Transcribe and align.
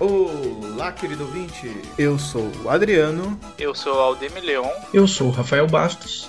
Olá, 0.00 0.90
querido 0.90 1.24
ouvinte. 1.24 1.72
Eu 1.96 2.18
sou 2.18 2.50
o 2.64 2.68
Adriano. 2.68 3.38
Eu 3.56 3.74
sou 3.74 3.94
o 3.94 4.00
Aldemir 4.00 4.42
Leon. 4.42 4.68
Eu 4.92 5.06
sou 5.06 5.28
o 5.28 5.30
Rafael 5.30 5.68
Bastos. 5.68 6.28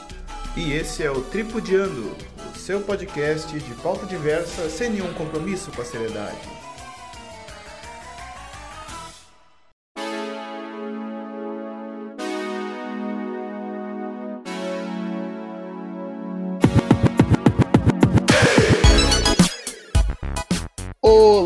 E 0.56 0.72
esse 0.74 1.04
é 1.04 1.10
o 1.10 1.22
Tripudiando, 1.22 2.16
o 2.54 2.58
seu 2.58 2.80
podcast 2.82 3.58
de 3.60 3.74
pauta 3.76 4.06
diversa 4.06 4.70
sem 4.70 4.92
nenhum 4.92 5.12
compromisso 5.16 5.72
com 5.72 5.82
a 5.82 5.86
seriedade. 5.86 6.38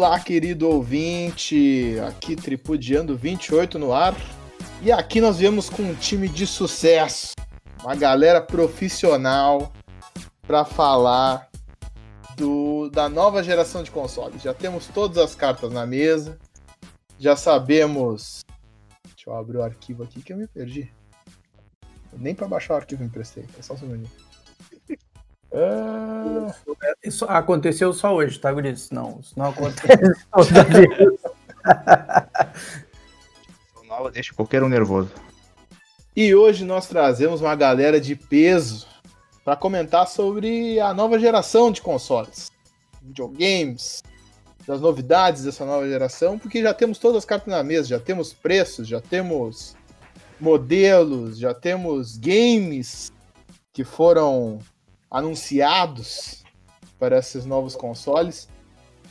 Olá, 0.09 0.19
querido 0.19 0.67
ouvinte. 0.67 1.95
Aqui 2.07 2.35
Tripudiando 2.35 3.15
28 3.15 3.77
no 3.77 3.93
ar. 3.93 4.15
E 4.81 4.91
aqui 4.91 5.21
nós 5.21 5.37
viemos 5.37 5.69
com 5.69 5.83
um 5.83 5.93
time 5.93 6.27
de 6.27 6.47
sucesso, 6.47 7.35
uma 7.83 7.95
galera 7.95 8.41
profissional 8.41 9.71
para 10.47 10.65
falar 10.65 11.47
do, 12.35 12.89
da 12.89 13.07
nova 13.07 13.43
geração 13.43 13.83
de 13.83 13.91
consoles. 13.91 14.41
Já 14.41 14.51
temos 14.51 14.87
todas 14.87 15.19
as 15.19 15.35
cartas 15.35 15.71
na 15.71 15.85
mesa, 15.85 16.39
já 17.19 17.35
sabemos. 17.35 18.43
Deixa 19.15 19.29
eu 19.29 19.35
abrir 19.35 19.57
o 19.57 19.63
arquivo 19.63 20.01
aqui 20.01 20.23
que 20.23 20.33
eu 20.33 20.37
me 20.37 20.47
perdi. 20.47 20.91
Nem 22.17 22.33
para 22.33 22.47
baixar 22.47 22.73
o 22.73 22.77
arquivo 22.77 23.03
me 23.03 23.09
emprestei, 23.09 23.45
é 23.59 23.61
só 23.61 23.75
um 23.75 23.77
segundinho. 23.77 24.28
Ah... 25.53 26.53
Isso 27.03 27.25
aconteceu 27.25 27.91
só 27.93 28.13
hoje, 28.15 28.39
tá, 28.39 28.51
Guris? 28.51 28.89
Não, 28.91 29.19
isso 29.19 29.33
não 29.37 29.47
acontece. 29.47 29.87
Nova 33.87 34.11
deixa 34.11 34.33
qualquer 34.33 34.63
um 34.63 34.69
nervoso. 34.69 35.11
E 36.15 36.35
hoje 36.35 36.65
nós 36.65 36.87
trazemos 36.87 37.41
uma 37.41 37.55
galera 37.55 37.99
de 37.99 38.15
peso 38.15 38.87
para 39.43 39.55
comentar 39.55 40.07
sobre 40.07 40.79
a 40.79 40.93
nova 40.93 41.17
geração 41.17 41.71
de 41.71 41.81
consoles, 41.81 42.51
videogames, 43.01 44.03
das 44.67 44.81
novidades 44.81 45.43
dessa 45.43 45.65
nova 45.65 45.87
geração, 45.87 46.37
porque 46.37 46.61
já 46.61 46.73
temos 46.73 46.99
todas 46.99 47.17
as 47.17 47.25
cartas 47.25 47.51
na 47.51 47.63
mesa, 47.63 47.87
já 47.87 47.99
temos 47.99 48.33
preços, 48.33 48.87
já 48.87 49.01
temos 49.01 49.75
modelos, 50.39 51.39
já 51.39 51.53
temos 51.53 52.17
games 52.17 53.11
que 53.73 53.83
foram 53.83 54.59
anunciados 55.09 56.43
para 56.99 57.17
esses 57.17 57.45
novos 57.45 57.75
consoles. 57.75 58.49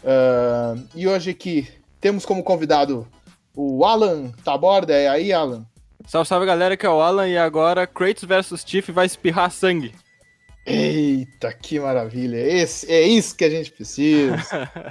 Uh, 0.05 0.87
e 0.95 1.09
hoje 1.09 1.31
aqui 1.31 1.69
temos 2.01 2.25
como 2.25 2.43
convidado 2.43 3.09
o 3.57 3.85
Alan 3.85 4.31
Taborda. 4.45 4.95
É 4.95 5.09
aí, 5.09 5.33
Alan? 5.33 5.67
Salve, 6.07 6.29
salve 6.29 6.47
galera, 6.47 6.77
que 6.77 6.87
é 6.87 6.91
o 6.91 7.01
Alan. 7.01 7.29
E 7.29 7.37
agora 7.37 7.87
Kratos 7.87 8.25
vs 8.25 8.65
Tiff 8.65 8.93
vai 8.93 9.07
espirrar 9.07 9.51
sangue. 9.51 9.95
Eita, 10.65 11.53
que 11.53 11.81
maravilha! 11.81 12.37
Esse, 12.37 12.91
é 12.93 13.03
isso 13.03 13.35
que 13.35 13.45
a 13.45 13.51
gente 13.51 13.73
precisa. 13.73 14.37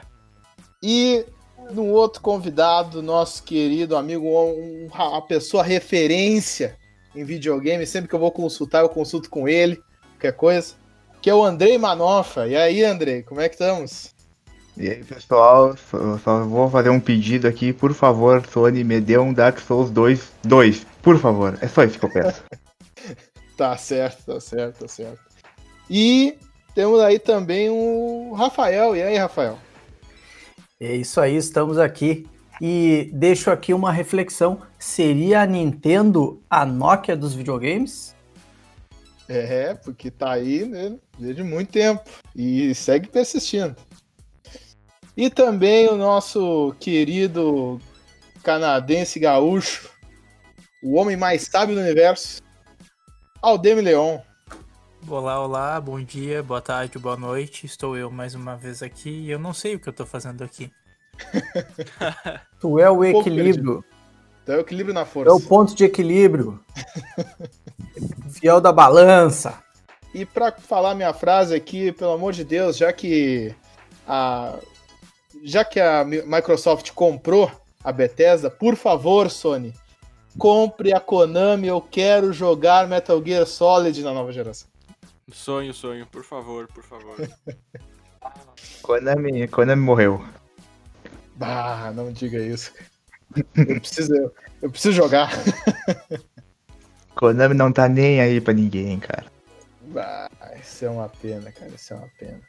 e 0.81 1.23
no 1.71 1.85
outro 1.85 2.21
convidado, 2.21 3.01
nosso 3.01 3.43
querido 3.43 3.95
amigo, 3.95 4.27
um, 4.27 4.89
a 4.91 5.21
pessoa 5.21 5.63
referência 5.63 6.75
em 7.15 7.23
videogame. 7.23 7.85
Sempre 7.85 8.09
que 8.09 8.15
eu 8.15 8.19
vou 8.19 8.31
consultar, 8.31 8.81
eu 8.81 8.89
consulto 8.89 9.29
com 9.29 9.47
ele, 9.47 9.79
qualquer 10.13 10.33
coisa 10.33 10.75
que 11.27 11.31
é 11.31 11.35
o 11.35 11.43
Andrei 11.43 11.77
Manofa. 11.77 12.47
E 12.47 12.55
aí, 12.55 12.85
Andrei, 12.85 13.21
como 13.21 13.41
é 13.41 13.49
que 13.49 13.55
estamos? 13.55 14.15
E 14.77 14.87
aí, 14.89 15.03
pessoal, 15.03 15.75
só, 15.75 16.17
só, 16.19 16.45
vou 16.45 16.69
fazer 16.69 16.89
um 16.89 17.01
pedido 17.01 17.49
aqui, 17.49 17.73
por 17.73 17.93
favor, 17.93 18.41
Sony, 18.47 18.81
me 18.81 19.01
dê 19.01 19.17
um 19.17 19.33
Dark 19.33 19.59
Souls 19.59 19.91
2, 19.91 20.31
2, 20.45 20.87
por 21.01 21.19
favor. 21.19 21.57
É 21.59 21.67
só 21.67 21.83
isso 21.83 21.99
que 21.99 22.05
eu 22.05 22.09
peço. 22.09 22.41
tá 23.57 23.75
certo, 23.75 24.23
tá 24.25 24.39
certo, 24.39 24.79
tá 24.79 24.87
certo. 24.87 25.19
E 25.89 26.37
temos 26.73 27.01
aí 27.01 27.19
também 27.19 27.69
o 27.69 28.31
Rafael. 28.33 28.95
E 28.95 29.03
aí, 29.03 29.17
Rafael? 29.17 29.59
É 30.79 30.95
isso 30.95 31.19
aí, 31.19 31.35
estamos 31.35 31.77
aqui. 31.77 32.25
E 32.61 33.11
deixo 33.11 33.51
aqui 33.51 33.73
uma 33.73 33.91
reflexão: 33.91 34.61
seria 34.79 35.41
a 35.41 35.45
Nintendo 35.45 36.41
a 36.49 36.65
Nokia 36.65 37.17
dos 37.17 37.35
videogames? 37.35 38.15
É, 39.29 39.73
porque 39.73 40.09
tá 40.09 40.31
aí 40.31 40.65
né, 40.65 40.97
desde 41.19 41.43
muito 41.43 41.71
tempo 41.71 42.03
e 42.35 42.73
segue 42.73 43.09
persistindo. 43.09 43.75
E 45.15 45.29
também 45.29 45.87
o 45.87 45.97
nosso 45.97 46.73
querido 46.79 47.81
canadense 48.43 49.19
gaúcho, 49.19 49.89
o 50.81 50.95
homem 50.95 51.17
mais 51.17 51.41
sábio 51.43 51.75
do 51.75 51.81
universo, 51.81 52.41
Aldemir 53.41 53.83
Leon. 53.83 54.19
Olá, 55.07 55.43
olá, 55.43 55.81
bom 55.81 56.01
dia, 56.01 56.41
boa 56.41 56.61
tarde, 56.61 56.97
boa 56.97 57.17
noite. 57.17 57.65
Estou 57.65 57.97
eu 57.97 58.09
mais 58.09 58.35
uma 58.35 58.55
vez 58.55 58.81
aqui 58.81 59.09
e 59.09 59.31
eu 59.31 59.39
não 59.39 59.53
sei 59.53 59.75
o 59.75 59.79
que 59.79 59.89
eu 59.89 59.93
tô 59.93 60.05
fazendo 60.05 60.43
aqui. 60.43 60.71
tu 62.59 62.79
é 62.79 62.89
o 62.89 63.03
equilíbrio. 63.03 63.83
Tu 64.47 64.53
é 64.53 64.55
o 64.55 64.61
equilíbrio 64.61 64.93
na 64.93 65.03
força. 65.03 65.29
É 65.29 65.33
o 65.33 65.41
ponto 65.41 65.75
de 65.75 65.83
equilíbrio. 65.83 66.57
Fiel 68.31 68.61
da 68.61 68.71
balança. 68.71 69.61
E 70.13 70.25
para 70.25 70.53
falar 70.53 70.95
minha 70.95 71.13
frase 71.13 71.53
aqui, 71.53 71.91
pelo 71.91 72.13
amor 72.13 72.31
de 72.31 72.45
Deus, 72.45 72.77
já 72.77 72.93
que 72.93 73.53
a 74.07 74.57
já 75.43 75.65
que 75.65 75.81
a 75.81 76.05
Microsoft 76.05 76.91
comprou 76.93 77.51
a 77.83 77.91
Bethesda, 77.91 78.49
por 78.49 78.77
favor, 78.77 79.29
Sony, 79.29 79.73
compre 80.37 80.93
a 80.93 80.99
Konami, 81.01 81.67
eu 81.67 81.81
quero 81.81 82.31
jogar 82.31 82.87
Metal 82.87 83.21
Gear 83.21 83.45
Solid 83.45 84.01
na 84.01 84.13
nova 84.13 84.31
geração. 84.31 84.69
Sonho, 85.29 85.73
sonho, 85.73 86.07
por 86.07 86.23
favor, 86.23 86.69
por 86.73 86.85
favor. 86.85 87.17
Konami, 88.81 89.45
Konami 89.49 89.81
morreu. 89.81 90.25
Bah, 91.35 91.91
não 91.93 92.13
diga 92.13 92.39
isso. 92.39 92.71
Eu 93.35 93.79
preciso, 93.79 94.31
eu 94.61 94.69
preciso 94.69 94.93
jogar. 94.93 95.31
Konami 97.15 97.55
não 97.55 97.71
tá 97.71 97.87
nem 97.89 98.21
aí 98.21 98.39
pra 98.39 98.53
ninguém, 98.53 98.99
cara. 98.99 99.25
Ah, 99.95 100.29
isso 100.61 100.85
é 100.85 100.89
uma 100.89 101.09
pena, 101.09 101.51
cara. 101.51 101.71
Isso 101.73 101.93
é 101.93 101.97
uma 101.97 102.09
pena. 102.19 102.39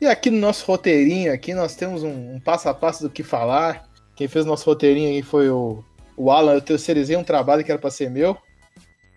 E 0.00 0.06
aqui 0.06 0.30
no 0.30 0.38
nosso 0.38 0.66
roteirinho, 0.66 1.32
aqui 1.32 1.54
nós 1.54 1.76
temos 1.76 2.02
um, 2.02 2.34
um 2.34 2.40
passo 2.40 2.68
a 2.68 2.74
passo 2.74 3.02
do 3.02 3.10
que 3.10 3.22
falar. 3.22 3.88
Quem 4.16 4.28
fez 4.28 4.44
nosso 4.44 4.64
roteirinho 4.64 5.10
aí 5.10 5.22
foi 5.22 5.50
o, 5.50 5.84
o 6.16 6.30
Alan. 6.30 6.54
Eu 6.54 6.62
terceirizei 6.62 7.16
um 7.16 7.24
trabalho 7.24 7.64
que 7.64 7.70
era 7.70 7.80
pra 7.80 7.90
ser 7.90 8.10
meu. 8.10 8.36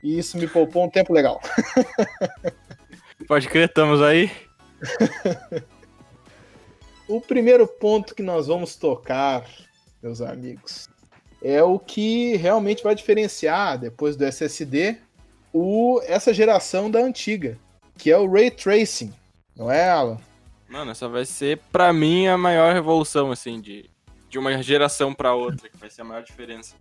E 0.04 0.18
isso 0.20 0.38
me 0.38 0.48
poupou 0.48 0.86
um 0.86 0.90
tempo 0.90 1.14
legal. 1.14 1.42
Pode 3.28 3.48
crer, 3.50 3.68
estamos 3.68 4.02
aí. 4.02 4.32
o 7.08 7.20
primeiro 7.20 7.68
ponto 7.68 8.14
que 8.14 8.22
nós 8.22 8.48
vamos 8.48 8.76
tocar, 8.76 9.46
meus 10.02 10.22
amigos, 10.22 10.88
é 11.42 11.64
o 11.64 11.78
que 11.78 12.36
realmente 12.38 12.84
vai 12.84 12.96
diferenciar, 12.96 13.78
depois 13.78 14.16
do 14.16 14.26
SSD, 14.26 14.98
o, 15.54 16.02
essa 16.06 16.34
geração 16.34 16.90
da 16.90 17.00
antiga, 17.00 17.58
que 17.98 18.12
é 18.12 18.18
o 18.18 18.32
Ray 18.32 18.52
Tracing, 18.52 19.14
não 19.56 19.72
é, 19.72 19.90
Alan? 19.90 20.18
Mano, 20.70 20.92
essa 20.92 21.08
vai 21.08 21.26
ser, 21.26 21.60
para 21.72 21.94
mim, 21.94 22.28
a 22.28 22.38
maior 22.38 22.74
revolução, 22.74 23.32
assim, 23.32 23.62
de, 23.62 23.90
de 24.30 24.38
uma 24.38 24.62
geração 24.62 25.14
para 25.14 25.34
outra, 25.34 25.70
que 25.70 25.78
vai 25.78 25.90
ser 25.90 26.02
a 26.02 26.06
maior 26.06 26.24
diferença. 26.24 26.76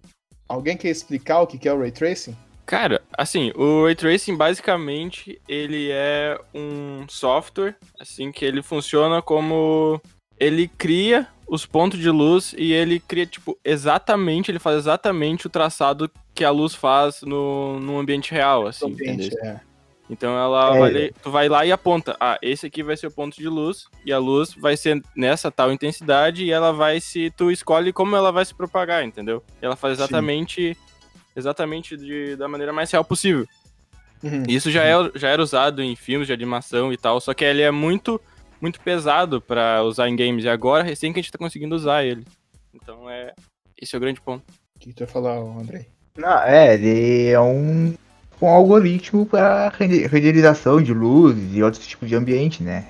Alguém 0.48 0.76
quer 0.76 0.88
explicar 0.88 1.40
o 1.40 1.46
que 1.46 1.68
é 1.68 1.72
o 1.72 1.78
Ray 1.78 1.92
Tracing? 1.92 2.36
Cara, 2.64 3.00
assim, 3.16 3.52
o 3.54 3.84
Ray 3.84 3.94
Tracing, 3.94 4.36
basicamente, 4.36 5.40
ele 5.48 5.88
é 5.92 6.38
um 6.52 7.06
software, 7.08 7.76
assim, 7.98 8.32
que 8.32 8.44
ele 8.44 8.62
funciona 8.62 9.22
como... 9.22 10.00
Ele 10.38 10.68
cria 10.68 11.28
os 11.46 11.64
pontos 11.64 11.98
de 11.98 12.10
luz 12.10 12.54
e 12.56 12.72
ele 12.72 12.98
cria, 12.98 13.26
tipo, 13.26 13.58
exatamente, 13.64 14.50
ele 14.50 14.58
faz 14.58 14.78
exatamente 14.78 15.46
o 15.46 15.50
traçado 15.50 16.10
que 16.34 16.44
a 16.44 16.50
luz 16.50 16.74
faz 16.74 17.22
no, 17.22 17.78
no 17.80 17.98
ambiente 17.98 18.32
real, 18.32 18.66
assim, 18.66 18.86
ambiente, 18.86 19.30
é. 19.42 19.60
Então 20.08 20.36
ela 20.36 20.76
é. 20.76 20.78
vai, 20.78 21.10
tu 21.22 21.30
vai 21.30 21.48
lá 21.48 21.66
e 21.66 21.72
aponta, 21.72 22.16
ah, 22.20 22.38
esse 22.40 22.66
aqui 22.66 22.82
vai 22.82 22.96
ser 22.96 23.08
o 23.08 23.10
ponto 23.10 23.36
de 23.36 23.48
luz, 23.48 23.86
e 24.04 24.12
a 24.12 24.18
luz 24.18 24.54
vai 24.54 24.76
ser 24.76 25.02
nessa 25.16 25.50
tal 25.50 25.72
intensidade, 25.72 26.44
e 26.44 26.50
ela 26.50 26.72
vai 26.72 27.00
se, 27.00 27.32
tu 27.36 27.50
escolhe 27.50 27.92
como 27.92 28.14
ela 28.14 28.30
vai 28.30 28.44
se 28.44 28.54
propagar, 28.54 29.04
entendeu? 29.04 29.42
E 29.60 29.66
ela 29.66 29.76
faz 29.76 29.98
exatamente, 29.98 30.74
Sim. 30.74 31.20
exatamente 31.34 31.96
de, 31.96 32.36
da 32.36 32.48
maneira 32.48 32.72
mais 32.72 32.90
real 32.90 33.04
possível. 33.04 33.46
Uhum. 34.22 34.44
Isso 34.48 34.70
já, 34.70 34.84
é, 34.84 34.94
já 35.14 35.28
era 35.28 35.42
usado 35.42 35.82
em 35.82 35.94
filmes 35.96 36.26
de 36.26 36.32
animação 36.32 36.92
e 36.92 36.96
tal, 36.96 37.20
só 37.20 37.34
que 37.34 37.44
ele 37.44 37.62
é 37.62 37.70
muito 37.70 38.20
muito 38.60 38.80
pesado 38.80 39.40
para 39.40 39.82
usar 39.82 40.08
em 40.08 40.16
games. 40.16 40.44
E 40.44 40.48
agora, 40.48 40.82
recém 40.82 41.12
que 41.12 41.20
a 41.20 41.22
gente 41.22 41.32
tá 41.32 41.38
conseguindo 41.38 41.74
usar 41.74 42.04
ele. 42.04 42.24
Então 42.74 43.08
é. 43.08 43.32
Esse 43.80 43.94
é 43.94 43.98
o 43.98 44.00
grande 44.00 44.20
ponto. 44.20 44.44
O 44.74 44.78
que 44.78 44.92
tu 44.92 45.00
vai 45.00 45.08
falar, 45.08 45.36
Andrei? 45.36 45.86
Não, 46.16 46.42
é, 46.42 46.74
ele 46.74 47.28
é 47.28 47.40
um. 47.40 47.94
Com 48.38 48.48
algoritmo 48.48 49.24
para 49.24 49.68
renderização 49.70 50.82
de 50.82 50.92
luz 50.92 51.36
e 51.54 51.62
outros 51.62 51.86
tipos 51.86 52.08
de 52.08 52.14
ambiente, 52.14 52.62
né? 52.62 52.86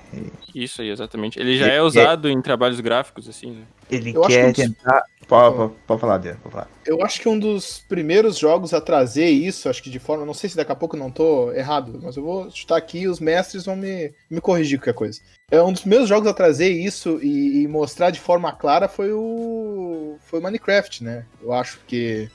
Isso 0.53 0.81
aí, 0.81 0.89
exatamente. 0.89 1.39
Ele 1.39 1.57
já 1.57 1.67
é 1.67 1.81
usado 1.81 2.29
em 2.29 2.41
trabalhos 2.41 2.79
gráficos, 2.79 3.29
assim, 3.29 3.51
né? 3.51 3.61
Ele 3.89 4.13
Eu 4.15 4.21
quer 4.23 4.45
um 4.45 4.51
dos- 4.51 4.63
tentar. 4.63 5.03
Pode, 5.27 5.55
pode, 5.57 5.73
pode 5.85 6.01
falar, 6.01 6.15
Adriano, 6.15 6.39
pode 6.41 6.53
falar. 6.53 6.69
Eu 6.85 7.01
acho 7.03 7.19
que 7.21 7.27
um 7.27 7.37
dos 7.37 7.79
primeiros 7.87 8.37
jogos 8.37 8.73
a 8.73 8.79
trazer 8.81 9.27
isso, 9.29 9.67
acho 9.69 9.83
que 9.83 9.89
de 9.89 9.99
forma. 9.99 10.25
Não 10.25 10.33
sei 10.33 10.49
se 10.49 10.55
daqui 10.55 10.71
a 10.71 10.75
pouco 10.75 10.95
eu 10.95 10.99
não 10.99 11.11
tô 11.11 11.51
errado, 11.51 11.99
mas 12.01 12.15
eu 12.17 12.23
vou 12.23 12.49
chutar 12.49 12.77
aqui 12.77 12.99
e 12.99 13.07
os 13.07 13.19
mestres 13.19 13.65
vão 13.65 13.75
me, 13.75 14.13
me 14.29 14.39
corrigir 14.41 14.79
qualquer 14.79 14.93
coisa. 14.93 15.19
É 15.51 15.61
um 15.61 15.71
dos 15.71 15.81
primeiros 15.81 16.07
jogos 16.09 16.27
a 16.29 16.33
trazer 16.33 16.69
isso 16.69 17.19
e, 17.21 17.63
e 17.63 17.67
mostrar 17.67 18.09
de 18.09 18.19
forma 18.21 18.51
clara 18.53 18.87
foi 18.87 19.11
o. 19.13 20.17
Foi 20.25 20.39
o 20.39 20.43
Minecraft, 20.43 21.03
né? 21.03 21.25
Eu 21.41 21.51
acho 21.53 21.79
que. 21.87 22.29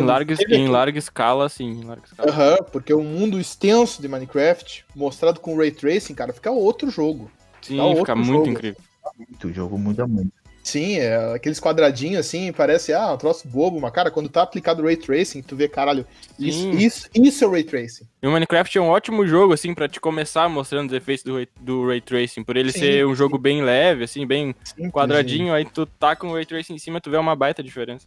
Em 0.00 0.04
larga, 0.04 0.36
teve 0.36 0.56
em 0.56 0.68
larga 0.68 0.98
escala, 0.98 1.48
sim. 1.48 1.80
Em 1.80 1.84
larga 1.84 2.04
escala. 2.06 2.30
Aham, 2.30 2.56
porque 2.72 2.92
o 2.92 3.02
mundo 3.02 3.40
extenso 3.40 4.00
de 4.00 4.08
Minecraft, 4.08 4.84
mostrado 4.94 5.40
com 5.40 5.56
Ray 5.56 5.70
Tracing, 5.70 6.14
cara, 6.14 6.32
fica 6.32 6.50
outro 6.50 6.90
jogo. 6.90 7.30
Sim, 7.60 7.80
outro 7.80 8.00
fica 8.00 8.14
muito 8.16 8.28
jogo. 8.32 8.48
incrível. 8.50 8.80
Muito, 9.18 9.48
o 9.48 9.52
jogo 9.52 9.78
muda 9.78 10.06
muito. 10.06 10.32
Sim, 10.62 10.96
é 10.96 11.32
aqueles 11.32 11.60
quadradinhos 11.60 12.18
assim, 12.26 12.52
parece, 12.52 12.92
ah, 12.92 13.12
um 13.12 13.16
troço 13.16 13.46
bobo, 13.46 13.80
mas 13.80 13.92
cara, 13.92 14.10
quando 14.10 14.28
tá 14.28 14.42
aplicado 14.42 14.82
Ray 14.82 14.96
Tracing, 14.96 15.40
tu 15.40 15.54
vê, 15.54 15.68
caralho, 15.68 16.04
isso, 16.36 16.58
Sim. 16.58 16.70
isso, 16.72 17.08
isso 17.14 17.44
é 17.44 17.46
o 17.46 17.50
Ray 17.52 17.62
Tracing. 17.62 18.04
E 18.20 18.26
o 18.26 18.32
Minecraft 18.32 18.76
é 18.76 18.80
um 18.80 18.88
ótimo 18.88 19.24
jogo, 19.28 19.52
assim, 19.52 19.72
pra 19.72 19.88
te 19.88 20.00
começar 20.00 20.48
mostrando 20.48 20.88
os 20.90 20.96
efeitos 20.96 21.22
do, 21.24 21.36
Ray- 21.36 21.48
do 21.60 21.86
Ray 21.86 22.00
Tracing. 22.00 22.42
Por 22.42 22.56
ele 22.56 22.72
Sim, 22.72 22.80
ser 22.80 23.06
um 23.06 23.10
sim. 23.10 23.14
jogo 23.14 23.38
bem 23.38 23.62
leve, 23.62 24.02
assim, 24.02 24.26
bem 24.26 24.56
Simples, 24.64 24.90
quadradinho, 24.92 25.54
aí 25.54 25.64
tu 25.64 25.86
tá 25.86 26.16
com 26.16 26.30
o 26.30 26.34
Ray 26.34 26.44
Tracing 26.44 26.74
em 26.74 26.78
cima, 26.78 27.00
tu 27.00 27.12
vê 27.12 27.16
uma 27.16 27.36
baita 27.36 27.62
diferença. 27.62 28.04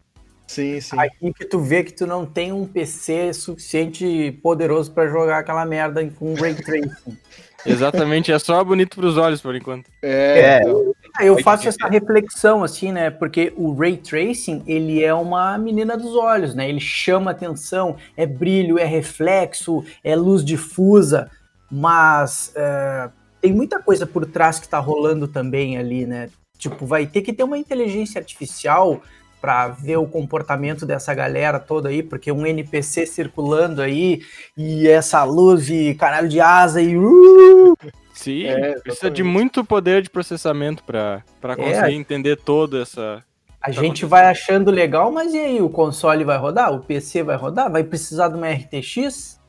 Sim, 0.50 0.82
sim. 0.82 0.96
Aí 0.98 1.12
que 1.32 1.46
tu 1.46 1.60
vê 1.60 1.84
que 1.84 1.94
tu 1.94 2.08
não 2.08 2.26
tem 2.26 2.52
um 2.52 2.66
PC 2.66 3.32
suficiente 3.36 4.32
poderoso 4.42 4.92
pra 4.92 5.08
jogar 5.08 5.38
aquela 5.38 5.64
merda 5.64 6.04
com 6.18 6.34
Ray 6.34 6.56
Tracing. 6.56 7.16
Exatamente, 7.64 8.32
é 8.32 8.40
só 8.40 8.64
bonito 8.64 8.96
pros 8.96 9.16
olhos, 9.16 9.42
por 9.42 9.54
enquanto. 9.54 9.92
É, 10.02 10.40
É. 10.40 10.62
então, 10.62 10.96
Ah, 11.20 11.24
Eu 11.24 11.34
Pode 11.34 11.44
faço 11.44 11.68
essa 11.68 11.88
reflexão, 11.88 12.64
assim, 12.64 12.92
né? 12.92 13.12
Porque 13.12 13.54
o 13.56 13.74
Ray 13.76 13.98
Tracing, 13.98 14.64
ele 14.66 15.04
é 15.04 15.14
uma 15.14 15.56
menina 15.60 15.96
dos 15.96 16.16
olhos, 16.16 16.56
né? 16.56 16.68
Ele 16.68 16.80
chama 16.80 17.30
atenção, 17.30 17.98
é 18.18 18.26
brilho, 18.26 18.80
é 18.80 18.86
reflexo, 18.86 19.84
é 20.04 20.16
luz 20.16 20.44
difusa, 20.44 21.30
mas 21.70 22.52
é, 22.56 23.08
tem 23.40 23.54
muita 23.54 23.80
coisa 23.80 24.08
por 24.08 24.26
trás 24.26 24.60
que 24.60 24.68
tá 24.68 24.80
rolando 24.80 25.28
também 25.28 25.78
ali, 25.78 26.08
né? 26.08 26.28
Tipo, 26.58 26.88
vai 26.88 27.06
ter 27.06 27.22
que 27.22 27.34
ter 27.34 27.44
uma 27.44 27.58
inteligência 27.58 28.18
artificial 28.20 29.02
para 29.42 29.70
ver 29.70 29.98
o 29.98 30.06
comportamento 30.06 30.86
dessa 30.86 31.14
galera 31.14 31.60
toda 31.60 31.90
aí, 31.90 32.04
porque 32.04 32.32
um 32.32 32.46
NPC 32.46 33.06
circulando 33.06 33.82
aí 33.82 34.22
e 34.58 34.88
essa 34.88 35.24
luz 35.24 35.70
e 35.70 35.94
caralho 35.96 36.28
de 36.28 36.40
asa 36.42 36.82
e 36.82 36.98
uh, 36.98 37.76
Sim, 38.14 38.48
É, 38.48 38.78
precisa 38.80 39.10
de 39.10 39.24
muito 39.24 39.64
poder 39.64 40.02
de 40.02 40.10
processamento 40.10 40.84
pra, 40.84 41.24
pra 41.40 41.54
É. 41.54 41.56
conseguir 41.56 41.96
entender 41.96 42.36
toda 42.36 42.82
essa. 42.82 43.24
A 43.62 43.72
gente 43.72 44.06
vai 44.06 44.26
achando 44.26 44.72
legal, 44.72 45.12
mas 45.12 45.34
e 45.34 45.40
aí? 45.40 45.62
O 45.62 45.70
console 45.70 46.24
vai 46.24 46.38
rodar? 46.38 46.74
O 46.74 46.80
PC 46.80 47.24
vai 47.24 47.36
rodar? 47.38 47.72
Vai 47.72 47.84
precisar 47.84 48.28
de 48.30 48.36
uma 48.36 48.50
RTX? 48.50 49.40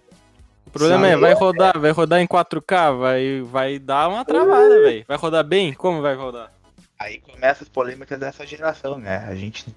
O 0.67 0.71
problema 0.71 1.07
Sim. 1.07 1.13
é, 1.13 1.17
vai 1.17 1.33
rodar, 1.35 1.79
vai 1.79 1.91
rodar 1.91 2.21
em 2.21 2.27
4K, 2.29 2.97
vai, 2.97 3.43
vai 3.43 3.79
dar 3.79 4.09
uma 4.09 4.25
travada, 4.25 4.69
velho. 4.83 5.05
Vai 5.07 5.17
rodar 5.17 5.43
bem? 5.45 5.73
Como 5.73 6.01
vai 6.01 6.15
rodar? 6.15 6.53
Aí 7.00 7.19
começa 7.20 7.62
as 7.64 7.69
polêmicas 7.69 8.19
dessa 8.20 8.47
geração, 8.47 8.99
né? 8.99 9.25
A 9.26 9.35
gente 9.35 9.75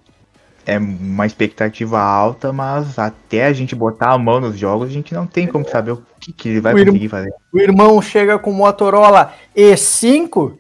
é 0.66 0.78
uma 0.78 1.26
expectativa 1.26 1.98
alta, 2.00 2.52
mas 2.52 3.00
até 3.00 3.46
a 3.46 3.54
gente 3.54 3.74
botar 3.76 4.12
a 4.12 4.18
mão 4.18 4.42
nos 4.42 4.58
jogos, 4.58 4.90
a 4.90 4.92
gente 4.92 5.14
não 5.14 5.26
tem 5.26 5.48
como 5.48 5.68
saber 5.68 5.92
o 5.92 6.04
que, 6.20 6.34
que 6.34 6.50
ele 6.50 6.60
vai 6.60 6.74
O 6.74 6.78
irmão- 6.80 6.94
conseguir 6.94 7.10
fazer. 7.10 7.34
O 7.54 7.60
irmão 7.60 8.02
chega 8.02 8.38
com 8.38 8.52
Motorola 8.52 9.34
E5? 9.56 10.58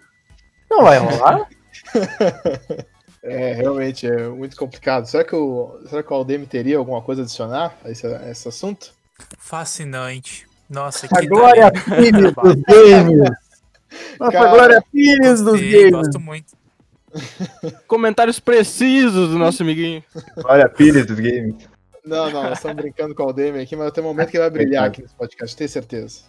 Não 0.69 0.83
vai 0.83 0.97
rolar? 0.99 1.47
é, 3.21 3.53
realmente 3.53 4.07
é 4.07 4.27
muito 4.29 4.55
complicado. 4.55 5.05
Será 5.05 5.25
que 5.25 5.35
o, 5.35 5.79
será 5.89 6.01
que 6.01 6.11
o 6.11 6.15
Aldemir 6.15 6.47
teria 6.47 6.77
alguma 6.77 7.01
coisa 7.01 7.21
a 7.21 7.23
adicionar 7.23 7.75
a 7.83 7.91
esse, 7.91 8.07
a 8.07 8.31
esse 8.31 8.47
assunto? 8.47 8.93
Fascinante. 9.37 10.47
Nossa, 10.69 11.07
A 11.07 11.19
que 11.19 11.27
Glória 11.27 11.71
Pires 11.71 12.33
dos 12.33 12.55
games! 12.67 13.42
Nossa, 14.19 14.31
Cara, 14.31 14.49
Glória 14.49 14.83
Pires 14.91 15.41
dos 15.41 15.59
Sim, 15.59 15.71
games! 15.71 15.91
gosto 15.91 16.19
muito. 16.19 16.53
Comentários 17.87 18.39
precisos 18.39 19.29
do 19.29 19.37
nosso 19.37 19.61
amiguinho. 19.63 20.03
Olha 20.45 20.65
a 20.65 20.69
pilha 20.69 21.05
dos 21.05 21.19
games. 21.19 21.55
Não, 22.05 22.29
não, 22.29 22.43
nós 22.43 22.57
estamos 22.57 22.75
brincando 22.75 23.15
com 23.15 23.23
o 23.23 23.27
Aldemir 23.27 23.61
aqui, 23.61 23.77
mas 23.77 23.91
tem 23.93 24.03
um 24.03 24.07
momento 24.07 24.29
que 24.29 24.35
ele 24.35 24.41
vai 24.43 24.49
brilhar 24.49 24.83
aqui 24.85 25.01
nesse 25.01 25.15
podcast, 25.15 25.55
tenho 25.55 25.69
certeza. 25.69 26.21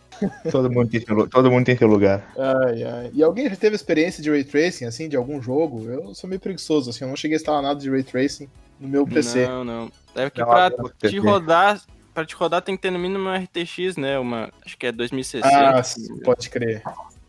Todo 0.52 0.70
mundo 0.70 0.88
tem 0.88 1.00
seu, 1.00 1.28
todo 1.28 1.50
mundo 1.50 1.64
tem 1.66 1.76
seu 1.76 1.88
lugar. 1.88 2.30
Ai, 2.38 2.84
ai. 2.84 3.10
E 3.12 3.24
alguém 3.24 3.48
já 3.50 3.56
teve 3.56 3.74
experiência 3.74 4.22
de 4.22 4.30
Ray 4.30 4.44
Tracing, 4.44 4.84
assim, 4.84 5.08
de 5.08 5.16
algum 5.16 5.42
jogo? 5.42 5.84
Eu 5.90 6.14
sou 6.14 6.28
meio 6.30 6.38
preguiçoso, 6.38 6.90
assim, 6.90 7.02
eu 7.04 7.08
não 7.08 7.16
cheguei 7.16 7.36
a 7.36 7.40
instalar 7.40 7.60
nada 7.60 7.80
de 7.80 7.90
Ray 7.90 8.04
Tracing 8.04 8.48
no 8.78 8.86
meu 8.86 9.04
PC. 9.04 9.48
Não, 9.48 9.64
não. 9.64 9.90
É 10.14 10.30
que 10.30 10.38
Não, 10.40 10.46
pra 10.46 10.70
não, 10.70 10.84
te 10.90 10.94
PC. 11.00 11.18
rodar, 11.18 11.80
pra 12.14 12.24
te 12.24 12.36
rodar 12.36 12.62
tem 12.62 12.76
que 12.76 12.82
ter 12.82 12.92
no 12.92 12.98
mínimo 13.00 13.18
uma 13.28 13.36
RTX, 13.36 13.96
né? 13.96 14.16
Uma, 14.16 14.50
acho 14.64 14.78
que 14.78 14.86
é 14.86 14.92
2060. 14.92 15.44
Ah, 15.48 15.82
engano. 15.98 16.20
pode 16.22 16.50
crer. 16.50 16.84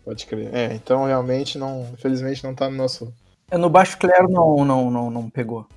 Pode 0.05 0.25
crer. 0.27 0.53
É, 0.53 0.73
então 0.75 1.05
realmente 1.05 1.57
não, 1.57 1.89
infelizmente 1.91 2.43
não 2.43 2.53
tá 2.53 2.69
no 2.69 2.77
nosso. 2.77 3.11
É, 3.49 3.57
No 3.57 3.69
Baixo 3.69 3.97
Clero 3.97 4.29
não, 4.29 4.63
não, 4.63 4.91
não, 4.91 5.09
não 5.09 5.29
pegou. 5.29 5.67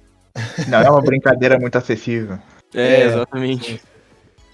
Não 0.69 0.78
é 0.78 0.90
uma 0.90 1.00
brincadeira 1.00 1.58
muito 1.58 1.76
acessível. 1.76 2.38
É, 2.75 3.00
É, 3.00 3.06
exatamente. 3.06 3.82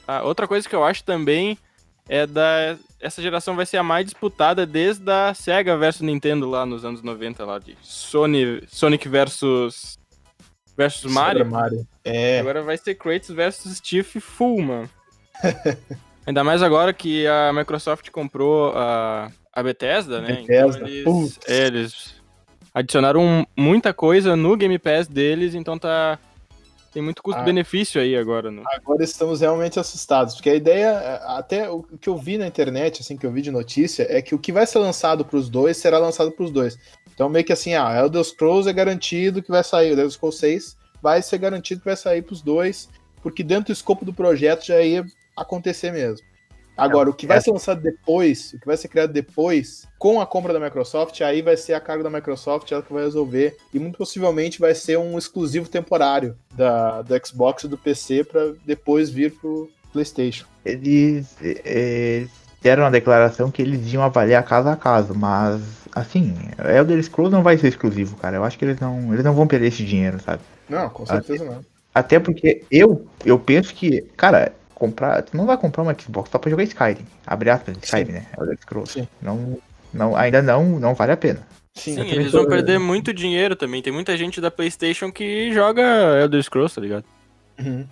Ah, 0.07 0.23
outra 0.23 0.47
coisa 0.47 0.69
que 0.69 0.75
eu 0.75 0.85
acho 0.85 1.03
também 1.03 1.59
é 2.09 2.27
da. 2.27 2.77
Essa 3.01 3.21
geração 3.21 3.57
vai 3.57 3.67
ser 3.67 3.77
a 3.77 3.83
mais 3.83 4.07
disputada 4.07 4.65
desde 4.65 5.11
a 5.11 5.35
Sega 5.35 5.77
versus 5.77 6.03
Nintendo 6.03 6.49
lá 6.49 6.65
nos 6.65 6.85
anos 6.85 7.03
90, 7.03 7.45
lá 7.45 7.59
de 7.59 7.77
Sony, 7.83 8.63
Sonic 8.69 9.09
versus. 9.09 9.99
versus 10.77 11.13
Mario. 11.13 11.45
Mario. 11.45 11.87
É. 12.05 12.41
Agora 12.41 12.63
vai 12.63 12.79
ser 12.79 12.95
Kratos 12.95 13.31
versus 13.31 13.77
Steve 13.79 14.21
Full, 14.21 14.63
mano. 14.63 14.91
Ainda 16.27 16.43
mais 16.43 16.63
agora 16.63 16.93
que 16.93 17.27
a 17.27 17.53
Microsoft 17.53 18.11
comprou 18.11 18.73
a, 18.75 19.31
a 19.55 19.63
Bethesda, 19.63 20.21
né? 20.21 20.43
Bethesda, 20.43 20.91
Então 20.91 21.21
eles, 21.21 21.39
é, 21.47 21.67
eles 21.67 22.15
adicionaram 22.73 23.47
muita 23.57 23.95
coisa 23.95 24.35
no 24.35 24.57
Game 24.57 24.79
Pass 24.79 25.07
deles, 25.07 25.55
então 25.55 25.79
tá. 25.79 26.19
Tem 26.93 27.03
muito 27.03 27.25
custo-benefício 27.25 28.01
aí 28.01 28.17
agora. 28.17 28.53
No... 28.53 28.63
Agora 28.73 29.03
estamos 29.03 29.41
realmente 29.41 29.81
assustados, 29.81 30.37
porque 30.37 30.51
a 30.51 30.55
ideia, 30.55 31.17
até 31.27 31.69
o 31.69 31.83
que 31.83 32.09
eu 32.09 32.17
vi 32.17 32.39
na 32.39 32.47
internet, 32.47 33.01
assim, 33.01 33.17
que 33.17 33.27
eu 33.27 33.33
vi 33.33 33.43
de 33.43 33.51
notícia, 33.51 34.07
é 34.09 34.23
que 34.23 34.33
o 34.33 34.39
que 34.39 34.53
vai 34.53 34.65
ser 34.65 34.79
lançado 34.79 35.25
pros 35.25 35.49
dois 35.49 35.77
será 35.77 35.99
lançado 35.99 36.31
pros 36.31 36.53
dois. 36.53 36.79
Então, 37.13 37.29
meio 37.29 37.45
que 37.45 37.53
assim, 37.53 37.75
ah, 37.75 37.93
Elder 37.99 38.23
Scrolls 38.23 38.71
é 38.71 38.73
garantido 38.73 39.43
que 39.43 39.51
vai 39.51 39.65
sair, 39.65 39.89
o 39.89 39.93
Elder 39.95 40.11
Scrolls 40.11 40.39
6 40.39 40.77
vai 41.03 41.21
ser 41.21 41.39
garantido 41.39 41.81
que 41.81 41.87
vai 41.87 41.97
sair 41.97 42.23
pros 42.23 42.41
dois, 42.41 42.89
porque 43.21 43.43
dentro 43.43 43.67
do 43.67 43.73
escopo 43.73 44.05
do 44.05 44.15
projeto 44.15 44.65
já 44.65 44.81
ia 44.81 45.05
acontecer 45.37 45.91
mesmo. 45.91 46.25
Agora, 46.77 47.09
o 47.09 47.15
que 47.15 47.27
vai 47.27 47.41
ser 47.41 47.53
lançado 47.53 47.81
depois, 47.81 48.53
o 48.53 48.59
que 48.59 48.67
vai 48.67 48.77
ser 48.77 48.89
criado 48.89 49.13
depois, 49.13 49.87
com 49.99 50.21
a 50.21 50.27
compra 50.27 50.53
da 50.53 50.61
Microsoft, 50.61 51.21
aí 51.21 51.41
vai 51.41 51.57
ser 51.57 51.75
a 51.75 51.81
carga 51.81 52.05
da 52.05 52.11
Microsoft, 52.11 52.71
ela 52.73 52.83
que 52.83 52.93
vai 52.93 53.05
resolver. 53.05 53.57
E 53.73 53.79
muito 53.79 53.97
possivelmente 53.97 54.59
vai 54.59 54.75
ser 54.75 54.99
um 54.99 55.17
exclusivo 55.17 55.69
temporário 55.69 56.37
da, 56.53 57.03
do 57.03 57.27
Xbox 57.27 57.65
e 57.65 57.69
do 57.69 57.79
PC 57.79 58.25
para 58.25 58.53
depois 58.67 59.09
vir 59.09 59.33
pro 59.33 59.71
PlayStation. 59.93 60.47
Eles, 60.65 61.37
eh, 61.43 62.27
deram 62.61 62.85
uma 62.85 62.91
declaração 62.91 63.51
que 63.51 63.61
eles 63.61 63.93
iam 63.93 64.03
avaliar 64.03 64.43
caso 64.43 64.69
a 64.69 64.77
caso, 64.77 65.15
mas 65.15 65.63
assim, 65.95 66.35
Elder 66.59 67.01
Scrolls 67.03 67.31
não 67.31 67.43
vai 67.43 67.59
ser 67.59 67.69
exclusivo, 67.69 68.17
cara. 68.17 68.37
Eu 68.37 68.45
acho 68.45 68.59
que 68.59 68.65
eles 68.65 68.81
não, 68.81 69.13
eles 69.13 69.25
não 69.25 69.35
vão 69.35 69.47
perder 69.47 69.69
esse 69.69 69.85
dinheiro, 69.85 70.19
sabe? 70.19 70.43
Não, 70.69 70.89
com 70.89 71.07
certeza 71.07 71.45
não. 71.45 71.61
Até 71.95 72.19
porque 72.19 72.65
eu, 72.71 73.07
eu 73.25 73.39
penso 73.39 73.73
que, 73.73 74.01
cara, 74.17 74.53
comprar, 74.75 75.23
tu 75.23 75.37
não 75.37 75.47
vai 75.47 75.57
comprar 75.57 75.83
uma 75.83 75.97
Xbox 75.99 76.31
só 76.31 76.39
pra 76.39 76.51
jogar 76.51 76.65
Skyrim. 76.65 77.07
Abre 77.27 77.51
aspas, 77.51 77.77
Skyrim, 77.83 78.13
né? 78.13 78.27
Elder 78.39 78.59
Scrolls. 78.59 78.93
Sim. 78.93 79.09
Não, 79.23 79.59
não, 79.93 80.17
ainda 80.17 80.43
não, 80.43 80.79
não 80.79 80.95
vale 80.95 81.13
a 81.13 81.17
pena. 81.17 81.47
Sim, 81.75 81.95
Sim, 81.95 82.03
eles 82.09 82.31
vão 82.33 82.47
perder 82.47 82.79
muito 82.79 83.13
dinheiro 83.13 83.57
também. 83.57 83.83
Tem 83.83 83.93
muita 83.93 84.17
gente 84.17 84.41
da 84.41 84.51
PlayStation 84.51 85.11
que 85.11 85.53
joga 85.53 85.83
Elder 86.23 86.43
Scrolls, 86.43 86.75
tá 86.75 86.81
ligado? 86.81 87.05
Uhum. 87.59 87.87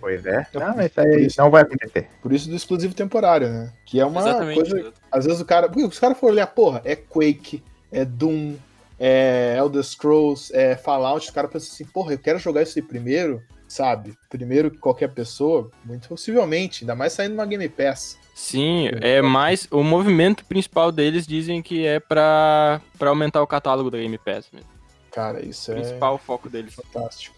Pois 0.00 0.24
é. 0.24 0.46
Então, 0.48 0.62
Não, 0.66 0.80
isso 0.80 0.94
por 0.94 1.06
aí 1.06 1.26
isso- 1.26 1.40
não 1.40 1.50
vai 1.50 1.62
acontecer. 1.62 2.08
Por 2.22 2.32
isso 2.32 2.48
do 2.48 2.56
exclusivo 2.56 2.94
temporário, 2.94 3.48
né? 3.50 3.72
Que 3.84 4.00
é 4.00 4.06
uma 4.06 4.20
Exatamente. 4.20 4.54
coisa. 4.70 4.92
Às 5.12 5.24
vezes 5.26 5.40
o 5.40 5.44
cara. 5.44 5.68
Porque 5.68 5.84
os 5.84 5.98
caras 5.98 6.16
foram 6.18 6.32
olhar, 6.34 6.46
porra, 6.46 6.80
é 6.84 6.96
Quake, 6.96 7.62
é 7.92 8.04
Doom, 8.04 8.54
é 8.98 9.56
Elder 9.58 9.82
Scrolls, 9.82 10.50
é 10.56 10.74
Fallout. 10.76 11.26
Os 11.26 11.30
caras 11.32 11.50
pensam 11.50 11.70
assim, 11.72 11.84
porra, 11.84 12.12
eu 12.14 12.18
quero 12.18 12.38
jogar 12.38 12.62
isso 12.62 12.78
aí 12.78 12.82
primeiro, 12.82 13.42
sabe? 13.68 14.16
Primeiro 14.28 14.70
que 14.70 14.78
qualquer 14.78 15.08
pessoa, 15.08 15.70
muito 15.84 16.08
possivelmente, 16.08 16.82
ainda 16.82 16.94
mais 16.94 17.12
saindo 17.12 17.34
uma 17.34 17.46
Game 17.46 17.68
Pass. 17.68 18.18
Sim, 18.34 18.88
é 19.00 19.20
mais. 19.20 19.68
O 19.70 19.82
movimento 19.82 20.44
principal 20.44 20.90
deles 20.90 21.26
dizem 21.26 21.60
que 21.62 21.86
é 21.86 22.00
pra, 22.00 22.80
pra 22.98 23.10
aumentar 23.10 23.42
o 23.42 23.46
catálogo 23.46 23.90
da 23.90 23.98
Game 23.98 24.16
Pass 24.18 24.48
mesmo. 24.52 24.70
Cara, 25.10 25.44
isso 25.44 25.70
O 25.70 25.74
é 25.74 25.80
principal 25.80 26.18
foco 26.18 26.48
deles. 26.48 26.74
fantástico. 26.74 27.36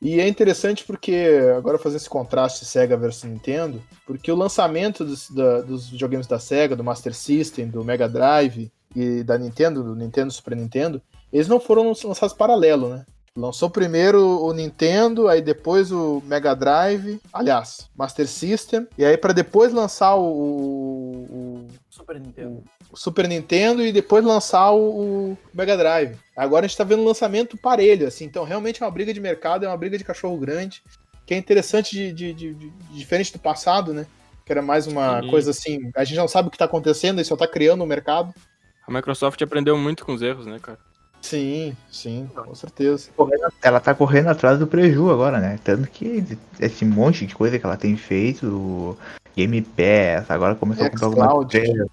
E 0.00 0.20
é 0.20 0.28
interessante 0.28 0.84
porque, 0.84 1.26
agora 1.56 1.78
fazer 1.78 1.96
esse 1.96 2.08
contraste 2.08 2.64
Sega 2.64 2.96
versus 2.96 3.24
Nintendo, 3.24 3.82
porque 4.06 4.30
o 4.30 4.36
lançamento 4.36 5.04
dos, 5.04 5.30
da, 5.30 5.62
dos 5.62 5.88
videogames 5.88 6.26
da 6.26 6.38
Sega, 6.38 6.76
do 6.76 6.84
Master 6.84 7.14
System, 7.14 7.68
do 7.68 7.82
Mega 7.82 8.08
Drive 8.08 8.70
e 8.94 9.22
da 9.22 9.38
Nintendo, 9.38 9.82
do 9.82 9.96
Nintendo 9.96 10.30
Super 10.30 10.54
Nintendo, 10.54 11.00
eles 11.32 11.48
não 11.48 11.58
foram 11.58 11.92
lançados 12.04 12.34
paralelo, 12.36 12.90
né? 12.90 13.06
Lançou 13.36 13.68
primeiro 13.68 14.18
o 14.42 14.52
Nintendo, 14.54 15.28
aí 15.28 15.42
depois 15.42 15.92
o 15.92 16.22
Mega 16.24 16.54
Drive, 16.54 17.20
aliás, 17.30 17.86
Master 17.94 18.26
System, 18.26 18.86
e 18.96 19.04
aí 19.04 19.16
para 19.18 19.34
depois 19.34 19.72
lançar 19.74 20.14
o, 20.16 20.22
o, 20.24 21.66
Super 21.90 22.18
Nintendo. 22.18 22.62
o 22.90 22.96
Super 22.96 23.28
Nintendo 23.28 23.82
e 23.84 23.92
depois 23.92 24.24
lançar 24.24 24.70
o, 24.72 25.32
o 25.32 25.38
Mega 25.52 25.76
Drive. 25.76 26.16
Agora 26.34 26.64
a 26.64 26.68
gente 26.68 26.78
tá 26.78 26.84
vendo 26.84 27.02
um 27.02 27.06
lançamento 27.06 27.58
parelho, 27.58 28.06
assim, 28.06 28.24
então 28.24 28.42
realmente 28.44 28.82
é 28.82 28.86
uma 28.86 28.90
briga 28.90 29.12
de 29.12 29.20
mercado, 29.20 29.64
é 29.64 29.68
uma 29.68 29.76
briga 29.76 29.98
de 29.98 30.04
cachorro 30.04 30.38
grande, 30.38 30.82
que 31.26 31.34
é 31.34 31.36
interessante 31.36 31.94
de, 31.94 32.12
de- 32.12 32.32
de- 32.32 32.54
de- 32.54 32.72
diferente 32.92 33.32
do 33.34 33.38
passado, 33.38 33.92
né? 33.92 34.06
Que 34.46 34.52
era 34.52 34.62
mais 34.62 34.86
uma 34.86 35.20
Sim. 35.20 35.28
coisa 35.28 35.50
assim, 35.50 35.90
a 35.94 36.04
gente 36.04 36.16
não 36.16 36.28
sabe 36.28 36.48
o 36.48 36.50
que 36.50 36.56
tá 36.58 36.64
acontecendo, 36.64 37.20
e 37.20 37.24
só 37.24 37.36
tá 37.36 37.46
criando 37.46 37.82
o 37.84 37.86
mercado. 37.86 38.32
A 38.86 38.90
Microsoft 38.92 39.42
aprendeu 39.42 39.76
muito 39.76 40.06
com 40.06 40.14
os 40.14 40.22
erros, 40.22 40.46
né, 40.46 40.58
cara? 40.62 40.78
Sim, 41.26 41.76
sim, 41.90 42.30
com 42.32 42.54
certeza. 42.54 43.08
Ela 43.60 43.80
tá 43.80 43.92
correndo 43.92 44.28
atrás 44.28 44.60
do 44.60 44.66
preju 44.66 45.10
agora, 45.10 45.40
né? 45.40 45.58
Tanto 45.64 45.88
que 45.88 46.24
esse 46.60 46.84
monte 46.84 47.26
de 47.26 47.34
coisa 47.34 47.58
que 47.58 47.66
ela 47.66 47.76
tem 47.76 47.96
feito, 47.96 48.46
o 48.46 48.96
Game 49.36 49.60
Pass, 49.60 50.30
agora 50.30 50.54
começou 50.54 50.86
a 50.86 50.90
comprar 50.90 51.06
alguma 51.06 51.28
coisa. 51.28 51.86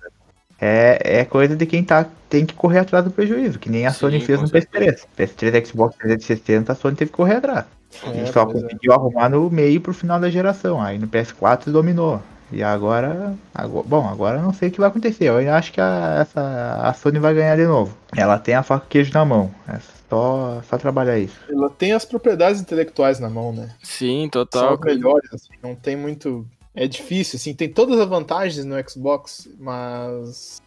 É, 0.62 1.20
é 1.22 1.26
coisa 1.26 1.56
de 1.56 1.66
quem 1.66 1.84
tá, 1.84 2.06
tem 2.30 2.46
que 2.46 2.54
correr 2.54 2.80
atrás 2.80 3.04
do 3.04 3.10
prejuízo, 3.10 3.58
que 3.58 3.72
nem 3.72 3.88
a 3.88 3.92
Sim, 3.92 4.02
Sony 4.02 4.20
fez 4.22 4.40
com 4.40 4.46
no 4.46 4.52
PS3. 4.52 5.02
PS3 5.18 5.66
Xbox 5.66 5.98
360, 5.98 6.72
a 6.72 6.76
Sony 6.76 6.96
teve 6.96 7.10
que 7.10 7.18
correr 7.18 7.38
atrás. 7.38 7.66
É, 8.06 8.24
e 8.24 8.32
só 8.32 8.46
pois 8.46 8.60
é. 8.60 8.62
conseguiu 8.62 8.94
arrumar 8.94 9.30
no 9.30 9.50
meio 9.50 9.82
pro 9.82 9.96
final 9.96 10.20
da 10.20 10.30
geração. 10.30 10.80
Aí 10.80 11.00
no 11.00 11.08
PS4 11.08 11.72
dominou. 11.72 12.22
E 12.54 12.62
agora, 12.64 13.36
agora- 13.54 13.88
Bom, 13.88 14.08
agora 14.08 14.38
eu 14.38 14.44
não 14.44 14.54
sei 14.54 14.70
o 14.70 14.72
que 14.72 14.80
vai 14.80 14.90
acontecer. 14.90 15.26
Eu 15.26 15.38
ainda 15.38 15.56
acho 15.56 15.72
que 15.74 15.82
a, 15.82 16.20
essa, 16.22 16.80
a 16.84 16.94
Sony 16.94 17.20
vai 17.20 17.34
ganhar 17.34 17.56
de 17.56 17.66
novo. 17.66 17.98
Ela 18.16 18.38
tem 18.40 18.54
a 18.56 18.64
faca 18.64 18.86
queijo 18.88 19.12
na 19.14 19.26
mão. 19.26 19.54
É 19.68 19.78
só, 20.10 20.62
só 20.70 20.78
trabalhar 20.78 21.18
isso. 21.18 21.36
Ela 21.50 21.70
tem 21.70 21.92
as 21.94 22.06
propriedades 22.06 22.62
intelectuais 22.62 23.20
na 23.20 23.30
mão, 23.30 23.52
né? 23.52 23.74
Sim, 23.82 24.30
São 24.34 24.46
total. 24.46 24.74
as 24.76 24.80
melhores, 24.82 25.30
assim, 25.34 25.50
não 25.62 25.76
tem 25.76 25.96
muito. 25.96 26.46
É 26.76 26.88
difícil, 26.88 27.38
assim, 27.38 27.54
tem 27.54 27.70
todas 27.70 28.00
as 28.00 28.08
vantagens 28.08 28.66
no 28.66 28.76
Xbox, 28.90 29.48
mas. 29.60 30.62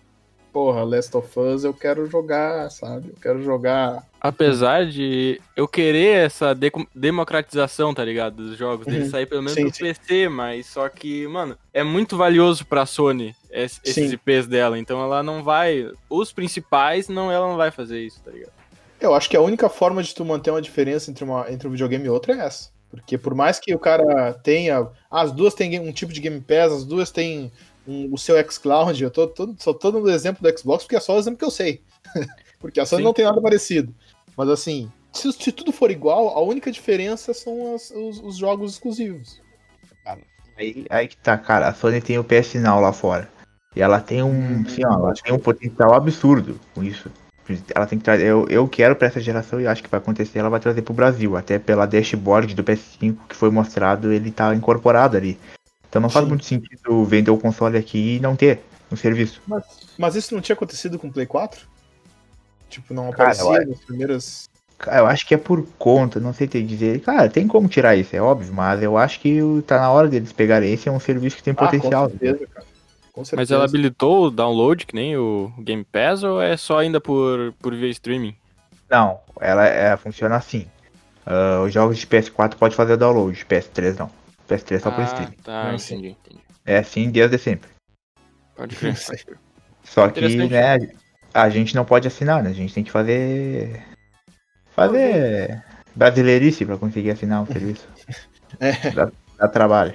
Porra, 0.56 0.84
Last 0.84 1.14
of 1.14 1.38
Us 1.38 1.64
eu 1.64 1.74
quero 1.74 2.06
jogar, 2.06 2.70
sabe? 2.70 3.10
Eu 3.10 3.16
quero 3.20 3.42
jogar. 3.42 4.02
Apesar 4.18 4.86
de 4.86 5.38
eu 5.54 5.68
querer 5.68 6.24
essa 6.24 6.54
de- 6.54 6.72
democratização, 6.94 7.92
tá 7.92 8.02
ligado? 8.02 8.36
Dos 8.36 8.56
jogos, 8.56 8.86
dele 8.86 9.04
Uhum. 9.04 9.10
sair 9.10 9.26
pelo 9.26 9.42
menos 9.42 9.52
Sim, 9.52 9.66
pro 9.66 9.74
sim. 9.74 9.84
PC, 9.84 10.30
mas 10.30 10.64
só 10.64 10.88
que, 10.88 11.26
mano, 11.28 11.58
é 11.74 11.84
muito 11.84 12.16
valioso 12.16 12.64
pra 12.64 12.86
Sony 12.86 13.36
es- 13.50 13.78
esses 13.84 14.08
Sim. 14.08 14.14
IPs 14.14 14.46
dela, 14.46 14.78
então 14.78 14.98
ela 15.02 15.22
não 15.22 15.44
vai. 15.44 15.90
Os 16.08 16.32
principais, 16.32 17.06
não, 17.06 17.30
ela 17.30 17.46
não 17.48 17.58
vai 17.58 17.70
fazer 17.70 18.00
isso, 18.00 18.22
tá 18.24 18.30
ligado? 18.30 18.52
Eu 18.98 19.12
acho 19.14 19.28
que 19.28 19.36
a 19.36 19.42
única 19.42 19.68
forma 19.68 20.02
de 20.02 20.14
tu 20.14 20.24
manter 20.24 20.50
uma 20.52 20.62
diferença 20.62 21.10
entre, 21.10 21.22
uma, 21.22 21.52
entre 21.52 21.68
um 21.68 21.70
videogame 21.70 22.06
e 22.06 22.08
outro 22.08 22.32
é 22.32 22.38
essa. 22.38 22.70
Porque 22.90 23.18
por 23.18 23.34
mais 23.34 23.58
que 23.60 23.74
o 23.74 23.78
cara 23.78 24.32
tenha. 24.42 24.88
as 25.10 25.30
duas 25.32 25.52
têm 25.52 25.78
um 25.78 25.92
tipo 25.92 26.14
de 26.14 26.20
Game 26.22 26.40
Pass, 26.40 26.72
as 26.72 26.84
duas 26.84 27.10
têm 27.10 27.52
um- 27.86 28.12
o 28.12 28.18
seu 28.18 28.36
xCloud, 28.50 29.02
eu 29.02 29.10
tô, 29.10 29.26
tô, 29.28 29.54
só 29.58 29.72
tô 29.72 29.90
dando 29.90 30.10
exemplo 30.10 30.42
do 30.42 30.58
Xbox 30.58 30.84
porque 30.84 30.96
é 30.96 31.00
só 31.00 31.14
o 31.14 31.18
exemplo 31.18 31.38
que 31.38 31.44
eu 31.44 31.50
sei. 31.50 31.82
porque 32.60 32.80
a 32.80 32.86
Sony 32.86 33.00
Sim. 33.02 33.04
não 33.04 33.12
tem 33.14 33.24
nada 33.24 33.40
parecido. 33.40 33.94
Mas 34.36 34.48
assim, 34.48 34.90
se, 35.12 35.32
se 35.32 35.52
tudo 35.52 35.72
for 35.72 35.90
igual, 35.90 36.28
a 36.28 36.40
única 36.42 36.70
diferença 36.70 37.32
são 37.32 37.74
as- 37.74 37.90
os, 37.90 38.20
os 38.22 38.36
jogos 38.36 38.72
exclusivos. 38.72 39.40
Aí, 40.58 40.86
aí 40.88 41.08
que 41.08 41.16
tá, 41.18 41.36
cara. 41.36 41.68
A 41.68 41.74
Sony 41.74 42.00
tem 42.00 42.18
o 42.18 42.24
PS 42.24 42.54
Now 42.58 42.80
lá 42.80 42.92
fora. 42.92 43.28
E 43.74 43.82
ela 43.82 44.00
tem 44.00 44.22
um. 44.22 44.62
Assim, 44.66 44.84
ó, 44.86 44.92
ela 44.94 45.12
tem 45.12 45.32
um 45.32 45.38
potencial 45.38 45.92
absurdo 45.94 46.58
com 46.74 46.82
isso. 46.82 47.10
Ela 47.74 47.86
tem 47.86 47.98
que 47.98 48.04
trazer. 48.04 48.24
Eu, 48.26 48.46
eu 48.48 48.66
quero 48.66 48.96
pra 48.96 49.06
essa 49.06 49.20
geração 49.20 49.60
e 49.60 49.66
acho 49.66 49.82
que 49.82 49.88
vai 49.90 50.00
acontecer, 50.00 50.38
ela 50.38 50.48
vai 50.48 50.58
trazer 50.58 50.80
pro 50.82 50.94
Brasil. 50.94 51.36
Até 51.36 51.58
pela 51.58 51.86
dashboard 51.86 52.54
do 52.54 52.64
PS5 52.64 53.16
que 53.28 53.36
foi 53.36 53.50
mostrado, 53.50 54.10
ele 54.10 54.30
tá 54.30 54.54
incorporado 54.54 55.16
ali. 55.16 55.38
Então 55.96 56.02
não 56.02 56.10
faz 56.10 56.24
Sim. 56.24 56.28
muito 56.28 56.44
sentido 56.44 57.04
vender 57.04 57.30
o 57.30 57.38
console 57.38 57.78
aqui 57.78 58.16
e 58.16 58.20
não 58.20 58.36
ter 58.36 58.60
no 58.90 58.98
serviço. 58.98 59.40
Mas, 59.46 59.64
mas 59.96 60.14
isso 60.14 60.34
não 60.34 60.42
tinha 60.42 60.54
acontecido 60.54 60.98
com 60.98 61.08
o 61.08 61.12
Play 61.12 61.24
4? 61.24 61.66
Tipo, 62.68 62.92
não 62.92 63.10
Cara, 63.10 63.32
aparecia 63.32 63.62
eu 63.62 63.68
nas 63.68 63.80
primeiras. 63.80 64.48
Cara, 64.76 64.98
eu 64.98 65.06
acho 65.06 65.26
que 65.26 65.34
é 65.34 65.38
por 65.38 65.66
conta, 65.78 66.20
não 66.20 66.34
sei 66.34 66.46
te 66.46 66.62
dizer. 66.62 67.00
Cara, 67.00 67.30
tem 67.30 67.48
como 67.48 67.66
tirar 67.66 67.96
isso, 67.96 68.14
é 68.14 68.20
óbvio, 68.20 68.52
mas 68.52 68.82
eu 68.82 68.98
acho 68.98 69.20
que 69.20 69.40
tá 69.66 69.80
na 69.80 69.90
hora 69.90 70.06
deles 70.06 70.34
pegarem 70.34 70.70
esse, 70.70 70.86
é 70.86 70.92
um 70.92 71.00
serviço 71.00 71.36
que 71.36 71.42
tem 71.42 71.54
potencial. 71.54 72.04
Ah, 72.04 72.10
com 72.10 72.18
certeza, 72.18 72.46
cara. 72.46 72.66
Com 73.10 73.24
certeza. 73.24 73.40
Mas 73.40 73.50
ela 73.50 73.64
habilitou 73.64 74.26
o 74.26 74.30
download, 74.30 74.84
que 74.84 74.94
nem 74.94 75.16
o 75.16 75.50
Game 75.60 75.82
Pass, 75.82 76.22
ou 76.22 76.42
é 76.42 76.58
só 76.58 76.78
ainda 76.78 77.00
por, 77.00 77.54
por 77.58 77.74
via 77.74 77.88
streaming? 77.88 78.36
Não, 78.90 79.18
ela, 79.40 79.66
é, 79.66 79.96
funciona 79.96 80.36
assim. 80.36 80.66
Ah, 81.24 81.62
os 81.64 81.72
jogos 81.72 81.96
de 81.96 82.06
PS4 82.06 82.56
pode 82.56 82.76
fazer 82.76 82.98
download, 82.98 83.46
PS3 83.46 83.98
não. 83.98 84.25
PS3 84.48 84.80
só 84.80 84.90
por 84.90 85.00
ah, 85.00 85.04
stream. 85.04 85.32
tá, 85.42 85.72
Não, 85.72 85.78
sim. 85.78 85.94
entendi, 85.94 86.16
entendi. 86.24 86.40
É 86.64 86.78
assim 86.78 87.10
desde 87.10 87.38
sempre. 87.38 87.70
Pode 88.54 88.74
crer. 88.76 88.94
Crer. 88.94 89.38
Só 89.84 90.08
que, 90.08 90.20
né, 90.48 90.78
a 91.32 91.48
gente 91.48 91.74
não 91.74 91.84
pode 91.84 92.08
assinar, 92.08 92.42
né? 92.42 92.50
A 92.50 92.54
gente 92.54 92.74
tem 92.74 92.84
que 92.84 92.90
fazer. 92.90 93.82
Fazer 94.74 95.62
brasileirice 95.94 96.66
pra 96.66 96.76
conseguir 96.76 97.10
assinar 97.10 97.42
o 97.42 97.46
serviço. 97.46 97.86
É. 98.60 98.90
Dá, 98.92 99.10
dá 99.36 99.48
trabalho. 99.48 99.92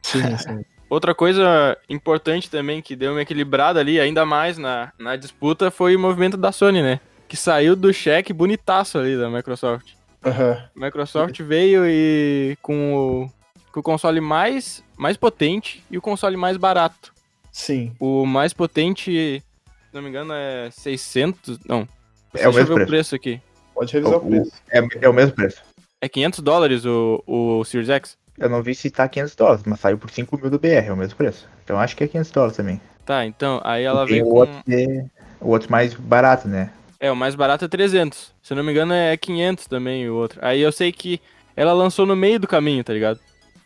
Sim, 0.00 0.38
sim. 0.38 0.64
Outra 0.88 1.12
coisa 1.12 1.76
importante 1.88 2.48
também 2.48 2.80
que 2.80 2.94
deu 2.94 3.10
uma 3.10 3.20
equilibrada 3.20 3.80
ali, 3.80 3.98
ainda 3.98 4.24
mais 4.24 4.56
na, 4.56 4.92
na 4.96 5.16
disputa, 5.16 5.72
foi 5.72 5.96
o 5.96 6.00
movimento 6.00 6.36
da 6.36 6.52
Sony, 6.52 6.80
né? 6.82 7.00
Que 7.28 7.36
saiu 7.36 7.74
do 7.74 7.92
cheque 7.92 8.32
bonitaço 8.32 8.96
ali 8.96 9.18
da 9.18 9.28
Microsoft. 9.28 9.92
A 10.22 10.68
Microsoft 10.74 11.38
veio 11.42 11.84
e 11.84 12.56
com 12.62 12.94
o, 12.94 13.32
com 13.74 13.80
o 13.80 13.82
console 13.82 14.20
mais, 14.20 14.84
mais 14.96 15.16
potente 15.16 15.82
e 15.90 15.98
o 15.98 16.02
console 16.02 16.36
mais 16.36 16.56
barato. 16.56 17.12
Sim. 17.50 17.92
O 17.98 18.24
mais 18.24 18.52
potente, 18.52 19.10
se 19.40 19.94
não 19.94 20.00
me 20.02 20.08
engano, 20.08 20.32
é 20.32 20.68
600. 20.70 21.58
Não. 21.66 21.80
É 21.80 21.82
o 21.82 21.88
Deixa 22.32 22.48
eu 22.48 22.52
mesmo 22.52 22.66
ver 22.68 22.74
preço. 22.74 22.82
o 22.84 22.86
preço 22.86 23.14
aqui. 23.16 23.40
Pode 23.74 23.92
revisar 23.92 24.18
o, 24.18 24.26
O- 24.26 24.28
preço. 24.30 24.52
É, 24.70 24.80
é 25.02 25.08
o 25.08 25.12
mesmo 25.12 25.32
preço. 25.34 25.62
É 26.00 26.08
500 26.08 26.40
dólares 26.40 26.84
o, 26.84 27.22
o 27.26 27.64
Series 27.64 27.88
X? 27.88 28.16
Eu 28.38 28.48
não 28.48 28.62
vi 28.62 28.74
se 28.74 28.90
tá 28.90 29.08
500 29.08 29.34
dólares, 29.36 29.62
mas 29.66 29.80
saiu 29.80 29.96
por 29.98 30.10
5 30.10 30.36
mil 30.38 30.50
do 30.50 30.58
BR, 30.58 30.86
é 30.86 30.92
o 30.92 30.96
mesmo 30.96 31.16
preço. 31.16 31.48
Então 31.64 31.78
acho 31.78 31.96
que 31.96 32.04
é 32.04 32.08
500 32.08 32.30
dólares 32.30 32.56
também. 32.56 32.80
Tá, 33.04 33.24
então, 33.26 33.60
aí 33.64 33.84
ela 33.84 34.04
veio 34.06 34.26
o 34.26 34.30
com... 34.30 34.36
outro, 34.36 34.62
que- 34.64 35.04
o 35.40 35.48
outro 35.48 35.70
mais 35.70 35.94
barato, 35.94 36.46
né? 36.48 36.70
É, 37.00 37.10
o 37.12 37.16
mais 37.16 37.34
barato 37.34 37.64
é 37.64 37.68
300. 37.68 38.32
Se 38.42 38.52
eu 38.52 38.56
não 38.56 38.64
me 38.64 38.72
engano, 38.72 38.92
é 38.92 39.16
500 39.16 39.66
também 39.66 40.08
o 40.08 40.14
outro. 40.14 40.38
Aí 40.42 40.60
eu 40.60 40.72
sei 40.72 40.90
que 40.90 41.20
ela 41.56 41.72
lançou 41.72 42.04
no 42.06 42.16
meio 42.16 42.40
do 42.40 42.46
caminho, 42.48 42.82
tá 42.82 42.92
ligado? 42.92 43.20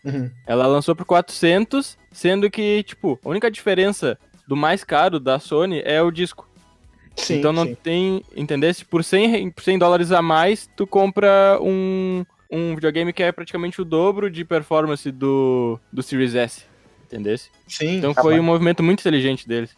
Uhum. 0.04 0.30
Ela 0.46 0.66
lançou 0.66 0.94
por 0.94 1.04
400, 1.04 1.98
sendo 2.12 2.50
que, 2.50 2.82
tipo, 2.82 3.18
a 3.24 3.28
única 3.28 3.50
diferença 3.50 4.18
do 4.46 4.56
mais 4.56 4.84
caro 4.84 5.18
da 5.20 5.38
Sony 5.38 5.82
é 5.84 6.00
o 6.02 6.10
disco. 6.10 6.48
Sim, 7.16 7.38
então 7.38 7.52
não 7.52 7.64
sim. 7.66 7.76
tem, 7.82 8.22
entendesse? 8.36 8.84
Por 8.84 9.02
100, 9.02 9.28
re- 9.28 9.50
por 9.50 9.62
100 9.62 9.78
dólares 9.78 10.12
a 10.12 10.22
mais, 10.22 10.70
tu 10.76 10.86
compra 10.86 11.58
um, 11.60 12.24
um 12.50 12.74
videogame 12.76 13.12
que 13.12 13.22
é 13.22 13.32
praticamente 13.32 13.82
o 13.82 13.84
dobro 13.84 14.30
de 14.30 14.44
performance 14.44 15.10
do, 15.10 15.80
do 15.92 16.02
Series 16.02 16.34
S. 16.36 16.62
Entendesse? 17.06 17.50
Sim, 17.66 17.96
Então 17.98 18.14
Tá 18.14 18.22
foi 18.22 18.38
um 18.38 18.42
movimento 18.42 18.82
muito 18.82 19.00
inteligente 19.00 19.48
deles. 19.48 19.74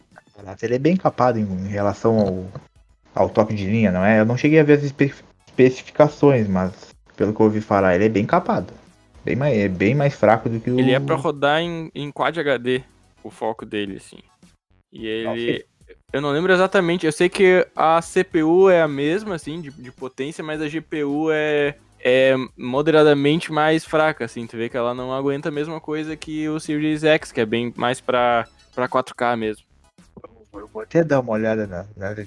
Ele 0.62 0.74
é 0.74 0.78
bem 0.78 0.96
capado 0.96 1.38
em, 1.38 1.42
em 1.42 1.68
relação 1.68 2.18
ao, 2.18 2.46
ao 3.14 3.30
top 3.30 3.54
de 3.54 3.64
linha, 3.66 3.90
não 3.90 4.04
é? 4.04 4.20
Eu 4.20 4.24
não 4.26 4.36
cheguei 4.36 4.58
a 4.60 4.64
ver 4.64 4.74
as 4.78 4.84
espe- 4.84 5.14
especificações, 5.46 6.48
mas 6.48 6.72
pelo 7.16 7.32
que 7.34 7.40
eu 7.40 7.46
ouvi 7.46 7.60
falar, 7.60 7.94
ele 7.94 8.06
é 8.06 8.08
bem 8.08 8.26
capado. 8.26 8.72
Bem 9.24 9.36
mais, 9.36 9.56
é 9.56 9.68
bem 9.68 9.94
mais 9.94 10.14
fraco 10.14 10.48
do 10.48 10.60
que 10.60 10.70
o. 10.70 10.78
Ele 10.78 10.92
é 10.92 11.00
pra 11.00 11.16
rodar 11.16 11.60
em, 11.60 11.90
em 11.94 12.10
Quad 12.10 12.36
HD, 12.38 12.82
o 13.22 13.30
foco 13.30 13.66
dele, 13.66 13.96
assim. 13.96 14.18
E 14.92 15.06
ele. 15.06 15.64
Eu 16.12 16.20
não 16.20 16.30
lembro 16.32 16.52
exatamente, 16.52 17.06
eu 17.06 17.12
sei 17.12 17.28
que 17.28 17.64
a 17.76 18.00
CPU 18.02 18.68
é 18.68 18.82
a 18.82 18.88
mesma, 18.88 19.36
assim, 19.36 19.60
de, 19.60 19.70
de 19.70 19.92
potência, 19.92 20.42
mas 20.42 20.60
a 20.60 20.66
GPU 20.68 21.30
é, 21.30 21.76
é 22.00 22.34
moderadamente 22.56 23.52
mais 23.52 23.84
fraca, 23.84 24.24
assim. 24.24 24.44
Tu 24.46 24.56
vê 24.56 24.68
que 24.68 24.76
ela 24.76 24.92
não 24.92 25.12
aguenta 25.12 25.50
a 25.50 25.52
mesma 25.52 25.80
coisa 25.80 26.16
que 26.16 26.48
o 26.48 26.58
Series 26.58 27.04
X, 27.04 27.30
que 27.30 27.40
é 27.40 27.46
bem 27.46 27.72
mais 27.76 28.00
pra, 28.00 28.48
pra 28.74 28.88
4K 28.88 29.36
mesmo. 29.36 29.64
Eu 30.52 30.66
vou 30.66 30.82
até 30.82 31.04
dar 31.04 31.20
uma 31.20 31.32
olhada 31.32 31.64
na- 31.66 31.86
nas 31.96 32.18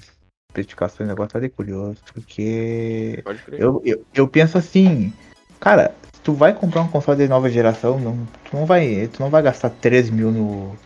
especificações, 0.50 1.10
agora 1.10 1.28
tá 1.28 1.38
de 1.38 1.50
curioso, 1.50 1.98
porque. 2.14 3.20
Pode 3.22 3.42
crer. 3.42 3.60
Eu, 3.60 3.82
eu, 3.84 4.06
eu 4.14 4.26
penso 4.26 4.56
assim, 4.56 5.12
cara, 5.60 5.94
tu 6.24 6.32
vai 6.32 6.52
comprar 6.54 6.80
um 6.82 6.88
console 6.88 7.18
de 7.22 7.28
nova 7.28 7.48
geração, 7.50 8.00
não, 8.00 8.26
tu, 8.50 8.56
não 8.56 8.66
vai, 8.66 9.08
tu 9.12 9.20
não 9.20 9.30
vai 9.30 9.42
gastar 9.42 9.68
13 9.70 10.10
mil 10.10 10.32
no, 10.32 10.76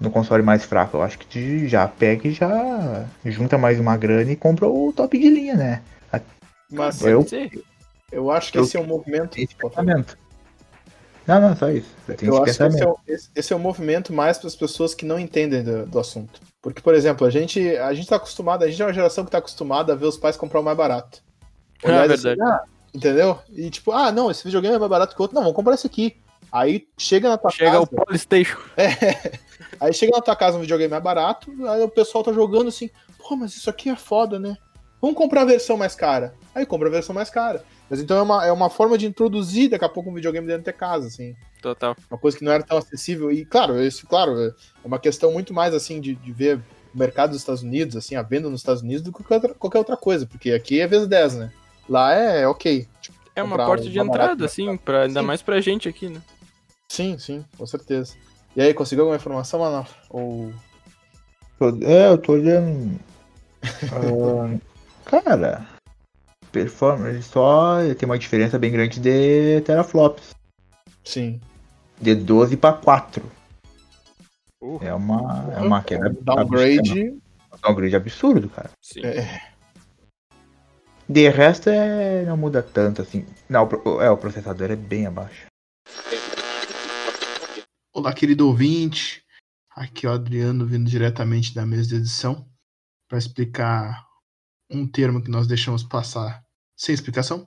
no 0.00 0.10
console 0.10 0.42
mais 0.42 0.64
fraco. 0.64 0.96
Eu 0.96 1.02
acho 1.02 1.18
que 1.18 1.26
tu 1.26 1.68
já 1.68 1.86
pega 1.86 2.28
e 2.28 2.32
já 2.32 3.04
junta 3.26 3.58
mais 3.58 3.78
uma 3.80 3.96
grana 3.96 4.30
e 4.30 4.36
compra 4.36 4.68
o 4.68 4.92
top 4.92 5.18
de 5.18 5.28
linha, 5.28 5.54
né? 5.54 5.82
mas 6.70 7.00
eu-. 7.02 7.26
Eu 8.12 8.30
acho 8.30 8.52
que 8.52 8.58
Eu- 8.58 8.62
esse 8.64 8.76
é 8.76 8.80
um 8.80 8.86
movimento. 8.86 9.36
Esse 9.38 9.54
pensamento. 9.56 10.16
Não, 11.26 11.40
não, 11.40 11.56
só 11.56 11.70
isso. 11.70 11.88
Eu 12.06 12.14
Eu 12.14 12.16
esse 12.16 12.28
acho 12.30 12.44
que 12.44 12.50
esse 12.50 12.62
é, 12.62 12.66
pensamento. 12.68 12.90
o, 12.90 13.12
esse- 13.12 13.30
esse 13.34 13.52
é 13.52 13.56
o 13.56 13.58
movimento 13.58 14.12
mais 14.12 14.38
para 14.38 14.46
as 14.46 14.54
pessoas 14.54 14.94
que 14.94 15.04
não 15.04 15.18
entendem 15.18 15.64
do, 15.64 15.86
do 15.86 15.98
assunto. 15.98 16.40
Porque, 16.62 16.80
por 16.80 16.94
exemplo, 16.94 17.26
a 17.26 17.30
gente, 17.30 17.76
a 17.78 17.92
gente 17.94 18.08
tá 18.08 18.16
acostumado, 18.16 18.62
a 18.62 18.68
gente 18.68 18.80
é 18.80 18.84
uma 18.86 18.92
geração 18.92 19.24
que 19.24 19.30
tá 19.30 19.38
acostumada 19.38 19.92
a 19.92 19.96
ver 19.96 20.06
os 20.06 20.16
pais 20.16 20.36
comprar 20.36 20.60
o 20.60 20.62
mais 20.62 20.76
barato. 20.76 21.22
É 21.82 21.88
e 21.88 21.92
verdade. 22.08 22.28
assim, 22.28 22.40
ah, 22.40 22.62
entendeu? 22.94 23.38
E 23.50 23.68
tipo, 23.70 23.92
ah, 23.92 24.12
não, 24.12 24.30
esse 24.30 24.44
videogame 24.44 24.76
é 24.76 24.78
mais 24.78 24.90
barato 24.90 25.14
que 25.14 25.20
o 25.20 25.24
outro. 25.24 25.34
Não, 25.34 25.42
vamos 25.42 25.56
comprar 25.56 25.74
esse 25.74 25.86
aqui. 25.86 26.16
Aí 26.52 26.86
chega 26.96 27.28
na 27.28 27.36
tua 27.36 27.50
Chega 27.50 27.72
casa. 27.72 27.82
o 27.82 27.86
Polystation. 27.86 28.58
Aí 29.80 29.92
chega 29.92 30.16
na 30.16 30.22
tua 30.22 30.36
casa 30.36 30.56
um 30.56 30.60
videogame 30.60 30.90
mais 30.90 31.02
barato, 31.02 31.50
aí 31.68 31.82
o 31.82 31.88
pessoal 31.88 32.22
tá 32.22 32.32
jogando 32.32 32.68
assim, 32.68 32.88
pô, 33.18 33.34
mas 33.34 33.56
isso 33.56 33.68
aqui 33.68 33.90
é 33.90 33.96
foda, 33.96 34.38
né? 34.38 34.56
Vamos 35.00 35.16
comprar 35.16 35.42
a 35.42 35.46
versão 35.46 35.76
mais 35.76 35.94
cara. 35.94 36.34
Aí 36.54 36.64
compra 36.64 36.88
a 36.88 36.92
versão 36.92 37.14
mais 37.14 37.28
cara. 37.28 37.64
Mas 37.90 38.00
então 38.00 38.16
é 38.16 38.22
uma, 38.22 38.46
é 38.46 38.52
uma 38.52 38.70
forma 38.70 38.96
de 38.96 39.06
introduzir 39.06 39.68
daqui 39.68 39.84
a 39.84 39.88
pouco 39.88 40.10
um 40.10 40.14
videogame 40.14 40.46
dentro 40.46 40.64
de 40.64 40.72
casa, 40.72 41.08
assim. 41.08 41.36
Total. 41.60 41.96
Uma 42.10 42.18
coisa 42.18 42.38
que 42.38 42.44
não 42.44 42.52
era 42.52 42.62
tão 42.62 42.78
acessível. 42.78 43.30
E 43.30 43.44
claro, 43.44 43.82
isso, 43.82 44.06
claro, 44.06 44.40
é 44.40 44.54
uma 44.82 44.98
questão 44.98 45.32
muito 45.32 45.52
mais 45.52 45.74
assim 45.74 46.00
de, 46.00 46.14
de 46.14 46.32
ver 46.32 46.58
o 46.94 46.98
mercado 46.98 47.30
dos 47.30 47.40
Estados 47.40 47.62
Unidos, 47.62 47.96
assim, 47.96 48.14
a 48.14 48.22
venda 48.22 48.48
nos 48.48 48.60
Estados 48.60 48.82
Unidos 48.82 49.02
do 49.02 49.12
que 49.12 49.22
qualquer 49.22 49.78
outra 49.78 49.96
coisa. 49.96 50.24
Porque 50.24 50.52
aqui 50.52 50.80
é 50.80 50.86
vezes 50.86 51.06
10, 51.06 51.34
né? 51.34 51.52
Lá 51.88 52.12
é 52.12 52.46
ok. 52.46 52.86
Tipo, 53.00 53.18
É 53.36 53.42
uma 53.42 53.56
porta 53.56 53.84
um 53.84 53.90
de 53.90 53.98
entrada, 53.98 54.36
né? 54.36 54.44
assim, 54.46 54.76
pra, 54.76 55.02
ainda 55.02 55.20
Sim. 55.20 55.26
mais 55.26 55.42
pra 55.42 55.60
gente 55.60 55.88
aqui, 55.88 56.08
né? 56.08 56.20
sim, 56.88 57.18
sim, 57.18 57.44
com 57.58 57.66
certeza. 57.66 58.14
E 58.54 58.62
aí, 58.62 58.72
conseguiu 58.72 59.04
alguma 59.04 59.16
informação, 59.16 59.58
mano? 59.60 59.84
Ou. 60.10 60.52
Tô- 61.58 61.76
É, 61.82 62.08
eu 62.08 62.18
tô 62.18 62.32
olhando. 62.32 63.00
Ah, 63.92 64.58
cara, 65.04 65.66
performance 66.52 67.22
só 67.24 67.78
tem 67.98 68.06
uma 68.06 68.18
diferença 68.18 68.58
bem 68.58 68.70
grande 68.70 69.00
de 69.00 69.60
teraflops. 69.62 70.34
Sim. 71.02 71.40
De 72.00 72.14
12 72.14 72.56
para 72.56 72.76
4. 72.76 73.24
Uh, 74.62 74.78
É 74.82 74.94
uma, 74.94 75.52
é 75.56 75.60
uma 75.60 75.82
queda. 75.82 76.06
absurda. 76.06 76.34
Downgrade. 76.36 77.18
Downgrade 77.62 77.96
absurdo, 77.96 78.48
cara. 78.48 78.70
sim. 78.80 79.00
É, 79.04 79.40
De 81.08 81.28
resto, 81.28 81.68
é, 81.68 82.24
não 82.24 82.36
muda 82.36 82.62
tanto 82.62 83.02
assim. 83.02 83.26
Não, 83.48 83.68
é, 84.00 84.08
o 84.08 84.16
processador 84.16 84.70
é 84.70 84.76
bem 84.76 85.06
abaixo. 85.06 85.46
Olá, 87.92 88.14
querido 88.14 88.48
ouvinte. 88.48 89.22
Aqui 89.70 90.06
é 90.06 90.08
o 90.08 90.12
Adriano 90.12 90.64
vindo 90.64 90.88
diretamente 90.88 91.54
da 91.54 91.66
mesa 91.66 91.88
de 91.88 91.96
edição 91.96 92.48
para 93.06 93.18
explicar 93.18 94.06
um 94.70 94.88
termo 94.88 95.22
que 95.22 95.30
nós 95.30 95.46
deixamos 95.46 95.82
passar 95.82 96.42
sem 96.74 96.94
explicação, 96.94 97.46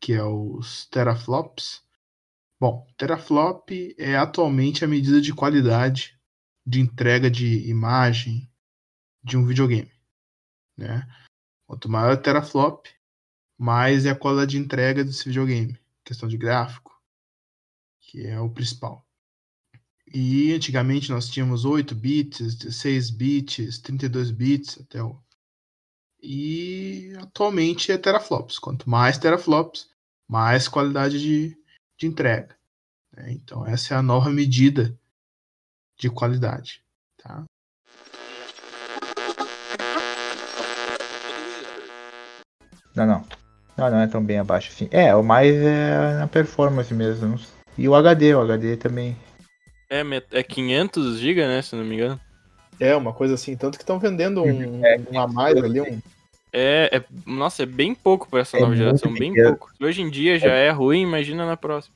que 0.00 0.12
é 0.12 0.24
os 0.24 0.86
teraflops. 0.86 1.82
Bom, 2.58 2.84
teraflop 2.98 3.70
é 3.98 4.16
atualmente 4.16 4.84
a 4.84 4.88
medida 4.88 5.20
de 5.20 5.32
qualidade 5.32 6.18
de 6.66 6.80
entrega 6.80 7.30
de 7.30 7.68
imagem 7.68 8.50
de 9.22 9.36
um 9.36 9.46
videogame, 9.46 9.92
né? 10.76 11.06
Quanto 11.70 11.88
maior 11.88 12.14
o 12.14 12.20
teraflop, 12.20 12.88
mais 13.56 14.04
é 14.04 14.10
a 14.10 14.16
qualidade 14.16 14.50
de 14.50 14.58
entrega 14.58 15.04
desse 15.04 15.24
videogame, 15.26 15.78
questão 16.04 16.28
de 16.28 16.36
gráfico, 16.36 17.00
que 18.00 18.26
é 18.26 18.40
o 18.40 18.50
principal. 18.50 19.06
E 20.12 20.52
antigamente 20.52 21.12
nós 21.12 21.28
tínhamos 21.28 21.64
8 21.64 21.94
bits, 21.94 22.56
16 22.56 23.10
bits, 23.10 23.78
32 23.78 24.32
bits 24.32 24.80
até 24.80 25.00
o. 25.00 25.16
E 26.20 27.14
atualmente 27.20 27.92
é 27.92 27.96
teraflops. 27.96 28.58
Quanto 28.58 28.90
mais 28.90 29.16
teraflops, 29.16 29.88
mais 30.26 30.66
qualidade 30.66 31.20
de, 31.20 31.56
de 31.96 32.06
entrega. 32.08 32.58
né? 33.12 33.30
Então 33.30 33.64
essa 33.64 33.94
é 33.94 33.96
a 33.96 34.02
nova 34.02 34.28
medida 34.28 34.98
de 35.96 36.10
qualidade. 36.10 36.84
Tá? 37.16 37.44
Não, 42.94 43.06
não. 43.06 43.24
Não, 43.76 43.90
não 43.90 44.00
é 44.00 44.06
tão 44.06 44.22
bem 44.22 44.38
abaixo 44.38 44.70
assim. 44.72 44.88
É, 44.90 45.14
o 45.14 45.22
mais 45.22 45.54
é 45.54 46.18
na 46.18 46.26
performance 46.26 46.92
mesmo. 46.92 47.38
E 47.78 47.88
o 47.88 47.94
HD, 47.94 48.34
o 48.34 48.40
HD 48.42 48.76
também. 48.76 49.16
É, 49.88 50.02
é 50.32 50.42
500 50.42 51.18
GB, 51.18 51.46
né, 51.46 51.62
se 51.62 51.74
não 51.74 51.84
me 51.84 51.94
engano. 51.94 52.20
É 52.78 52.94
uma 52.94 53.12
coisa 53.12 53.34
assim, 53.34 53.56
tanto 53.56 53.76
que 53.76 53.82
estão 53.82 53.98
vendendo 53.98 54.42
um, 54.42 54.80
um 55.10 55.18
a 55.20 55.26
mais 55.26 55.56
ali, 55.56 55.80
um. 55.80 55.98
É, 56.52 56.96
é- 56.96 57.04
nossa, 57.26 57.62
é 57.62 57.66
bem 57.66 57.94
pouco 57.94 58.28
pra 58.28 58.40
essa 58.40 58.56
É 58.56 58.60
nova 58.60 58.74
geração, 58.74 59.12
bem 59.12 59.32
pequeno. 59.32 59.56
pouco. 59.56 59.70
Hoje 59.80 60.02
em 60.02 60.10
dia 60.10 60.38
já 60.38 60.52
é 60.52 60.70
ruim, 60.70 61.02
imagina 61.02 61.46
na 61.46 61.56
próxima. 61.56 61.94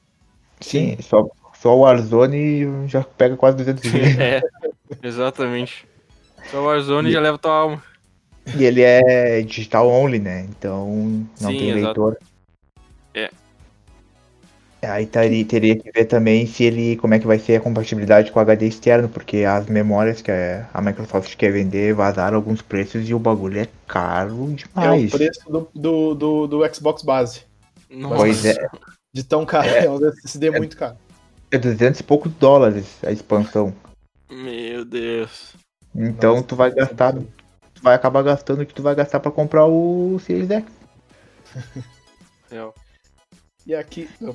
Sim, 0.60 0.96
só, 1.00 1.26
só 1.54 1.76
o 1.76 1.80
Warzone 1.80 2.86
já 2.88 3.02
pega 3.02 3.36
quase 3.36 3.56
200 3.56 3.82
GB. 3.82 4.04
É, 4.22 4.40
exatamente. 5.02 5.86
Só 6.50 6.60
o 6.60 6.64
Warzone 6.66 7.10
já 7.10 7.20
leva 7.20 7.38
tua 7.38 7.52
alma. 7.52 7.82
E 8.56 8.64
ele 8.64 8.82
é 8.82 9.40
digital 9.42 9.88
only, 9.88 10.18
né? 10.18 10.46
Então 10.50 10.86
não 11.40 11.50
Sim, 11.50 11.58
tem 11.58 11.70
exato. 11.70 11.84
leitor. 12.02 12.18
É. 13.14 13.30
Aí 14.82 15.06
taria- 15.06 15.44
teria 15.46 15.76
que 15.78 15.90
ver 15.90 16.04
também 16.04 16.46
se 16.46 16.62
ele 16.64 16.96
como 16.96 17.14
é 17.14 17.18
que 17.18 17.26
vai 17.26 17.38
ser 17.38 17.56
a 17.56 17.60
compatibilidade 17.60 18.30
com 18.30 18.38
o 18.38 18.42
HD 18.42 18.66
externo, 18.66 19.08
porque 19.08 19.38
as 19.38 19.66
memórias 19.66 20.20
que 20.20 20.30
a 20.30 20.68
a 20.74 20.82
Microsoft 20.82 21.34
quer 21.36 21.50
vender 21.52 21.94
vazaram 21.94 22.36
alguns 22.36 22.60
preços 22.60 23.08
e 23.08 23.14
o 23.14 23.18
bagulho 23.18 23.60
é 23.60 23.68
caro 23.86 24.50
É 24.50 24.54
demais. 24.54 25.14
o 25.14 25.16
preço 25.16 25.40
do, 25.50 25.68
do, 25.74 26.14
do, 26.14 26.46
do 26.46 26.74
Xbox 26.74 27.02
base. 27.02 27.42
Nossa. 27.88 28.16
Pois 28.16 28.44
é, 28.44 28.68
De 29.12 29.22
tão 29.24 29.46
caro. 29.46 29.68
É, 29.68 29.88
um 29.88 30.06
SSD 30.06 30.50
muito 30.50 30.76
caro. 30.76 30.96
é 31.50 31.56
200 31.56 32.00
e 32.00 32.02
poucos 32.02 32.30
dólares 32.34 32.98
a 33.02 33.10
expansão. 33.10 33.72
Meu 34.30 34.84
Deus. 34.84 35.54
Então 35.94 36.34
Nossa, 36.34 36.46
tu 36.46 36.56
vai 36.56 36.70
gastar, 36.74 37.14
vai 37.84 37.94
acabar 37.94 38.22
gastando 38.22 38.62
o 38.62 38.66
que 38.66 38.72
tu 38.72 38.82
vai 38.82 38.94
gastar 38.94 39.20
pra 39.20 39.30
comprar 39.30 39.66
o 39.66 40.18
Series 40.18 40.50
X. 40.50 40.64
Real. 42.50 42.74
E 43.66 43.74
aqui, 43.74 44.08
eu 44.20 44.34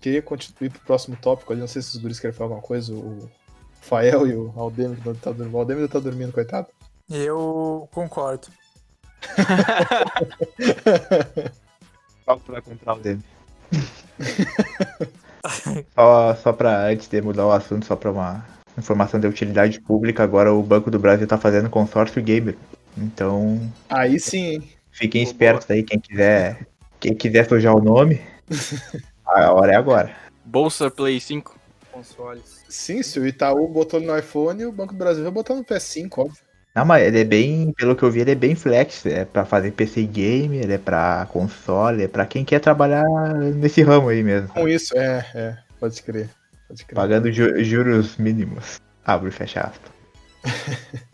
queria 0.00 0.20
continuar 0.20 0.70
pro 0.70 0.80
próximo 0.82 1.16
tópico 1.16 1.52
ali, 1.52 1.60
não 1.60 1.68
sei 1.68 1.80
se 1.80 1.96
os 1.96 2.02
guris 2.02 2.20
querem 2.20 2.36
falar 2.36 2.48
alguma 2.48 2.62
coisa, 2.62 2.94
o 2.94 3.30
Fael 3.80 4.26
e 4.26 4.34
o 4.34 4.52
Aldemir 4.54 5.00
que 5.00 5.08
não 5.08 5.14
tá 5.14 5.32
dormindo. 5.32 5.54
O 5.54 5.58
Aldemir 5.58 5.88
tá 5.88 5.98
dormindo, 5.98 6.32
coitado. 6.32 6.66
Eu 7.08 7.88
concordo. 7.90 8.48
Qual 12.24 12.38
que 12.38 12.44
tu 12.44 12.52
vai 12.52 12.62
comprar 12.62 12.94
o 12.94 13.00
dele? 13.00 13.22
só, 15.94 16.34
só 16.36 16.52
pra, 16.52 16.86
antes 16.86 17.08
de 17.08 17.22
mudar 17.22 17.46
o 17.46 17.52
assunto, 17.52 17.86
só 17.86 17.96
pra 17.96 18.10
uma 18.10 18.44
informação 18.78 19.18
de 19.18 19.26
utilidade 19.26 19.80
pública, 19.80 20.22
agora 20.22 20.52
o 20.52 20.62
Banco 20.62 20.90
do 20.90 20.98
Brasil 20.98 21.26
tá 21.26 21.38
fazendo 21.38 21.70
consórcio 21.70 22.22
gamer. 22.22 22.56
Então, 22.96 23.70
Aí 23.88 24.18
sim, 24.20 24.62
fiquem 24.90 25.22
espertos 25.22 25.70
aí, 25.70 25.82
quem 25.82 25.98
quiser, 25.98 26.66
quem 26.98 27.14
quiser 27.14 27.48
sujar 27.48 27.74
o 27.74 27.82
nome, 27.82 28.20
a 29.26 29.52
hora 29.52 29.72
é 29.72 29.76
agora. 29.76 30.14
Bolsa 30.44 30.90
Play 30.90 31.20
5. 31.20 31.58
Consoles. 31.92 32.64
Sim, 32.68 33.02
se 33.02 33.18
o 33.18 33.26
Itaú 33.26 33.66
botou 33.68 34.00
no 34.00 34.16
iPhone, 34.16 34.64
o 34.64 34.72
Banco 34.72 34.92
do 34.92 34.98
Brasil 34.98 35.22
vai 35.24 35.32
botar 35.32 35.54
no 35.54 35.64
PS5, 35.64 36.18
óbvio. 36.18 36.38
Não, 36.74 36.84
mas 36.84 37.02
ele 37.04 37.20
é 37.20 37.24
bem, 37.24 37.72
pelo 37.72 37.96
que 37.96 38.02
eu 38.04 38.10
vi, 38.12 38.20
ele 38.20 38.30
é 38.30 38.34
bem 38.36 38.54
flex. 38.54 39.04
É 39.04 39.24
pra 39.24 39.44
fazer 39.44 39.72
PC 39.72 40.04
gamer, 40.04 40.70
é 40.70 40.78
pra 40.78 41.26
console, 41.32 42.04
é 42.04 42.08
pra 42.08 42.24
quem 42.26 42.44
quer 42.44 42.60
trabalhar 42.60 43.04
nesse 43.56 43.82
ramo 43.82 44.08
aí 44.08 44.22
mesmo. 44.22 44.48
Com 44.50 44.68
isso, 44.68 44.96
é, 44.96 45.26
é, 45.34 45.58
pode 45.80 46.00
crer. 46.00 46.30
Pode 46.68 46.84
crer. 46.84 46.94
Pagando 46.94 47.32
ju- 47.32 47.62
juros 47.64 48.16
mínimos. 48.18 48.80
Abre 49.04 49.30
e 49.30 49.32
fecha 49.32 49.60
aspas. 49.62 49.90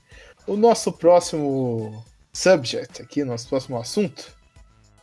O 0.46 0.56
nosso 0.56 0.92
próximo 0.92 2.04
subject 2.32 3.02
aqui, 3.02 3.24
nosso 3.24 3.48
próximo 3.48 3.78
assunto, 3.78 4.30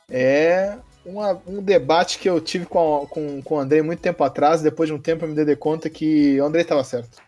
é 0.10 0.77
uma- 1.06 1.41
um 1.45 1.62
debate 1.62 2.17
que 2.19 2.29
eu 2.29 2.39
tive 2.39 2.65
com, 2.65 3.03
a- 3.03 3.08
com, 3.08 3.41
com 3.41 3.56
o 3.56 3.60
Andrei 3.60 3.82
muito 3.82 3.99
tempo 3.99 4.23
atrás. 4.23 4.62
Depois 4.62 4.88
de 4.88 4.93
um 4.93 4.99
tempo 4.99 5.25
eu 5.25 5.29
me 5.29 5.36
dei 5.36 5.45
de 5.45 5.56
conta 5.56 5.89
que 5.89 6.39
o 6.39 6.45
Andrei 6.45 6.62
estava 6.63 6.84
certo. 6.84 7.21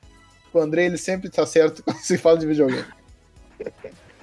O 0.54 0.60
Andrei 0.60 0.86
ele 0.86 0.98
sempre 0.98 1.28
está 1.28 1.46
certo 1.46 1.84
quando 1.84 1.98
se 1.98 2.18
fala 2.18 2.38
de 2.38 2.46
videogame. 2.48 2.86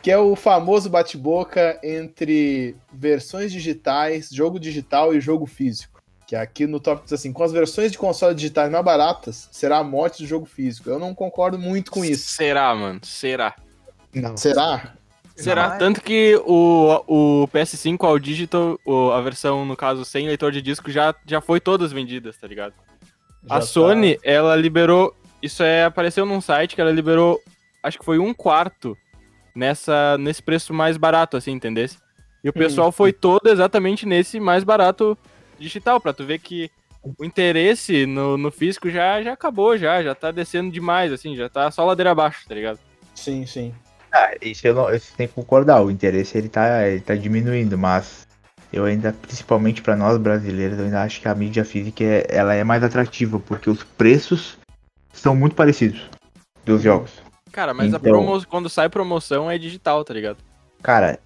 Que 0.03 0.11
é 0.11 0.19
o 0.19 0.35
famoso 0.35 0.89
bate-boca 0.91 1.79
entre 1.83 2.75
versões 2.93 3.53
digitais, 3.53 4.31
jogo 4.33 4.59
digital 4.59 5.15
e 5.15 5.21
jogo 5.21 5.47
físico. 5.47 6.01
Que 6.27 6.35
aqui 6.35 6.67
no 6.67 6.81
tópico 6.81 7.05
diz 7.05 7.13
assim: 7.13 7.33
com 7.33 7.43
as 7.45 7.53
versões 7.53 7.93
de 7.93 7.99
console 7.99 8.35
digitais 8.35 8.71
mais 8.71 8.85
baratas, 8.85 9.49
será 9.53 9.79
a 9.79 9.85
morte 9.85 10.23
do 10.23 10.27
jogo 10.29 10.47
físico. 10.47 10.89
Eu 10.89 10.99
não 10.99 11.15
concordo 11.15 11.59
muito 11.59 11.91
com 11.93 12.05
isso. 12.05 12.31
Será, 12.31 12.75
mano? 12.75 13.01
Será? 13.05 13.55
Não. 14.15 14.37
Será? 14.37 14.95
Será? 15.37 15.69
Não 15.69 15.75
é? 15.75 15.79
Tanto 15.79 16.01
que 16.03 16.37
o, 16.45 17.43
o 17.43 17.49
PS5 17.49 18.05
All 18.07 18.19
Digital, 18.19 18.79
o- 18.85 19.11
a 19.11 19.21
versão, 19.21 19.65
no 19.65 19.77
caso, 19.77 20.05
sem 20.05 20.27
leitor 20.27 20.53
de 20.53 20.61
disco, 20.61 20.91
já, 20.91 21.15
já 21.27 21.41
foi 21.41 21.59
todas 21.61 21.93
vendidas, 21.93 22.37
tá 22.37 22.47
ligado? 22.47 22.75
Já 23.45 23.55
a 23.57 23.59
tá- 23.59 23.61
Sony, 23.63 24.19
ela 24.23 24.55
liberou. 24.57 25.17
Isso 25.43 25.63
é, 25.63 25.85
apareceu 25.85 26.25
num 26.27 26.41
site 26.41 26.75
que 26.75 26.81
ela 26.81 26.93
liberou, 26.93 27.41
acho 27.83 27.99
que 27.99 28.05
foi 28.05 28.19
um 28.19 28.33
quarto 28.33 28.97
nessa, 29.55 30.17
nesse 30.19 30.43
preço 30.43 30.73
mais 30.73 30.97
barato, 30.97 31.37
assim, 31.37 31.51
entendesse? 31.53 31.99
E 32.45 32.49
o 32.49 32.53
pessoal 32.53 32.93
foi 32.93 33.13
todo 33.13 33.49
exatamente 33.49 34.07
nesse 34.07 34.39
mais 34.39 34.63
barato 34.65 35.17
digital, 35.59 36.01
pra 36.01 36.13
tu 36.13 36.25
ver 36.25 36.39
que 36.39 36.71
o 37.03 37.25
interesse 37.25 38.07
no, 38.07 38.37
no 38.37 38.51
físico 38.53 38.89
já, 38.91 39.21
já 39.23 39.33
acabou, 39.33 39.77
já, 39.77 40.03
já 40.03 40.15
tá 40.15 40.31
descendo 40.31 40.71
demais, 40.71 41.13
assim, 41.13 41.35
já 41.35 41.49
tá 41.49 41.71
só 41.71 41.85
ladeira 41.85 42.11
abaixo, 42.13 42.47
tá 42.49 42.55
ligado? 42.55 42.79
Sim, 43.15 43.45
sim. 43.47 43.75
Ah, 44.13 44.33
isso 44.43 44.67
eu, 44.67 44.75
não, 44.75 44.93
isso 44.95 45.13
tem 45.17 45.27
que 45.27 45.35
concordar, 45.35 45.83
o 45.83 45.91
interesse 45.91 46.37
ele 46.37 46.49
tá, 46.49 46.87
ele 46.87 47.01
tá 47.01 47.15
diminuindo, 47.15 47.79
mas 47.79 48.27
eu 48.73 48.85
ainda, 48.85 49.13
principalmente 49.13 49.81
para 49.81 49.97
nós 49.97 50.19
brasileiros, 50.19 50.79
eu 50.79 50.85
ainda 50.85 51.03
acho 51.03 51.21
que 51.21 51.29
a 51.29 51.35
mídia 51.35 51.65
física 51.65 52.05
é, 52.05 52.27
ela 52.29 52.55
é 52.55 52.63
mais 52.63 52.83
atrativa, 52.85 53.39
porque 53.41 53.71
os 53.71 53.83
preços 53.83 54.59
são 55.13 55.35
muito 55.35 55.55
parecidos 55.57 56.09
dos 56.65 56.83
jogos. 56.83 57.11
Cara, 57.51 57.73
mas 57.73 57.93
a 57.95 57.97
Então- 57.97 58.11
promo... 58.13 58.47
quando 58.47 58.69
sai 58.69 58.89
promoção 58.89 59.51
é 59.51 59.57
digital, 59.59 60.05
tá 60.05 60.13
ligado? 60.15 60.39
Cara, 60.83 61.19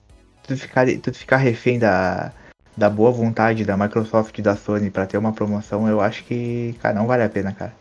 tu 0.44 0.56
ficar, 0.56 0.86
tu 1.00 1.12
ficar 1.12 1.36
refém 1.38 1.78
da, 1.78 2.32
da 2.76 2.90
boa 2.90 3.10
vontade 3.10 3.64
da 3.64 3.76
Microsoft 3.76 4.36
e 4.38 4.42
da 4.42 4.54
Sony 4.56 4.90
pra 4.90 5.06
ter 5.06 5.18
uma 5.18 5.32
promoção, 5.32 5.88
eu 5.88 6.00
acho 6.00 6.24
que, 6.24 6.76
cara, 6.80 6.94
não 6.94 7.06
vale 7.06 7.22
a 7.24 7.28
pena, 7.28 7.52
cara. 7.52 7.74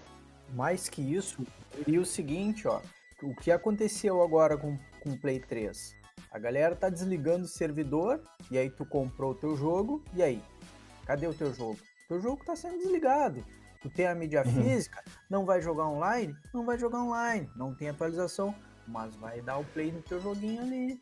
Mais 0.56 0.88
que 0.90 1.02
isso, 1.02 1.46
e 1.86 2.00
o 2.00 2.06
seguinte, 2.06 2.68
ó. 2.68 2.80
O 3.24 3.34
que 3.36 3.50
aconteceu 3.50 4.22
agora 4.22 4.56
com, 4.58 4.78
com 5.06 5.12
o 5.12 5.18
Play 5.18 5.40
3? 5.40 5.96
A 6.32 6.40
galera 6.40 6.76
tá 6.76 6.90
desligando 6.90 7.46
o 7.46 7.48
servidor, 7.48 8.20
e 8.50 8.58
aí 8.58 8.70
tu 8.70 8.84
comprou 8.86 9.32
o 9.32 9.36
teu 9.36 9.56
jogo, 9.56 10.04
e 10.14 10.24
aí? 10.24 10.42
Cadê 11.06 11.28
o 11.28 11.34
teu 11.34 11.54
jogo? 11.54 11.78
Teu 12.10 12.20
jogo 12.20 12.44
tá 12.44 12.56
sendo 12.56 12.78
desligado. 12.80 13.44
Tu 13.82 13.90
tem 13.90 14.08
a 14.08 14.16
mídia 14.16 14.44
Uhum. 14.46 14.64
física, 14.64 15.04
não 15.30 15.46
vai 15.46 15.62
jogar 15.62 15.88
online? 15.88 16.36
Não 16.54 16.66
vai 16.66 16.78
jogar 16.78 17.00
online. 17.04 17.48
Não 17.56 17.74
tem 17.76 17.90
atualização, 17.90 18.54
mas 18.88 19.16
vai 19.16 19.42
dar 19.42 19.58
o 19.60 19.64
play 19.64 19.92
no 19.92 20.02
teu 20.02 20.20
joguinho 20.20 20.62
ali. 20.62 21.00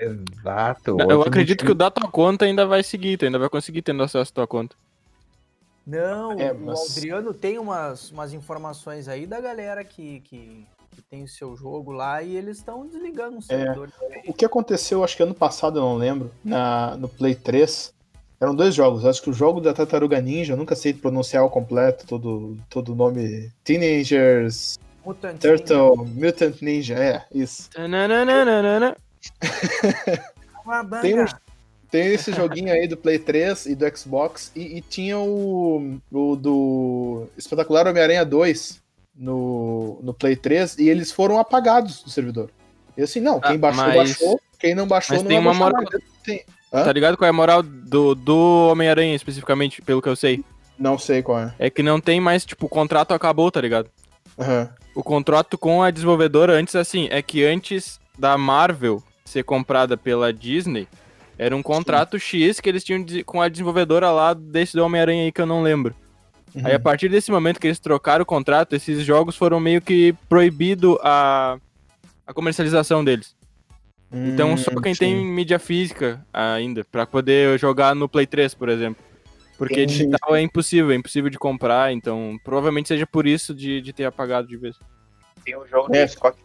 Exato. 0.00 0.96
eu 1.00 1.22
acredito 1.22 1.64
que 1.64 1.72
o 1.72 1.74
da 1.74 1.90
tua 1.90 2.10
conta 2.10 2.44
ainda 2.44 2.66
vai 2.66 2.82
seguir, 2.82 3.16
tu 3.16 3.24
ainda 3.24 3.38
vai 3.38 3.48
conseguir 3.48 3.82
tendo 3.82 4.02
acesso 4.02 4.30
à 4.32 4.34
tua 4.34 4.46
conta. 4.46 4.76
Não, 5.86 6.32
É, 6.38 6.52
o 6.52 6.58
mas- 6.66 6.96
Adriano 6.96 7.32
tem 7.32 7.58
umas, 7.58 8.10
umas 8.10 8.32
informações 8.32 9.08
aí 9.08 9.26
da 9.26 9.40
galera 9.40 9.82
que, 9.82 10.20
que, 10.20 10.66
que 10.98 11.02
tem 11.08 11.22
o 11.22 11.28
seu 11.28 11.56
jogo 11.56 11.92
lá 11.92 12.20
e 12.22 12.36
eles 12.36 12.58
estão 12.58 12.84
desligando 12.86 13.38
o 13.38 13.42
servidor. 13.42 13.88
O 14.26 14.32
que 14.32 14.44
aconteceu, 14.44 15.04
acho 15.04 15.16
que 15.16 15.22
ano 15.22 15.34
passado, 15.34 15.78
eu 15.78 15.82
não 15.82 15.96
lembro, 15.96 16.32
na, 16.44 16.96
no 16.96 17.08
Play 17.08 17.36
3, 17.36 17.94
eram 18.40 18.52
dois 18.54 18.74
jogos. 18.74 19.04
Acho 19.06 19.22
que 19.22 19.30
o 19.30 19.32
jogo 19.32 19.60
da 19.60 19.72
Tartaruga 19.72 20.20
Ninja, 20.20 20.54
eu 20.54 20.56
nunca 20.56 20.74
sei 20.74 20.92
pronunciar 20.92 21.44
o 21.44 21.50
completo, 21.50 22.04
todo, 22.06 22.56
todo 22.68 22.92
o 22.92 22.96
nome. 22.96 23.52
Teenagers, 23.62 24.76
Mutant 25.06 25.38
Turtle, 25.38 25.96
Mutant 26.04 26.60
Ninja, 26.60 26.94
é, 26.94 27.24
isso. 27.32 27.70
Tananana. 27.70 28.96
Ninja, 30.64 31.00
Tem 31.00 31.20
um- 31.20 31.26
Tem 31.90 32.06
esse 32.08 32.32
joguinho 32.32 32.72
aí 32.72 32.86
do 32.88 32.96
Play 32.96 33.18
3 33.18 33.66
e 33.66 33.74
do 33.74 33.96
Xbox, 33.96 34.52
e, 34.54 34.78
e 34.78 34.80
tinha 34.82 35.18
o, 35.18 35.98
o 36.12 36.36
do 36.36 37.26
Espetacular 37.36 37.86
Homem-Aranha 37.86 38.24
2 38.26 38.82
no, 39.18 39.98
no 40.02 40.14
Play 40.14 40.36
3, 40.36 40.78
e 40.78 40.88
eles 40.88 41.10
foram 41.10 41.38
apagados 41.38 42.02
do 42.02 42.10
servidor. 42.10 42.50
E 42.96 43.02
assim, 43.02 43.20
não, 43.20 43.40
quem 43.40 43.56
Ah, 43.56 43.58
baixou, 43.58 43.84
mas- 43.84 43.94
baixou, 43.96 44.40
quem 44.58 44.74
não 44.74 44.86
baixou, 44.86 45.16
mas 45.16 45.22
não 45.24 45.28
tem 45.28 45.38
uma 45.38 45.52
moral-. 45.54 45.84
Tem-? 46.24 46.44
Tá 46.70 46.92
ligado 46.92 47.16
qual 47.16 47.26
é 47.26 47.30
a 47.30 47.32
moral 47.32 47.62
do, 47.62 48.14
do 48.14 48.68
Homem-Aranha 48.70 49.14
especificamente, 49.14 49.80
pelo 49.82 50.02
que 50.02 50.08
eu 50.08 50.16
sei? 50.16 50.44
Não 50.78 50.98
sei 50.98 51.22
qual 51.22 51.40
é. 51.40 51.54
É 51.58 51.70
que 51.70 51.82
não 51.82 52.00
tem 52.00 52.20
mais, 52.20 52.44
tipo, 52.44 52.66
o 52.66 52.68
contrato 52.68 53.12
acabou, 53.12 53.50
tá 53.50 53.60
ligado? 53.60 53.88
Aham. 54.38 54.68
O 54.94 55.02
contrato 55.02 55.56
com 55.56 55.82
a 55.82 55.90
desenvolvedora 55.90 56.52
antes, 56.52 56.76
assim, 56.76 57.08
é 57.10 57.22
que 57.22 57.44
antes 57.44 57.98
da 58.18 58.36
Marvel 58.36 59.02
ser 59.24 59.42
comprada 59.44 59.96
pela 59.96 60.32
Disney, 60.32 60.86
era 61.38 61.56
um 61.56 61.62
contrato 61.62 62.18
X 62.18 62.60
que 62.60 62.68
eles 62.68 62.82
tinham 62.84 63.04
com 63.24 63.40
a 63.40 63.48
desenvolvedora 63.48 64.10
lá 64.10 64.34
desse 64.34 64.74
do 64.76 64.84
Homem-Aranha 64.84 65.24
aí 65.24 65.32
que 65.32 65.40
eu 65.40 65.46
não 65.46 65.62
lembro. 65.62 65.94
Uhum. 66.54 66.62
Aí 66.66 66.74
a 66.74 66.80
partir 66.80 67.08
desse 67.08 67.30
momento 67.30 67.60
que 67.60 67.66
eles 67.66 67.78
trocaram 67.78 68.22
o 68.22 68.26
contrato, 68.26 68.74
esses 68.74 69.04
jogos 69.04 69.36
foram 69.36 69.60
meio 69.60 69.80
que 69.80 70.14
proibido 70.28 70.98
a, 71.02 71.58
a 72.26 72.32
comercialização 72.34 73.04
deles. 73.04 73.36
Então 74.12 74.56
só 74.56 74.70
Hum, 74.70 74.80
quem 74.82 74.94
sim. 74.94 74.98
tem 75.00 75.26
mídia 75.26 75.58
física 75.58 76.24
ainda, 76.32 76.82
pra 76.84 77.06
poder 77.06 77.58
jogar 77.58 77.94
no 77.94 78.08
Play 78.08 78.26
3, 78.26 78.54
por 78.54 78.68
exemplo. 78.68 79.04
Porque 79.58 79.80
Sim, 79.80 79.86
digital 79.86 80.36
é 80.36 80.40
impossível, 80.40 80.92
é 80.92 80.94
impossível 80.94 81.28
de 81.28 81.38
comprar, 81.38 81.92
então 81.92 82.38
provavelmente 82.44 82.88
seja 82.88 83.06
por 83.06 83.26
isso 83.26 83.52
de, 83.54 83.80
de 83.82 83.92
ter 83.92 84.04
apagado 84.04 84.46
de 84.46 84.56
vez. 84.56 84.76
Tem 85.44 85.56
um 85.58 85.66
jogo 85.66 85.94
É. 85.94 86.06
do 86.06 86.10
Scott 86.12 86.38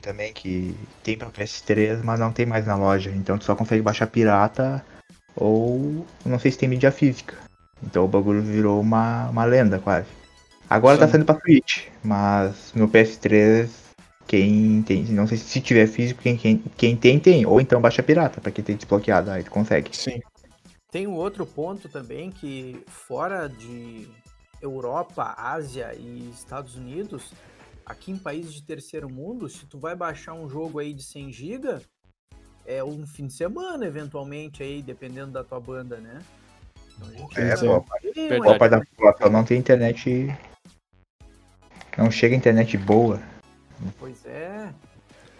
também 0.00 0.32
que 0.32 0.74
tem 1.02 1.16
pra 1.16 1.28
PS3, 1.28 2.02
mas 2.02 2.18
não 2.18 2.32
tem 2.32 2.46
mais 2.46 2.66
na 2.66 2.74
loja. 2.74 3.10
Então 3.10 3.36
tu 3.36 3.44
só 3.44 3.54
consegue 3.54 3.82
baixar 3.82 4.06
pirata 4.06 4.84
ou 5.36 6.06
não 6.24 6.38
sei 6.38 6.50
se 6.50 6.58
tem 6.58 6.68
mídia 6.68 6.90
física. 6.90 7.36
Então 7.84 8.04
o 8.04 8.08
bagulho 8.08 8.42
virou 8.42 8.80
uma, 8.80 9.28
uma 9.30 9.44
lenda 9.44 9.78
quase. 9.78 10.08
Agora 10.68 10.98
tá 10.98 11.06
Sim. 11.06 11.12
saindo 11.12 11.26
pra 11.26 11.40
Switch, 11.40 11.88
mas 12.02 12.72
no 12.74 12.88
PS3 12.88 13.68
quem 14.26 14.82
tem, 14.82 15.04
não 15.04 15.26
sei 15.26 15.36
se 15.36 15.60
tiver 15.60 15.86
físico, 15.86 16.22
quem, 16.22 16.36
quem, 16.36 16.58
quem 16.76 16.96
tem, 16.96 17.20
tem. 17.20 17.46
Ou 17.46 17.60
então 17.60 17.80
baixa 17.80 18.02
pirata, 18.02 18.40
pra 18.40 18.50
quem 18.50 18.64
tem 18.64 18.76
desbloqueado, 18.76 19.30
aí 19.30 19.44
tu 19.44 19.50
consegue. 19.50 19.94
Sim. 19.94 20.20
Tem 20.90 21.06
um 21.06 21.14
outro 21.14 21.44
ponto 21.44 21.88
também 21.88 22.30
que 22.30 22.82
fora 22.86 23.48
de 23.48 24.08
Europa, 24.62 25.34
Ásia 25.36 25.94
e 25.94 26.30
Estados 26.30 26.76
Unidos, 26.76 27.32
aqui 27.84 28.12
em 28.12 28.16
países 28.16 28.54
de 28.54 28.62
terceiro 28.62 29.10
mundo, 29.10 29.48
se 29.48 29.66
tu 29.66 29.78
vai 29.78 29.94
baixar 29.94 30.32
um 30.32 30.48
jogo 30.48 30.78
aí 30.78 30.94
de 30.94 31.02
100 31.02 31.32
GB, 31.32 31.80
é 32.64 32.82
um 32.82 33.06
fim 33.06 33.26
de 33.26 33.34
semana 33.34 33.84
eventualmente 33.84 34.62
aí, 34.62 34.80
dependendo 34.82 35.32
da 35.32 35.44
tua 35.44 35.60
banda, 35.60 35.98
né? 35.98 36.22
A 37.36 37.40
É, 37.40 37.54
uma- 37.56 37.84
Boa 38.42 38.58
parte 38.58 38.70
da 38.70 38.80
população 38.80 39.30
não 39.30 39.44
tem 39.44 39.58
internet. 39.58 40.34
Não 41.96 42.10
chega 42.10 42.34
internet 42.34 42.76
boa. 42.76 43.20
Pois 43.98 44.24
é. 44.26 44.68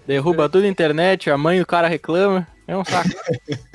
Derruba 0.06 0.48
tudo 0.48 0.62
na 0.62 0.68
internet, 0.68 1.30
a 1.30 1.38
mãe 1.38 1.58
do 1.58 1.66
cara 1.66 1.88
reclama. 1.88 2.46
É 2.66 2.76
um 2.76 2.84
saco. 2.84 3.08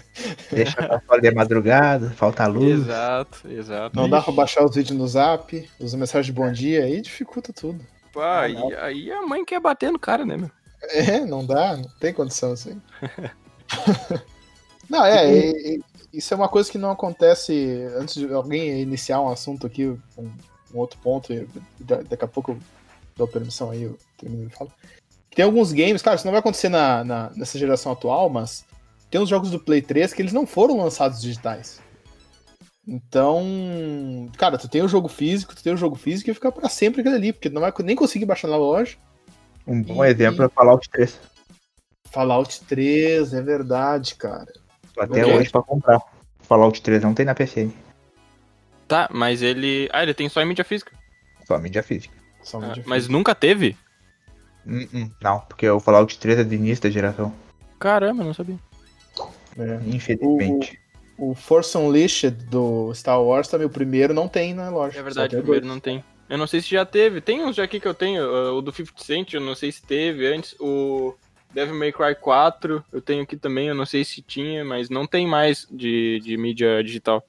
Deixa 0.52 0.76
pra 0.76 1.00
fora 1.00 1.22
de 1.22 1.32
madrugada, 1.32 2.10
falta 2.12 2.46
luz. 2.46 2.82
exato, 2.82 3.48
exato. 3.50 3.96
Não 3.96 4.10
dá 4.10 4.22
pra 4.22 4.34
baixar 4.34 4.65
os 4.65 4.76
vídeos 4.76 4.98
no 4.98 5.08
zap, 5.08 5.70
os 5.80 5.94
mensagens 5.94 6.26
de 6.26 6.34
bom 6.34 6.52
dia, 6.52 6.84
aí 6.84 7.02
dificulta 7.02 7.54
tudo. 7.54 7.80
Pá, 8.13 8.42
aí, 8.42 8.58
aí 8.82 9.12
a 9.12 9.22
mãe 9.22 9.46
quer 9.46 9.60
bater 9.62 9.92
no 9.92 10.00
cara, 10.00 10.26
né, 10.26 10.36
meu? 10.36 10.52
É, 10.89 11.22
não 11.22 11.46
dá, 11.46 11.78
não 11.78 11.89
tem 12.00 12.13
condição 12.13 12.52
assim. 12.52 12.82
não, 14.89 15.06
é, 15.06 15.26
é, 15.26 15.76
é, 15.76 15.78
isso 16.13 16.34
é 16.34 16.38
uma 16.38 16.50
coisa 16.50 16.72
que 16.72 16.78
não 16.78 16.91
acontece 16.91 17.86
antes 17.95 18.15
de 18.15 18.32
alguém 18.34 18.82
iniciar 18.82 19.22
um 19.22 19.30
assunto 19.30 19.65
aqui, 19.67 19.86
um, 19.88 20.00
um 20.74 20.78
outro 20.78 21.00
ponto, 21.00 21.32
e 21.34 21.48
da- 21.80 22.02
daqui 22.02 22.26
a 22.26 22.28
pouco 22.28 22.52
eu 22.52 22.60
dou 23.15 23.28
permissão 23.28 23.69
aí, 23.72 23.84
eu 23.84 23.98
termino 24.17 24.48
e 24.48 24.50
falo. 24.50 24.72
Tem 25.36 25.45
alguns 25.45 25.72
games, 25.72 26.02
claro, 26.02 26.15
isso 26.17 26.26
não 26.26 26.32
vai 26.32 26.39
acontecer 26.39 26.69
na, 26.69 27.04
na- 27.04 27.30
nessa 27.36 27.58
geração 27.60 27.91
atual, 27.91 28.30
mas 28.30 28.65
tem 29.10 29.22
uns 29.22 29.30
jogos 29.30 29.52
do 29.52 29.60
Play 29.60 29.82
3 29.82 30.13
que 30.13 30.22
eles 30.22 30.34
não 30.34 30.45
foram 30.45 30.78
lançados 30.78 31.22
digitais. 31.22 31.80
Então, 32.88 34.30
cara, 34.38 34.58
tu 34.58 34.67
tem 34.67 34.82
o 34.82 34.88
jogo 34.88 35.08
físico, 35.08 35.56
tu 35.56 35.62
tem 35.62 35.74
o 35.74 35.78
jogo 35.78 35.95
físico 35.95 36.30
e 36.30 36.34
fica 36.34 36.52
pra 36.52 36.67
sempre 36.69 37.02
aquele 37.02 37.15
ali, 37.15 37.34
porque 37.34 37.50
tu 37.50 37.54
não 37.54 37.62
vai 37.62 37.72
nem 37.84 37.95
conseguir 37.95 38.26
baixar 38.26 38.48
na 38.48 38.58
loja. 38.58 38.98
Um 39.67 39.82
bom 39.82 40.04
E- 40.04 40.10
exemplo 40.10 40.43
é 40.43 40.50
Fallout 40.50 40.89
3. 40.89 41.19
Fallout 42.12 42.62
3, 42.62 43.34
é 43.34 43.41
verdade, 43.41 44.15
cara. 44.15 44.52
Tô 45.08 45.14
até 45.14 45.24
Ok. 45.26 45.36
hoje 45.38 45.50
pra 45.50 45.62
comprar. 45.62 46.00
Fallout 46.42 46.82
3 46.82 47.02
não 47.04 47.14
tem 47.14 47.26
na 47.26 47.36
PCN, 47.36 47.72
Tá, 48.88 49.08
mas 49.12 49.42
ele. 49.44 49.88
Ah, 49.94 50.02
ele 50.02 50.14
tem 50.16 50.28
só 50.30 50.42
em 50.42 50.46
mídia 50.46 50.64
física. 50.66 50.92
só 51.46 51.58
mídia 51.60 51.84
física. 51.84 52.14
Só 52.42 52.58
Ah, 52.58 52.62
mídia 52.68 52.84
mas 52.88 53.04
física. 53.04 53.12
nunca 53.14 53.36
teve? 53.36 53.78
Hum, 54.66 54.88
hum, 54.94 55.12
Não, 55.22 55.40
porque 55.42 55.70
o 55.70 55.80
Fallout 55.80 56.18
3 56.18 56.40
é 56.40 56.44
do 56.44 56.54
início 56.56 56.84
da 56.84 56.90
geração. 56.90 57.32
Caramba, 57.80 58.24
não 58.24 58.34
sabia. 58.34 58.58
É. 59.58 59.80
Infelizmente. 59.88 60.80
O 61.18 61.36
Force 61.36 61.78
Unleashed 61.78 62.32
do 62.50 62.94
Star 62.96 63.22
Wars 63.22 63.48
também, 63.48 63.68
o 63.68 63.70
primeiro 63.70 64.14
não 64.14 64.28
tem 64.28 64.54
na 64.54 64.70
loja. 64.70 64.98
É 65.00 65.04
verdade, 65.04 65.36
o 65.36 65.40
primeiro 65.42 65.66
dois. 65.66 65.74
não 65.74 65.80
tem. 65.80 66.04
Eu 66.30 66.38
não 66.38 66.48
sei 66.48 66.62
se 66.62 66.70
já 66.70 66.86
teve. 66.86 67.20
Tem 67.22 67.44
uns 67.44 67.56
já 67.58 67.64
aqui 67.64 67.80
que 67.80 67.88
eu 67.88 67.94
tenho. 67.94 68.24
uh, 68.24 68.56
O 68.58 68.62
do 68.62 68.72
50 68.72 69.04
Cent, 69.04 69.34
eu 69.34 69.42
não 69.42 69.54
sei 69.56 69.72
se 69.72 69.82
teve 69.82 70.26
antes. 70.28 70.56
O 70.60 71.14
Devil 71.54 71.76
May 71.76 71.92
Cry 71.92 72.16
4, 72.16 72.84
eu 72.92 73.02
tenho 73.02 73.24
aqui 73.24 73.36
também. 73.36 73.68
Eu 73.68 73.76
não 73.76 73.86
sei 73.86 74.04
se 74.04 74.22
tinha, 74.22 74.64
mas 74.64 74.90
não 74.90 75.08
tem 75.08 75.28
mais 75.28 75.68
de, 75.70 76.20
de 76.20 76.38
mídia 76.38 76.84
digital. 76.84 77.26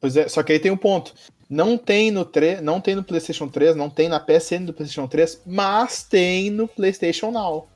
Pois 0.00 0.16
é, 0.16 0.28
só 0.28 0.42
que 0.42 0.52
aí 0.52 0.58
tem 0.58 0.70
um 0.70 0.76
ponto. 0.76 1.14
Não 1.48 1.78
tem 1.78 2.10
no 2.10 2.24
3, 2.24 2.60
não 2.60 2.80
tem 2.80 2.94
no 2.94 3.04
PlayStation 3.04 3.48
3, 3.48 3.76
não 3.76 3.88
tem 3.88 4.08
na 4.08 4.20
PSN 4.20 4.64
do 4.64 4.72
PlayStation 4.72 5.06
3, 5.06 5.42
mas 5.46 6.02
tem 6.02 6.50
no 6.50 6.66
PlayStation 6.66 7.30
Now. 7.30 7.68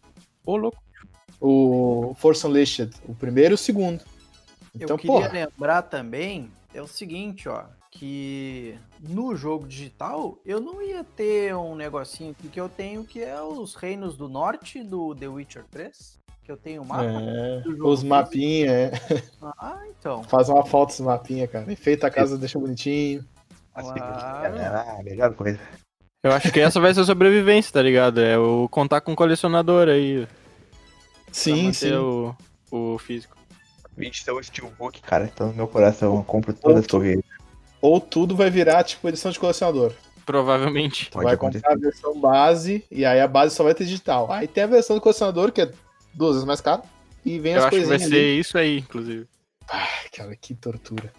Ô, 0.44 0.56
louco. 0.56 0.82
O 1.40 2.14
Force 2.18 2.46
Unleashed, 2.46 2.90
o 3.08 3.14
primeiro 3.14 3.54
e 3.54 3.56
o 3.56 3.58
segundo. 3.58 4.02
Então, 4.74 4.94
eu 4.94 4.98
queria 4.98 5.16
porra, 5.16 5.32
lembrar 5.32 5.82
também 5.82 6.50
é 6.74 6.82
o 6.82 6.86
seguinte, 6.86 7.48
ó, 7.48 7.64
que 7.90 8.78
no 9.00 9.34
jogo 9.34 9.66
digital 9.66 10.38
eu 10.46 10.60
não 10.60 10.80
ia 10.80 11.02
ter 11.02 11.54
um 11.54 11.74
negocinho 11.74 12.30
aqui 12.30 12.48
que 12.48 12.60
eu 12.60 12.68
tenho 12.68 13.04
que 13.04 13.22
é 13.22 13.40
os 13.42 13.74
Reinos 13.74 14.16
do 14.16 14.28
Norte 14.28 14.82
do 14.82 15.14
The 15.14 15.28
Witcher 15.28 15.64
3. 15.70 16.20
Que 16.42 16.52
eu 16.52 16.56
tenho 16.56 16.82
o 16.82 16.84
mapa 16.84 17.04
É, 17.04 17.60
do 17.60 17.76
jogo 17.76 17.90
os 17.90 18.02
mapinhas, 18.02 18.70
é. 18.70 18.90
Ah, 19.42 19.82
então. 19.88 20.22
Faz 20.24 20.48
uma 20.48 20.64
foto 20.64 20.88
dos 20.88 21.00
mapinhas, 21.00 21.50
cara. 21.50 21.70
Enfeita 21.70 22.06
a 22.06 22.10
casa, 22.10 22.38
deixa 22.38 22.58
bonitinho. 22.58 23.24
Claro. 23.74 24.56
Ah, 24.58 25.00
melhor 25.02 25.34
coisa. 25.34 25.60
Eu 26.22 26.32
acho 26.32 26.52
que 26.52 26.60
essa 26.60 26.80
vai 26.80 26.92
ser 26.92 27.00
a 27.00 27.04
sobrevivência, 27.04 27.72
tá 27.72 27.82
ligado? 27.82 28.20
É 28.20 28.38
o 28.38 28.68
contar 28.68 29.00
com 29.00 29.12
um 29.12 29.16
colecionador 29.16 29.88
aí. 29.88 30.26
Sim, 31.32 31.72
sim. 31.72 31.92
O, 31.94 32.36
o 32.70 32.98
físico. 32.98 33.36
Edição 33.96 34.42
Steelbook, 34.42 35.00
cara, 35.02 35.24
estão 35.24 35.48
no 35.48 35.54
meu 35.54 35.68
coração. 35.68 36.16
Eu 36.16 36.24
compro 36.24 36.52
todas 36.52 36.86
eu 36.90 37.00
vejo. 37.00 37.22
Ou 37.80 38.00
tudo 38.00 38.36
vai 38.36 38.50
virar, 38.50 38.82
tipo, 38.84 39.08
edição 39.08 39.30
de 39.30 39.38
colecionador. 39.38 39.92
Provavelmente. 40.26 41.10
Pode 41.10 41.24
vai 41.24 41.34
acontecer. 41.34 41.64
comprar 41.64 41.76
a 41.76 41.80
versão 41.80 42.20
base, 42.20 42.84
e 42.90 43.04
aí 43.04 43.20
a 43.20 43.26
base 43.26 43.54
só 43.54 43.64
vai 43.64 43.74
ter 43.74 43.84
digital. 43.84 44.30
Aí 44.30 44.46
tem 44.46 44.64
a 44.64 44.66
versão 44.66 44.96
do 44.96 45.02
colecionador, 45.02 45.50
que 45.50 45.62
é 45.62 45.70
duas 46.14 46.32
vezes 46.34 46.46
mais 46.46 46.60
cara. 46.60 46.82
E 47.24 47.38
vem 47.38 47.52
Eu 47.54 47.58
as 47.60 47.64
acho 47.66 47.70
que 47.70 47.80
vai 47.80 47.88
coisinhas 47.98 48.10
ser 48.10 48.16
ali. 48.16 48.38
isso 48.38 48.58
aí, 48.58 48.78
inclusive. 48.78 49.26
Ai, 49.68 50.08
cara, 50.16 50.36
que 50.36 50.54
tortura. 50.54 51.12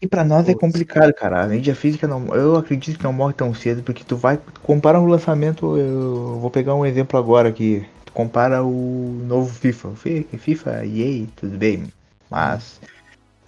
E 0.00 0.06
pra 0.06 0.24
nós 0.24 0.48
é 0.48 0.52
Putz. 0.52 0.60
complicado, 0.60 1.12
cara. 1.14 1.42
A 1.42 1.46
mídia 1.46 1.74
física 1.74 2.06
não. 2.06 2.26
Eu 2.34 2.56
acredito 2.56 2.98
que 2.98 3.04
não 3.04 3.12
morre 3.12 3.32
tão 3.34 3.54
cedo, 3.54 3.82
porque 3.82 4.04
tu 4.04 4.16
vai. 4.16 4.38
Compara 4.62 5.00
o 5.00 5.06
lançamento. 5.06 5.76
Eu 5.76 6.38
vou 6.40 6.50
pegar 6.50 6.74
um 6.74 6.84
exemplo 6.84 7.18
agora 7.18 7.48
aqui. 7.48 7.86
Tu 8.04 8.12
compara 8.12 8.62
o 8.62 9.20
novo 9.26 9.52
FIFA. 9.52 9.92
FIFA, 10.38 10.84
EA, 10.86 11.26
tudo 11.36 11.56
bem. 11.56 11.84
Mas 12.30 12.80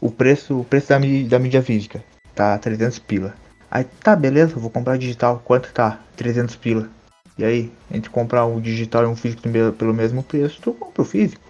o 0.00 0.10
preço, 0.10 0.60
o 0.60 0.64
preço 0.64 0.88
da, 0.88 0.98
da 0.98 1.38
mídia 1.38 1.62
física 1.62 2.02
tá 2.36 2.56
300 2.58 2.98
pila. 3.00 3.34
Aí 3.70 3.84
tá, 3.84 4.14
beleza, 4.14 4.54
vou 4.54 4.70
comprar 4.70 4.96
digital. 4.96 5.42
Quanto 5.44 5.72
tá? 5.72 5.98
300 6.16 6.54
pila. 6.54 6.88
E 7.36 7.44
aí, 7.44 7.72
entre 7.90 8.08
comprar 8.10 8.46
um 8.46 8.60
digital 8.60 9.02
e 9.02 9.06
um 9.06 9.16
físico 9.16 9.42
pelo- 9.76 9.92
mesmo 9.94 10.22
preço, 10.22 10.60
tu 10.62 10.72
compra 10.72 11.02
o 11.02 11.04
físico. 11.04 11.42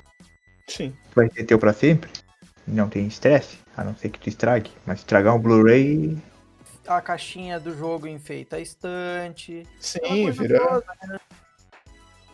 Sim. 0.66 0.92
Vai 1.14 1.28
ser 1.30 1.44
teu 1.44 1.58
pra 1.58 1.72
sempre. 1.72 2.10
Não 2.66 2.88
tem 2.88 3.06
estresse, 3.06 3.58
a 3.76 3.84
não 3.84 3.94
ser 3.94 4.08
que 4.08 4.18
tu 4.18 4.28
estrague. 4.28 4.70
Mas 4.84 4.98
estragar 5.00 5.34
um 5.36 5.38
Blu-ray 5.38 6.16
A 6.88 7.00
caixinha 7.00 7.60
do 7.60 7.76
jogo 7.76 8.06
enfeita 8.08 8.56
a 8.56 8.60
estante. 8.60 9.64
Sim, 9.78 10.30
vira. 10.30 10.58
toda. 10.58 11.20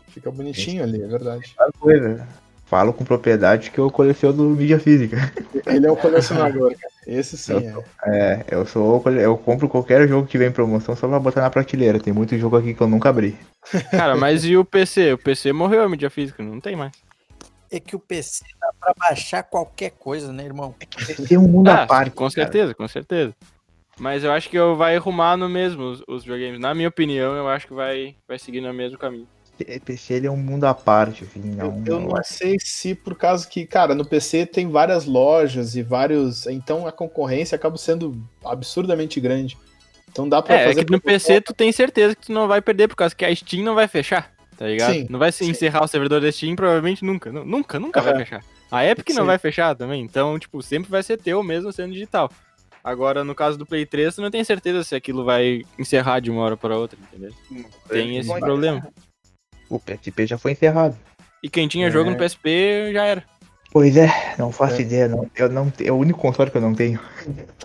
Fica 0.08 0.30
bonitinho 0.30 0.82
ali, 0.82 1.02
é 1.02 1.06
verdade. 1.06 1.52
Aquela 1.54 1.72
coisa. 1.72 2.28
Falo 2.66 2.92
com 2.92 3.04
propriedade 3.04 3.70
que 3.70 3.78
eu 3.78 3.90
coleciono 3.90 4.48
mídia 4.50 4.78
física. 4.78 5.16
Ele 5.66 5.86
é 5.86 5.92
um 5.92 5.96
colecionador, 5.96 6.74
cara. 6.78 6.91
Esse 7.06 7.36
sim 7.36 7.66
é. 8.06 8.40
É, 8.40 8.44
eu 8.50 8.64
sou. 8.64 9.02
Eu 9.10 9.36
compro 9.36 9.68
qualquer 9.68 10.06
jogo 10.08 10.26
que 10.26 10.38
vem 10.38 10.48
em 10.48 10.52
promoção 10.52 10.94
só 10.94 11.08
pra 11.08 11.18
botar 11.18 11.40
na 11.40 11.50
prateleira. 11.50 11.98
Tem 11.98 12.12
muito 12.12 12.36
jogo 12.38 12.56
aqui 12.56 12.74
que 12.74 12.80
eu 12.80 12.88
nunca 12.88 13.08
abri. 13.08 13.36
Cara, 13.90 14.16
mas 14.16 14.44
e 14.44 14.56
o 14.56 14.64
PC? 14.64 15.14
O 15.14 15.18
PC 15.18 15.52
morreu 15.52 15.82
a 15.82 15.88
mídia 15.88 16.10
física, 16.10 16.42
não 16.42 16.60
tem 16.60 16.76
mais. 16.76 16.92
É 17.70 17.80
que 17.80 17.96
o 17.96 17.98
PC 17.98 18.44
dá 18.60 18.68
pra 18.78 18.94
baixar 18.96 19.42
qualquer 19.42 19.90
coisa, 19.90 20.32
né, 20.32 20.44
irmão? 20.44 20.74
Tem 21.26 21.38
um 21.38 21.48
mundo 21.48 21.68
Ah, 21.70 21.82
à 21.82 21.86
parte. 21.86 22.10
com 22.10 22.18
cara. 22.24 22.30
certeza, 22.30 22.74
com 22.74 22.86
certeza. 22.86 23.34
Mas 23.98 24.24
eu 24.24 24.32
acho 24.32 24.48
que 24.48 24.56
eu 24.56 24.76
vai 24.76 24.96
arrumar 24.96 25.36
no 25.36 25.48
mesmo 25.48 25.82
os, 25.84 26.02
os 26.06 26.22
videogames. 26.22 26.60
Na 26.60 26.74
minha 26.74 26.88
opinião, 26.88 27.34
eu 27.34 27.48
acho 27.48 27.66
que 27.66 27.74
vai, 27.74 28.14
vai 28.28 28.38
seguir 28.38 28.60
no 28.60 28.72
mesmo 28.72 28.98
caminho. 28.98 29.26
PC 29.84 30.14
ele 30.14 30.26
é 30.26 30.30
um 30.30 30.36
mundo 30.36 30.64
à 30.64 30.74
parte, 30.74 31.24
assim. 31.24 31.40
Não, 31.40 31.66
Eu, 31.66 31.82
eu 31.94 32.00
não 32.00 32.08
não 32.10 32.16
é- 32.18 32.22
sei 32.22 32.56
se 32.60 32.94
por 32.94 33.14
causa 33.16 33.46
que, 33.46 33.66
cara, 33.66 33.94
no 33.94 34.04
PC 34.04 34.46
tem 34.46 34.68
várias 34.70 35.04
lojas 35.06 35.74
e 35.76 35.82
vários. 35.82 36.46
Então 36.46 36.86
a 36.86 36.92
concorrência 36.92 37.56
acaba 37.56 37.76
sendo 37.76 38.22
absurdamente 38.44 39.20
grande. 39.20 39.56
Então 40.10 40.28
dá 40.28 40.42
pra 40.42 40.54
É, 40.56 40.64
é 40.64 40.68
fazer. 40.68 40.84
que 40.84 40.92
no 40.92 41.00
PC 41.00 41.40
tu 41.40 41.54
tem 41.54 41.72
certeza 41.72 42.14
que 42.14 42.26
tu 42.26 42.32
não 42.32 42.46
vai 42.46 42.60
perder, 42.60 42.88
por 42.88 42.96
causa 42.96 43.14
que 43.14 43.24
a 43.24 43.34
Steam 43.34 43.64
não 43.64 43.74
vai 43.74 43.88
fechar, 43.88 44.30
tá 44.58 44.66
ligado? 44.66 44.92
Sim, 44.92 45.06
não 45.08 45.18
vai 45.18 45.32
se 45.32 45.44
sim. 45.44 45.50
encerrar 45.50 45.82
o 45.84 45.88
servidor 45.88 46.20
da 46.20 46.30
Steam, 46.30 46.54
provavelmente 46.54 47.02
nunca. 47.04 47.32
Não, 47.32 47.44
nunca, 47.44 47.80
nunca 47.80 48.00
vai 48.02 48.16
fechar. 48.18 48.44
A 48.70 48.84
Epic 48.86 49.08
não 49.10 49.22
Sim. 49.22 49.26
vai 49.26 49.38
fechar 49.38 49.74
também, 49.74 50.02
então, 50.02 50.38
tipo, 50.38 50.62
sempre 50.62 50.90
vai 50.90 51.02
ser 51.02 51.18
teu 51.18 51.42
mesmo 51.42 51.70
sendo 51.72 51.92
digital. 51.92 52.30
Agora, 52.84 53.22
no 53.22 53.34
caso 53.34 53.56
do 53.56 53.64
Play 53.66 53.86
3, 53.86 54.14
tu 54.16 54.20
não 54.22 54.30
tem 54.30 54.42
certeza 54.42 54.82
se 54.82 54.94
aquilo 54.94 55.24
vai 55.24 55.62
encerrar 55.78 56.20
de 56.20 56.30
uma 56.30 56.42
hora 56.42 56.56
para 56.56 56.76
outra, 56.76 56.98
entendeu? 57.00 57.32
Tem 57.88 58.16
esse 58.18 58.28
Não 58.28 58.36
é- 58.38 58.40
problema. 58.40 58.88
O 59.74 59.78
PSP 59.80 60.26
já 60.26 60.36
foi 60.38 60.52
encerrado. 60.52 60.96
E 61.42 61.48
quem 61.48 61.66
tinha 61.66 61.90
jogo 61.90 62.10
É. 62.10 62.12
no 62.12 62.18
PSP 62.18 62.92
já 62.92 63.04
era. 63.04 63.24
Pois 63.72 63.96
é, 63.96 64.08
não 64.38 64.52
faço 64.52 64.76
É. 64.76 64.82
ideia. 64.82 65.08
Não, 65.08 65.28
eu 65.34 65.48
não, 65.48 65.72
é 65.82 65.90
o 65.90 65.96
único 65.96 66.18
console 66.20 66.50
que 66.50 66.58
eu 66.58 66.60
não 66.60 66.74
tenho. 66.74 67.00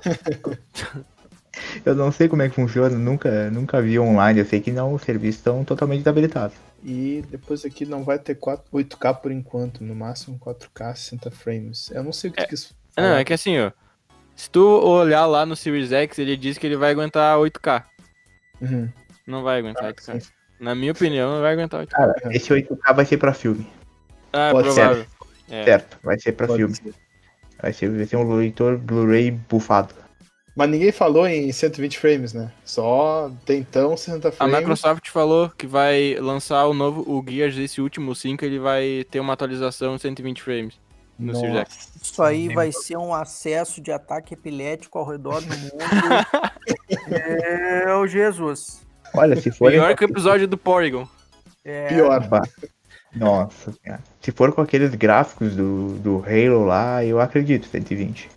eu 1.85 1.95
não 1.95 2.11
sei 2.11 2.27
como 2.27 2.41
é 2.41 2.49
que 2.49 2.55
funciona, 2.55 2.95
nunca, 2.97 3.49
nunca 3.51 3.81
vi 3.81 3.99
online. 3.99 4.39
Eu 4.39 4.45
sei 4.45 4.61
que 4.61 4.71
não, 4.71 4.93
os 4.93 5.01
serviços 5.01 5.39
estão 5.39 5.63
totalmente 5.65 5.99
desabilitados. 5.99 6.55
E 6.83 7.23
depois 7.29 7.65
aqui 7.65 7.85
não 7.85 8.03
vai 8.03 8.19
ter 8.19 8.35
4, 8.35 8.65
8K 8.71 9.15
por 9.21 9.31
enquanto, 9.31 9.83
no 9.83 9.95
máximo 9.95 10.39
4K 10.39 10.95
60 10.95 11.31
frames. 11.31 11.91
Eu 11.91 12.03
não 12.03 12.13
sei 12.13 12.29
o 12.29 12.33
que 12.33 12.43
tu 12.43 12.49
quis 12.49 12.73
Não, 12.95 13.03
falar. 13.03 13.19
é 13.19 13.23
que 13.25 13.33
assim, 13.33 13.59
ó. 13.59 13.71
Se 14.35 14.49
tu 14.49 14.63
olhar 14.65 15.25
lá 15.25 15.45
no 15.45 15.55
Series 15.55 15.91
X, 15.91 16.19
ele 16.19 16.37
diz 16.37 16.57
que 16.57 16.67
ele 16.67 16.77
vai 16.77 16.91
aguentar 16.91 17.37
8K. 17.37 17.83
Uhum. 18.61 18.87
Não 19.25 19.43
vai 19.43 19.59
aguentar 19.59 19.85
Ah, 19.85 19.87
8K. 19.89 20.19
sim. 20.21 20.29
Na 20.59 20.73
minha 20.73 20.91
opinião, 20.91 21.35
não 21.35 21.41
vai 21.41 21.53
aguentar 21.53 21.81
8K. 21.81 21.91
Cara, 21.91 22.15
Uhum. 22.25 22.31
esse 22.31 22.51
8K 22.51 22.93
vai 22.93 23.05
ser 23.05 23.17
pra 23.17 23.33
filme. 23.33 23.67
Ah, 24.33 24.49
Pode 24.51 24.67
provável. 24.67 25.05
É. 25.49 25.63
Certo, 25.63 25.97
vai 26.03 26.19
ser 26.19 26.31
pra 26.33 26.47
Pode 26.47 26.59
filme. 26.59 26.75
ser. 26.75 26.93
Vai 27.61 27.73
ser, 27.73 27.89
vai 27.89 28.05
ser 28.05 28.17
um 28.17 28.35
leitor 28.35 28.77
Blu-ray 28.77 29.31
bufado. 29.31 29.93
Mas 30.55 30.69
ninguém 30.69 30.91
falou 30.91 31.27
em 31.27 31.51
120 31.51 31.99
frames, 31.99 32.33
né? 32.33 32.51
Só 32.65 33.31
tem 33.45 33.59
então 33.59 33.95
60 33.95 34.29
A 34.29 34.31
frames. 34.31 34.57
Microsoft 34.57 35.07
falou 35.09 35.51
que 35.55 35.67
vai 35.67 36.15
lançar 36.19 36.65
o 36.65 36.73
novo, 36.73 37.01
o 37.07 37.23
Gears, 37.27 37.57
esse 37.57 37.79
último 37.79 38.15
5, 38.15 38.43
ele 38.43 38.57
vai 38.57 39.05
ter 39.11 39.19
uma 39.19 39.33
atualização 39.33 39.93
em 39.93 39.99
120 39.99 40.41
frames 40.41 40.79
no 41.19 41.27
Nossa. 41.33 41.39
Series 41.41 41.59
X. 41.61 41.91
Isso 42.01 42.23
aí 42.23 42.49
vai 42.53 42.71
ser 42.71 42.97
um 42.97 43.13
acesso 43.13 43.79
de 43.81 43.91
ataque 43.91 44.33
epilético 44.33 44.97
ao 44.97 45.07
redor 45.07 45.41
do 45.41 45.57
mundo. 45.57 45.77
Meu 47.85 48.07
Jesus. 48.07 48.81
Olha, 49.17 49.35
se 49.39 49.51
for. 49.51 49.71
Pior 49.71 49.95
que 49.95 50.05
o 50.05 50.09
episódio 50.09 50.47
do 50.47 50.57
Porygon. 50.57 51.07
É, 51.65 51.87
Pior. 51.87 52.27
Bah, 52.27 52.43
Nossa, 53.15 53.73
cara. 53.83 54.01
Se 54.21 54.31
for 54.31 54.51
com 54.53 54.61
aqueles 54.61 54.93
gráficos 54.95 55.55
do, 55.55 55.93
do 55.99 56.23
Halo 56.25 56.65
lá, 56.65 57.03
eu 57.03 57.19
acredito, 57.19 57.67
120. 57.67 58.29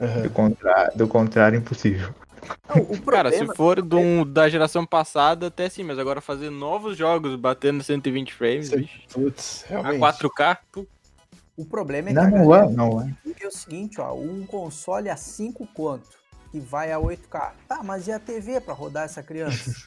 Uhum. 0.00 0.22
Do, 0.22 0.30
contra... 0.30 0.92
do 0.94 1.08
contrário, 1.08 1.58
impossível. 1.58 2.14
não, 2.68 2.82
o 2.82 3.00
Cara, 3.10 3.30
se 3.32 3.46
for 3.54 3.80
do, 3.80 3.98
um, 3.98 4.24
da 4.26 4.48
geração 4.48 4.84
passada, 4.84 5.46
até 5.48 5.68
sim, 5.68 5.82
mas 5.82 5.98
agora 5.98 6.20
fazer 6.20 6.50
novos 6.50 6.96
jogos 6.96 7.36
batendo 7.36 7.82
120 7.82 8.34
frames, 8.34 8.68
Sim. 8.68 8.76
bicho. 8.78 9.00
Putz, 9.12 9.64
A 9.66 9.68
realmente. 9.68 10.00
4K, 10.00 10.58
pu- 10.72 10.86
O 11.56 11.64
problema 11.64 12.10
é 12.10 12.12
que 12.12 12.18
Não, 12.18 12.24
a 12.24 12.30
não 12.30 12.54
é, 12.54 12.68
não 12.70 13.00
é. 13.02 13.14
é 13.40 13.46
o 13.46 13.50
seguinte, 13.52 14.00
ó, 14.00 14.12
um 14.14 14.44
console 14.46 15.08
a 15.08 15.16
5 15.16 15.66
quanto? 15.74 16.08
Que 16.54 16.60
vai 16.60 16.92
a 16.92 17.00
8K. 17.00 17.50
Tá, 17.66 17.82
mas 17.82 18.06
e 18.06 18.12
a 18.12 18.18
TV 18.20 18.60
pra 18.60 18.72
rodar 18.72 19.06
essa 19.06 19.24
criança? 19.24 19.74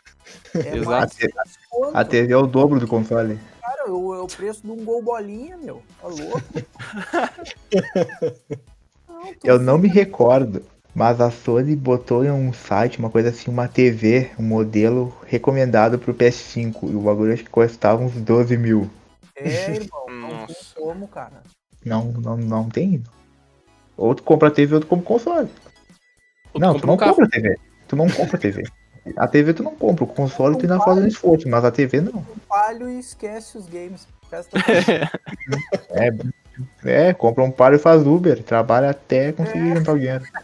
É 0.53 0.75
Exato. 0.75 0.85
mais 0.85 1.11
de 1.11 1.19
10 1.19 1.33
conto. 1.69 1.95
A 1.95 2.03
TV 2.03 2.33
é 2.33 2.35
o 2.35 2.45
dobro 2.45 2.81
do 2.81 2.85
console. 2.85 3.39
Cara, 3.61 3.83
é 3.87 3.89
o, 3.89 4.25
o 4.25 4.27
preço 4.27 4.61
de 4.61 4.69
um 4.69 4.83
gol 4.83 5.01
bolinha, 5.01 5.55
meu. 5.55 5.81
Tá 6.01 6.07
louco? 6.09 6.41
Não, 9.07 9.33
Eu 9.41 9.57
não 9.57 9.77
me 9.77 9.87
recordo, 9.87 10.61
mas 10.93 11.21
a 11.21 11.31
Sony 11.31 11.73
botou 11.77 12.25
em 12.25 12.31
um 12.31 12.51
site, 12.51 12.99
uma 12.99 13.09
coisa 13.09 13.29
assim, 13.29 13.49
uma 13.49 13.69
TV, 13.69 14.31
um 14.37 14.43
modelo 14.43 15.15
recomendado 15.25 15.97
pro 15.97 16.13
PS5. 16.13 16.91
E 16.91 16.95
o 16.95 16.99
bagulho 16.99 17.31
acho 17.31 17.45
que 17.45 17.49
custava 17.49 18.03
uns 18.03 18.11
12 18.11 18.57
mil. 18.57 18.89
É, 19.33 19.75
irmão, 19.75 20.05
não 20.11 20.45
tem 20.45 20.55
como, 20.75 21.07
cara. 21.07 21.41
Não, 21.85 22.11
não, 22.11 22.35
não 22.35 22.69
tem. 22.69 23.01
Ou 23.95 24.13
tu 24.13 24.23
compra 24.23 24.51
TV 24.51 24.75
ou 24.75 24.81
tu 24.81 24.87
compra 24.87 25.05
console. 25.05 25.49
Tu 26.53 26.59
não, 26.59 26.79
tu 26.79 26.87
não 26.87 26.93
um 26.93 26.97
compra 26.97 27.25
a 27.25 27.29
TV. 27.29 27.57
Tu 27.87 27.95
não 27.95 28.09
compra 28.09 28.37
a 28.37 28.39
TV. 28.39 28.63
A 29.15 29.27
TV 29.27 29.53
tu 29.53 29.63
não 29.63 29.75
compra, 29.75 30.03
o 30.03 30.07
console 30.07 30.57
tu 30.57 30.63
ainda 30.63 30.79
faz 30.79 30.97
um 30.97 31.07
esforço, 31.07 31.47
mas 31.47 31.63
a 31.63 31.71
TV 31.71 32.01
não. 32.01 32.19
Um 32.19 32.39
palho 32.47 32.89
e 32.89 32.99
esquece 32.99 33.57
os 33.57 33.67
games. 33.67 34.07
É, 35.91 36.09
é 37.09 37.13
compra 37.13 37.43
um 37.43 37.51
par 37.51 37.73
e 37.73 37.77
faz 37.77 38.05
Uber, 38.05 38.43
trabalha 38.43 38.89
até 38.89 39.31
conseguir 39.31 39.75
juntar 39.75 39.93
o 39.93 39.99
dinheiro. 39.99 40.25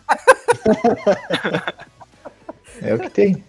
é 2.82 2.94
o 2.94 3.00
que 3.00 3.10
tem. 3.10 3.44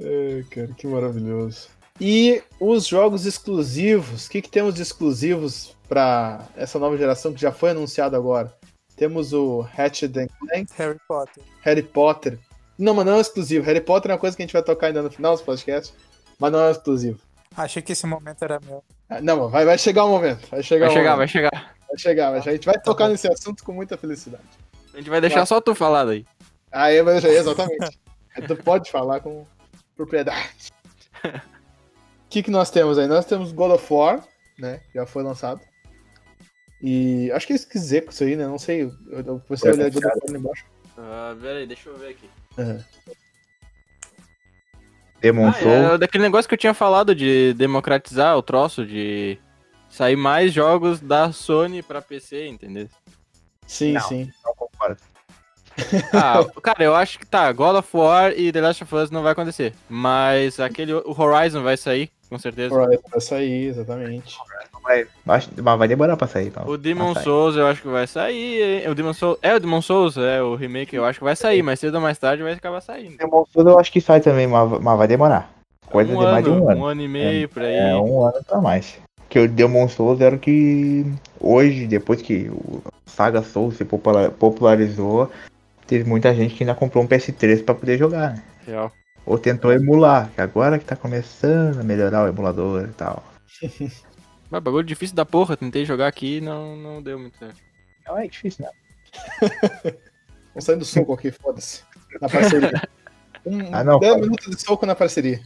Ai, 0.00 0.44
cara, 0.50 0.68
que 0.76 0.86
maravilhoso. 0.86 1.68
E 2.00 2.42
os 2.58 2.86
jogos 2.86 3.26
exclusivos, 3.26 4.26
o 4.26 4.30
que, 4.30 4.42
que 4.42 4.50
temos 4.50 4.74
de 4.74 4.82
exclusivos 4.82 5.76
para 5.88 6.44
essa 6.56 6.78
nova 6.78 6.96
geração 6.96 7.32
que 7.32 7.40
já 7.40 7.52
foi 7.52 7.70
anunciado 7.70 8.16
agora? 8.16 8.52
Temos 9.02 9.32
o 9.32 9.62
Ratchet 9.62 10.16
and 10.16 10.28
Clank, 10.38 10.72
Harry 10.78 11.00
Potter. 11.08 11.42
Harry 11.62 11.82
Potter. 11.82 12.38
Não, 12.78 12.94
mas 12.94 13.04
não 13.04 13.16
é 13.16 13.20
exclusivo. 13.20 13.66
Harry 13.66 13.80
Potter 13.80 14.12
é 14.12 14.14
uma 14.14 14.20
coisa 14.20 14.36
que 14.36 14.44
a 14.44 14.46
gente 14.46 14.52
vai 14.52 14.62
tocar 14.62 14.86
ainda 14.86 15.02
no 15.02 15.10
final 15.10 15.32
dos 15.32 15.42
podcasts, 15.42 15.92
mas 16.38 16.52
não 16.52 16.60
é 16.60 16.70
exclusivo. 16.70 17.18
Achei 17.56 17.82
que 17.82 17.90
esse 17.90 18.06
momento 18.06 18.44
era 18.44 18.60
meu. 18.64 18.84
Ah, 19.10 19.20
Não, 19.20 19.40
mas 19.40 19.50
vai, 19.50 19.64
vai 19.64 19.76
chegar 19.76 20.04
o 20.04 20.08
momento. 20.08 20.46
Vai 20.48 20.62
chegar 20.62 20.86
Vai 20.86 20.94
chegar, 20.94 21.16
vai 21.16 21.26
chegar. 21.26 21.50
Vai 21.88 21.98
chegar, 21.98 22.30
vai 22.30 22.40
chegar. 22.42 22.50
A 22.52 22.54
gente 22.54 22.64
vai 22.66 22.80
tocar 22.80 23.06
bom. 23.06 23.10
nesse 23.10 23.26
assunto 23.26 23.64
com 23.64 23.72
muita 23.72 23.96
felicidade. 23.96 24.44
A 24.94 24.98
gente 24.98 25.10
vai 25.10 25.20
deixar 25.20 25.44
só 25.46 25.60
tu 25.60 25.74
falar 25.74 26.04
daí. 26.04 26.24
Ah, 26.70 26.92
é, 26.92 27.02
mas- 27.02 27.24
exatamente. 27.24 27.98
tu 28.46 28.54
pode 28.54 28.88
falar 28.88 29.18
com 29.18 29.44
propriedade. 29.96 30.48
O 31.24 31.40
que, 32.30 32.40
que 32.44 32.52
nós 32.52 32.70
temos 32.70 32.98
aí? 32.98 33.08
Nós 33.08 33.24
temos 33.24 33.50
God 33.50 33.72
of 33.72 33.92
War, 33.92 34.22
né? 34.56 34.80
Já 34.94 35.04
foi 35.06 35.24
lançado. 35.24 35.60
E 36.82 37.30
acho 37.32 37.46
que 37.46 37.52
é 37.52 37.56
esquisito 37.56 38.10
isso 38.10 38.24
aí, 38.24 38.34
né? 38.34 38.46
Não 38.46 38.58
sei. 38.58 38.82
Eu, 38.82 39.40
comecei 39.46 39.70
a 39.70 39.74
olhar 39.74 39.92
War 39.92 40.12
ali 40.28 40.36
embaixo. 40.36 40.64
Ah, 40.98 41.36
peraí, 41.40 41.66
deixa 41.66 41.88
eu 41.88 41.96
ver 41.96 42.08
aqui. 42.08 42.28
Aham. 42.58 42.84
Demonstrou. 45.20 45.72
Ah, 45.72 45.94
é 45.94 45.98
daquele 45.98 46.24
negócio 46.24 46.48
que 46.48 46.54
eu 46.54 46.58
tinha 46.58 46.74
falado 46.74 47.14
de 47.14 47.54
democratizar 47.54 48.36
o 48.36 48.42
troço, 48.42 48.84
de 48.84 49.38
sair 49.88 50.16
mais 50.16 50.52
jogos 50.52 50.98
da 51.00 51.30
Sony 51.32 51.80
pra 51.80 52.02
PC, 52.02 52.48
entendeu? 52.48 52.88
Sim, 53.64 53.92
Não. 53.92 54.00
sim. 54.00 54.32
Não 54.44 54.54
concordo. 54.54 55.00
Ah, 56.12 56.44
cara, 56.62 56.84
eu 56.84 56.94
acho 56.94 57.18
que 57.18 57.24
tá, 57.24 57.50
God 57.50 57.76
of 57.76 57.96
War 57.96 58.32
e 58.36 58.52
The 58.52 58.60
Last 58.60 58.82
of 58.82 58.94
Us 58.94 59.10
não 59.10 59.22
vai 59.22 59.32
acontecer. 59.32 59.72
Mas 59.88 60.60
aquele, 60.60 60.92
o 60.92 61.18
Horizon 61.18 61.62
vai 61.62 61.78
sair, 61.78 62.10
com 62.28 62.38
certeza. 62.38 62.74
Horizon 62.74 63.02
vai 63.10 63.20
sair, 63.20 63.68
exatamente. 63.68 64.36
Vai, 64.82 65.06
acho- 65.28 65.50
mas 65.62 65.78
vai 65.78 65.86
demorar 65.88 66.16
pra 66.16 66.26
sair. 66.26 66.52
Não. 66.56 66.66
O 66.66 66.76
Demon 66.76 67.14
sair. 67.14 67.24
Souls 67.24 67.56
eu 67.56 67.66
acho 67.66 67.82
que 67.82 67.88
vai 67.88 68.06
sair. 68.06 68.82
hein? 68.82 68.90
O 68.90 68.94
Demon 68.94 69.12
Souls, 69.12 69.38
é 69.40 69.54
o 69.54 69.60
Demon 69.60 69.80
Souls, 69.80 70.16
é 70.18 70.42
o 70.42 70.54
remake, 70.56 70.96
eu 70.96 71.04
acho 71.04 71.18
que 71.20 71.24
vai 71.24 71.36
sair, 71.36 71.62
mas 71.62 71.78
cedo 71.78 71.94
ou 71.94 72.00
mais 72.00 72.18
tarde 72.18 72.42
vai 72.42 72.52
acabar 72.52 72.80
saindo. 72.80 73.16
Demon 73.16 73.44
Souls 73.52 73.66
eu 73.68 73.78
acho 73.78 73.92
que 73.92 74.00
sai 74.00 74.20
também, 74.20 74.46
mas, 74.46 74.68
mas 74.80 74.98
vai 74.98 75.06
demorar. 75.06 75.50
Coisa 75.88 76.12
um 76.12 76.18
de 76.18 76.24
mais 76.24 76.44
de 76.44 76.50
ano, 76.50 76.64
um 76.64 76.70
ano. 76.70 76.80
um 76.80 76.84
ano 76.86 77.02
e 77.02 77.08
meio 77.08 77.48
por 77.48 77.62
aí. 77.62 77.74
É 77.74 77.94
um 77.96 78.26
ano 78.26 78.42
pra 78.46 78.60
mais. 78.60 78.98
Que 79.28 79.38
o 79.38 79.48
Demon 79.48 79.88
Souls 79.88 80.20
era 80.20 80.34
o 80.34 80.38
que 80.38 81.06
hoje, 81.40 81.86
depois 81.86 82.20
que 82.20 82.50
o 82.50 82.82
Saga 83.06 83.42
Souls 83.42 83.76
se 83.76 83.84
popula- 83.84 84.30
popularizou, 84.30 85.30
teve 85.86 86.08
muita 86.08 86.34
gente 86.34 86.54
que 86.54 86.64
ainda 86.64 86.74
comprou 86.74 87.04
um 87.04 87.06
PS3 87.06 87.62
pra 87.62 87.74
poder 87.74 87.98
jogar, 87.98 88.34
né? 88.34 88.42
Real. 88.66 88.90
Ou 89.24 89.38
tentou 89.38 89.72
emular, 89.72 90.30
que 90.34 90.40
agora 90.40 90.78
que 90.78 90.84
tá 90.84 90.96
começando 90.96 91.78
a 91.80 91.84
melhorar 91.84 92.24
o 92.24 92.28
emulador 92.28 92.84
e 92.84 92.92
tal. 92.94 93.22
Mas 94.52 94.62
bagulho 94.62 94.84
difícil 94.86 95.16
da 95.16 95.24
porra, 95.24 95.56
tentei 95.56 95.84
jogar 95.86 96.06
aqui 96.08 96.36
e 96.36 96.40
não, 96.42 96.76
não 96.76 97.02
deu 97.02 97.18
muito 97.18 97.38
certo. 97.38 97.56
Não 98.06 98.18
é 98.18 98.26
difícil, 98.28 98.66
né? 98.66 98.70
Vamos 100.54 100.64
sair 100.64 100.76
do 100.76 100.84
soco 100.84 101.14
aqui, 101.14 101.30
foda-se. 101.30 101.82
Na 102.20 102.28
parceria. 102.28 102.70
Um, 103.44 103.74
Ah, 103.74 103.82
não, 103.82 103.98
10 103.98 104.12
fala. 104.12 104.22
minutos 104.24 104.54
de 104.54 104.62
soco 104.62 104.86
na 104.86 104.94
parceria. 104.94 105.40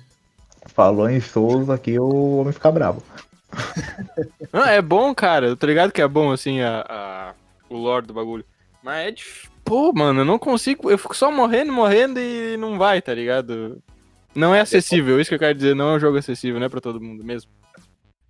Falou 0.67 1.09
em 1.09 1.19
Souls 1.19 1.71
aqui, 1.71 1.99
o 1.99 2.37
homem 2.37 2.53
fica 2.53 2.71
bravo. 2.71 3.03
Não, 4.53 4.65
é 4.67 4.83
bom, 4.83 5.15
cara. 5.15 5.47
Eu 5.47 5.57
tô 5.57 5.67
ligado 5.67 5.93
que 5.93 6.03
é 6.03 6.07
bom, 6.07 6.31
assim, 6.31 6.61
a, 6.61 6.85
a- 6.87 7.35
o 7.71 7.77
lore 7.79 8.07
do 8.07 8.13
bagulho. 8.13 8.45
Mas 8.83 9.07
é 9.09 9.11
difícil. 9.13 9.51
Pô, 9.65 9.93
mano, 9.95 10.21
eu 10.21 10.25
não 10.27 10.39
consigo. 10.39 10.91
Eu 10.91 10.99
fico 10.99 11.17
só 11.17 11.31
morrendo, 11.33 11.73
morrendo 11.73 12.21
e 12.21 12.59
não 12.59 12.77
vai, 12.77 13.01
tá 13.01 13.15
ligado? 13.15 13.83
Não 14.35 14.55
é 14.55 14.61
acessível, 14.61 15.19
isso 15.19 15.31
que 15.31 15.35
eu 15.35 15.39
quero 15.41 15.55
dizer. 15.57 15.75
Não 15.75 15.93
é 15.93 15.97
um 15.97 16.01
jogo 16.01 16.19
acessível, 16.19 16.61
não 16.61 16.67
é 16.67 16.69
pra 16.69 16.83
todo 16.83 17.01
mundo 17.01 17.25
mesmo. 17.25 17.51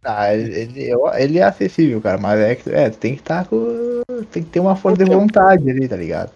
Ah, 0.08 0.32
ele, 0.32 0.92
ele, 1.18 1.38
é 1.38 1.42
acessível, 1.42 2.00
cara, 2.00 2.16
mas 2.16 2.38
é 2.38 2.54
que 2.54 2.70
é, 2.70 2.88
tu 2.88 2.98
tem 2.98 3.14
que 3.14 3.20
estar 3.20 3.44
com. 3.46 4.02
Tem 4.30 4.44
que 4.44 4.50
ter 4.50 4.60
uma 4.60 4.76
força 4.76 5.04
de 5.04 5.10
vontade 5.10 5.68
ali, 5.68 5.88
tá 5.88 5.96
ligado? 5.96 6.30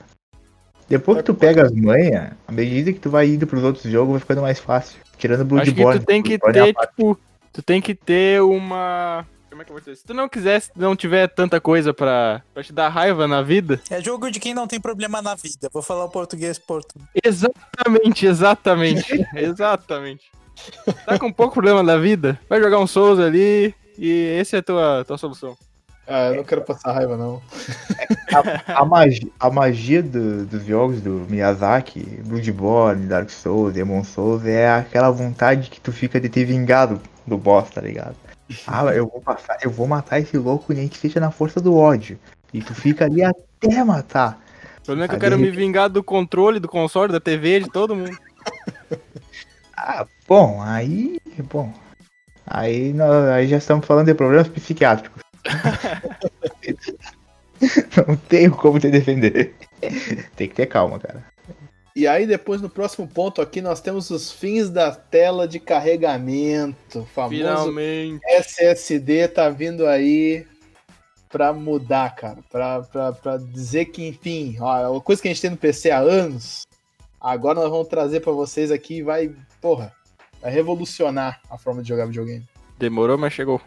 Depois 0.88 1.18
que 1.18 1.24
tu 1.24 1.34
pega 1.34 1.62
as 1.62 1.70
manhas, 1.70 2.32
à 2.48 2.50
medida 2.50 2.92
que 2.92 2.98
tu 2.98 3.08
vai 3.08 3.28
indo 3.28 3.46
pros 3.46 3.62
outros 3.62 3.84
jogos, 3.84 4.10
vai 4.10 4.20
ficando 4.20 4.42
mais 4.42 4.58
fácil. 4.58 4.98
Tirando 5.16 5.42
Acho 5.56 5.66
que 5.66 5.82
Bloodborne. 5.82 6.00
tu 6.00 6.06
tem 6.06 6.20
que 6.20 6.36
Bloodborne 6.36 6.70
é 6.70 6.72
ter, 6.72 6.86
tipo. 6.88 7.18
Tu 7.52 7.62
tem 7.62 7.80
que 7.80 7.94
ter 7.94 8.42
uma. 8.42 9.24
Como 9.48 9.62
é 9.62 9.64
que 9.64 9.70
eu 9.70 9.74
vou 9.74 9.80
dizer? 9.80 9.96
Se 9.96 10.04
tu 10.04 10.12
não 10.12 10.28
quiser, 10.28 10.60
se 10.60 10.72
não 10.74 10.96
tiver 10.96 11.28
tanta 11.28 11.60
coisa 11.60 11.94
pra, 11.94 12.42
pra 12.52 12.64
te 12.64 12.72
dar 12.72 12.88
raiva 12.88 13.28
na 13.28 13.40
vida. 13.40 13.80
É 13.88 14.00
jogo 14.02 14.30
de 14.32 14.40
quem 14.40 14.52
não 14.52 14.66
tem 14.66 14.80
problema 14.80 15.22
na 15.22 15.36
vida. 15.36 15.68
Vou 15.72 15.82
falar 15.82 16.06
o 16.06 16.10
português 16.10 16.58
porto. 16.58 16.96
Exatamente, 17.24 18.26
exatamente. 18.26 19.26
exatamente. 19.34 20.30
Tá 21.06 21.18
com 21.18 21.32
pouco 21.32 21.54
problema 21.54 21.82
na 21.82 21.96
vida? 21.96 22.38
Vai 22.48 22.60
jogar 22.60 22.78
um 22.78 22.86
Souls 22.86 23.18
ali 23.18 23.74
e 23.98 24.36
essa 24.38 24.56
é 24.56 24.58
a 24.60 24.62
tua, 24.62 25.04
tua 25.06 25.18
solução. 25.18 25.56
Ah, 26.06 26.28
eu 26.28 26.36
não 26.36 26.44
quero 26.44 26.62
passar 26.62 26.92
raiva, 26.92 27.16
não. 27.16 27.40
A 28.68 28.84
magia, 28.84 29.28
a 29.38 29.50
magia 29.50 30.02
do- 30.02 30.44
dos 30.46 30.64
jogos 30.64 31.00
do 31.00 31.26
Miyazaki, 31.28 32.00
Bloodborne, 32.24 33.06
Dark 33.06 33.28
Souls, 33.30 33.72
Demon 33.74 34.02
Souls, 34.04 34.44
é 34.46 34.68
aquela 34.70 35.10
vontade 35.10 35.68
que 35.70 35.80
tu 35.80 35.92
fica 35.92 36.20
de 36.20 36.28
ter 36.28 36.44
vingado 36.44 37.00
do 37.26 37.36
boss, 37.36 37.70
tá 37.70 37.80
ligado? 37.80 38.16
Ah, 38.66 38.84
eu 38.86 39.06
vou 39.06 39.20
passar, 39.20 39.58
eu 39.62 39.70
vou 39.70 39.86
matar 39.86 40.18
esse 40.18 40.36
louco 40.36 40.72
nem 40.72 40.88
que 40.88 40.98
seja 40.98 41.20
na 41.20 41.30
força 41.30 41.60
do 41.60 41.76
ódio. 41.76 42.18
E 42.52 42.60
tu 42.60 42.74
fica 42.74 43.04
ali 43.04 43.22
até 43.22 43.84
matar. 43.84 44.40
O 44.78 44.84
problema 44.86 45.04
é 45.04 45.08
que 45.08 45.14
eu 45.14 45.20
quero 45.20 45.38
me 45.38 45.50
vingar 45.52 45.88
do 45.88 46.02
controle, 46.02 46.58
do 46.58 46.68
console, 46.68 47.12
da 47.12 47.20
TV, 47.20 47.60
de 47.60 47.70
todo 47.70 47.94
mundo. 47.94 48.16
Ah, 49.76 50.06
bom, 50.30 50.62
aí. 50.62 51.18
Bom. 51.52 51.72
Aí, 52.46 52.92
nós, 52.92 53.28
aí 53.28 53.48
já 53.48 53.56
estamos 53.56 53.84
falando 53.84 54.06
de 54.06 54.14
problemas 54.14 54.46
psiquiátricos. 54.46 55.20
Não 58.06 58.16
tenho 58.16 58.56
como 58.56 58.78
te 58.78 58.88
defender. 58.90 59.56
Tem 60.36 60.48
que 60.48 60.54
ter 60.54 60.66
calma, 60.66 61.00
cara. 61.00 61.24
E 61.96 62.06
aí, 62.06 62.26
depois, 62.26 62.62
no 62.62 62.70
próximo 62.70 63.08
ponto 63.08 63.42
aqui, 63.42 63.60
nós 63.60 63.80
temos 63.80 64.08
os 64.10 64.30
fins 64.30 64.70
da 64.70 64.92
tela 64.92 65.48
de 65.48 65.58
carregamento. 65.58 67.04
Famoso 67.12 67.36
Finalmente. 67.36 68.20
SSD 68.24 69.26
tá 69.28 69.50
vindo 69.50 69.84
aí 69.84 70.46
pra 71.28 71.52
mudar, 71.52 72.14
cara. 72.14 72.38
Pra, 72.48 72.82
pra, 72.82 73.12
pra 73.12 73.36
dizer 73.36 73.86
que, 73.86 74.06
enfim, 74.06 74.56
ó, 74.60 74.96
a 74.96 75.00
coisa 75.00 75.20
que 75.20 75.26
a 75.26 75.32
gente 75.32 75.42
tem 75.42 75.50
no 75.50 75.56
PC 75.56 75.90
há 75.90 75.98
anos, 75.98 76.62
agora 77.20 77.60
nós 77.60 77.70
vamos 77.70 77.88
trazer 77.88 78.20
pra 78.20 78.32
vocês 78.32 78.70
aqui 78.70 78.98
e 78.98 79.02
vai, 79.02 79.34
porra, 79.60 79.92
vai 80.40 80.50
revolucionar 80.52 81.40
a 81.50 81.56
forma 81.58 81.82
de 81.82 81.88
jogar 81.88 82.06
videogame. 82.06 82.44
Demorou, 82.78 83.18
mas 83.18 83.32
chegou. 83.32 83.60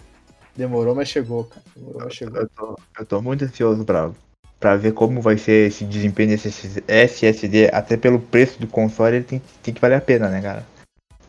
Demorou, 0.56 0.94
mas 0.96 1.08
chegou, 1.10 1.46
cara. 1.46 1.62
Demorou, 1.76 2.02
mas 2.04 2.14
chegou. 2.14 2.38
Eu 2.42 2.50
tô, 2.50 2.80
eu 3.00 3.06
tô 3.06 3.22
muito 3.22 3.44
ansioso 3.46 3.84
pra, 3.84 4.12
pra 4.60 4.76
ver 4.76 4.94
como 4.94 5.22
vai 5.22 5.38
ser 5.38 5.68
esse 5.68 5.84
desempenho 5.84 6.30
desse 6.30 6.84
SSD. 6.88 7.70
Até 7.74 7.98
pelo 7.98 8.20
preço 8.20 8.60
do 8.60 8.68
console, 8.68 9.18
ele 9.18 9.26
tem, 9.26 9.42
tem 9.62 9.74
que 9.74 9.82
valer 9.82 9.96
a 9.96 10.02
pena, 10.02 10.30
né, 10.30 10.42
cara? 10.42 10.66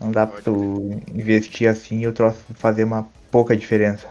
Não 0.00 0.10
dá 0.10 0.26
pra 0.26 0.40
tu 0.42 1.00
investir 1.12 1.68
assim 1.68 2.00
e 2.00 2.06
o 2.06 2.12
troço 2.12 2.38
fazer 2.54 2.84
uma 2.84 3.08
pouca 3.30 3.56
diferença. 3.56 4.08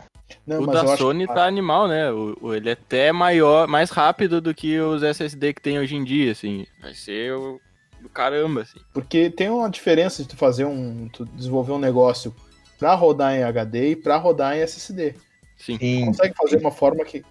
Não, 0.48 0.62
o 0.62 0.65
mas 0.65 0.76
eu 0.76 0.84
da 0.86 0.93
acho 0.93 1.04
Sony 1.04 1.28
que- 1.28 1.34
tá 1.34 1.46
animal, 1.46 1.88
né? 1.88 2.12
O, 2.12 2.36
o- 2.41 2.56
ele 2.56 2.69
é 2.69 2.74
até 2.74 3.12
maior, 3.12 3.67
mais 3.67 3.89
rápido 3.91 4.41
do 4.41 4.54
que 4.54 4.80
os 4.80 5.04
SSD 5.04 5.54
que 5.54 5.62
tem 5.62 5.78
hoje 5.80 5.96
em 5.96 6.04
dia, 6.04 6.32
assim. 6.32 6.65
Vai 6.82 6.93
ser 6.96 7.34
o, 7.34 7.60
do 8.03 8.09
caramba, 8.09 8.61
assim. 8.61 8.79
Porque 8.93 9.29
tem 9.29 9.49
uma 9.49 9.69
diferença 9.69 10.21
de 10.21 10.29
tu 10.29 10.35
fazer 10.37 10.65
um. 10.65 11.07
Tu 11.09 11.25
desenvolver 11.25 11.71
um 11.71 11.79
negócio 11.79 12.35
pra 12.77 12.93
rodar 12.93 13.33
em 13.33 13.43
HD 13.43 13.91
e 13.91 13.95
pra 13.95 14.17
rodar 14.17 14.55
em 14.55 14.61
SSD. 14.61 15.15
Sim. 15.57 15.77
Sim, 15.79 16.05
Consegue 16.07 16.35
fazer 16.35 16.57
uma 16.57 16.71
forma 16.71 17.03
que. 17.05 17.23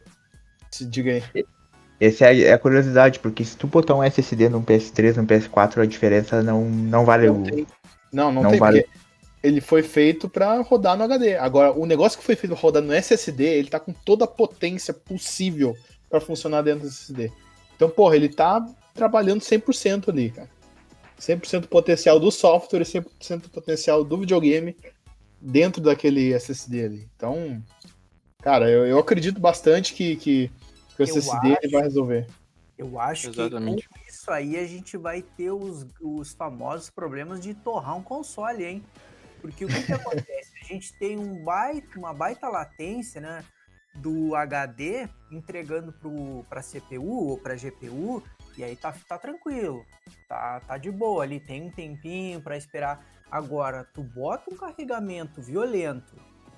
Se 0.70 0.86
diga 0.86 1.12
aí. 1.12 1.44
essa 2.00 2.24
é, 2.24 2.28
a- 2.28 2.54
é 2.54 2.58
curiosidade, 2.58 3.18
porque 3.18 3.44
se 3.44 3.56
tu 3.56 3.66
botar 3.66 3.94
um 3.94 4.02
SSD 4.02 4.48
num 4.48 4.62
PS3, 4.64 5.16
num 5.16 5.26
PS4, 5.26 5.82
a 5.82 5.86
diferença 5.86 6.42
não, 6.42 6.64
não 6.64 7.04
vale 7.04 7.26
Não 7.26 7.42
o. 7.42 7.44
tem. 7.44 7.66
Não, 8.12 8.32
não, 8.32 8.42
Não 8.42 8.50
tem, 8.50 8.58
vale. 8.58 8.86
ele 9.42 9.60
foi 9.60 9.82
feito 9.82 10.28
pra 10.28 10.60
rodar 10.62 10.96
no 10.96 11.04
HD. 11.04 11.36
Agora, 11.36 11.72
o 11.72 11.84
negócio 11.86 12.18
que 12.18 12.24
foi 12.24 12.34
feito 12.36 12.52
pra 12.54 12.60
rodar 12.62 12.82
no 12.82 12.92
SSD, 12.92 13.44
ele 13.44 13.68
tá 13.68 13.78
com 13.78 13.92
toda 13.92 14.24
a 14.24 14.28
potência 14.28 14.92
possível 14.94 15.76
pra 16.10 16.20
funcionar 16.20 16.62
dentro 16.62 16.80
do 16.82 16.88
SSD. 16.88 17.30
Então, 17.76 17.88
porra, 17.90 18.16
ele 18.16 18.28
tá 18.28 18.64
trabalhando 18.94 19.40
100% 19.40 20.08
ali, 20.10 20.30
cara. 20.30 20.48
100% 21.22 21.60
do 21.60 21.68
potencial 21.68 22.18
do 22.18 22.30
software 22.32 22.80
e 22.80 22.84
100% 22.84 23.42
do 23.42 23.48
potencial 23.50 24.02
do 24.02 24.18
videogame 24.18 24.76
dentro 25.40 25.80
daquele 25.80 26.32
SSD 26.32 26.84
ali. 26.84 27.08
Então, 27.16 27.62
cara, 28.42 28.68
eu, 28.68 28.84
eu 28.84 28.98
acredito 28.98 29.40
bastante 29.40 29.94
que, 29.94 30.16
que, 30.16 30.48
que 30.96 31.02
o 31.02 31.02
Eu 31.02 31.04
SSD 31.04 31.52
acho- 31.52 31.70
vai 31.70 31.82
resolver. 31.82 32.26
Eu 32.76 32.98
acho 32.98 33.28
Exatamente. 33.28 33.82
que 33.82 33.88
com 33.88 34.08
isso 34.08 34.30
aí 34.30 34.56
a 34.56 34.66
gente 34.66 34.96
vai 34.96 35.22
ter 35.22 35.52
os, 35.52 35.86
os 36.00 36.32
famosos 36.32 36.90
problemas 36.90 37.40
de 37.40 37.54
torrar 37.54 37.96
um 37.96 38.02
console, 38.02 38.64
hein? 38.64 38.84
Porque 39.40 39.64
o 39.64 39.68
que, 39.68 39.82
que 39.82 39.92
acontece? 39.92 40.52
A 40.62 40.64
gente 40.72 40.92
tem 40.98 41.16
um 41.16 41.44
baita, 41.44 41.96
uma 41.98 42.12
baita 42.12 42.48
latência, 42.48 43.20
né? 43.20 43.44
Do 43.94 44.34
HD 44.34 45.08
entregando 45.30 45.94
para 46.48 46.60
a 46.60 46.62
CPU 46.62 47.28
ou 47.28 47.38
para 47.38 47.54
GPU, 47.54 48.22
e 48.56 48.64
aí 48.64 48.76
tá, 48.76 48.94
tá 49.08 49.18
tranquilo, 49.18 49.84
tá, 50.28 50.60
tá 50.60 50.78
de 50.78 50.90
boa 50.90 51.22
ali, 51.22 51.40
tem 51.40 51.62
um 51.62 51.70
tempinho 51.70 52.40
para 52.40 52.56
esperar. 52.56 53.04
Agora, 53.30 53.86
tu 53.94 54.02
bota 54.02 54.52
um 54.52 54.56
carregamento 54.56 55.40
violento 55.40 56.14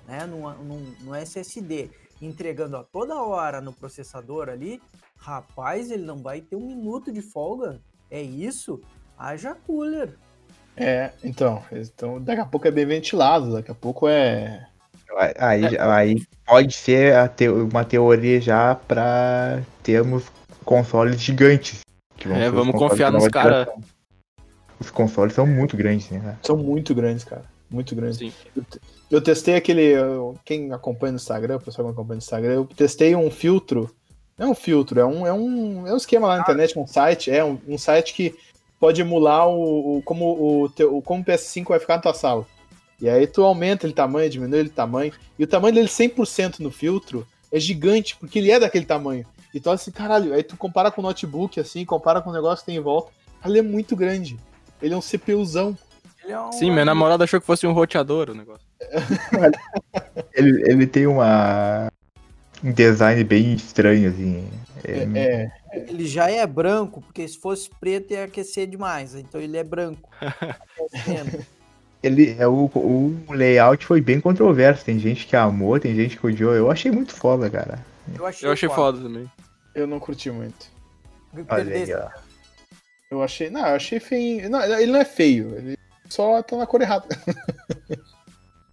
né, 0.07 0.25
no, 0.25 0.51
no, 0.63 0.79
no 1.01 1.15
SSD, 1.15 1.89
entregando 2.21 2.77
a 2.77 2.83
toda 2.83 3.21
hora 3.21 3.61
no 3.61 3.73
processador 3.73 4.49
ali, 4.49 4.81
rapaz, 5.17 5.89
ele 5.89 6.03
não 6.03 6.17
vai 6.17 6.41
ter 6.41 6.55
um 6.55 6.67
minuto 6.67 7.11
de 7.11 7.21
folga. 7.21 7.79
É 8.11 8.21
isso? 8.21 8.81
Haja 9.17 9.55
cooler. 9.55 10.17
É, 10.77 11.11
então, 11.23 11.63
então, 11.71 12.21
daqui 12.21 12.41
a 12.41 12.45
pouco 12.45 12.67
é 12.67 12.71
bem 12.71 12.85
ventilado, 12.85 13.53
daqui 13.53 13.71
a 13.71 13.75
pouco 13.75 14.07
é. 14.07 14.67
Aí, 15.37 15.77
aí 15.79 16.27
pode 16.45 16.73
ser 16.75 17.15
a 17.15 17.29
te- 17.29 17.47
uma 17.47 17.85
teoria 17.85 18.41
já 18.41 18.75
pra 18.75 19.61
termos 19.81 20.25
consoles 20.65 21.21
gigantes. 21.21 21.84
Que 22.25 22.29
vão 22.33 22.37
É, 22.37 22.49
vamos 22.49 22.75
confiar 22.75 23.11
nos 23.11 23.21
nova 23.23 23.31
cara. 23.31 23.49
geração. 23.59 23.81
Os 24.79 24.89
consoles 24.89 25.33
são 25.33 25.45
muito 25.47 25.77
grandes, 25.77 26.09
né? 26.09 26.37
São 26.41 26.57
muito 26.57 26.93
grandes, 26.93 27.23
cara. 27.23 27.43
Muito 27.69 27.95
grande. 27.95 28.17
Sim. 28.17 28.33
Eu 29.09 29.21
testei 29.21 29.55
aquele. 29.55 29.81
eu- 29.81 30.37
Quem 30.43 30.71
acompanha 30.73 31.13
no 31.13 31.17
Instagram, 31.17 31.55
o 31.57 31.59
pessoal 31.61 31.87
que 31.87 31.93
acompanha 31.93 32.15
no 32.17 32.21
Instagram, 32.23 32.53
eu 32.53 32.65
testei 32.65 33.15
um 33.15 33.31
filtro. 33.31 33.89
Não 34.37 34.47
é 34.47 34.49
um 34.51 34.55
filtro, 34.55 34.99
é 34.99 35.05
um, 35.05 35.25
é 35.25 35.31
um, 35.33 35.87
é 35.87 35.93
um 35.93 35.97
esquema 35.97 36.27
lá 36.27 36.35
na 36.35 36.41
internet, 36.41 36.77
um 36.77 36.85
site. 36.85 37.31
É 37.31 37.43
um, 37.43 37.57
um 37.67 37.77
site 37.77 38.13
que 38.13 38.35
pode 38.79 38.99
emular 39.01 39.47
o, 39.47 39.97
o- 39.97 40.01
como, 40.01 40.25
o 40.63 40.69
teu, 40.69 40.95
o- 40.97 41.01
como 41.01 41.21
o 41.21 41.25
PS5 41.25 41.69
vai 41.69 41.79
ficar 41.79 41.95
na 41.95 42.01
tua 42.01 42.13
sala. 42.13 42.45
E 43.01 43.09
aí 43.09 43.25
tu 43.27 43.43
aumenta 43.43 43.85
ele 43.85 43.93
tamanho, 43.93 44.29
diminui 44.29 44.59
ele 44.59 44.69
tamanho. 44.69 45.13
E 45.39 45.43
o 45.43 45.47
tamanho 45.47 45.73
dele 45.73 45.87
100% 45.87 46.59
no 46.59 46.69
filtro 46.71 47.25
é 47.51 47.59
gigante, 47.59 48.15
porque 48.17 48.39
ele 48.39 48.51
é 48.51 48.59
daquele 48.59 48.85
tamanho. 48.85 49.25
Então 49.55 49.71
assim, 49.71 49.89
caralho, 49.89 50.33
aí 50.33 50.43
tu 50.43 50.57
compara 50.57 50.91
com 50.91 50.99
o 51.01 51.03
notebook, 51.03 51.59
assim, 51.59 51.85
compara 51.85 52.21
com 52.21 52.29
o 52.29 52.33
negócio 52.33 52.59
que 52.63 52.71
tem 52.71 52.75
em 52.77 52.81
volta. 52.83 53.11
Ele 53.45 53.59
é 53.59 53.61
muito 53.61 53.95
grande. 53.95 54.37
Ele 54.81 54.93
é 54.93 54.97
um 54.97 55.01
CPUzão. 55.01 55.77
Ele 56.23 56.33
é 56.33 56.39
um- 56.41 56.51
Sim, 56.51 56.71
minha 56.71 56.83
namorada 56.83 57.23
achou 57.23 57.39
que 57.39 57.45
fosse 57.47 57.65
um 57.65 57.71
roteador 57.71 58.29
o 58.29 58.33
negócio. 58.35 58.65
Ele, 60.33 60.69
ele 60.69 60.85
tem 60.87 61.07
uma. 61.07 61.87
Um 62.63 62.71
design 62.71 63.23
bem 63.23 63.53
estranho, 63.53 64.09
assim. 64.09 64.47
É, 64.83 65.07
é, 65.19 65.51
Ele 65.87 66.05
já 66.07 66.29
é 66.29 66.45
branco, 66.45 67.01
porque 67.01 67.27
se 67.27 67.37
fosse 67.39 67.69
preto 67.79 68.11
ia 68.11 68.25
aquecer 68.25 68.67
demais. 68.67 69.15
Então 69.15 69.39
ele 69.39 69.57
é 69.57 69.63
branco. 69.63 70.09
Ele, 72.03 72.35
é 72.37 72.47
o, 72.47 72.69
o 72.75 73.33
layout 73.33 73.83
foi 73.85 73.99
bem 73.99 74.19
controverso. 74.21 74.85
Tem 74.85 74.99
gente 74.99 75.25
que 75.25 75.35
amou, 75.35 75.79
tem 75.79 75.95
gente 75.95 76.17
que 76.17 76.27
odiou. 76.27 76.53
Eu 76.53 76.69
achei 76.69 76.91
muito 76.91 77.13
foda, 77.15 77.49
cara. 77.49 77.79
Eu 78.15 78.25
achei, 78.25 78.47
Eu 78.47 78.53
achei 78.53 78.69
foda 78.69 78.99
também. 79.01 79.29
Eu 79.75 79.85
não 79.85 79.99
curti 79.99 80.31
muito. 80.31 80.67
Olha 81.49 81.75
aí, 81.75 81.93
ó. 81.93 82.09
Eu 83.11 83.21
achei. 83.21 83.49
Não, 83.49 83.67
eu 83.67 83.75
achei 83.75 83.99
feio. 83.99 84.49
Não, 84.49 84.63
ele 84.63 84.91
não 84.91 84.99
é 84.99 85.05
feio. 85.05 85.55
Ele 85.55 85.77
só 86.09 86.41
tá 86.41 86.55
na 86.55 86.65
cor 86.65 86.81
errada. 86.81 87.07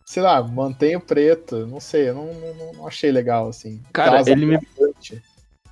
Sei 0.07 0.23
lá, 0.23 0.43
mantém 0.43 0.95
o 0.95 1.01
preto. 1.01 1.67
Não 1.67 1.81
sei, 1.81 2.11
eu 2.11 2.15
não, 2.15 2.27
não, 2.35 2.73
não 2.75 2.87
achei 2.87 3.11
legal, 3.11 3.49
assim. 3.49 3.83
Cara, 3.93 4.19
Casa 4.19 4.31
ele 4.31 4.45
me-. 4.45 4.59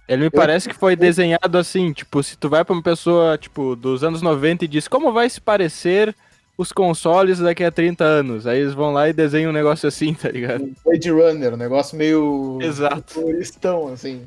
Ele 0.08 0.22
me 0.22 0.30
parece 0.30 0.68
que 0.68 0.74
foi 0.74 0.96
desenhado 0.96 1.56
assim, 1.56 1.92
tipo, 1.92 2.22
se 2.22 2.36
tu 2.36 2.48
vai 2.48 2.64
pra 2.64 2.72
uma 2.72 2.82
pessoa, 2.82 3.38
tipo, 3.38 3.76
dos 3.76 4.02
anos 4.02 4.22
90 4.22 4.64
e 4.64 4.68
diz 4.68 4.88
como 4.88 5.12
vai 5.12 5.28
se 5.28 5.40
parecer 5.40 6.16
os 6.58 6.72
consoles 6.72 7.38
daqui 7.38 7.62
a 7.62 7.70
30 7.70 8.02
anos. 8.02 8.46
Aí 8.46 8.60
eles 8.60 8.74
vão 8.74 8.92
lá 8.92 9.08
e 9.08 9.12
desenham 9.12 9.50
um 9.50 9.54
negócio 9.54 9.86
assim, 9.86 10.14
tá 10.14 10.28
ligado? 10.30 10.64
Um 10.64 10.74
Blade 10.84 11.10
Runner, 11.10 11.54
um 11.54 11.58
negócio 11.58 11.96
meio. 11.96 12.58
Exato. 12.60 13.20
Turistão, 13.20 13.88
assim. 13.88 14.26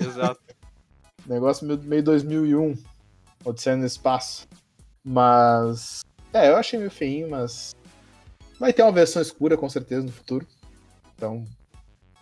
Exato. 0.00 0.40
Negócio 1.26 1.66
meio, 1.66 1.80
meio 1.82 2.02
2001. 2.02 2.76
Odisseia 3.44 3.76
no 3.76 3.86
espaço. 3.86 4.46
Mas. 5.04 6.00
É, 6.32 6.48
eu 6.48 6.56
achei 6.56 6.78
meio 6.78 6.90
feinho, 6.90 7.28
mas. 7.30 7.74
Vai 8.58 8.72
ter 8.72 8.82
uma 8.82 8.92
versão 8.92 9.20
escura, 9.20 9.56
com 9.56 9.68
certeza, 9.68 10.04
no 10.04 10.12
futuro. 10.12 10.46
Então. 11.14 11.44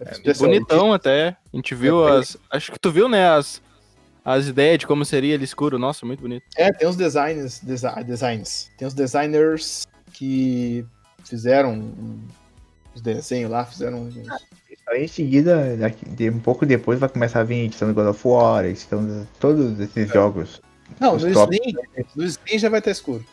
É, 0.01 0.13
especialmente- 0.13 0.61
Bonitão 0.67 0.93
até. 0.93 1.37
A 1.53 1.57
gente 1.57 1.75
viu 1.75 2.07
as. 2.07 2.37
Acho 2.51 2.73
que 2.73 2.79
tu 2.79 2.91
viu, 2.91 3.09
né? 3.09 3.29
As, 3.29 3.63
as 4.25 4.47
ideias 4.47 4.79
de 4.81 4.87
como 4.87 5.05
seria 5.05 5.35
ele 5.35 5.45
escuro. 5.45 5.79
Nossa, 5.79 6.05
muito 6.05 6.21
bonito. 6.21 6.45
É, 6.57 6.73
tem 6.73 6.89
os 6.89 6.97
designs, 6.97 7.61
desi- 7.61 8.05
designs. 8.05 8.71
Tem 8.77 8.87
os 8.89 8.95
designers 8.95 9.87
que 10.13 10.85
fizeram 11.25 11.93
os 12.95 13.01
desenhos 13.01 13.51
lá, 13.51 13.65
fizeram 13.65 14.03
uns- 14.03 14.17
Aí 14.93 15.05
em 15.05 15.09
seguida, 15.09 15.77
daqui, 15.77 16.05
de- 16.09 16.29
um 16.29 16.39
pouco 16.39 16.67
depois, 16.67 16.99
vai 17.01 17.09
começar 17.09 17.41
a 17.41 17.45
vir 17.45 17.65
edição 17.65 17.89
do 17.89 17.95
God 17.95 18.09
of 18.09 18.29
War, 18.29 18.65
de 18.71 18.87
todos 19.41 19.81
esses 19.81 20.09
jogos. 20.11 20.61
Não, 21.01 21.17
Os 21.17 21.25
no 21.25 21.33
top. 21.33 21.57
Slim, 21.57 21.75
no 22.15 22.25
Slim 22.25 22.59
já 22.59 22.69
vai 22.69 22.79
estar 22.81 22.91
escuro. 22.91 23.25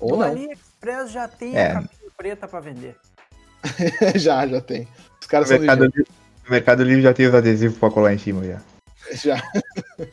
Ou 0.00 0.10
No 0.10 0.16
não, 0.18 0.26
AliExpress 0.26 1.10
já 1.10 1.26
tem 1.26 1.56
É. 1.56 1.72
a 1.72 1.74
capinha 1.74 2.10
preta 2.16 2.46
pra 2.46 2.60
vender. 2.60 2.96
já, 4.14 4.46
já 4.46 4.60
tem. 4.60 4.86
Os 5.20 5.26
caras 5.26 5.50
No 5.50 5.56
são 5.56 5.66
Mercado. 5.66 5.84
Livre, 5.86 6.06
no 6.44 6.50
Mercado 6.50 6.82
Livre 6.84 7.02
já 7.02 7.12
tem 7.14 7.26
os 7.26 7.34
adesivos 7.34 7.76
pra 7.78 7.90
colar 7.90 8.14
em 8.14 8.18
cima 8.18 8.44
já. 8.44 8.60
Já. 9.14 9.42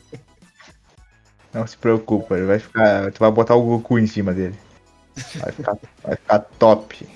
Não 1.52 1.66
se 1.66 1.76
preocupa, 1.76 2.36
ele 2.36 2.46
vai 2.46 2.58
ficar. 2.58 3.12
Tu 3.12 3.18
vai 3.18 3.30
botar 3.30 3.54
o 3.54 3.62
Goku 3.62 3.98
em 3.98 4.06
cima 4.06 4.32
dele. 4.32 4.54
Vai 5.36 5.52
ficar, 5.52 5.76
vai 6.02 6.16
ficar 6.16 6.38
top. 6.58 7.06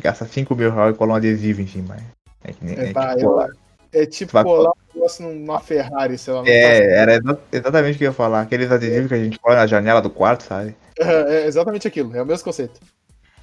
Gasta 0.00 0.26
5 0.26 0.54
mil 0.56 0.72
reais 0.72 0.94
e 0.94 0.98
cola 0.98 1.12
um 1.12 1.16
adesivo 1.16 1.60
em 1.60 1.66
cima. 1.66 1.96
É, 2.44 2.50
É, 2.50 2.90
é 2.90 2.92
pá, 2.92 3.14
tipo, 3.14 3.40
eu- 3.40 3.52
é 3.92 4.06
tipo 4.06 4.32
Vai- 4.32 4.42
colar 4.44 4.70
um 4.70 4.94
negócio 4.94 5.28
numa 5.28 5.60
Ferrari, 5.60 6.16
sei 6.18 6.32
lá. 6.34 6.40
não 6.42 6.48
É, 6.48 6.96
era 6.96 7.14
exa- 7.16 7.38
exatamente 7.52 7.94
o 7.94 7.98
que 7.98 8.04
eu 8.04 8.08
ia 8.10 8.14
falar. 8.14 8.40
Aqueles 8.42 8.70
adesivos 8.70 9.08
que 9.08 9.14
a 9.14 9.18
gente 9.24 9.38
cola 9.38 9.56
na 9.56 9.66
janela 9.66 10.00
do 10.02 10.10
quarto, 10.10 10.42
sabe? 10.44 10.74
faz- 10.96 11.08
É 11.30 11.46
exatamente 11.46 11.86
aquilo, 11.86 12.16
é 12.16 12.22
o 12.22 12.26
mesmo 12.26 12.44
conceito. 12.44 12.80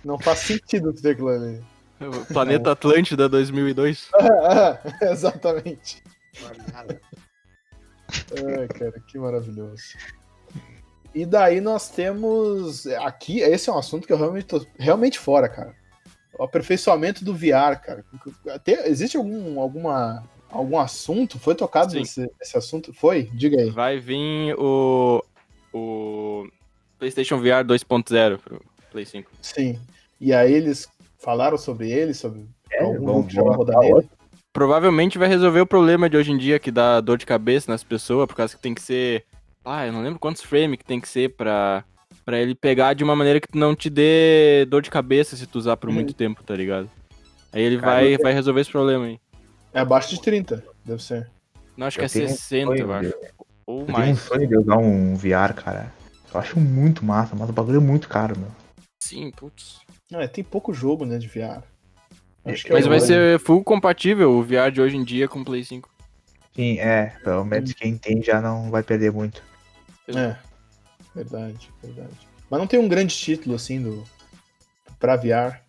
Não 0.03 0.17
faz 0.17 0.39
sentido 0.39 0.91
tu 0.93 1.01
ter 1.01 1.11
aquilo 1.11 1.29
ali. 1.29 1.61
Planeta 2.31 2.71
Atlântida 2.71 3.27
2002. 3.27 4.09
exatamente. 5.01 6.01
Ai, 8.57 8.67
cara, 8.67 8.99
que 9.07 9.19
maravilhoso. 9.19 9.83
E 11.13 11.25
daí 11.25 11.59
nós 11.59 11.89
temos. 11.89 12.85
Aqui, 12.87 13.39
esse 13.41 13.69
é 13.69 13.73
um 13.73 13.77
assunto 13.77 14.05
que 14.07 14.13
eu 14.13 14.17
realmente 14.17 14.45
tô 14.45 14.65
realmente 14.77 15.19
fora, 15.19 15.49
cara. 15.49 15.73
O 16.39 16.43
aperfeiçoamento 16.45 17.23
do 17.23 17.35
VR, 17.35 17.75
cara. 17.83 18.03
Tem- 18.63 18.79
existe 18.85 19.17
algum, 19.17 19.59
alguma, 19.59 20.23
algum 20.49 20.79
assunto? 20.79 21.37
Foi 21.37 21.53
tocado 21.53 21.93
nesse, 21.93 22.31
esse 22.41 22.57
assunto? 22.57 22.93
Foi? 22.93 23.23
Diga 23.33 23.59
aí. 23.61 23.69
Vai 23.69 23.99
vir 23.99 24.55
o. 24.57 25.23
O. 25.73 26.47
PlayStation 26.97 27.37
VR 27.39 27.63
2.0 27.65 28.37
pro 28.39 28.61
Play 28.91 29.05
5. 29.05 29.29
Sim. 29.41 29.79
E 30.19 30.33
aí 30.33 30.51
eles 30.53 30.87
falaram 31.17 31.57
sobre 31.57 31.91
ele, 31.91 32.13
sobre 32.13 32.45
É, 32.71 32.83
algum 32.83 33.05
vamos- 33.05 33.31
jogo 33.33 33.51
vamos 33.51 33.57
rodar 33.65 33.79
nele. 33.79 34.09
Provavelmente 34.51 35.17
vai 35.17 35.27
resolver 35.27 35.61
o 35.61 35.65
problema 35.67 36.09
de 36.09 36.17
hoje 36.17 36.31
em 36.31 36.37
dia 36.37 36.59
que 36.59 36.71
dá 36.71 36.99
dor 36.99 37.17
de 37.17 37.25
cabeça 37.25 37.71
nas 37.71 37.83
pessoas, 37.83 38.27
por 38.27 38.35
causa 38.35 38.55
que 38.55 38.61
tem 38.61 38.73
que 38.73 38.81
ser. 38.81 39.23
Ah, 39.63 39.85
eu 39.85 39.93
não 39.93 40.01
lembro 40.01 40.19
quantos 40.19 40.41
frames 40.41 40.77
que 40.79 40.85
tem 40.85 40.99
que 40.99 41.07
ser 41.07 41.35
pra, 41.35 41.83
pra 42.29 42.37
ele 42.37 42.53
pegar 42.53 42.93
de 42.93 43.03
uma 43.03 43.15
maneira 43.15 43.39
que 43.39 43.57
não 43.57 43.75
te 43.75 43.89
dê 43.89 44.63
dor 44.65 44.83
de 44.83 44.91
cabeça 44.91 45.35
se 45.35 45.47
tu 45.47 45.57
usar 45.57 45.75
por 45.77 45.89
Uhum. 45.89 45.95
muito 45.95 46.13
tempo, 46.13 46.43
tá 46.43 46.55
ligado? 46.55 46.87
Aí 47.51 47.63
ele 47.63 47.79
Cara, 47.79 47.91
vai, 47.91 48.17
vai 48.19 48.33
resolver 48.33 48.61
esse 48.61 48.69
problema 48.69 49.05
aí. 49.05 49.19
É 49.73 49.79
abaixo 49.79 50.09
de 50.11 50.21
30, 50.21 50.63
deve 50.85 51.01
ser. 51.01 51.27
Não, 51.75 51.87
acho 51.87 51.97
que 51.97 52.03
Eu 52.03 52.05
é 52.05 52.09
tenho 52.09 52.25
um 52.25 52.29
60, 52.29 52.75
eu 52.75 52.93
acho. 52.93 53.13
Ou 53.65 53.79
Eu 53.79 53.85
tenho 53.87 53.97
um 53.97 54.01
mais. 54.01 54.19
sonho 54.19 54.47
de 54.47 54.55
usar 54.55 54.77
um 54.77 55.15
VR, 55.15 55.55
cara. 55.55 55.91
Eu 56.31 56.39
acho 56.39 56.59
muito 56.59 57.03
massa, 57.03 57.35
mas 57.35 57.49
o 57.49 57.53
bagulho 57.53 57.77
é 57.77 57.83
muito 57.83 58.07
caro, 58.07 58.37
meu. 58.37 58.51
Sim, 59.01 59.31
putz. 59.31 59.79
Não, 60.11 60.21
é, 60.21 60.27
tem 60.27 60.43
pouco 60.43 60.71
jogo, 60.71 61.07
né, 61.07 61.17
de 61.17 61.27
VR. 61.27 61.63
Acho 62.45 62.63
que 62.63 62.71
é 62.71 62.75
Mas 62.75 62.85
vai 62.85 62.99
ser 62.99 63.39
full 63.39 63.63
compatível 63.63 64.33
o 64.33 64.43
VR 64.43 64.69
de 64.71 64.79
hoje 64.79 64.95
em 64.95 65.03
dia 65.03 65.27
com 65.27 65.41
o 65.41 65.45
Play 65.45 65.63
5. 65.63 65.89
Sim, 66.55 66.77
é. 66.77 67.15
Pelo 67.23 67.43
menos 67.43 67.73
quem 67.73 67.97
tem 67.97 68.21
já 68.21 68.39
não 68.39 68.69
vai 68.69 68.83
perder 68.83 69.11
muito. 69.11 69.41
É, 70.07 70.35
verdade, 71.23 71.69
verdade. 71.83 72.27
Mas 72.49 72.59
não 72.59 72.67
tem 72.67 72.79
um 72.79 72.87
grande 72.87 73.15
título, 73.15 73.55
assim, 73.55 73.81
do 73.81 74.03
pra 74.99 75.15
VR. 75.15 75.61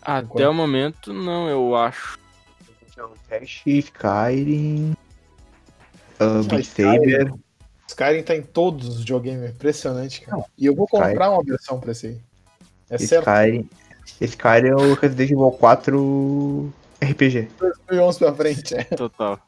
Até 0.00 0.22
Concordo. 0.26 0.50
o 0.50 0.54
momento, 0.54 1.12
não, 1.12 1.48
eu 1.48 1.76
acho. 1.76 2.18
Test, 3.28 3.62
Skyrim, 3.66 4.92
uh, 6.20 6.42
Beat 6.48 6.60
Skyrim. 6.66 6.98
Saber. 7.10 7.34
Skyrim 7.88 8.22
tá 8.22 8.36
em 8.36 8.42
todos 8.42 8.88
os 8.88 8.98
videogames, 9.00 9.42
é 9.42 9.48
impressionante, 9.48 10.20
cara. 10.22 10.38
Não, 10.38 10.46
e 10.56 10.66
eu 10.66 10.74
vou 10.74 10.86
Skyrim- 10.86 11.08
comprar 11.08 11.30
uma 11.30 11.42
versão 11.42 11.80
pra 11.80 11.92
esse 11.92 12.06
aí. 12.08 12.20
É 12.90 12.98
certo, 12.98 13.28
Skyrim. 13.28 13.68
Skyrim 14.20 14.68
é 14.68 14.74
o 14.74 14.94
Resident 14.94 15.30
Evil 15.30 15.50
4 15.52 16.72
RPG. 17.00 17.48
2011 17.58 18.18
pra 18.18 18.34
frente, 18.34 18.74
é. 18.74 18.84
Total. 18.84 19.38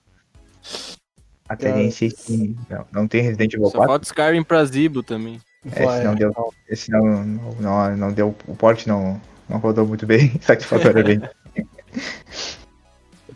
Até 1.49 1.73
nem 1.75 1.91
sei 1.91 2.11
se. 2.11 2.57
Não, 2.69 2.87
não 2.93 3.09
tem 3.09 3.23
Resident 3.23 3.55
Evil 3.55 3.67
Só 3.67 3.79
4. 3.79 3.89
falta 3.89 4.05
Skyrim 4.07 4.43
pra 4.43 4.65
Zibo 4.65 5.03
também. 5.03 5.41
É, 5.73 5.85
esse 5.85 6.05
não 6.05 6.15
deu. 6.15 6.55
Esse 6.69 6.91
não, 6.91 7.25
não, 7.25 7.55
não, 7.61 7.97
não 7.97 8.13
deu. 8.13 8.35
O 8.47 8.55
porte 8.55 8.89
não, 8.89 9.21
não 9.49 9.59
rodou 9.59 9.87
muito 9.87 10.07
bem, 10.07 10.33
satisfatoriamente. 10.41 11.29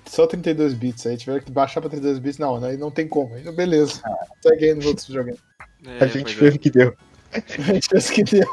Só 0.07 0.27
32 0.27 0.75
bits, 0.75 1.07
aí 1.07 1.17
tiver 1.17 1.43
que 1.43 1.51
baixar 1.51 1.81
pra 1.81 1.91
32 1.91 2.19
bits, 2.19 2.39
não, 2.39 2.65
aí 2.65 2.77
não 2.77 2.91
tem 2.91 3.07
como. 3.07 3.35
Aí, 3.35 3.43
beleza. 3.53 4.01
Segue 4.43 4.65
aí 4.65 4.75
nos 4.75 4.87
outros 4.87 5.07
videogames. 5.07 5.41
É, 5.85 6.03
A 6.03 6.07
gente 6.07 6.35
pois 6.35 6.37
é. 6.37 6.39
fez 6.39 6.55
o 6.55 6.59
que 6.59 6.71
deu. 6.71 6.97
A 7.33 7.73
gente 7.75 7.89
fez 7.89 8.09
o 8.09 8.13
que 8.13 8.25
deu. 8.25 8.49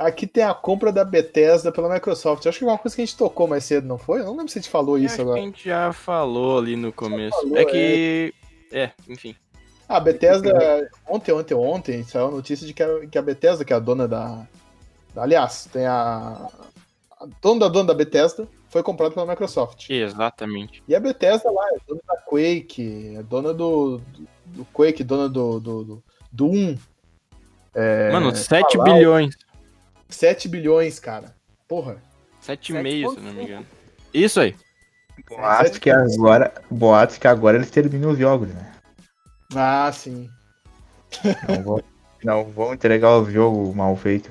Aqui 0.00 0.26
tem 0.26 0.42
a 0.42 0.54
compra 0.54 0.90
da 0.90 1.04
Bethesda 1.04 1.70
pela 1.70 1.92
Microsoft. 1.92 2.46
Acho 2.46 2.58
que 2.58 2.64
é 2.64 2.68
uma 2.68 2.78
coisa 2.78 2.96
que 2.96 3.02
a 3.02 3.04
gente 3.04 3.18
tocou 3.18 3.46
mais 3.46 3.64
cedo, 3.64 3.86
não 3.86 3.98
foi? 3.98 4.20
Eu 4.20 4.24
não 4.24 4.32
lembro 4.32 4.48
se 4.48 4.58
a 4.58 4.62
gente 4.62 4.70
falou 4.70 4.96
Eu 4.96 5.04
isso 5.04 5.20
agora. 5.20 5.36
que 5.36 5.42
a 5.42 5.44
gente 5.44 5.64
já 5.68 5.92
falou 5.92 6.58
ali 6.58 6.74
no 6.74 6.90
começo. 6.90 7.38
falou, 7.38 7.58
é 7.58 7.64
que. 7.66 8.34
É, 8.72 8.92
enfim. 9.06 9.36
Ah, 9.86 9.98
a 9.98 10.00
Bethesda, 10.00 10.90
ontem, 11.06 11.32
ontem, 11.32 11.54
ontem, 11.54 12.02
saiu 12.04 12.28
a 12.28 12.30
notícia 12.30 12.66
de 12.66 12.72
que 12.72 12.82
a, 12.82 13.06
que 13.08 13.18
a 13.18 13.22
Bethesda, 13.22 13.62
que 13.62 13.74
é 13.74 13.76
a 13.76 13.78
dona 13.78 14.08
da. 14.08 14.46
Aliás, 15.14 15.68
tem 15.70 15.84
a. 15.84 16.48
A 17.20 17.26
dona 17.42 17.60
da 17.60 17.68
dona 17.68 17.88
da 17.88 17.94
Bethesda 17.94 18.48
foi 18.70 18.82
comprada 18.82 19.12
pela 19.12 19.26
Microsoft. 19.26 19.90
Exatamente. 19.90 20.82
E 20.88 20.94
a 20.94 21.00
Bethesda 21.00 21.50
lá 21.50 21.68
é 21.74 21.78
dona 21.86 22.00
da 22.08 22.16
Quake, 22.22 23.16
é 23.18 23.22
dona 23.22 23.52
do, 23.52 23.98
do, 23.98 24.28
do 24.46 24.64
Quake, 24.72 25.04
dona 25.04 25.28
do, 25.28 25.60
do, 25.60 25.84
do, 25.84 26.02
do 26.32 26.46
1. 26.46 26.78
É, 27.74 28.10
Mano, 28.12 28.34
7 28.34 28.78
Fallout. 28.78 28.94
bilhões. 28.94 29.36
7 30.10 30.48
bilhões, 30.48 30.98
cara. 30.98 31.34
Porra. 31.68 31.96
7,5, 32.46 33.14
se 33.14 33.20
não 33.20 33.32
me 33.32 33.42
engano. 33.44 33.66
Isso 34.12 34.40
aí. 34.40 34.56
Boatos 35.28 35.78
que 35.78 35.90
agora, 35.90 36.52
boatos 36.70 37.18
que 37.18 37.28
agora 37.28 37.56
eles 37.58 37.70
terminam 37.70 38.10
os 38.12 38.18
jogos, 38.18 38.48
né? 38.48 38.72
Ah, 39.54 39.90
sim. 39.92 40.28
Não 41.48 41.62
vão, 41.62 41.82
não 42.24 42.44
vão 42.44 42.72
entregar 42.74 43.18
o 43.18 43.30
jogo 43.30 43.74
mal 43.74 43.94
feito. 43.96 44.30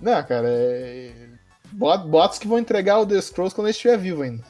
Não, 0.00 0.22
cara, 0.24 0.48
é. 0.48 1.12
Bo- 1.72 1.98
Boatos 1.98 2.38
que 2.38 2.48
vão 2.48 2.58
entregar 2.58 2.98
o 2.98 3.06
The 3.06 3.20
Scrolls 3.20 3.54
quando 3.54 3.66
ele 3.66 3.72
estiver 3.72 3.98
vivo 3.98 4.22
ainda. 4.22 4.42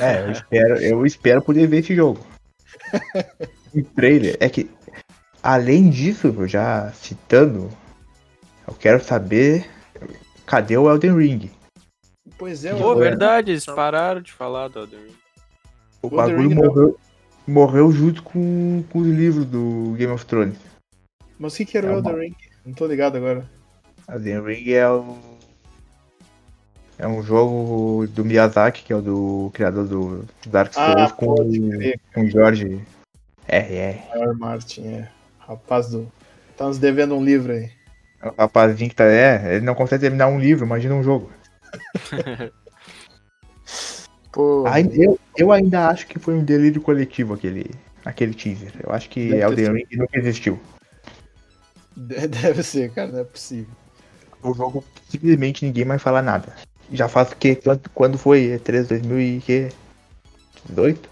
É, 0.00 0.20
eu 0.22 0.30
espero, 0.30 0.76
eu 0.76 1.06
espero 1.06 1.42
poder 1.42 1.66
ver 1.66 1.78
esse 1.80 1.94
jogo. 1.94 2.24
O 3.74 3.82
trailer 3.94 4.36
é 4.40 4.48
que, 4.48 4.70
além 5.42 5.90
disso, 5.90 6.32
já 6.48 6.90
citando, 6.92 7.68
eu 8.66 8.74
quero 8.74 9.02
saber 9.02 9.68
cadê 10.46 10.76
o 10.76 10.90
Elden 10.90 11.16
Ring. 11.16 11.50
Pois 12.38 12.64
é, 12.64 12.74
Pô, 12.74 12.92
o- 12.92 12.96
verdade, 12.96 13.50
eles 13.52 13.64
pararam 13.64 14.20
de 14.20 14.32
falar 14.32 14.68
do 14.68 14.80
Elden 14.80 15.00
Ring. 15.00 15.14
O 16.02 16.06
Elden 16.06 16.16
bagulho 16.16 16.48
Ring 16.48 16.54
não. 16.54 16.62
morreu, 16.64 16.98
morreu 17.46 17.92
junto 17.92 18.22
com, 18.22 18.84
com 18.90 18.98
os 18.98 19.06
livros 19.08 19.44
do 19.46 19.94
Game 19.96 20.12
of 20.12 20.24
Thrones. 20.26 20.56
Mas 21.38 21.54
o 21.54 21.56
que, 21.58 21.64
que 21.66 21.78
era 21.78 21.86
É 21.88 21.90
o 21.90 21.98
uma- 22.00 22.10
Elden 22.10 22.28
Ring? 22.28 22.36
Não 22.66 22.72
tô 22.74 22.86
ligado 22.86 23.16
agora. 23.16 23.48
Elden 24.10 24.42
Ring 24.42 24.70
é 24.72 24.88
o. 24.88 25.16
É 26.96 27.08
um 27.08 27.22
jogo 27.22 28.06
do 28.08 28.24
Miyazaki, 28.24 28.84
que 28.84 28.92
é 28.92 28.96
o 28.96 29.02
do 29.02 29.50
criador 29.52 29.84
do 29.86 30.24
Dark 30.46 30.72
Souls, 30.72 30.94
Ah, 30.96 31.10
com, 31.10 31.34
pode 31.34 31.60
crer. 31.60 32.00
com 32.14 32.20
o 32.22 32.30
Jorge 32.30 32.80
R.R. 33.48 34.00
Maior 34.10 34.34
Martin, 34.38 34.86
é. 34.86 35.08
Rapaz 35.40 35.88
do. 35.90 36.10
Tá 36.56 36.66
nos 36.68 36.78
devendo 36.78 37.16
um 37.16 37.24
livro 37.24 37.52
aí. 37.52 37.68
O 38.24 38.34
rapazinho 38.38 38.88
que 38.90 38.96
tá. 38.96 39.04
É, 39.04 39.56
ele 39.56 39.64
não 39.64 39.74
consegue 39.74 40.00
terminar 40.02 40.28
um 40.28 40.38
livro, 40.38 40.64
imagina 40.64 40.94
um 40.94 41.02
jogo. 41.02 41.30
Pô. 44.32 44.64
Ai- 44.66 44.88
eu, 44.92 45.18
eu 45.36 45.52
ainda 45.52 45.88
acho 45.88 46.06
que 46.06 46.18
foi 46.18 46.34
um 46.34 46.42
delírio 46.44 46.80
coletivo 46.80 47.34
aquele, 47.34 47.70
aquele 48.04 48.34
teaser. 48.34 48.72
Eu 48.82 48.92
acho 48.92 49.08
que 49.08 49.28
Deve 49.28 49.42
Elden. 49.42 49.72
Ring 49.72 49.86
nunca 49.96 50.18
existiu. 50.18 50.60
de- 51.96 52.26
Deve 52.28 52.62
ser, 52.62 52.90
cara, 52.92 53.12
não 53.12 53.20
é 53.20 53.24
possível. 53.24 53.72
O 54.42 54.52
jogo 54.52 54.84
simplesmente 55.08 55.64
ninguém 55.64 55.84
mais 55.84 56.02
fala 56.02 56.20
nada. 56.20 56.54
Já 56.92 57.08
faz 57.08 57.30
o 57.32 57.36
quê? 57.36 57.54
Quando, 57.56 57.88
quando 57.94 58.18
foi? 58.18 58.50
É 58.50 58.58
3 58.58 58.88
2018? 58.88 59.72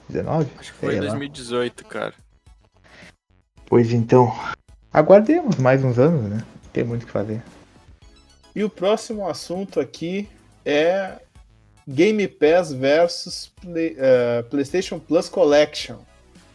19? 0.08 0.50
Acho 0.58 0.72
que 0.72 0.78
foi 0.78 0.90
Sei 0.90 0.98
em 0.98 1.02
lá. 1.02 1.08
2018, 1.10 1.84
cara. 1.86 2.14
Pois 3.66 3.92
então. 3.92 4.34
Aguardemos 4.92 5.56
mais 5.56 5.82
uns 5.82 5.98
anos, 5.98 6.28
né? 6.28 6.42
Tem 6.73 6.85
muito 6.85 7.03
o 7.03 7.07
que 7.07 7.12
fazer. 7.12 7.43
E 8.55 8.62
o 8.64 8.70
próximo 8.70 9.29
assunto 9.29 9.81
aqui 9.81 10.29
é 10.64 11.18
Game 11.87 12.27
Pass 12.29 12.73
versus 12.73 13.51
Play- 13.61 13.97
eh, 13.99 14.43
PlayStation 14.51 14.99
Plus 14.99 15.29
Collection. 15.29 15.97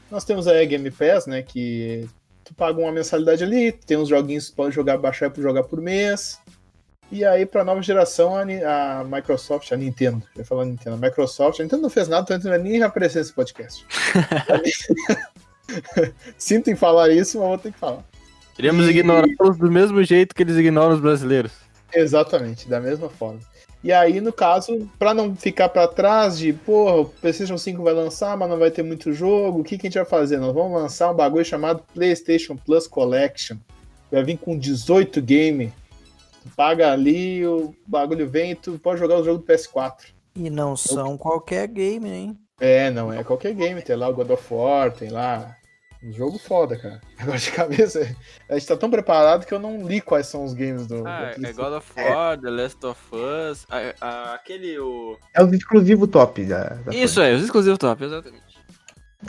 Nós 0.09 0.23
temos 0.23 0.47
aí 0.47 0.61
a 0.61 0.65
Game 0.65 0.89
Pass, 0.91 1.25
né? 1.25 1.41
Que 1.41 2.07
tu 2.43 2.53
paga 2.53 2.79
uma 2.79 2.91
mensalidade 2.91 3.43
ali, 3.43 3.71
tem 3.71 3.97
uns 3.97 4.07
joguinhos 4.09 4.45
que 4.45 4.51
tu 4.51 4.55
pode 4.55 4.73
jogar, 4.73 4.97
baixar 4.97 5.29
para 5.29 5.41
jogar 5.41 5.63
por 5.63 5.81
mês. 5.81 6.39
E 7.11 7.23
aí, 7.23 7.45
para 7.45 7.63
nova 7.63 7.81
geração, 7.81 8.35
a, 8.35 8.99
a 8.99 9.03
Microsoft, 9.03 9.71
a 9.71 9.77
Nintendo, 9.77 10.21
eu 10.35 10.41
ia 10.41 10.45
falar 10.45 10.65
Nintendo, 10.65 10.97
a 10.97 10.99
Microsoft, 10.99 11.59
a 11.59 11.63
Nintendo 11.63 11.83
não 11.83 11.89
fez 11.89 12.07
nada, 12.07 12.23
então 12.23 12.35
a 12.35 12.37
Nintendo 12.57 12.63
nem 12.69 12.79
vai 12.79 12.87
aparecer 12.89 13.19
nesse 13.19 13.31
podcast. 13.33 13.85
Sinto 16.37 16.69
em 16.69 16.75
falar 16.75 17.09
isso, 17.09 17.39
mas 17.39 17.47
vou 17.47 17.57
ter 17.57 17.71
que 17.71 17.79
falar. 17.79 18.03
Iríamos 18.57 18.87
E- 18.87 18.89
ignorá-los 18.91 19.57
do 19.57 19.71
mesmo 19.71 20.03
jeito 20.03 20.33
que 20.35 20.43
eles 20.43 20.55
ignoram 20.57 20.93
os 20.95 20.99
brasileiros. 21.01 21.51
Exatamente, 21.93 22.67
da 22.67 22.79
mesma 22.79 23.09
forma. 23.09 23.39
E 23.83 23.91
aí, 23.93 24.19
no 24.19 24.33
caso, 24.33 24.89
pra 24.97 25.13
não 25.13 25.35
ficar 25.35 25.69
pra 25.69 25.87
trás 25.87 26.37
de, 26.37 26.51
porra, 26.51 26.95
o 27.01 27.05
PlayStation 27.05 27.57
5 27.57 27.83
vai 27.83 27.93
lançar, 27.93 28.35
mas 28.35 28.49
não 28.49 28.57
vai 28.57 28.71
ter 28.71 28.83
muito 28.83 29.13
jogo, 29.13 29.59
o 29.59 29.63
que, 29.63 29.77
que 29.77 29.87
a 29.87 29.89
gente 29.89 29.99
vai 29.99 30.05
fazer? 30.05 30.37
Nós 30.37 30.53
vamos 30.53 30.73
lançar 30.81 31.11
um 31.11 31.15
bagulho 31.15 31.45
chamado 31.45 31.83
PlayStation 31.93 32.55
Plus 32.57 32.87
Collection. 32.87 33.57
Vai 34.11 34.23
vir 34.23 34.37
com 34.37 34.57
18 34.57 35.21
game. 35.21 35.71
Tu 36.43 36.49
paga 36.55 36.91
ali, 36.91 37.45
o 37.45 37.73
bagulho 37.85 38.27
vem 38.27 38.51
e 38.51 38.55
tu 38.55 38.79
pode 38.79 38.99
jogar 38.99 39.19
o 39.19 39.23
jogo 39.23 39.39
do 39.39 39.45
PS4. 39.45 40.07
E 40.35 40.49
não 40.49 40.75
são 40.75 41.17
qualquer 41.17 41.67
game, 41.67 42.09
hein? 42.09 42.37
É, 42.59 42.89
não 42.89 43.11
é 43.13 43.23
qualquer 43.23 43.53
game. 43.53 43.81
Tem 43.81 43.95
lá 43.95 44.07
o 44.07 44.13
God 44.13 44.29
of 44.31 44.53
War, 44.53 44.91
tem 44.91 45.09
lá. 45.09 45.55
Um 46.03 46.11
jogo 46.11 46.37
foda, 46.37 46.77
cara. 46.77 47.01
Agora 47.17 47.37
de 47.37 47.51
cabeça, 47.51 48.15
a 48.49 48.53
gente 48.53 48.67
tá 48.67 48.77
tão 48.77 48.89
preparado 48.89 49.45
que 49.45 49.53
eu 49.53 49.59
não 49.59 49.85
li 49.85 49.99
quais 49.99 50.27
são 50.27 50.45
os 50.45 50.53
games 50.53 50.85
do. 50.87 51.07
Ah, 51.07 51.33
do 51.37 51.45
é. 51.45 51.53
God 51.53 51.73
of 51.73 51.91
War, 51.99 52.39
The 52.39 52.49
Last 52.49 52.85
of 52.85 52.99
Us, 53.11 53.65
a- 53.69 53.95
a- 53.99 54.33
aquele 54.35 54.77
o... 54.79 55.17
É 55.33 55.43
os 55.43 55.51
exclusivos 55.51 56.09
top 56.09 56.45
da, 56.45 56.63
da 56.69 56.93
Isso 56.93 57.19
aí, 57.19 57.33
os 57.35 57.43
exclusivos 57.43 57.79
top, 57.79 58.03
exatamente. 58.03 58.43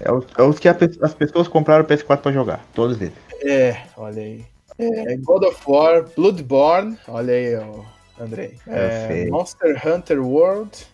É 0.01 0.13
os, 0.13 0.27
é 0.37 0.43
os 0.43 0.59
que 0.59 0.69
a 0.69 0.77
as 1.03 1.15
pessoas 1.15 1.49
compraram 1.49 1.85
o 1.85 1.87
PS4 1.89 2.19
pra 2.19 2.33
jogar. 2.33 2.63
Todos 2.75 3.01
eles. 3.01 3.15
É, 3.43 3.85
olha 3.97 4.23
aí. 4.23 4.45
É, 4.79 5.17
God 5.17 5.45
of 5.45 5.61
War, 5.67 6.05
Bloodborne, 6.15 6.99
olha 7.09 7.33
aí, 7.33 7.57
ó, 7.57 7.85
Andrei. 8.23 8.59
É. 8.67 9.27
Monster 9.31 9.81
Hunter 9.87 10.25
World, 10.25 10.87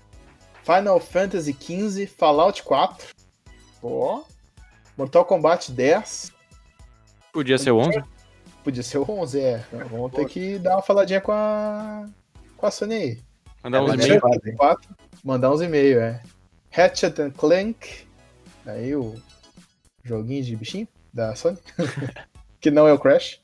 Final 0.62 1.00
Fantasy 1.00 1.52
XV, 1.52 2.06
Fallout 2.06 2.62
4, 2.62 3.08
ó, 3.82 4.22
Mortal 4.96 5.24
Kombat 5.24 5.70
10, 5.72 6.32
Podia 7.32 7.58
ser 7.58 7.72
o 7.72 7.78
11? 7.78 8.02
podia 8.62 8.82
ser 8.82 8.98
o 8.98 9.04
11, 9.10 9.40
é. 9.40 9.64
Vamos 9.90 10.12
ter 10.12 10.24
que 10.26 10.58
dar 10.58 10.76
uma 10.76 10.82
faladinha 10.82 11.20
com 11.20 11.32
a, 11.32 12.06
com 12.56 12.66
a 12.66 12.70
Sony 12.70 12.94
aí. 12.94 13.22
Mandar 13.62 13.82
uns 13.82 13.90
É, 13.90 13.94
e-mails. 13.94 14.16
Uncharted 14.24 14.56
4, 14.56 14.96
mandar 15.24 15.50
uns 15.52 15.60
e-mails, 15.60 15.96
é. 16.00 16.22
Ratchet 16.70 17.20
and 17.20 17.30
Clank, 17.32 18.06
aí 18.66 18.94
o 18.94 19.14
joguinho 20.04 20.42
de 20.44 20.56
bichinho 20.56 20.88
da 21.12 21.34
Sony, 21.34 21.58
que 22.60 22.70
não 22.70 22.86
é 22.86 22.92
o 22.92 22.98
Crash. 22.98 23.40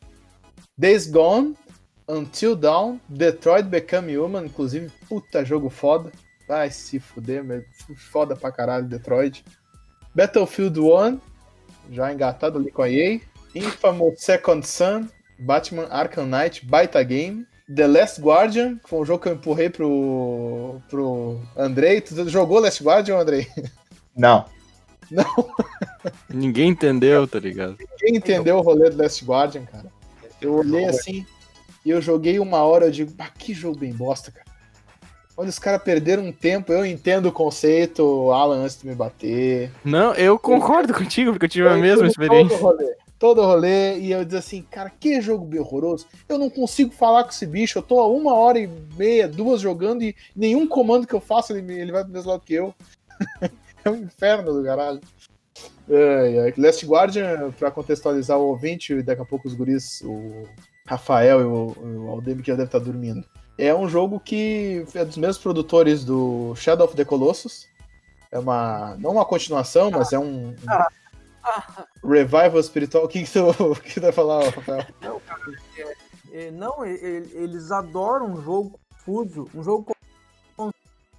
Days 0.79 1.07
Gone, 1.07 1.57
Until 2.09 2.57
Dawn, 2.57 2.99
Detroit 3.09 3.65
Become 3.67 4.17
Human, 4.19 4.47
inclusive, 4.47 4.91
puta 5.09 5.45
jogo 5.45 5.69
foda. 5.71 6.11
Vai 6.49 6.71
se 6.71 6.99
fuder, 6.99 7.45
meu, 7.45 7.63
foda 8.11 8.35
pra 8.35 8.51
caralho 8.51 8.87
Detroit. 8.89 9.45
Battlefield 10.15 10.81
1, 10.81 11.21
já 11.91 12.13
engatado 12.13 12.59
ali 12.59 12.71
com 12.71 12.83
a 12.83 12.91
EA. 12.91 13.21
Infamous 13.55 14.23
Second 14.23 14.67
Son, 14.67 15.07
Batman 15.39 15.87
Arkham 15.91 16.27
Knight, 16.27 16.65
baita 16.65 17.03
game. 17.03 17.47
The 17.73 17.87
Last 17.87 18.21
Guardian, 18.21 18.79
que 18.79 18.89
foi 18.89 19.01
um 19.01 19.05
jogo 19.05 19.23
que 19.23 19.29
eu 19.29 19.35
empurrei 19.35 19.71
pro, 19.71 20.81
pro 20.89 21.41
Andrei. 21.57 22.01
Tu 22.01 22.29
jogou 22.29 22.59
Last 22.59 22.83
Guardian, 22.83 23.19
Andrei? 23.19 23.47
Não. 24.17 24.45
Não, 25.11 25.25
Ninguém 26.29 26.69
entendeu, 26.69 27.27
tá 27.27 27.41
ligado? 27.41 27.77
quem 27.99 28.15
entendeu 28.15 28.59
o 28.59 28.61
rolê 28.61 28.91
do 28.91 29.03
Last 29.03 29.25
Guardian, 29.25 29.65
cara? 29.65 29.87
Eu 30.41 30.55
olhei 30.55 30.85
assim 30.85 31.27
e 31.85 31.91
eu 31.91 32.01
joguei 32.01 32.39
uma 32.39 32.59
hora, 32.59 32.87
eu 32.87 32.91
digo, 32.91 33.13
ah, 33.19 33.29
que 33.37 33.53
jogo 33.53 33.79
bem 33.79 33.93
bosta, 33.93 34.31
cara. 34.31 34.47
Olha, 35.41 35.49
os 35.49 35.59
caras 35.59 35.83
perderam 35.83 36.27
um 36.27 36.33
tempo, 36.33 36.71
eu 36.71 36.85
entendo 36.85 37.31
o 37.31 37.33
conceito, 37.33 38.31
Alan, 38.31 38.63
antes 38.63 38.79
de 38.79 38.87
me 38.87 38.95
bater. 38.95 39.73
Não, 39.83 40.13
eu 40.13 40.39
concordo 40.39 40.93
contigo, 40.93 41.31
porque 41.31 41.47
eu 41.47 41.49
tive 41.49 41.67
a 41.67 41.71
Eu 41.71 41.79
mesma 41.79 42.07
entendo 42.07 42.11
experiência. 42.11 42.59
Todo 42.59 42.63
rolê, 42.63 42.97
todo 43.19 43.43
rolê, 43.43 43.99
e 44.01 44.13
eu 44.13 44.23
diz 44.23 44.35
assim, 44.35 44.61
cara, 44.71 44.91
que 44.91 45.19
jogo 45.23 45.47
bem 45.47 45.59
horroroso. 45.59 46.07
Eu 46.29 46.37
não 46.37 46.51
consigo 46.51 46.93
falar 46.93 47.25
com 47.25 47.31
esse 47.31 47.47
bicho, 47.47 47.79
eu 47.79 47.83
tô 47.83 48.01
há 48.01 48.07
uma 48.07 48.35
hora 48.35 48.59
e 48.59 48.69
meia, 48.99 49.27
duas 49.27 49.63
jogando 49.63 50.03
e 50.03 50.15
nenhum 50.37 50.69
comando 50.69 51.07
que 51.07 51.15
eu 51.15 51.23
faço 51.23 51.57
ele, 51.57 51.73
ele 51.73 51.91
vai 51.91 52.05
do 52.05 52.13
mesmo 52.13 52.31
lado 52.31 52.43
que 52.45 52.53
eu. 52.53 52.75
é 53.83 53.89
um 53.89 53.97
inferno 53.97 54.53
do 54.53 54.63
caralho. 54.63 55.01
Ai, 55.89 56.39
ai. 56.39 56.55
Last 56.59 56.85
Guardian, 56.85 57.51
pra 57.59 57.71
contextualizar 57.71 58.39
o 58.39 58.49
ouvinte, 58.49 58.93
e 58.93 59.03
daqui 59.03 59.23
a 59.23 59.25
pouco 59.25 59.49
os 59.49 59.55
guris, 59.55 60.03
o 60.03 60.47
Rafael 60.87 61.41
e 61.41 61.45
o, 61.45 62.05
o 62.05 62.11
Aldemir 62.11 62.43
que 62.43 62.49
já 62.49 62.57
deve 62.57 62.69
estar 62.69 62.79
dormindo. 62.79 63.25
É 63.61 63.75
um 63.75 63.87
jogo 63.87 64.19
que 64.19 64.87
é 64.95 65.05
dos 65.05 65.19
mesmos 65.19 65.37
produtores 65.39 66.03
do 66.03 66.55
Shadow 66.57 66.87
of 66.87 66.97
the 66.97 67.05
Colossus. 67.05 67.69
É 68.33 68.39
uma. 68.39 68.97
Não 68.99 69.11
uma 69.11 69.25
continuação, 69.27 69.91
mas 69.91 70.13
é 70.15 70.19
um. 70.19 70.55
um 72.05 72.09
revival 72.09 72.59
espiritual. 72.59 73.05
O 73.05 73.09
que, 73.09 73.23
que, 73.25 73.31
tu, 73.31 73.75
que 73.85 73.95
tu 73.95 74.01
vai 74.01 74.13
falar, 74.13 74.45
Rafael? 74.49 74.87
É, 76.33 76.51
Não, 76.51 76.87
e- 76.87 76.95
e- 76.95 77.31
eles 77.35 77.71
adoram 77.71 78.33
um 78.33 78.43
jogo 78.43 78.81
confuso, 78.97 79.47
um 79.55 79.63
jogo 79.63 79.95
com 80.57 80.71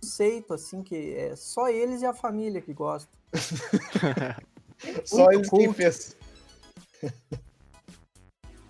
conceito, 0.02 0.54
assim, 0.54 0.82
que 0.82 1.14
é 1.16 1.36
só 1.36 1.70
eles 1.70 2.02
e 2.02 2.08
a 2.08 2.14
família 2.14 2.60
que 2.60 2.74
gostam. 2.74 3.12
Só 5.06 5.26
Muito 5.26 5.36
eles 5.36 5.50
quem 5.52 5.74
fez. 5.74 6.18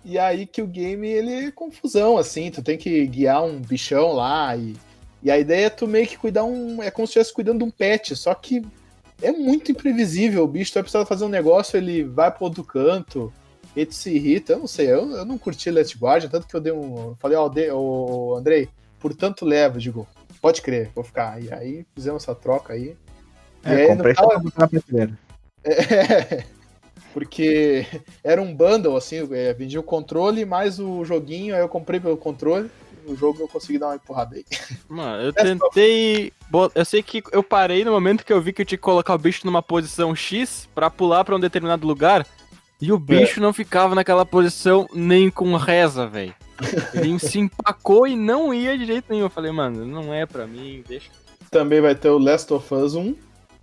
E 0.04 0.18
aí 0.18 0.46
que 0.46 0.60
o 0.60 0.66
game 0.66 1.06
ele 1.08 1.46
é 1.46 1.50
confusão, 1.50 2.18
assim, 2.18 2.50
tu 2.50 2.62
tem 2.62 2.76
que 2.76 3.06
guiar 3.06 3.44
um 3.44 3.60
bichão 3.60 4.12
lá 4.12 4.56
e, 4.56 4.74
e 5.22 5.30
a 5.30 5.38
ideia 5.38 5.66
é 5.66 5.70
tu 5.70 5.86
meio 5.86 6.06
que 6.06 6.18
cuidar 6.18 6.44
um. 6.44 6.82
É 6.82 6.90
como 6.90 7.06
se 7.06 7.12
estivesse 7.12 7.32
cuidando 7.32 7.58
de 7.58 7.64
um 7.64 7.70
pet, 7.70 8.16
só 8.16 8.34
que 8.34 8.64
é 9.22 9.30
muito 9.30 9.70
imprevisível. 9.70 10.42
O 10.42 10.48
bicho 10.48 10.72
tu 10.72 10.74
vai 10.74 10.82
precisar 10.82 11.06
fazer 11.06 11.24
um 11.24 11.28
negócio, 11.28 11.76
ele 11.76 12.02
vai 12.02 12.30
pro 12.30 12.44
outro 12.44 12.64
canto. 12.64 13.32
Ele 13.74 13.90
se 13.90 14.10
irrita, 14.14 14.52
eu 14.52 14.58
não 14.58 14.66
sei, 14.66 14.92
eu, 14.92 15.10
eu 15.12 15.24
não 15.24 15.38
curti 15.38 15.70
Last 15.70 15.96
Guardian, 15.96 16.28
tanto 16.28 16.46
que 16.46 16.54
eu 16.54 16.60
dei 16.60 16.72
um. 16.72 16.96
eu 16.96 17.16
Falei, 17.18 17.38
ó, 17.38 17.50
oh, 17.74 18.34
Andrei, 18.36 18.68
por 18.98 19.14
tanto 19.14 19.46
leva, 19.46 19.78
digo, 19.78 20.06
pode 20.42 20.60
crer, 20.60 20.90
vou 20.94 21.02
ficar. 21.02 21.42
E 21.42 21.50
aí 21.52 21.86
fizemos 21.94 22.24
essa 22.24 22.34
troca 22.34 22.74
aí. 22.74 22.96
E 23.64 23.68
É, 23.68 23.74
aí, 23.74 23.82
no 23.82 23.96
comprei 23.96 24.14
só 24.14 24.26
pra 24.26 24.38
botar 24.40 24.60
na 24.60 24.68
prateleira. 24.68 25.18
é, 25.64 26.44
porque 27.12 27.86
era 28.22 28.40
um 28.40 28.54
bundle, 28.54 28.96
assim, 28.96 29.26
é, 29.32 29.52
vendia 29.52 29.80
o 29.80 29.82
controle 29.84 30.44
mais 30.44 30.78
o 30.78 31.04
joguinho, 31.04 31.54
aí 31.54 31.60
eu 31.60 31.68
comprei 31.68 32.00
pelo 32.00 32.16
controle, 32.16 32.70
o 33.06 33.16
jogo 33.16 33.40
eu 33.42 33.48
consegui 33.48 33.78
dar 33.78 33.88
uma 33.88 33.96
empurrada 33.96 34.36
aí. 34.36 34.44
Mano, 34.88 35.22
eu 35.22 35.32
Essa- 35.34 35.42
tentei. 35.44 36.32
Eu 36.74 36.84
sei 36.84 37.02
que 37.02 37.22
eu 37.32 37.42
parei 37.42 37.84
no 37.84 37.90
momento 37.90 38.24
que 38.24 38.32
eu 38.32 38.40
vi 38.40 38.52
que 38.52 38.62
eu 38.62 38.66
tinha 38.66 38.78
que 38.78 38.82
colocar 38.82 39.14
o 39.14 39.18
bicho 39.18 39.44
numa 39.44 39.62
posição 39.62 40.14
X 40.14 40.68
pra 40.74 40.88
pular 40.90 41.24
pra 41.24 41.34
um 41.34 41.40
determinado 41.40 41.86
lugar. 41.86 42.26
E 42.80 42.92
o 42.92 42.98
bicho 42.98 43.40
não 43.40 43.52
ficava 43.52 43.94
naquela 43.94 44.26
posição 44.26 44.88
nem 44.92 45.30
com 45.30 45.54
reza, 45.56 46.06
velho. 46.06 46.34
Ele 46.92 47.16
se 47.20 47.38
empacou 47.38 48.06
e 48.08 48.16
não 48.16 48.52
ia 48.52 48.76
de 48.76 48.84
jeito 48.84 49.06
nenhum. 49.08 49.26
Eu 49.26 49.30
falei, 49.30 49.52
mano, 49.52 49.86
não 49.86 50.12
é 50.12 50.26
pra 50.26 50.46
mim, 50.46 50.82
deixa. 50.86 51.08
Também 51.50 51.80
vai 51.80 51.94
ter 51.94 52.08
o 52.08 52.18
Last 52.18 52.52
of 52.52 52.74
Us 52.74 52.94
1, 52.94 53.14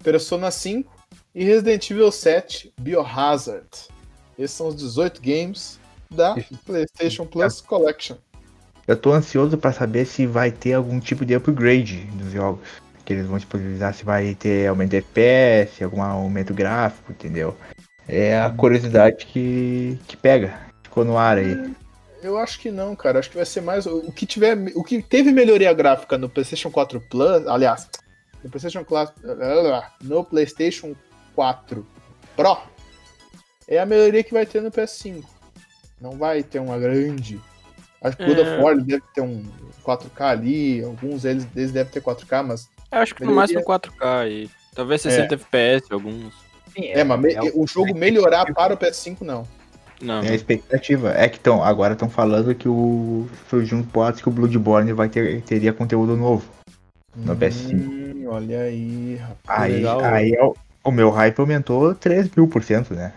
Persona 0.02 0.50
5 0.52 0.90
e 1.34 1.44
Resident 1.44 1.90
Evil 1.90 2.12
7 2.12 2.74
Biohazard. 2.80 3.68
Esses 4.38 4.56
são 4.56 4.68
os 4.68 4.76
18 4.76 5.22
games 5.22 5.80
da 6.10 6.36
PlayStation 6.66 7.26
Plus 7.26 7.62
Collection. 7.62 8.16
Eu 8.88 8.98
tô 8.98 9.14
ansioso 9.14 9.58
pra 9.58 9.72
saber 9.72 10.06
se 10.06 10.26
vai 10.26 10.52
ter 10.52 10.74
algum 10.74 11.00
tipo 11.00 11.26
de 11.26 11.36
upgrade 11.36 12.10
nos 12.16 12.32
jogos. 12.32 12.62
Que 13.06 13.14
eles 13.14 13.28
vão 13.28 13.38
disponibilizar 13.38 13.94
se 13.94 14.04
vai 14.04 14.36
ter 14.36 14.68
aumento 14.68 14.92
de 14.92 14.98
FPS, 14.98 15.84
algum 15.84 16.02
aumento 16.02 16.54
gráfico, 16.54 17.12
entendeu? 17.12 17.56
É 18.08 18.40
a 18.40 18.50
curiosidade 18.50 19.26
que, 19.26 20.00
que 20.08 20.18
pega. 20.18 20.60
Ficou 20.84 21.06
no 21.06 21.18
ar 21.18 21.38
aí. 21.38 21.74
Eu 22.24 22.38
acho 22.38 22.60
que 22.60 22.72
não, 22.72 22.96
cara. 22.96 23.20
Acho 23.20 23.30
que 23.30 23.38
vai 23.38 23.46
ser 23.46 23.62
mais. 23.62 23.86
O 23.86 24.12
que 24.12 24.26
tiver. 24.26 24.58
O 24.76 24.84
que 24.84 25.02
teve 25.02 25.32
melhoria 25.32 25.72
gráfica 25.74 26.18
no 26.18 26.28
PlayStation 26.28 26.72
4 26.72 27.00
Plus. 27.02 27.48
Aliás, 27.48 27.88
no 28.44 28.50
PlayStation 28.50 28.84
4. 28.84 29.14
No 30.02 30.24
PlayStation 30.24 30.96
4 31.44 31.86
Pro. 32.36 32.58
É 33.66 33.80
a 33.80 33.86
melhoria 33.86 34.22
que 34.26 34.34
vai 34.34 34.46
ter 34.46 34.62
no 34.62 34.70
PS5. 34.70 35.24
Não 36.02 36.12
vai 36.18 36.44
ter 36.44 36.60
uma 36.60 36.78
grande. 36.78 37.40
Acho 38.02 38.18
que 38.18 38.24
o 38.24 38.28
God 38.28 38.40
É. 38.40 38.42
of 38.42 38.62
War 38.62 38.76
deve 38.78 39.04
ter 39.16 39.22
um 39.22 39.42
4K 39.86 40.22
ali. 40.32 40.84
Alguns 40.84 41.22
deles, 41.22 41.46
deles 41.46 41.72
devem 41.72 41.94
ter 41.94 42.02
4K, 42.02 42.44
mas. 42.44 42.70
Eu 42.92 43.00
acho 43.00 43.16
que 43.16 43.22
no 43.24 43.28
Melhoria. 43.32 43.56
máximo 43.56 43.64
4K 43.64 44.28
e 44.30 44.50
talvez 44.76 45.02
60 45.02 45.36
FPS 45.36 45.94
alguns. 45.94 46.34
Sim, 46.76 46.88
É, 46.90 47.04
mas 47.06 47.22
me- 47.22 47.34
é 47.34 47.42
o 47.56 47.66
jogo 47.66 47.96
melhorar 47.98 48.46
para 48.54 48.74
o 48.74 48.78
PS5, 48.78 49.22
não. 49.24 49.48
Não, 50.02 50.22
É 50.22 50.30
a 50.32 50.36
expectativa. 50.36 51.12
É 51.14 51.30
que 51.30 51.40
tão, 51.40 51.64
agora 51.64 51.94
estão 51.94 52.10
falando 52.10 52.54
que 52.54 52.68
o. 52.68 53.28
Surgiu 53.50 53.78
um 53.78 53.84
que 53.84 54.28
o 54.28 54.32
Bloodborne 54.32 54.92
vai 54.92 55.08
ter, 55.08 55.42
teria 55.44 55.72
conteúdo 55.72 56.18
novo. 56.18 56.44
No 57.16 57.34
PS5. 57.36 57.76
Hum, 57.76 58.26
olha 58.28 58.62
aí, 58.62 59.16
rapaz. 59.16 59.62
Aí, 59.64 59.74
legal. 59.76 60.04
aí 60.04 60.34
é 60.34 60.44
o, 60.44 60.54
o 60.84 60.92
meu 60.92 61.10
hype 61.10 61.40
aumentou 61.40 61.94
3 61.96 62.30
mil 62.36 62.48
por 62.48 62.64
cento, 62.64 62.94
né? 62.94 63.14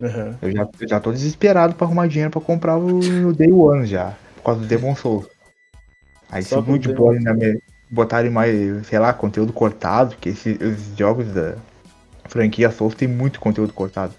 Aham. 0.00 0.38
Eu 0.40 0.52
já, 0.52 0.68
eu 0.80 0.88
já 0.88 1.00
tô 1.00 1.10
desesperado 1.12 1.74
pra 1.74 1.86
arrumar 1.86 2.06
dinheiro 2.06 2.30
pra 2.30 2.40
comprar 2.40 2.76
o, 2.76 2.86
no 3.02 3.32
Day 3.32 3.50
One 3.50 3.86
já. 3.86 4.14
Por 4.36 4.42
causa 4.44 4.60
do 4.60 4.66
Demon 4.66 4.94
Souls. 4.94 5.26
Aí 6.30 6.42
se 6.42 6.50
Só 6.50 6.60
o 6.60 6.62
pro 6.62 6.72
Bloodborne 6.78 7.24
na 7.24 7.34
me- 7.34 7.60
botarem 7.90 8.30
mais, 8.30 8.86
sei 8.86 8.98
lá, 8.98 9.12
conteúdo 9.12 9.52
cortado, 9.52 10.10
porque 10.14 10.28
esse- 10.28 10.58
os 10.62 10.96
jogos 10.96 11.26
da 11.32 11.56
franquia 12.28 12.70
Souls 12.70 12.94
tem 12.94 13.08
muito 13.08 13.40
conteúdo 13.40 13.72
cortado. 13.72 14.14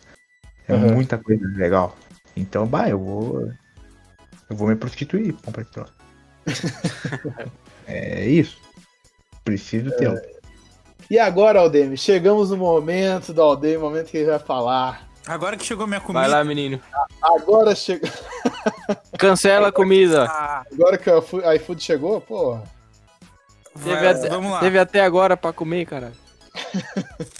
É 0.67 0.73
Aham. 0.73 0.93
muita 0.93 1.17
coisa 1.17 1.45
legal. 1.55 1.95
Então, 2.35 2.65
bah, 2.67 2.89
eu 2.89 2.99
vou. 2.99 3.51
Eu 4.49 4.55
vou 4.55 4.67
me 4.67 4.75
prostituir 4.75 5.33
pra 5.33 5.43
comprar 5.45 5.61
esse 5.61 5.71
troço. 5.71 5.93
é 7.87 8.25
isso. 8.27 8.57
Preciso 9.43 9.91
ter. 9.97 10.09
um. 10.09 10.17
E 11.09 11.17
agora, 11.17 11.59
Aldemir, 11.61 11.97
chegamos 11.97 12.51
no 12.51 12.57
momento 12.57 13.33
do 13.33 13.41
Aldemir, 13.41 13.79
momento 13.79 14.11
que 14.11 14.17
ele 14.17 14.29
vai 14.29 14.39
falar. 14.39 15.07
Agora 15.27 15.57
que 15.57 15.65
chegou 15.65 15.87
minha 15.87 15.99
comida. 15.99 16.21
vai 16.21 16.29
lá, 16.29 16.43
menino. 16.43 16.79
Agora 17.21 17.73
chega. 17.75 18.07
Cancela 19.17 19.69
a 19.69 19.71
comida. 19.71 20.25
Ah, 20.29 20.63
Agora 20.71 20.97
que 20.97 21.09
o 21.09 21.19
iFood- 21.19 21.55
iFood 21.55 21.83
chegou, 21.83 22.21
pô. 22.21 22.59
Teve, 23.73 23.95
vai, 23.95 24.07
até, 24.07 24.29
vamos 24.29 24.51
lá. 24.51 24.59
teve 24.59 24.79
até 24.79 25.01
agora 25.01 25.35
pra 25.37 25.53
comer, 25.53 25.85
cara. 25.85 26.11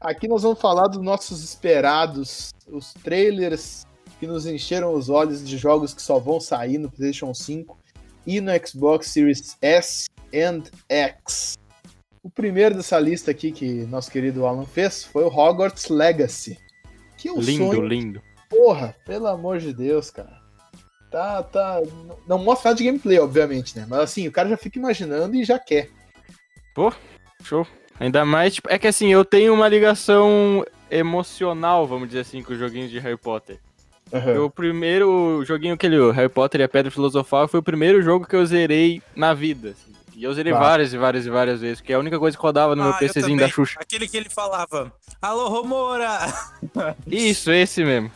Aqui 0.00 0.28
nós 0.28 0.42
vamos 0.42 0.60
falar 0.60 0.86
dos 0.88 1.00
nossos 1.02 1.42
esperados, 1.42 2.52
os 2.68 2.92
trailers 2.94 3.86
que 4.20 4.26
nos 4.26 4.46
encheram 4.46 4.92
os 4.94 5.08
olhos 5.08 5.42
de 5.46 5.56
jogos 5.56 5.94
que 5.94 6.02
só 6.02 6.18
vão 6.18 6.38
sair 6.40 6.76
no 6.78 6.90
PlayStation 6.90 7.32
5 7.32 7.76
e 8.26 8.40
no 8.40 8.52
Xbox 8.66 9.08
Series 9.08 9.56
S 9.62 10.06
and 10.34 10.64
X. 10.88 11.56
O 12.24 12.30
primeiro 12.30 12.74
dessa 12.74 12.98
lista 12.98 13.30
aqui 13.30 13.52
que 13.52 13.84
nosso 13.84 14.10
querido 14.10 14.46
Alan 14.46 14.64
fez 14.64 15.04
foi 15.04 15.24
o 15.24 15.28
Hogwarts 15.28 15.88
Legacy. 15.90 16.58
Que 17.18 17.28
é 17.28 17.32
um 17.32 17.38
lindo, 17.38 17.66
sonho 17.66 17.86
lindo. 17.86 18.22
Porra, 18.48 18.96
pelo 19.04 19.26
amor 19.26 19.58
de 19.58 19.74
Deus, 19.74 20.10
cara. 20.10 20.42
Tá, 21.10 21.42
tá. 21.42 21.82
não- 22.26 22.38
mostra 22.38 22.70
nada 22.70 22.78
de 22.78 22.84
gameplay, 22.84 23.18
obviamente, 23.18 23.78
né? 23.78 23.86
Mas 23.88 24.00
assim, 24.00 24.26
o 24.26 24.32
cara 24.32 24.48
já 24.48 24.56
fica 24.56 24.78
imaginando 24.78 25.36
e 25.36 25.44
já 25.44 25.58
quer. 25.58 25.90
Show. 27.42 27.66
Ainda 28.00 28.24
mais, 28.24 28.54
tipo, 28.54 28.68
é 28.70 28.78
que 28.78 28.86
assim, 28.88 29.12
eu 29.12 29.24
tenho 29.24 29.52
uma 29.52 29.68
ligação 29.68 30.64
emocional, 30.90 31.86
vamos 31.86 32.08
dizer 32.08 32.20
assim, 32.20 32.42
com 32.42 32.54
os 32.54 32.58
joguinhos 32.58 32.90
de 32.90 32.98
Harry 32.98 33.18
Potter. 33.18 33.60
Aham. 34.12 34.44
O 34.44 34.50
primeiro 34.50 35.44
joguinho 35.44 35.76
que 35.76 35.86
ele, 35.86 36.10
Harry 36.12 36.28
Potter 36.28 36.62
e 36.62 36.64
a 36.64 36.68
Pedra 36.68 36.90
Filosofal, 36.90 37.46
foi 37.48 37.60
o 37.60 37.62
primeiro 37.62 38.00
jogo 38.02 38.26
que 38.26 38.34
eu 38.34 38.44
zerei 38.46 39.02
na 39.14 39.34
vida. 39.34 39.70
assim. 39.70 39.92
E 40.14 40.22
eu 40.24 40.32
zerei 40.32 40.52
Tá. 40.52 40.58
várias 40.58 40.92
e 40.92 40.98
várias 40.98 41.26
e 41.26 41.30
várias 41.30 41.60
vezes, 41.60 41.80
que 41.80 41.92
é 41.92 41.96
a 41.96 41.98
única 41.98 42.18
coisa 42.18 42.36
que 42.36 42.42
rodava 42.42 42.76
no 42.76 42.82
meu 42.84 42.92
Ah, 42.92 42.96
eu 42.96 42.98
PCzinho 43.00 43.38
da 43.38 43.48
Xuxa. 43.48 43.78
Aquele 43.80 44.06
que 44.06 44.16
ele 44.16 44.28
falava, 44.30 44.92
alô, 45.20 45.48
Romora! 45.48 46.18
Isso, 47.06 47.50
esse 47.50 47.84
mesmo. 47.84 48.10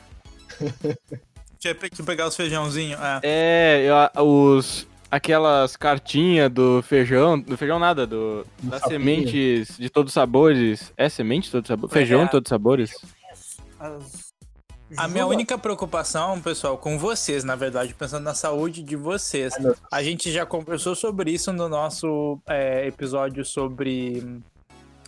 Tinha 1.58 1.74
que 1.74 2.02
pegar 2.04 2.28
os 2.28 2.36
feijãozinhos. 2.36 3.00
É. 3.22 3.80
É, 3.84 4.20
os. 4.22 4.86
Aquelas 5.10 5.74
cartinhas 5.74 6.50
do 6.52 6.82
feijão. 6.82 7.40
Do 7.40 7.56
feijão 7.56 7.78
nada, 7.78 8.06
do. 8.06 8.46
Das 8.62 8.82
sementes 8.82 9.76
de 9.76 9.88
todos 9.90 10.10
os 10.10 10.14
sabores. 10.14 10.92
É 10.96 11.08
semente 11.08 11.46
de 11.46 11.52
todos 11.52 11.64
os 11.64 11.68
sabores? 11.74 11.92
Feijão 11.94 12.20
É. 12.20 12.24
de 12.26 12.30
todos 12.30 12.46
os 12.46 12.50
sabores? 12.50 12.92
As- 13.80 14.27
A 14.96 15.06
minha 15.06 15.26
única 15.26 15.58
preocupação, 15.58 16.40
pessoal, 16.40 16.78
com 16.78 16.98
vocês, 16.98 17.44
na 17.44 17.54
verdade, 17.54 17.92
pensando 17.94 18.24
na 18.24 18.34
saúde 18.34 18.82
de 18.82 18.96
vocês. 18.96 19.52
A 19.90 20.02
gente 20.02 20.32
já 20.32 20.46
conversou 20.46 20.94
sobre 20.94 21.30
isso 21.30 21.52
no 21.52 21.68
nosso 21.68 22.38
é, 22.46 22.86
episódio 22.86 23.44
sobre 23.44 24.40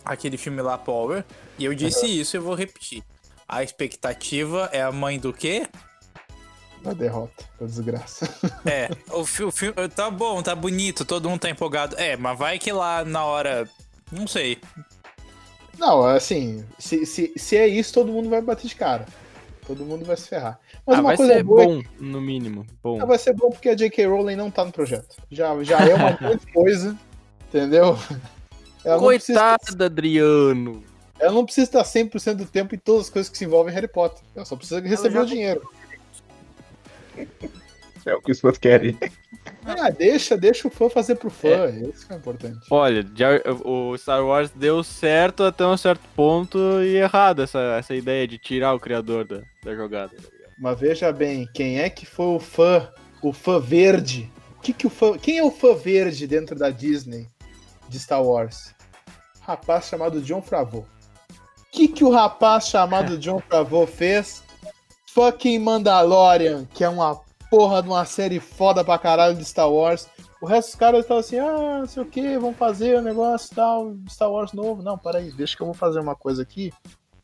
aquele 0.05 0.37
filme 0.37 0.61
lá, 0.61 0.77
Power. 0.77 1.25
E 1.57 1.65
eu 1.65 1.73
disse 1.73 2.05
isso 2.05 2.35
e 2.35 2.37
eu 2.37 2.43
vou 2.43 2.53
repetir. 2.53 3.03
A 3.47 3.63
expectativa 3.63 4.69
é 4.71 4.81
a 4.81 4.91
mãe 4.91 5.19
do 5.19 5.33
quê? 5.33 5.67
Da 6.83 6.93
derrota, 6.93 7.43
da 7.59 7.65
desgraça. 7.65 8.29
É, 8.65 8.89
o 9.11 9.25
filme 9.25 9.73
tá 9.95 10.09
bom, 10.11 10.41
tá 10.43 10.53
bonito, 10.53 11.03
todo 11.03 11.27
mundo 11.27 11.41
tá 11.41 11.49
empolgado. 11.49 11.95
É, 11.97 12.15
mas 12.15 12.37
vai 12.37 12.59
que 12.59 12.71
lá 12.71 13.03
na 13.03 13.25
hora. 13.25 13.67
Não 14.11 14.27
sei. 14.27 14.59
Não, 15.77 16.03
assim, 16.03 16.63
se, 16.77 17.05
se, 17.07 17.33
se 17.35 17.57
é 17.57 17.67
isso, 17.67 17.93
todo 17.93 18.11
mundo 18.11 18.29
vai 18.29 18.41
bater 18.41 18.67
de 18.67 18.75
cara. 18.75 19.05
Todo 19.65 19.85
mundo 19.85 20.03
vai 20.05 20.17
se 20.17 20.27
ferrar. 20.27 20.59
Mas 20.85 20.97
ah, 20.97 21.01
uma 21.01 21.07
vai 21.09 21.17
coisa 21.17 21.33
ser 21.33 21.43
boa 21.43 21.63
é 21.63 21.65
bom, 21.67 21.83
no 21.99 22.19
mínimo. 22.21 22.65
Bom. 22.83 22.99
que 22.99 23.05
vai 23.05 23.17
ser 23.17 23.33
bom 23.33 23.49
porque 23.49 23.69
a 23.69 23.75
J.K. 23.75 24.05
Rowling 24.07 24.35
não 24.35 24.49
tá 24.51 24.65
no 24.65 24.71
projeto. 24.71 25.15
Já, 25.29 25.51
já 25.63 25.79
é 25.79 25.93
uma 25.93 26.11
grande 26.17 26.45
coisa, 26.51 26.97
entendeu? 27.47 27.97
Ela 28.83 28.97
não, 28.99 29.07
precisa, 29.07 29.57
Adriano. 29.85 30.83
ela 31.19 31.31
não 31.31 31.45
precisa 31.45 31.65
estar 31.67 31.83
100% 31.83 32.33
do 32.35 32.45
tempo 32.45 32.73
em 32.73 32.79
todas 32.79 33.03
as 33.05 33.09
coisas 33.09 33.29
que 33.29 33.37
se 33.37 33.45
envolvem 33.45 33.71
em 33.71 33.75
Harry 33.75 33.87
Potter. 33.87 34.23
Ela 34.35 34.45
só 34.45 34.55
precisa 34.55 34.81
receber 34.81 35.13
já- 35.13 35.21
o 35.21 35.25
dinheiro. 35.25 35.69
É 38.05 38.15
o 38.15 38.21
que 38.21 38.31
os 38.31 38.39
fãs 38.39 38.57
querem. 38.57 38.97
Ah, 39.65 39.89
deixa, 39.89 40.37
deixa 40.37 40.67
o 40.67 40.71
fã 40.71 40.89
fazer 40.89 41.15
pro 41.15 41.29
fã. 41.29 41.67
Isso 41.93 42.05
que 42.07 42.13
é 42.13 42.15
importante. 42.15 42.59
Olha, 42.69 43.03
já- 43.15 43.29
o 43.63 43.95
Star 43.97 44.23
Wars 44.25 44.49
deu 44.51 44.83
certo 44.83 45.43
até 45.43 45.65
um 45.65 45.77
certo 45.77 46.01
ponto 46.15 46.57
e 46.83 46.95
errado 46.97 47.41
essa, 47.43 47.59
essa 47.79 47.95
ideia 47.95 48.27
de 48.27 48.37
tirar 48.37 48.73
o 48.73 48.79
criador 48.79 49.25
da, 49.25 49.41
da 49.63 49.75
jogada. 49.75 50.11
tá? 50.15 50.23
Mas 50.59 50.79
veja 50.79 51.11
bem, 51.11 51.47
quem 51.53 51.79
é 51.79 51.89
que 51.89 52.05
foi 52.05 52.25
o 52.27 52.39
fã, 52.39 52.89
o 53.21 53.31
fã 53.33 53.59
verde? 53.59 54.31
Que 54.61 54.73
que 54.73 54.85
o 54.85 54.89
fã, 54.91 55.17
quem 55.17 55.37
é 55.39 55.43
o 55.43 55.51
fã 55.51 55.73
verde 55.75 56.27
dentro 56.27 56.55
da 56.55 56.69
Disney 56.69 57.27
de 57.89 57.99
Star 57.99 58.23
Wars? 58.23 58.75
Rapaz 59.41 59.85
chamado 59.85 60.21
John 60.21 60.41
Favreau. 60.41 60.85
O 61.31 61.71
que 61.71 61.87
que 61.87 62.03
o 62.03 62.11
rapaz 62.11 62.67
chamado 62.67 63.17
John 63.17 63.41
Favreau 63.49 63.87
fez? 63.87 64.43
Fucking 65.13 65.59
Mandalorian, 65.59 66.65
que 66.73 66.83
é 66.83 66.89
uma 66.89 67.19
porra 67.51 67.83
de 67.83 67.89
uma 67.89 68.05
série 68.05 68.39
foda 68.39 68.83
pra 68.83 68.97
caralho 68.97 69.35
de 69.35 69.45
Star 69.45 69.69
Wars. 69.69 70.07
O 70.41 70.47
resto 70.47 70.69
dos 70.69 70.75
caras 70.75 71.01
estavam 71.01 71.19
assim, 71.19 71.37
ah, 71.37 71.79
não 71.79 71.85
sei 71.85 72.01
o 72.01 72.05
que, 72.05 72.37
vamos 72.37 72.57
fazer 72.57 72.97
o 72.97 73.01
negócio 73.01 73.49
e 73.51 73.55
tal, 73.55 73.95
Star 74.09 74.31
Wars 74.31 74.53
novo. 74.53 74.81
Não, 74.81 74.97
peraí, 74.97 75.31
deixa 75.31 75.55
que 75.55 75.61
eu 75.61 75.67
vou 75.67 75.75
fazer 75.75 75.99
uma 75.99 76.15
coisa 76.15 76.41
aqui 76.41 76.71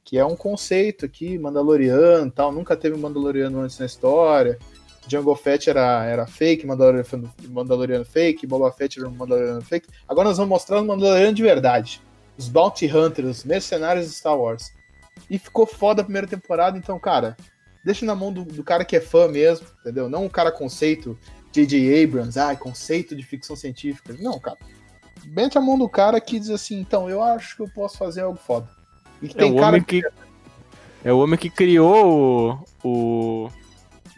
que 0.07 0.17
é 0.17 0.25
um 0.25 0.37
conceito 0.37 1.05
aqui, 1.05 1.37
Mandaloriano 1.37 2.31
tal, 2.31 2.49
nunca 2.49 2.77
teve 2.77 2.95
um 2.95 2.99
Mandaloriano 2.99 3.59
antes 3.59 3.77
na 3.77 3.85
história. 3.85 4.57
Jungle 5.05 5.35
Fett 5.35 5.69
era, 5.69 6.05
era 6.05 6.25
fake, 6.25 6.65
Mandaloriano, 6.65 7.33
Mandaloriano 7.49 8.05
fake, 8.05 8.47
Boba 8.47 8.71
Fett 8.71 8.99
era 8.99 9.09
um 9.09 9.11
Mandaloriano 9.11 9.61
fake. 9.61 9.89
Agora 10.07 10.29
nós 10.29 10.37
vamos 10.37 10.49
mostrar 10.49 10.81
um 10.81 10.85
Mandaloriano 10.85 11.33
de 11.33 11.43
verdade. 11.43 12.01
Os 12.37 12.47
Bounty 12.47 12.87
Hunters, 12.87 13.39
os 13.39 13.43
mercenários 13.43 14.07
de 14.07 14.13
Star 14.13 14.37
Wars. 14.37 14.71
E 15.29 15.37
ficou 15.37 15.65
foda 15.65 16.01
a 16.01 16.05
primeira 16.05 16.25
temporada, 16.25 16.77
então, 16.77 16.97
cara, 16.97 17.35
deixa 17.87 18.05
na 18.05 18.13
mão 18.13 18.31
do, 18.33 18.43
do 18.43 18.63
cara 18.63 18.83
que 18.83 18.95
é 18.95 19.01
fã 19.01 19.27
mesmo, 19.27 19.65
entendeu? 19.81 20.09
Não 20.09 20.25
o 20.25 20.29
cara 20.29 20.51
conceito 20.51 21.17
J.J. 21.53 22.03
Abrams, 22.03 22.37
ah, 22.37 22.55
conceito 22.55 23.15
de 23.15 23.23
ficção 23.23 23.55
científica. 23.55 24.13
Não, 24.19 24.37
cara. 24.39 24.57
Mete 25.25 25.57
a 25.57 25.61
mão 25.61 25.77
do 25.77 25.89
cara 25.89 26.19
que 26.21 26.37
diz 26.39 26.49
assim, 26.49 26.79
então, 26.79 27.09
eu 27.09 27.23
acho 27.23 27.55
que 27.55 27.61
eu 27.61 27.69
posso 27.69 27.97
fazer 27.97 28.21
algo 28.21 28.37
foda. 28.37 28.69
E 29.21 29.31
É 29.35 29.45
o 29.45 29.55
homem 29.55 29.81
que. 29.81 30.01
É 31.03 31.13
o 31.13 31.19
homem 31.19 31.39
que 31.39 31.49
criou 31.49 32.61
o, 32.83 33.45
o 33.45 33.49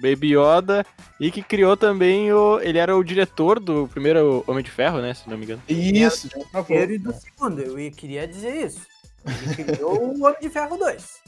Baby 0.01 0.35
Yoda 0.35 0.85
e 1.19 1.31
que 1.31 1.41
criou 1.43 1.77
também 1.77 2.33
o. 2.33 2.59
Ele 2.59 2.79
era 2.79 2.97
o 2.97 3.03
diretor 3.03 3.59
do 3.59 3.87
primeiro 3.87 4.43
Homem 4.47 4.63
de 4.63 4.71
Ferro, 4.71 4.99
né? 4.99 5.13
Se 5.13 5.29
não 5.29 5.37
me 5.37 5.45
engano. 5.45 5.61
Isso, 5.69 6.27
Favreau. 6.29 6.63
Primeiro 6.65 6.93
e 6.93 6.97
do 6.97 7.13
segundo, 7.13 7.61
eu 7.61 7.79
ia- 7.79 7.91
queria 7.91 8.27
dizer 8.27 8.65
isso. 8.65 8.81
Ele 9.25 9.63
criou 9.63 10.03
o 10.03 10.25
Homem 10.25 10.39
de 10.41 10.49
Ferro 10.49 10.77
2. 10.77 11.19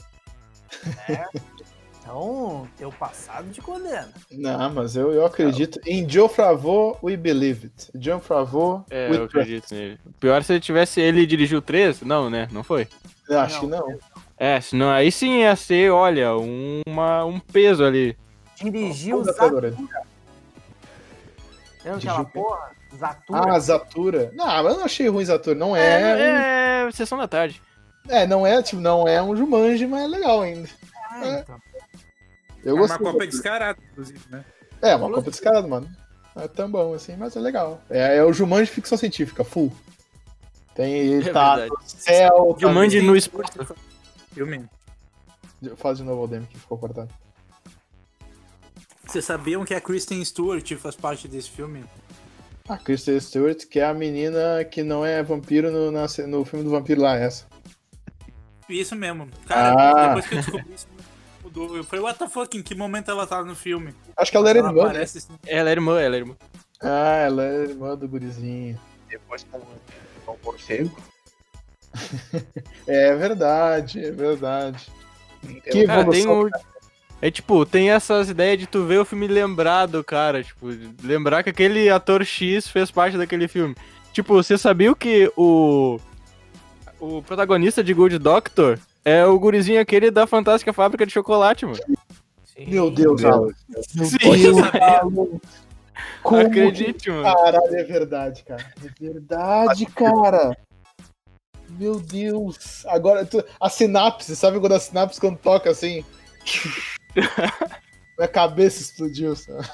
né? 1.08 1.26
Então, 2.02 2.66
teu 2.76 2.90
passado 2.90 3.48
te 3.52 3.60
condena. 3.60 4.08
Não, 4.32 4.70
mas 4.72 4.96
eu, 4.96 5.12
eu 5.12 5.24
acredito. 5.24 5.78
Em 5.86 6.08
Joe 6.08 6.28
Favreau, 6.28 6.98
we 7.00 7.16
believe 7.16 7.66
it. 7.66 7.90
John 7.94 8.18
Favreau, 8.18 8.84
É, 8.90 9.08
we 9.08 9.16
eu 9.16 9.28
trust. 9.28 9.36
acredito 9.38 9.72
nele. 9.74 10.00
Pior 10.18 10.42
se 10.42 10.52
ele 10.52 10.60
tivesse 10.60 11.00
ele 11.00 11.24
dirigiu 11.24 11.62
3. 11.62 12.02
Não, 12.02 12.28
né? 12.28 12.48
Não 12.50 12.64
foi. 12.64 12.88
Eu 13.28 13.38
acho 13.38 13.60
que 13.60 13.66
não. 13.66 13.98
É, 14.36 14.60
senão 14.60 14.90
aí 14.90 15.12
sim 15.12 15.40
ia 15.42 15.54
ser, 15.54 15.92
olha, 15.92 16.32
uma, 16.36 17.24
um 17.24 17.38
peso 17.38 17.84
ali. 17.84 18.16
Dirigiu 18.56 19.22
Zatura. 19.22 19.72
Lembra 21.84 21.98
aquela 21.98 22.24
porra? 22.24 22.70
Zatura. 22.98 23.52
Ah, 23.54 23.58
Zatura. 23.60 24.30
Não, 24.34 24.44
mas 24.46 24.66
eu 24.72 24.76
não 24.78 24.84
achei 24.84 25.08
ruim 25.08 25.24
Zatura. 25.24 25.54
Não 25.56 25.76
É, 25.76 25.80
é. 25.80 26.20
é, 26.84 26.88
é 26.88 26.90
sessão 26.90 27.16
da 27.16 27.28
tarde. 27.28 27.62
um- 28.08 28.12
é, 28.12 28.26
não 28.26 28.44
é, 28.44 28.60
tipo, 28.60 28.82
não 28.82 29.06
é 29.06 29.22
um 29.22 29.36
Jumanji, 29.36 29.86
mas 29.86 30.02
é 30.02 30.06
legal 30.08 30.40
ainda. 30.42 30.68
É, 31.22 31.38
então. 31.40 31.56
Eu 32.64 32.78
É 32.78 32.80
uma 32.82 32.98
cópia 32.98 33.26
descarada, 33.26 33.78
inclusive, 33.92 34.20
né? 34.30 34.44
É, 34.80 34.94
uma 34.96 35.08
Copa 35.10 35.30
descarada, 35.30 35.66
mano. 35.66 35.88
É 36.34 36.48
tão 36.48 36.70
bom 36.70 36.94
assim, 36.94 37.14
mas 37.16 37.36
é 37.36 37.40
legal. 37.40 37.80
É, 37.90 38.16
é 38.16 38.24
o 38.24 38.32
Jumanji 38.32 38.70
ficção 38.70 38.96
científica, 38.96 39.44
full. 39.44 39.72
Tem, 40.74 40.92
ele 40.94 41.28
É 41.28 41.32
tá 41.32 41.56
verdade. 41.56 41.70
no 41.82 41.88
céu. 41.88 42.54
Tá 42.54 42.60
Jumanji 42.60 43.02
no 43.02 43.14
espaço. 43.16 43.74
Filme. 44.34 44.64
Faz 45.76 45.98
de 45.98 46.04
novo 46.04 46.24
o 46.24 46.26
Demi 46.26 46.46
que 46.46 46.58
ficou 46.58 46.78
cortado. 46.78 47.10
Vocês 49.06 49.24
sabiam 49.24 49.64
que 49.64 49.74
a 49.74 49.80
Kristen 49.80 50.24
Stewart 50.24 50.72
faz 50.76 50.96
parte 50.96 51.28
desse 51.28 51.50
filme? 51.50 51.84
A 52.68 52.78
Kristen 52.78 53.18
Stewart, 53.20 53.66
que 53.66 53.78
é 53.80 53.84
a 53.84 53.92
menina 53.92 54.64
que 54.64 54.82
não 54.82 55.04
é 55.04 55.22
vampiro 55.22 55.70
no, 55.70 55.90
na- 55.90 56.06
no 56.26 56.44
filme 56.44 56.64
do 56.64 56.70
vampiro 56.70 57.02
lá, 57.02 57.16
essa. 57.16 57.44
Isso 58.68 58.96
mesmo. 58.96 59.28
Cara, 59.46 59.74
Ah. 59.74 60.14
depois 60.14 60.26
que 60.26 60.34
eu 60.34 60.38
descobri 60.38 60.74
isso, 60.74 60.86
mudou. 61.52 61.76
Eu 61.76 61.84
falei, 61.84 62.04
what 62.04 62.18
the 62.18 62.28
fuck, 62.28 62.56
em 62.56 62.62
que 62.62 62.74
momento 62.74 63.10
ela 63.10 63.26
tá 63.26 63.44
no 63.44 63.54
filme? 63.54 63.94
Acho 64.16 64.30
que 64.30 64.36
ela 64.36 64.50
era 64.50 64.58
ela 64.60 64.68
irmã. 64.68 64.82
né? 64.82 64.88
aparece 64.88 65.18
assim. 65.18 65.32
Ela 65.46 65.68
é 65.68 65.72
irmã, 65.72 66.00
ela 66.00 66.16
é 66.16 66.18
irmã. 66.18 66.36
Ah, 66.80 67.16
ela 67.16 67.44
é 67.44 67.62
irmã 67.64 67.96
do 67.96 68.08
gurizinho. 68.08 68.78
Depois 69.08 69.44
com 69.44 69.58
o 69.58 70.38
morcego. 70.44 70.96
É 72.86 73.14
verdade, 73.14 74.02
é 74.02 74.10
verdade. 74.10 74.90
Que 75.70 75.84
Cara, 75.84 76.04
tem 76.08 76.22
evolução. 76.22 76.44
um. 76.44 76.50
É 77.20 77.30
tipo, 77.30 77.66
tem 77.66 77.90
essas 77.90 78.30
ideias 78.30 78.58
de 78.58 78.66
tu 78.66 78.84
ver 78.84 78.98
o 78.98 79.04
filme 79.04 79.26
lembrado, 79.28 80.02
cara. 80.02 80.42
Tipo, 80.42 80.68
lembrar 81.02 81.42
que 81.42 81.50
aquele 81.50 81.90
ator 81.90 82.24
X 82.24 82.66
fez 82.66 82.90
parte 82.90 83.18
daquele 83.18 83.46
filme. 83.46 83.76
Tipo, 84.12 84.34
você 84.34 84.56
sabia 84.56 84.94
que 84.94 85.30
o. 85.36 86.00
O 86.98 87.20
protagonista 87.22 87.84
de 87.84 87.92
Good 87.92 88.18
Doctor 88.18 88.78
é 89.04 89.24
o 89.26 89.38
gurizinho 89.38 89.80
aquele 89.80 90.10
da 90.10 90.26
Fantástica 90.26 90.72
Fábrica 90.72 91.06
de 91.06 91.12
Chocolate, 91.12 91.64
mano. 91.66 91.78
Meu 92.58 92.90
Deus, 92.90 93.24
Alan. 93.24 93.48
Meu 93.94 94.04
Sim, 94.06 94.18
Deus. 94.18 94.58
Alan. 94.80 95.40
Como 96.22 96.40
Acredite, 96.46 97.10
mano. 97.10 97.22
Caralho, 97.22 97.76
é 97.76 97.82
verdade, 97.84 98.44
cara. 98.44 98.72
É 98.84 99.02
verdade, 99.04 99.86
cara. 99.86 100.56
Meu 101.70 101.98
Deus. 101.98 102.84
Agora, 102.86 103.24
tu- 103.24 103.44
a 103.60 103.68
sinapse, 103.68 104.36
sabe 104.36 104.60
quando 104.60 104.72
a 104.74 104.80
sinapse 104.80 105.20
quando 105.20 105.38
toca 105.38 105.70
assim? 105.70 106.04
Minha 108.18 108.28
cabeça 108.28 108.82
explodiu, 108.82 109.34
sabe? 109.34 109.66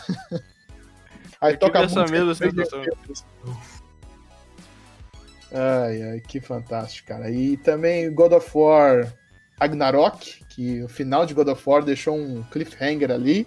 Aí 1.40 1.54
Eu 1.54 1.58
toca 1.58 1.80
essa 1.80 2.04
mesma 2.06 2.34
três 2.34 2.54
sensação. 2.54 2.82
Ai, 5.52 6.02
ai, 6.02 6.20
que 6.20 6.40
fantástico, 6.40 7.08
cara. 7.08 7.30
E 7.30 7.56
também 7.56 8.12
God 8.12 8.32
of 8.32 8.50
War 8.54 9.12
Ragnarok, 9.58 10.44
que 10.50 10.82
o 10.82 10.88
final 10.88 11.26
de 11.26 11.34
God 11.34 11.48
of 11.48 11.62
War 11.66 11.82
deixou 11.82 12.16
um 12.16 12.42
cliffhanger 12.44 13.10
ali. 13.10 13.46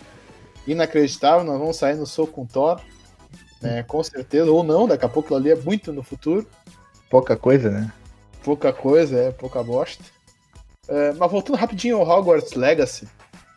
Inacreditável, 0.67 1.43
nós 1.43 1.59
vamos 1.59 1.77
sair 1.77 1.95
no 1.95 2.05
soco 2.05 2.33
com 2.33 2.45
Thor. 2.45 2.81
né, 3.61 3.83
com 3.83 4.03
certeza, 4.03 4.51
ou 4.51 4.63
não, 4.63 4.87
daqui 4.87 5.05
a 5.05 5.09
pouco 5.09 5.35
ali 5.35 5.51
é 5.51 5.55
muito 5.55 5.93
no 5.93 6.01
futuro. 6.01 6.47
Pouca 7.09 7.35
coisa, 7.35 7.69
né? 7.69 7.91
Pouca 8.43 8.73
coisa, 8.73 9.17
é 9.17 9.31
pouca 9.31 9.61
bosta. 9.61 10.03
É, 10.87 11.13
mas 11.13 11.31
voltando 11.31 11.57
rapidinho 11.57 11.97
ao 11.97 12.07
Hogwarts 12.07 12.53
Legacy. 12.53 13.07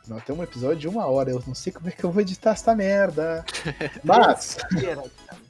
Nós 0.07 0.23
temos 0.25 0.41
um 0.41 0.45
episódio 0.45 0.77
de 0.77 0.89
uma 0.89 1.07
hora, 1.07 1.31
eu 1.31 1.43
não 1.47 1.55
sei 1.55 1.73
como 1.73 1.89
é 1.89 1.91
que 1.91 2.05
eu 2.05 2.11
vou 2.11 2.21
editar 2.21 2.51
essa 2.51 2.75
merda. 2.75 3.45
Mas. 4.05 4.59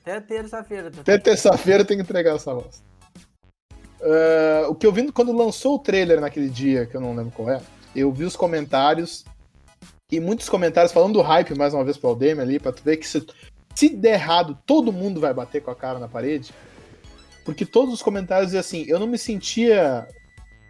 Até 0.00 0.20
terça-feira. 0.20 0.92
até 1.00 1.18
terça-feira 1.18 1.82
eu 1.82 1.84
tenho 1.84 1.98
que 1.98 2.04
entregar 2.04 2.36
essa 2.36 2.54
bosta. 2.54 2.82
É, 4.00 4.66
o 4.68 4.74
que 4.74 4.86
eu 4.86 4.92
vi 4.92 5.10
quando 5.10 5.32
lançou 5.32 5.74
o 5.74 5.78
trailer 5.78 6.20
naquele 6.20 6.48
dia, 6.48 6.86
que 6.86 6.94
eu 6.94 7.00
não 7.00 7.16
lembro 7.16 7.32
qual 7.32 7.50
é, 7.50 7.60
eu 7.96 8.12
vi 8.12 8.24
os 8.24 8.36
comentários 8.36 9.24
e 10.12 10.20
muitos 10.20 10.48
comentários 10.48 10.92
falando 10.92 11.14
do 11.14 11.22
hype 11.22 11.56
mais 11.56 11.74
uma 11.74 11.82
vez 11.82 11.96
pro 11.96 12.10
Aldemir 12.10 12.40
ali, 12.40 12.60
pra 12.60 12.70
tu 12.70 12.82
ver 12.84 12.98
que 12.98 13.08
se, 13.08 13.26
se 13.74 13.88
der 13.88 14.14
errado, 14.14 14.56
todo 14.66 14.92
mundo 14.92 15.20
vai 15.20 15.34
bater 15.34 15.62
com 15.62 15.70
a 15.70 15.74
cara 15.74 15.98
na 15.98 16.06
parede. 16.06 16.52
Porque 17.44 17.66
todos 17.66 17.94
os 17.94 18.02
comentários 18.02 18.48
diziam 18.48 18.60
assim, 18.60 18.84
eu 18.86 19.00
não 19.00 19.06
me 19.06 19.18
sentia 19.18 20.06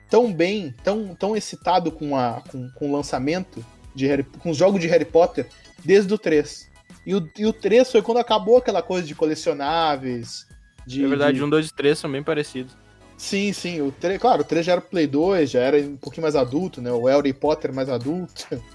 tão 0.09 0.32
bem, 0.32 0.74
tão, 0.82 1.14
tão 1.14 1.37
excitado 1.37 1.93
com, 1.93 2.16
a, 2.16 2.41
com, 2.51 2.70
com 2.70 2.89
o 2.89 2.93
lançamento 2.93 3.64
de 3.95 4.07
Harry, 4.07 4.24
com 4.24 4.51
os 4.51 4.57
jogos 4.57 4.80
de 4.80 4.86
Harry 4.86 5.05
Potter 5.05 5.47
desde 5.84 6.12
o 6.12 6.18
3. 6.18 6.70
E 7.07 7.14
o, 7.14 7.30
e 7.38 7.47
o 7.47 7.53
3 7.53 7.90
foi 7.90 8.01
quando 8.03 8.18
acabou 8.18 8.57
aquela 8.59 8.82
coisa 8.82 9.07
de 9.07 9.14
colecionáveis. 9.14 10.47
De, 10.86 11.05
É 11.05 11.09
verdade, 11.09 11.36
de- 11.38 11.45
um, 11.45 11.49
dois 11.49 11.68
e 11.68 11.72
três 11.74 11.99
são 11.99 12.11
bem 12.11 12.22
parecidos. 12.22 12.76
Sim, 13.16 13.53
sim. 13.53 13.80
O 13.80 13.92
3, 13.92 14.20
claro, 14.20 14.42
o 14.42 14.45
3 14.45 14.66
já 14.66 14.72
era 14.72 14.80
Play 14.80 15.07
2, 15.07 15.51
já 15.51 15.61
era 15.61 15.78
um 15.78 15.97
pouquinho 15.97 16.22
mais 16.22 16.34
adulto, 16.34 16.82
né? 16.82 16.90
O 16.90 17.05
Harry 17.05 17.32
Potter 17.32 17.72
mais 17.72 17.88
adulto. 17.88 18.47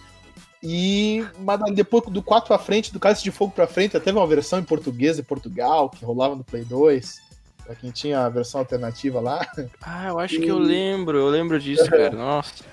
E 0.62 1.26
mas 1.40 1.58
depois 1.74 2.04
do 2.08 2.22
4 2.22 2.48
pra 2.50 2.58
frente, 2.60 2.92
do 2.92 3.00
Cálice 3.00 3.24
de 3.24 3.32
Fogo 3.32 3.54
pra 3.54 3.66
frente, 3.66 3.96
até 3.96 4.04
teve 4.04 4.18
uma 4.18 4.28
versão 4.28 4.60
em 4.60 4.64
português 4.66 5.16
de 5.16 5.24
Portugal, 5.24 5.90
que 5.90 6.04
rolava 6.04 6.36
no 6.36 6.44
Play 6.44 6.66
2. 6.66 7.22
Pra 7.64 7.76
quem 7.76 7.92
tinha 7.92 8.26
a 8.26 8.30
versão 8.30 8.60
alternativa 8.60 9.22
lá. 9.22 9.48
Ah, 9.82 10.08
eu 10.10 10.20
acho 10.20 10.38
que 10.38 10.48
eu 10.50 10.58
lembro, 10.58 11.18
eu 11.18 11.30
lembro 11.30 11.58
disso, 11.62 11.86
cara. 11.90 12.10
Nossa. 12.10 12.66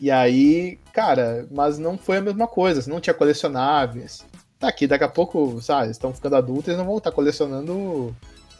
E 0.00 0.10
aí, 0.10 0.78
cara, 0.92 1.46
mas 1.50 1.78
não 1.78 1.98
foi 1.98 2.18
a 2.18 2.20
mesma 2.20 2.46
coisa, 2.46 2.88
não 2.90 3.00
tinha 3.00 3.14
colecionáveis. 3.14 4.24
Tá 4.58 4.68
aqui, 4.68 4.86
daqui 4.86 5.04
a 5.04 5.08
pouco, 5.08 5.60
sabe, 5.60 5.86
eles 5.86 5.96
estão 5.96 6.12
ficando 6.12 6.36
adultos, 6.36 6.68
eles 6.68 6.78
não 6.78 6.86
vão 6.86 6.98
estar 6.98 7.12
colecionando. 7.12 8.14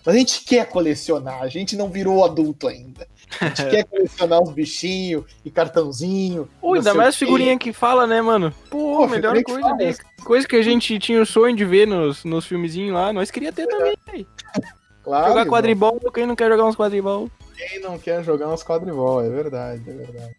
Mas 0.07 0.15
a 0.15 0.19
gente 0.19 0.45
quer 0.45 0.67
colecionar, 0.69 1.43
a 1.43 1.49
gente 1.49 1.77
não 1.77 1.89
virou 1.91 2.25
adulto 2.25 2.67
ainda. 2.69 3.07
A 3.41 3.49
gente 3.49 3.67
quer 3.71 3.85
colecionar 3.85 4.43
os 4.43 4.53
bichinhos 4.53 5.25
e 5.45 5.51
cartãozinho. 5.51 6.49
Pô, 6.61 6.75
ainda 6.75 6.95
mais 6.95 7.15
figurinha 7.17 7.59
que 7.59 7.73
fala, 7.73 8.07
né, 8.07 8.23
mano? 8.23 8.53
Pô, 8.71 8.99
Pô, 8.99 9.07
melhor 9.09 9.35
que 9.37 9.43
coisa, 9.43 9.61
fala. 9.61 9.77
de- 9.77 9.97
coisa 10.25 10.47
que 10.49 10.57
a 10.57 10.63
gente 10.63 10.99
tinha 10.99 11.21
o 11.21 11.27
sonho 11.27 11.55
de 11.55 11.65
ver 11.65 11.87
nos, 11.87 12.25
nos 12.25 12.47
filmezinhos 12.47 12.95
lá, 12.95 13.13
nós 13.13 13.31
queria 13.31 13.53
ter 13.53 13.67
também, 13.67 13.97
véi. 14.11 14.27
Claro, 15.05 15.29
Jogar 15.31 15.47
quadribol, 15.47 15.99
quem 16.13 16.27
não 16.27 16.37
quer 16.37 16.51
jogar 16.51 16.67
uns 16.67 16.77
quadribol? 16.77 17.31
Quem 17.57 17.81
não 17.81 17.99
quer 17.99 18.23
jogar 18.23 18.49
uns 18.49 18.63
quadribol, 18.63 19.25
é 19.25 19.31
verdade, 19.31 19.83
é 19.89 19.93
verdade. 19.95 20.37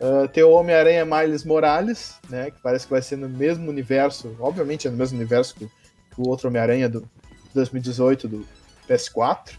Ah, 0.00 0.26
tem 0.28 0.42
o 0.42 0.50
Homem-Aranha 0.50 1.04
Miles 1.04 1.44
Morales, 1.44 2.14
né? 2.28 2.50
Que 2.50 2.60
parece 2.62 2.86
que 2.86 2.90
vai 2.92 3.02
ser 3.02 3.16
no 3.16 3.28
mesmo 3.28 3.68
universo, 3.70 4.34
obviamente 4.40 4.88
é 4.88 4.90
no 4.90 4.96
mesmo 4.96 5.16
universo 5.18 5.54
que, 5.54 5.66
que 5.66 6.20
o 6.20 6.28
outro 6.28 6.48
Homem-Aranha 6.48 6.88
do 6.88 7.06
2018 7.54 8.26
do 8.28 8.46
PS4, 8.88 9.52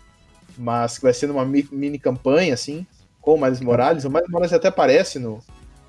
mas 0.57 0.97
que 0.97 1.03
vai 1.03 1.13
ser 1.13 1.27
numa 1.27 1.45
mi- 1.45 1.67
mini 1.71 1.99
campanha, 1.99 2.53
assim, 2.53 2.85
com 3.21 3.35
o 3.35 3.41
Miles 3.41 3.61
Morales. 3.61 4.03
O 4.05 4.09
Miles 4.09 4.29
Morales 4.29 4.53
até 4.53 4.67
aparece 4.67 5.19
no. 5.19 5.39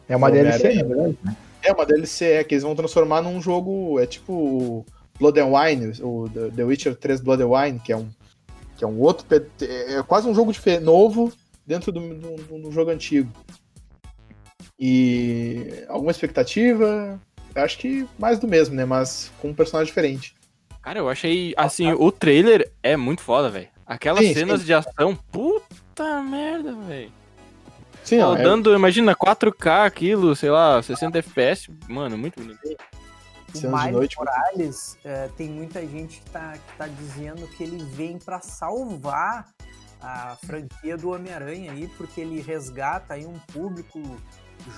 É 0.09 0.17
uma 0.17 0.29
Homem-Aranha. 0.29 0.59
DLC, 0.59 0.83
na 0.83 0.95
verdade. 0.95 1.19
É 1.63 1.73
uma 1.73 1.87
DLC, 1.87 2.25
é 2.33 2.45
que 2.45 2.55
eles 2.55 2.65
vão 2.65 2.75
transformar 2.75 3.23
num 3.23 3.41
jogo. 3.41 3.99
É 4.01 4.07
tipo 4.07 4.33
o 4.33 4.87
Blood 5.19 5.41
and 5.41 5.47
Wine, 5.47 5.93
o 6.03 6.29
The 6.55 6.65
Witcher 6.65 6.97
3 6.97 7.21
Blood 7.21 7.43
and 7.43 7.47
Wine, 7.49 7.79
que 7.79 7.93
é 7.93 7.97
um, 7.97 8.09
que 8.77 8.85
é 8.85 8.87
um 8.87 9.01
outro. 9.01 9.25
pe- 9.25 9.47
É 9.65 10.03
quase 10.03 10.29
um 10.29 10.35
jogo 10.35 10.53
novo 10.83 11.33
dentro 11.67 11.91
do, 11.93 12.01
do, 12.15 12.59
do 12.65 12.71
jogo 12.73 12.91
antigo. 12.91 13.31
E 14.79 15.85
alguma 15.89 16.11
expectativa? 16.11 17.21
Eu 17.55 17.63
acho 17.63 17.79
que 17.79 18.07
mais 18.19 18.39
do 18.39 18.49
mesmo, 18.49 18.75
né? 18.75 18.85
Mas 18.85 19.31
com 19.41 19.49
um 19.51 19.55
personagem 19.55 19.89
diferente. 19.89 20.35
Cara, 20.83 20.99
eu 20.99 21.09
achei, 21.09 21.55
assim, 21.57 21.93
o 21.93 22.11
trailer 22.11 22.71
é 22.83 22.97
muito 22.97 23.23
foda, 23.23 23.49
velho. 23.49 23.69
Aquelas 23.87 24.25
Sim, 24.25 24.35
cenas 24.35 24.61
sim. 24.61 24.67
de 24.67 24.75
ação, 24.75 25.15
puta 25.31 26.23
merda, 26.23 26.75
velho. 26.75 27.13
Sim, 28.03 28.19
ó, 28.21 28.35
é- 28.35 28.39
Rodando, 28.39 28.75
imagina, 28.75 29.15
4K, 29.15 29.85
aquilo, 29.85 30.35
sei 30.35 30.51
lá, 30.51 30.83
60 30.83 31.19
FPS, 31.19 31.71
mano, 31.89 32.19
muito 32.19 32.41
bonito. 32.41 32.59
O 33.55 33.61
Miles 33.69 33.93
noite. 33.93 34.17
Morales, 34.17 34.97
é, 35.05 35.29
tem 35.37 35.49
muita 35.51 35.87
gente 35.87 36.21
que 36.21 36.31
tá, 36.31 36.55
que 36.55 36.77
tá 36.79 36.87
dizendo 36.89 37.47
que 37.49 37.63
ele 37.63 37.85
vem 37.85 38.19
pra 38.19 38.41
salvar 38.41 39.47
a 40.03 40.37
franquia 40.45 40.97
do 40.97 41.11
Homem-Aranha 41.11 41.73
aí, 41.73 41.89
porque 41.97 42.21
ele 42.21 42.41
resgata 42.41 43.15
aí 43.15 43.25
um 43.25 43.39
público 43.53 44.01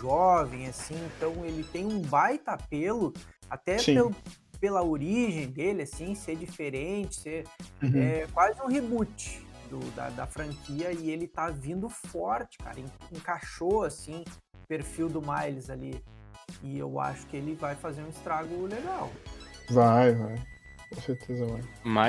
jovem, 0.01 0.67
assim, 0.67 0.95
então 1.17 1.45
ele 1.45 1.65
tem 1.65 1.85
um 1.87 2.01
baita 2.01 2.53
apelo, 2.53 3.13
até 3.49 3.77
pelo- 3.95 4.15
pela 4.61 4.83
origem 4.83 5.49
dele, 5.49 5.83
assim, 5.83 6.15
ser 6.15 6.37
diferente, 6.37 7.17
ser 7.17 7.45
Uhum. 7.83 8.03
é 8.03 8.27
quase 8.33 8.61
um 8.63 8.67
reboot 8.67 9.45
do- 9.69 9.91
da, 9.93 10.09
da 10.11 10.27
franquia 10.27 10.93
e 10.93 11.11
ele 11.11 11.27
tá 11.27 11.51
vindo 11.51 11.89
forte, 11.89 12.57
cara. 12.59 12.81
en- 12.81 12.87
Encaixou, 13.17 13.83
assim, 13.83 14.25
o 14.63 14.67
perfil 14.67 15.09
do 15.09 15.21
Miles 15.21 15.69
ali. 15.71 16.03
E 16.63 16.79
eu 16.79 16.99
acho 17.01 17.27
que 17.27 17.37
ele 17.37 17.55
vai 17.55 17.75
fazer 17.75 18.03
um 18.03 18.09
estrago 18.09 18.67
legal. 18.67 19.11
Vai, 19.71 20.15
vai. 20.15 20.35
Com 20.95 21.01
certeza 21.01 21.47
vai. 21.47 21.61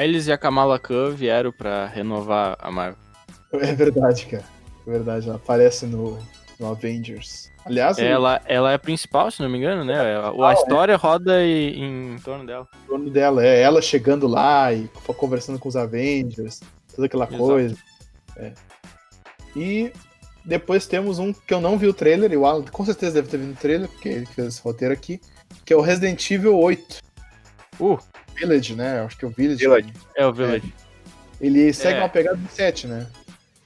Miles 0.04 0.28
e 0.28 0.32
a 0.32 0.38
Kamala 0.38 0.78
Khan 0.80 1.12
vieram 1.12 1.52
pra 1.52 1.88
renovar 1.88 2.56
a 2.60 2.72
Marvel. 2.72 3.04
É 3.54 3.74
verdade, 3.74 4.26
cara. 4.26 4.44
É 4.86 4.92
verdade, 4.92 5.28
ela 5.28 5.38
aparece 5.38 5.86
no, 5.86 6.20
no 6.60 6.68
Avengers. 6.68 7.50
Aliás, 7.66 7.98
Ela, 7.98 8.42
ela 8.46 8.72
é 8.72 8.76
a 8.76 8.80
principal, 8.80 9.32
se 9.32 9.42
não 9.42 9.50
me 9.50 9.58
engano, 9.58 9.84
né? 9.84 9.96
A, 9.96 10.50
a 10.50 10.54
história 10.54 10.96
roda 10.96 11.44
em, 11.44 12.14
em 12.14 12.20
torno 12.20 12.46
dela. 12.46 12.68
o 12.88 12.92
nome 12.92 13.10
dela 13.10 13.44
é 13.44 13.60
ela 13.60 13.82
chegando 13.82 14.28
lá 14.28 14.72
e 14.72 14.88
conversando 15.18 15.58
com 15.58 15.68
os 15.68 15.76
Avengers, 15.76 16.62
toda 16.96 17.08
aquela 17.08 17.26
Exato. 17.26 17.44
coisa. 17.44 17.76
É. 18.38 18.54
E 19.56 19.92
depois 20.46 20.86
temos 20.86 21.18
um 21.18 21.34
que 21.34 21.54
eu 21.54 21.60
não 21.60 21.76
vi 21.76 21.88
o 21.88 21.94
trailer, 21.94 22.32
e 22.32 22.38
o 22.38 22.46
Alan 22.46 22.64
com 22.66 22.86
certeza 22.86 23.16
deve 23.16 23.30
ter 23.30 23.38
visto 23.38 23.58
o 23.58 23.62
trailer, 23.62 23.90
porque 23.90 24.10
ele 24.10 24.26
fez 24.28 24.48
esse 24.48 24.62
roteiro 24.62 24.94
aqui, 24.94 25.20
que 25.66 25.74
é 25.74 25.76
o 25.76 25.82
Resident 25.82 26.30
Evil 26.30 26.60
8. 26.60 27.00
Uh, 27.80 27.98
Village, 28.36 28.76
né? 28.76 29.00
Acho 29.02 29.18
que 29.18 29.26
é 29.26 29.28
o 29.28 29.32
Village. 29.32 29.60
Village. 29.60 29.94
é 30.16 30.28
o 30.28 30.34
Village. 30.34 30.74
Ele 31.40 31.72
segue 31.74 32.00
É. 32.00 32.02
uma 32.02 32.10
pegada 32.10 32.38
do 32.38 32.48
7, 32.50 32.88
né? 32.88 33.08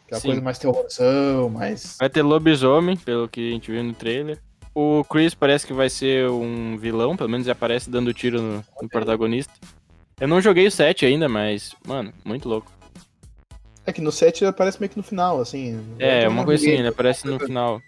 Que 0.07 0.13
é 0.13 0.17
uma 0.17 0.21
Sim. 0.21 0.27
coisa 0.29 0.41
mais 0.41 0.57
terrorzão, 0.59 1.49
mais. 1.49 1.95
Vai 1.99 2.09
ter 2.09 2.21
lobisomem, 2.23 2.97
pelo 2.97 3.27
que 3.29 3.49
a 3.49 3.51
gente 3.53 3.71
viu 3.71 3.83
no 3.83 3.93
trailer. 3.93 4.39
O 4.73 5.03
Chris 5.03 5.33
parece 5.33 5.67
que 5.67 5.73
vai 5.73 5.89
ser 5.89 6.29
um 6.29 6.77
vilão, 6.77 7.15
pelo 7.17 7.29
menos 7.29 7.45
ele 7.45 7.51
aparece 7.51 7.89
dando 7.89 8.13
tiro 8.13 8.41
no, 8.41 8.63
no 8.81 8.89
protagonista. 8.89 9.53
Eu 10.19 10.27
não 10.27 10.41
joguei 10.41 10.67
o 10.67 10.71
7 10.71 11.05
ainda, 11.05 11.29
mas, 11.29 11.75
mano, 11.85 12.13
muito 12.25 12.47
louco. 12.49 12.71
É 13.85 13.91
que 13.93 14.01
no 14.01 14.11
7 14.11 14.43
ele 14.43 14.49
aparece 14.49 14.79
meio 14.79 14.89
que 14.89 14.97
no 14.97 15.03
final, 15.03 15.39
assim. 15.41 15.79
É, 15.97 16.27
uma 16.27 16.43
coisa 16.45 16.63
assim, 16.63 16.73
ele 16.73 16.87
aparece 16.87 17.25
no 17.25 17.39
final. 17.39 17.81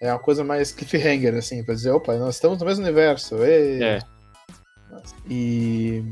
É 0.00 0.12
uma 0.12 0.18
coisa 0.18 0.42
mais 0.44 0.72
cliffhanger, 0.72 1.34
assim, 1.36 1.62
pra 1.64 1.74
dizer, 1.74 1.90
opa, 1.90 2.16
nós 2.16 2.34
estamos 2.34 2.58
no 2.58 2.66
mesmo 2.66 2.82
universo. 2.84 3.36
ê. 3.42 3.82
É. 3.82 3.98
E 5.28 6.04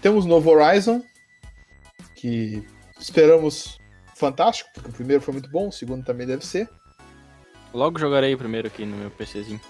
temos 0.00 0.24
o 0.24 0.28
novo 0.28 0.50
Horizon, 0.50 1.02
que 2.18 2.64
esperamos 2.98 3.78
fantástico, 4.16 4.68
porque 4.74 4.90
o 4.90 4.92
primeiro 4.92 5.22
foi 5.22 5.32
muito 5.32 5.48
bom, 5.48 5.68
o 5.68 5.72
segundo 5.72 6.04
também 6.04 6.26
deve 6.26 6.44
ser. 6.44 6.68
Logo 7.72 7.98
jogarei 7.98 8.34
o 8.34 8.38
primeiro 8.38 8.66
aqui 8.66 8.84
no 8.84 8.96
meu 8.96 9.10
PCzinho. 9.10 9.60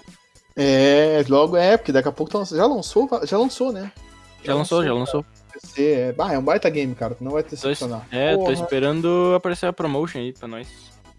É, 0.55 1.23
logo 1.29 1.55
é, 1.55 1.77
porque 1.77 1.91
daqui 1.91 2.09
a 2.09 2.11
pouco 2.11 2.31
tá 2.31 2.43
já 2.43 2.65
lançou, 2.65 3.07
já 3.23 3.37
lançou, 3.37 3.71
né? 3.71 3.91
Já 4.43 4.55
lançou, 4.55 4.83
já 4.83 4.93
lançou. 4.93 5.25
PC, 5.53 5.91
é, 5.91 6.11
bah, 6.13 6.33
é 6.33 6.37
um 6.37 6.43
baita 6.43 6.69
game, 6.69 6.95
cara, 6.95 7.13
tu 7.13 7.23
não 7.23 7.31
vai 7.31 7.43
decepcionar. 7.43 8.07
É, 8.11 8.33
tô 8.33 8.39
Porra, 8.39 8.53
esperando 8.53 9.33
aparecer 9.35 9.67
a 9.67 9.73
promotion 9.73 10.19
aí 10.19 10.33
pra 10.33 10.47
nós. 10.47 10.67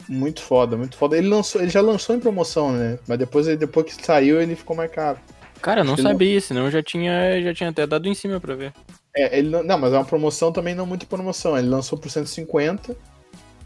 Muito 0.08 0.42
foda, 0.42 0.76
muito 0.76 0.96
foda. 0.96 1.16
Ele 1.16 1.28
lançou, 1.28 1.60
ele 1.60 1.70
já 1.70 1.80
lançou 1.80 2.16
em 2.16 2.20
promoção, 2.20 2.72
né? 2.72 2.98
Mas 3.06 3.18
depois, 3.18 3.46
depois 3.46 3.86
que 3.86 4.04
saiu, 4.04 4.40
ele 4.40 4.56
ficou 4.56 4.74
mais 4.74 4.90
caro. 4.90 5.18
Cara, 5.60 5.82
eu 5.82 5.84
não 5.84 5.92
Acho 5.94 6.02
sabia, 6.02 6.40
senão 6.40 6.64
eu 6.64 6.70
já 6.70 6.82
tinha, 6.82 7.40
já 7.42 7.54
tinha 7.54 7.68
até 7.68 7.86
dado 7.86 8.08
em 8.08 8.14
cima 8.14 8.40
pra 8.40 8.54
ver. 8.54 8.72
É, 9.16 9.38
ele 9.38 9.48
não, 9.48 9.62
não, 9.62 9.78
mas 9.78 9.92
é 9.92 9.96
uma 9.96 10.04
promoção 10.04 10.52
também 10.52 10.74
não 10.74 10.86
muito 10.86 11.06
promoção. 11.06 11.58
Ele 11.58 11.68
lançou 11.68 11.98
por 11.98 12.10
150 12.10 12.96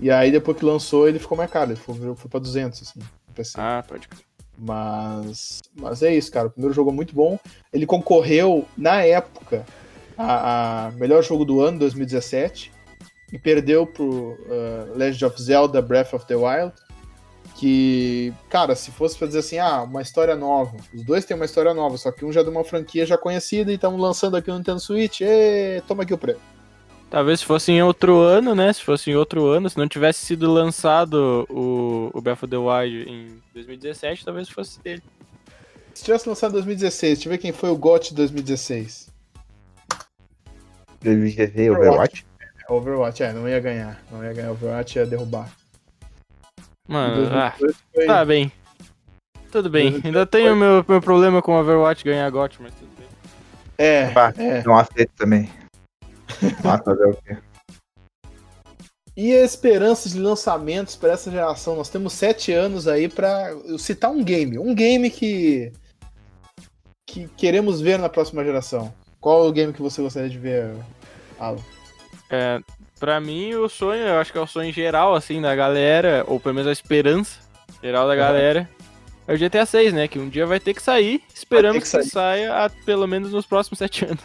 e 0.01 0.11
aí 0.11 0.31
depois 0.31 0.57
que 0.57 0.65
lançou 0.65 1.09
ele 1.09 1.19
ficou 1.19 1.37
mais 1.37 1.51
caro, 1.51 1.71
ele 1.71 1.81
foi, 1.81 1.95
foi 2.17 2.31
pra 2.31 2.41
200 2.41 2.83
assim, 2.83 3.01
PC. 3.35 3.55
Ah, 3.57 3.85
pode 3.87 4.09
crer. 4.09 4.25
Mas 4.57 5.63
mas 5.75 6.03
é 6.03 6.15
isso, 6.15 6.31
cara. 6.31 6.47
O 6.47 6.51
primeiro 6.51 6.75
jogo 6.75 6.91
é 6.91 6.95
muito 6.95 7.15
bom. 7.15 7.39
Ele 7.73 7.87
concorreu 7.87 8.67
na 8.77 9.03
época 9.03 9.65
a, 10.17 10.87
a 10.87 10.91
melhor 10.93 11.23
jogo 11.23 11.45
do 11.45 11.61
ano 11.61 11.79
2017 11.79 12.73
e 13.33 13.39
perdeu 13.39 13.87
pro 13.87 14.33
uh, 14.33 14.97
Legend 14.97 15.25
of 15.27 15.43
Zelda 15.43 15.83
Breath 15.83 16.15
of 16.15 16.27
the 16.27 16.37
Wild. 16.37 16.73
Que, 17.55 18.33
cara, 18.49 18.75
se 18.75 18.91
fosse 18.91 19.17
pra 19.17 19.27
dizer 19.27 19.41
assim, 19.41 19.59
ah, 19.59 19.83
uma 19.83 20.03
história 20.03 20.35
nova. 20.35 20.77
Os 20.93 21.05
dois 21.05 21.25
têm 21.25 21.37
uma 21.37 21.45
história 21.45 21.73
nova, 21.73 21.97
só 21.97 22.11
que 22.11 22.25
um 22.25 22.33
já 22.33 22.41
é 22.41 22.45
de 22.45 22.51
uma 22.51 22.65
franquia 22.65 23.07
já 23.07 23.17
conhecida 23.17 23.71
e 23.71 23.77
estão 23.77 23.97
lançando 23.97 24.37
aqui 24.37 24.51
no 24.51 24.59
Nintendo 24.59 24.81
Switch. 24.81 25.21
E 25.21 25.83
toma 25.87 26.03
aqui 26.03 26.13
o 26.13 26.19
prêmio. 26.19 26.41
Talvez 27.11 27.41
se 27.41 27.47
fosse 27.47 27.71
em 27.71 27.81
outro 27.81 28.19
ano, 28.19 28.57
né? 28.57 28.73
Se 28.73 28.83
fosse 28.83 29.11
em 29.11 29.15
outro 29.15 29.47
ano, 29.47 29.71
se 29.71 29.79
não 29.79 29.87
tivesse 29.87 30.27
sido 30.27 30.53
lançado 30.53 31.47
o, 31.49 32.11
o 32.13 32.21
Breath 32.21 32.43
of 32.43 32.49
the 32.49 32.57
Wild 32.57 33.09
em 33.09 33.41
2017, 33.53 34.25
talvez 34.25 34.49
fosse 34.49 34.81
dele. 34.81 35.01
Se 35.95 36.03
tivesse 36.03 36.29
lançado 36.29 36.51
em 36.51 36.55
2016, 36.55 37.19
deixa 37.19 37.29
eu 37.29 37.31
ver 37.31 37.39
quem 37.39 37.53
foi 37.53 37.71
o 37.71 37.77
GOT 37.77 38.09
de 38.09 38.17
2016. 38.17 39.11
2016 41.03 41.71
Overwatch. 41.71 42.27
Overwatch, 42.69 43.23
é, 43.23 43.33
não 43.33 43.49
ia 43.49 43.61
ganhar. 43.61 44.03
Não 44.11 44.25
ia 44.25 44.33
ganhar 44.33 44.51
Overwatch, 44.51 44.99
ia 44.99 45.07
derrubar. 45.07 45.55
Mano, 46.89 47.27
ah, 47.33 47.55
2018 47.59 47.79
foi- 47.95 48.07
tá 48.07 48.25
bem. 48.25 48.53
Tudo 49.51 49.71
bem. 49.71 49.91
2018 49.93 50.07
Ainda 50.07 50.27
tenho 50.27 50.57
meu, 50.57 50.85
meu 50.87 51.01
problema 51.01 51.41
com 51.41 51.59
Overwatch 51.59 52.05
ganhar 52.05 52.29
GOT, 52.31 52.61
mas 52.61 52.75
tudo 52.75 52.91
bem. 52.99 53.07
É, 53.79 54.11
Bah, 54.11 54.33
é. 54.37 54.63
Não 54.65 54.77
aceito 54.77 55.13
também. 55.17 55.51
Mas 56.65 56.81
fazer 56.83 57.07
o 57.07 57.17
quê? 57.17 57.37
E 59.17 59.33
a 59.33 59.45
esperança 59.45 60.09
de 60.09 60.19
lançamentos 60.19 60.97
para 60.97 61.13
essa 61.13 61.31
geração? 61.31 61.77
Nós 61.77 61.89
temos 61.89 62.13
sete 62.13 62.53
anos 62.53 62.89
aí 62.89 63.09
para 63.09 63.51
citar 63.79 64.11
um 64.11 64.23
game. 64.25 64.59
Um 64.59 64.75
game 64.75 65.09
que. 65.11 65.73
que 67.09 67.29
queremos 67.37 67.81
ver 67.81 67.99
na 67.99 68.09
próxima 68.09 68.43
geração. 68.45 68.93
Qual 69.21 69.45
é 69.45 69.49
o 69.49 69.53
game 69.53 69.73
que 69.73 69.81
você 69.83 70.03
gostaria 70.03 70.29
de 70.29 70.39
ver, 70.39 70.75
Alan? 71.39 71.61
É, 72.31 72.59
pra 72.99 73.21
mim, 73.21 73.55
o 73.55 73.69
sonho, 73.69 74.03
eu 74.03 74.19
acho 74.21 74.33
que 74.33 74.39
é 74.39 74.41
o 74.41 74.47
sonho 74.47 74.73
geral, 74.73 75.15
assim, 75.15 75.41
da 75.41 75.55
galera, 75.55 76.25
ou 76.27 76.39
pelo 76.41 76.55
menos 76.55 76.69
a 76.69 76.73
esperança 76.73 77.39
geral 77.83 78.07
da 78.09 78.15
galera, 78.17 78.69
é 79.27 79.35
o 79.35 79.39
GTA 79.39 79.67
6, 79.67 79.93
né? 79.93 80.09
Que 80.09 80.19
um 80.19 80.29
dia 80.29 80.47
vai 80.47 80.59
ter 80.61 80.75
que 80.75 80.83
sair. 80.83 81.23
Esperamos 81.35 81.83
que 81.91 81.99
que, 81.99 82.05
saia 82.05 82.65
a- 82.65 82.71
pelo 82.85 83.07
menos 83.07 83.33
nos 83.33 83.47
próximos 83.47 83.79
sete 83.79 84.05
anos. 84.05 84.23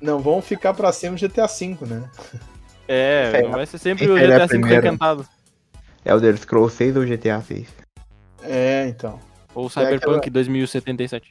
Não 0.00 0.18
vão 0.18 0.42
ficar 0.42 0.74
pra 0.74 0.90
cima 0.92 1.16
do 1.16 1.20
GTA 1.20 1.46
V, 1.46 1.76
né? 1.86 2.10
É, 2.88 3.30
É, 3.34 3.42
não 3.42 3.52
vai 3.52 3.66
ser 3.66 3.78
sempre 3.78 4.06
quem 4.06 4.14
o 4.14 4.18
GTA 4.18 4.48
5 4.48 4.48
primeiro? 4.48 4.82
requentado. 4.82 5.26
Elder 6.04 6.36
Scrolls 6.36 6.74
6 6.76 6.96
ou 6.96 7.04
GTA 7.04 7.40
6? 7.40 7.68
É, 8.42 8.86
então. 8.88 9.20
Ou 9.54 9.66
É 9.66 9.70
Cyberpunk 9.70 10.16
aquela- 10.18 10.32
2077. 10.32 11.30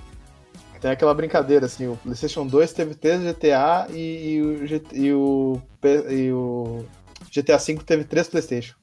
Tem 0.82 0.89
aquela 0.89 1.13
brincadeira, 1.13 1.67
assim, 1.67 1.88
o 1.88 1.95
PlayStation 1.95 2.45
2 2.47 2.73
teve 2.73 2.95
três 2.95 3.21
GTA 3.21 3.88
e, 3.91 4.34
e 4.34 4.41
o, 4.41 4.82
e, 4.91 5.13
o, 5.13 5.61
e 6.09 6.32
o 6.32 6.86
GTA 7.32 7.57
V 7.57 7.77
teve 7.86 8.03
três 8.03 8.27
PlayStation. 8.27 8.73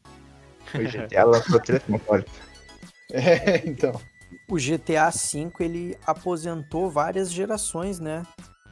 O 0.75 0.79
GTA 0.79 1.25
lançou 1.25 1.61
três 1.61 1.83
consoles. 1.83 2.25
É, 3.11 3.67
então. 3.67 3.99
O 4.51 4.59
GTA 4.59 5.09
V, 5.09 5.51
ele 5.61 5.97
aposentou 6.07 6.91
várias 6.91 7.33
gerações, 7.33 7.99
né? 7.99 8.23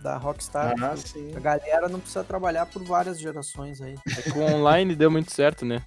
Da 0.02 0.18
Rockstar. 0.18 0.74
Ah, 0.78 0.94
sim. 0.94 1.34
A 1.34 1.40
galera 1.40 1.88
não 1.88 1.98
precisa 1.98 2.22
trabalhar 2.22 2.66
por 2.66 2.84
várias 2.84 3.18
gerações 3.18 3.80
aí. 3.80 3.94
É 4.18 4.20
que 4.20 4.36
o 4.36 4.42
online 4.42 4.94
deu 4.94 5.10
muito 5.10 5.32
certo, 5.32 5.64
né? 5.64 5.82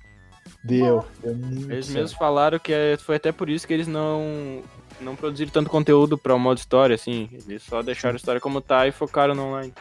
Deu. 0.64 1.06
deu 1.22 1.36
muito 1.36 1.72
Eles 1.72 1.86
certo. 1.86 1.96
mesmos 2.00 2.14
falaram 2.14 2.58
que 2.58 2.74
é- 2.74 2.98
foi 2.98 3.18
até 3.18 3.32
por 3.32 3.52
isso 3.52 3.68
que 3.68 3.74
eles 3.74 3.88
não, 3.88 4.64
não 5.02 5.16
produziram 5.16 5.52
tanto 5.52 5.70
conteúdo 5.70 6.18
pra 6.18 6.36
o 6.36 6.40
modo 6.40 6.58
história, 6.58 6.96
assim. 6.96 7.30
Eles 7.32 7.64
só 7.64 7.82
deixaram 7.82 8.16
a 8.16 8.18
história 8.18 8.42
como 8.42 8.62
tá 8.62 8.88
e 8.88 8.92
focaram 8.92 9.34
no 9.36 9.46
online. 9.46 9.74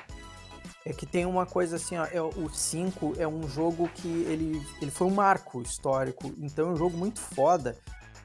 É 0.84 0.92
que 0.92 1.04
tem 1.04 1.26
uma 1.26 1.44
coisa 1.44 1.76
assim, 1.76 1.98
ó, 1.98 2.06
é, 2.06 2.20
o 2.20 2.48
5 2.48 3.14
é 3.18 3.28
um 3.28 3.48
jogo 3.48 3.90
que 3.94 4.08
ele, 4.08 4.62
ele 4.80 4.90
foi 4.90 5.06
um 5.06 5.14
marco 5.14 5.60
histórico, 5.60 6.32
então 6.38 6.68
é 6.68 6.72
um 6.72 6.76
jogo 6.76 6.96
muito 6.96 7.20
foda 7.20 7.76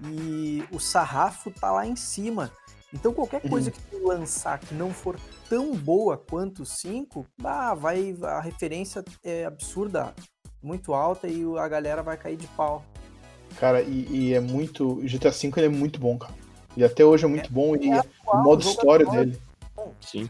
e 0.01 0.63
o 0.71 0.79
sarrafo 0.79 1.51
tá 1.51 1.71
lá 1.71 1.85
em 1.85 1.95
cima. 1.95 2.51
Então 2.93 3.13
qualquer 3.13 3.41
coisa 3.41 3.71
que 3.71 3.81
tu 3.81 4.07
lançar 4.07 4.59
que 4.59 4.73
não 4.73 4.91
for 4.91 5.19
tão 5.49 5.75
boa 5.75 6.17
quanto 6.17 6.61
o 6.61 6.65
5, 6.65 7.25
ah, 7.43 7.73
vai, 7.73 8.15
a 8.21 8.39
referência 8.39 9.03
é 9.23 9.45
absurda, 9.45 10.13
muito 10.61 10.93
alta 10.93 11.27
e 11.27 11.43
a 11.57 11.67
galera 11.67 12.01
vai 12.01 12.15
cair 12.15 12.37
de 12.37 12.47
pau. 12.47 12.85
Cara, 13.59 13.81
e, 13.81 14.07
e 14.09 14.33
é 14.33 14.39
muito. 14.39 14.93
O 14.93 15.01
GTA 15.01 15.31
V 15.31 15.51
ele 15.57 15.65
é 15.65 15.69
muito 15.69 15.99
bom, 15.99 16.17
cara. 16.17 16.33
E 16.75 16.83
até 16.83 17.03
hoje 17.05 17.25
é 17.25 17.27
muito 17.27 17.51
bom. 17.51 17.75
E 17.75 17.89
É 17.91 18.01
o 18.27 18.37
modo 18.43 18.61
história 18.61 19.05
atual. 19.05 19.25
dele. 19.25 19.39
Sim. 20.01 20.29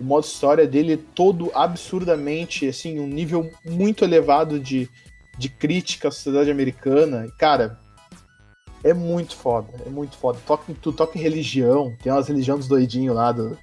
O 0.00 0.04
modo 0.04 0.24
história 0.24 0.66
dele 0.66 0.94
é 0.94 0.98
todo 1.14 1.50
absurdamente, 1.54 2.68
assim, 2.68 2.98
um 3.00 3.06
nível 3.06 3.50
muito 3.64 4.04
elevado 4.04 4.58
de, 4.60 4.88
de 5.36 5.48
crítica 5.48 6.08
à 6.08 6.10
sociedade 6.10 6.50
americana. 6.50 7.26
E, 7.26 7.30
cara, 7.32 7.78
é 8.84 8.94
muito 8.94 9.34
foda, 9.36 9.68
é 9.84 9.88
muito 9.88 10.16
foda. 10.16 10.38
Toca, 10.46 10.70
em- 10.70 10.74
tu 10.74 10.92
toca 10.92 11.18
em 11.18 11.20
religião, 11.20 11.96
tem 12.02 12.12
umas 12.12 12.28
religiões 12.28 12.60
dos 12.60 12.68
doidinhos 12.68 13.14
lá 13.16 13.32
do, 13.32 13.58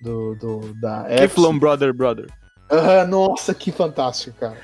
do, 0.00 0.34
do- 0.36 0.74
da 0.74 1.04
Keflon 1.04 1.58
Brother 1.58 1.92
Brother. 1.92 2.30
Aham, 2.70 3.06
nossa, 3.08 3.52
que 3.52 3.70
fantástico, 3.72 4.36
cara. 4.38 4.56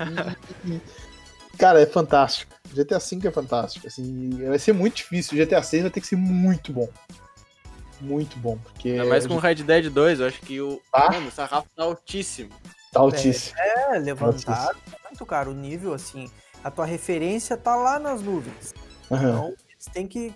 Cara, 1.59 1.83
é 1.83 1.87
fantástico. 1.87 2.55
GTA 2.73 2.99
V 2.99 3.29
é 3.29 3.31
fantástico. 3.31 3.87
Assim, 3.87 4.31
vai 4.47 4.59
ser 4.59 4.73
muito 4.73 4.97
difícil. 4.97 5.37
O 5.37 5.45
GTA 5.45 5.63
6 5.63 5.83
vai 5.83 5.91
ter 5.91 6.01
que 6.01 6.07
ser 6.07 6.17
muito 6.17 6.73
bom. 6.73 6.89
Muito 8.01 8.39
bom, 8.39 8.57
porque 8.59 8.91
Ainda 8.91 9.07
mais 9.07 9.27
com 9.27 9.35
o 9.35 9.39
Red 9.39 9.57
Dead 9.57 9.91
2, 9.91 10.21
eu 10.21 10.27
acho 10.29 10.41
que 10.41 10.61
o. 10.61 10.81
Ah. 10.93 11.11
Mano, 11.11 11.29
o 11.29 11.31
sarrafo 11.33 11.69
tá 11.75 11.83
altíssimo. 11.83 12.51
tá 12.93 13.01
altíssimo. 13.01 13.59
É, 13.59 13.99
levantaram 13.99 14.79
muito, 15.09 15.27
cara. 15.27 15.51
O 15.51 15.55
nível, 15.55 15.93
assim, 15.93 16.31
a 16.63 16.71
tua 16.71 16.87
referência 16.87 17.57
tá 17.57 17.75
lá 17.75 17.99
nas 17.99 18.23
nuvens. 18.23 18.73
Aham. 19.11 19.29
Então, 19.29 19.55
eles 19.69 19.87
têm 19.93 20.07
que, 20.07 20.33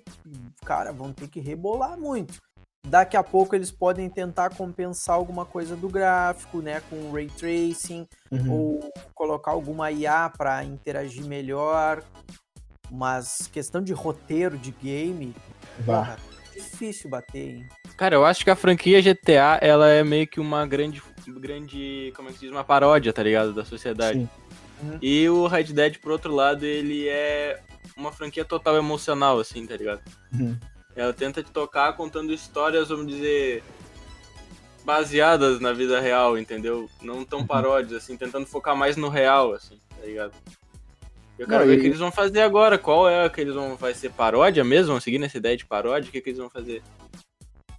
cara, 0.65 0.93
vão 0.93 1.13
ter 1.13 1.29
que 1.29 1.39
rebolar 1.39 1.97
muito. 1.97 2.43
Daqui 2.87 3.17
a 3.17 3.23
pouco 3.23 3.55
eles 3.55 3.71
podem 3.71 4.11
tentar 4.11 4.51
compensar 4.55 5.15
alguma 5.15 5.45
coisa 5.45 5.77
do 5.77 5.89
gráfico, 5.89 6.61
né, 6.61 6.83
com 6.91 7.13
ray 7.13 7.29
tracing, 7.29 8.07
Uhum. 8.31 8.53
ou 8.53 8.93
colocar 9.15 9.53
alguma 9.53 9.91
IA 9.91 10.29
para 10.37 10.65
interagir 10.65 11.25
melhor. 11.25 12.03
Mas 12.91 13.49
questão 13.53 13.83
de 13.83 13.93
roteiro 13.93 14.59
de 14.59 14.71
game, 14.73 15.35
porra, 15.87 16.17
difícil 16.53 17.09
bater, 17.09 17.57
hein? 17.57 17.69
Cara, 17.97 18.17
eu 18.17 18.25
acho 18.25 18.45
que 18.45 18.51
a 18.51 18.57
franquia 18.57 19.01
GTA, 19.01 19.59
ela 19.63 19.89
é 19.89 20.03
meio 20.05 20.27
que 20.27 20.41
uma 20.41 20.67
grande. 20.67 21.01
grande. 21.39 22.13
como 22.17 22.29
é 22.29 22.33
que 22.33 22.39
se 22.39 22.45
diz? 22.47 22.51
Uma 22.53 22.65
paródia, 22.65 23.13
tá 23.13 23.23
ligado? 23.23 23.55
Da 23.55 23.65
sociedade. 23.65 24.19
Sim. 24.81 24.99
E 25.01 25.27
o 25.29 25.47
Red 25.47 25.73
Dead, 25.73 25.99
por 26.01 26.11
outro 26.13 26.35
lado, 26.35 26.65
ele 26.67 27.09
é 27.09 27.61
uma 27.97 28.11
franquia 28.13 28.45
total 28.45 28.77
emocional, 28.77 29.39
assim, 29.39 29.65
tá 29.67 29.77
ligado? 29.77 30.03
Uhum. 30.35 30.59
Ela 30.95 31.13
tenta 31.13 31.43
te 31.43 31.51
tocar 31.51 31.93
contando 31.95 32.33
histórias, 32.33 32.89
vamos 32.89 33.07
dizer, 33.07 33.63
baseadas 34.85 35.61
na 35.61 35.73
vida 35.73 36.01
real, 36.01 36.37
entendeu? 36.37 36.89
Não 37.01 37.19
Uhum. 37.19 37.25
tão 37.25 37.47
paródias, 37.47 38.03
assim, 38.03 38.17
tentando 38.17 38.47
focar 38.47 38.77
mais 38.77 38.97
no 38.97 39.09
real, 39.09 39.53
assim, 39.55 39.81
tá 39.99 40.05
ligado? 40.07 40.33
Eu 41.39 41.47
quero 41.47 41.61
Não, 41.61 41.67
ver 41.67 41.75
e- 41.75 41.79
o 41.79 41.81
que 41.81 41.87
eles 41.89 41.99
vão 41.99 42.13
fazer 42.13 42.41
agora. 42.43 42.77
Qual 42.79 43.09
é 43.09 43.29
que 43.29 43.41
eles 43.41 43.55
vão. 43.55 43.75
Vai 43.77 43.95
ser 43.95 44.11
paródia 44.11 44.63
mesmo? 44.63 44.93
Vão 44.93 45.01
seguir 45.01 45.19
nessa 45.19 45.39
ideia 45.39 45.57
de 45.57 45.65
paródia? 45.65 46.09
O 46.09 46.13
que, 46.13 46.21
que 46.21 46.31
eles 46.31 46.39
vão 46.39 46.51
fazer? 46.51 46.83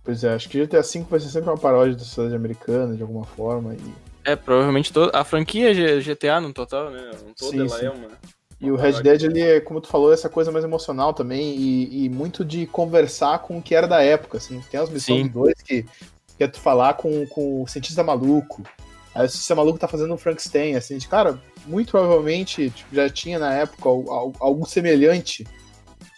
Pois 0.04 0.24
é, 0.24 0.34
acho 0.34 0.50
que 0.50 0.58
GTA 0.60 0.82
V 0.82 1.06
vai 1.10 1.20
ser 1.20 1.30
sempre 1.30 1.50
uma 1.50 1.58
paródia 1.58 1.94
da 1.94 2.00
sociedade 2.04 2.36
americana, 2.36 2.96
de 2.96 3.02
alguma 3.02 3.26
forma. 3.26 3.74
E, 3.76 3.94
É, 4.26 4.36
provavelmente 4.36 4.92
to- 4.92 5.12
a 5.14 5.24
franquia 5.24 5.74
GTA 6.02 6.42
no 6.42 6.52
total, 6.52 6.90
né? 6.90 7.12
Um 7.26 7.34
todo 7.34 7.52
Sim, 7.52 7.60
ela 7.62 7.70
sim. 7.80 7.86
é 7.86 7.90
uma. 7.90 8.10
E 8.64 8.72
o 8.72 8.76
Red 8.76 9.02
Dead, 9.04 9.24
ele 9.24 9.42
é, 9.42 9.60
como 9.60 9.82
tu 9.82 9.88
falou, 9.90 10.14
essa 10.14 10.30
coisa 10.30 10.52
mais 10.52 10.64
emocional 10.64 11.14
também, 11.14 11.56
e, 11.56 12.06
e 12.06 12.10
muito 12.10 12.44
de 12.46 12.66
conversar 12.66 13.40
com 13.40 13.58
o 13.58 13.62
que 13.62 13.76
era 13.76 13.88
da 13.88 14.02
época, 14.02 14.38
assim. 14.38 14.62
Tem 14.72 14.80
as 14.80 14.90
missões 14.90 15.24
Sim. 15.24 15.28
do 15.28 15.42
2 15.42 15.54
que, 15.62 15.84
que 16.38 16.44
é 16.44 16.48
tu 16.48 16.60
falar 16.60 16.94
com, 16.94 17.26
com 17.28 17.62
o 17.62 17.68
cientista 17.68 18.04
maluco. 18.04 18.64
Aí 19.14 19.26
o 19.26 19.30
cientista 19.30 19.54
maluco 19.54 19.78
tá 19.78 19.88
fazendo 19.88 20.14
um 20.14 20.18
Frankenstein, 20.18 20.76
assim, 20.76 20.98
de, 20.98 21.08
cara, 21.08 21.40
muito 21.68 21.92
provavelmente 21.92 22.70
tipo, 22.72 22.96
já 22.96 23.10
tinha 23.10 23.38
na 23.38 23.54
época 23.54 23.88
al- 23.88 24.10
al- 24.12 24.34
algo 24.40 24.66
semelhante 24.66 25.46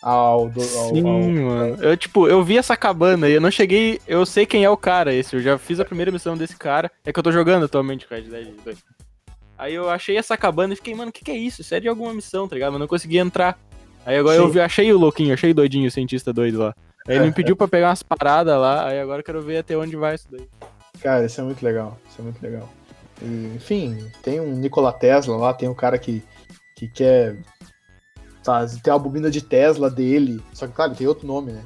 ao 0.01 0.47
do. 0.47 0.61
Ao, 0.61 0.67
Sim, 0.67 0.99
ao- 0.99 1.19
mano. 1.49 1.83
Eu, 1.83 1.97
tipo, 1.97 2.27
eu 2.27 2.43
vi 2.43 2.57
essa 2.57 2.77
cabana 2.77 3.27
e 3.27 3.33
eu 3.33 3.41
não 3.41 3.49
cheguei. 3.51 3.99
Eu 4.07 4.25
sei 4.25 4.45
quem 4.45 4.63
é 4.63 4.69
o 4.69 4.77
cara 4.77 5.13
esse. 5.13 5.35
Eu 5.35 5.41
já 5.41 5.57
fiz 5.57 5.79
a 5.79 5.85
primeira 5.85 6.11
missão 6.11 6.37
desse 6.37 6.55
cara. 6.55 6.91
É 7.03 7.11
que 7.11 7.17
eu 7.19 7.23
tô 7.23 7.31
jogando 7.31 7.65
atualmente 7.65 8.07
com 8.07 8.13
Red 8.15 8.21
Dead 8.21 8.53
2. 8.63 8.77
Aí 9.57 9.73
eu 9.73 9.89
achei 9.89 10.17
essa 10.17 10.35
cabana 10.35 10.73
e 10.73 10.75
fiquei, 10.75 10.93
mano, 10.93 11.09
o 11.09 11.13
que, 11.13 11.23
que 11.23 11.31
é 11.31 11.37
isso? 11.37 11.61
Isso 11.61 11.73
é 11.73 11.79
de 11.79 11.87
alguma 11.87 12.13
missão, 12.13 12.47
tá 12.47 12.55
ligado? 12.55 12.71
Mas 12.71 12.81
não 12.81 12.87
consegui 12.87 13.17
entrar. 13.17 13.57
Aí 14.05 14.17
agora 14.17 14.37
eu 14.37 14.47
Sim. 14.47 14.53
vi, 14.53 14.59
achei 14.59 14.93
o 14.93 14.97
louquinho, 14.97 15.33
achei 15.33 15.51
o 15.51 15.55
doidinho, 15.55 15.87
o 15.87 15.91
cientista 15.91 16.31
doido 16.31 16.59
lá. 16.59 16.75
Aí 17.07 17.15
ele 17.15 17.25
me 17.25 17.31
pediu 17.31 17.55
pra 17.55 17.67
pegar 17.67 17.89
umas 17.89 18.03
paradas 18.03 18.59
lá, 18.59 18.87
aí 18.87 18.99
agora 18.99 19.21
eu 19.21 19.23
quero 19.23 19.41
ver 19.41 19.57
até 19.57 19.77
onde 19.77 19.95
vai 19.95 20.15
isso 20.15 20.27
daí. 20.29 20.47
Cara, 21.01 21.25
isso 21.25 21.39
é 21.39 21.43
muito 21.43 21.63
legal. 21.63 21.99
Isso 22.09 22.19
é 22.19 22.23
muito 22.23 22.41
legal. 22.41 22.69
E, 23.21 23.53
enfim, 23.55 24.11
tem 24.21 24.39
um 24.39 24.53
Nikola 24.55 24.91
Tesla 24.91 25.37
lá, 25.37 25.53
tem 25.53 25.69
um 25.69 25.73
cara 25.73 25.97
que, 25.97 26.23
que 26.75 26.87
quer 26.87 27.37
faz, 28.43 28.77
ter 28.77 28.91
a 28.91 28.97
bobina 28.97 29.29
de 29.29 29.41
Tesla 29.41 29.89
dele. 29.89 30.43
Só 30.53 30.67
que, 30.67 30.73
claro, 30.73 30.95
tem 30.95 31.07
outro 31.07 31.27
nome, 31.27 31.51
né? 31.51 31.63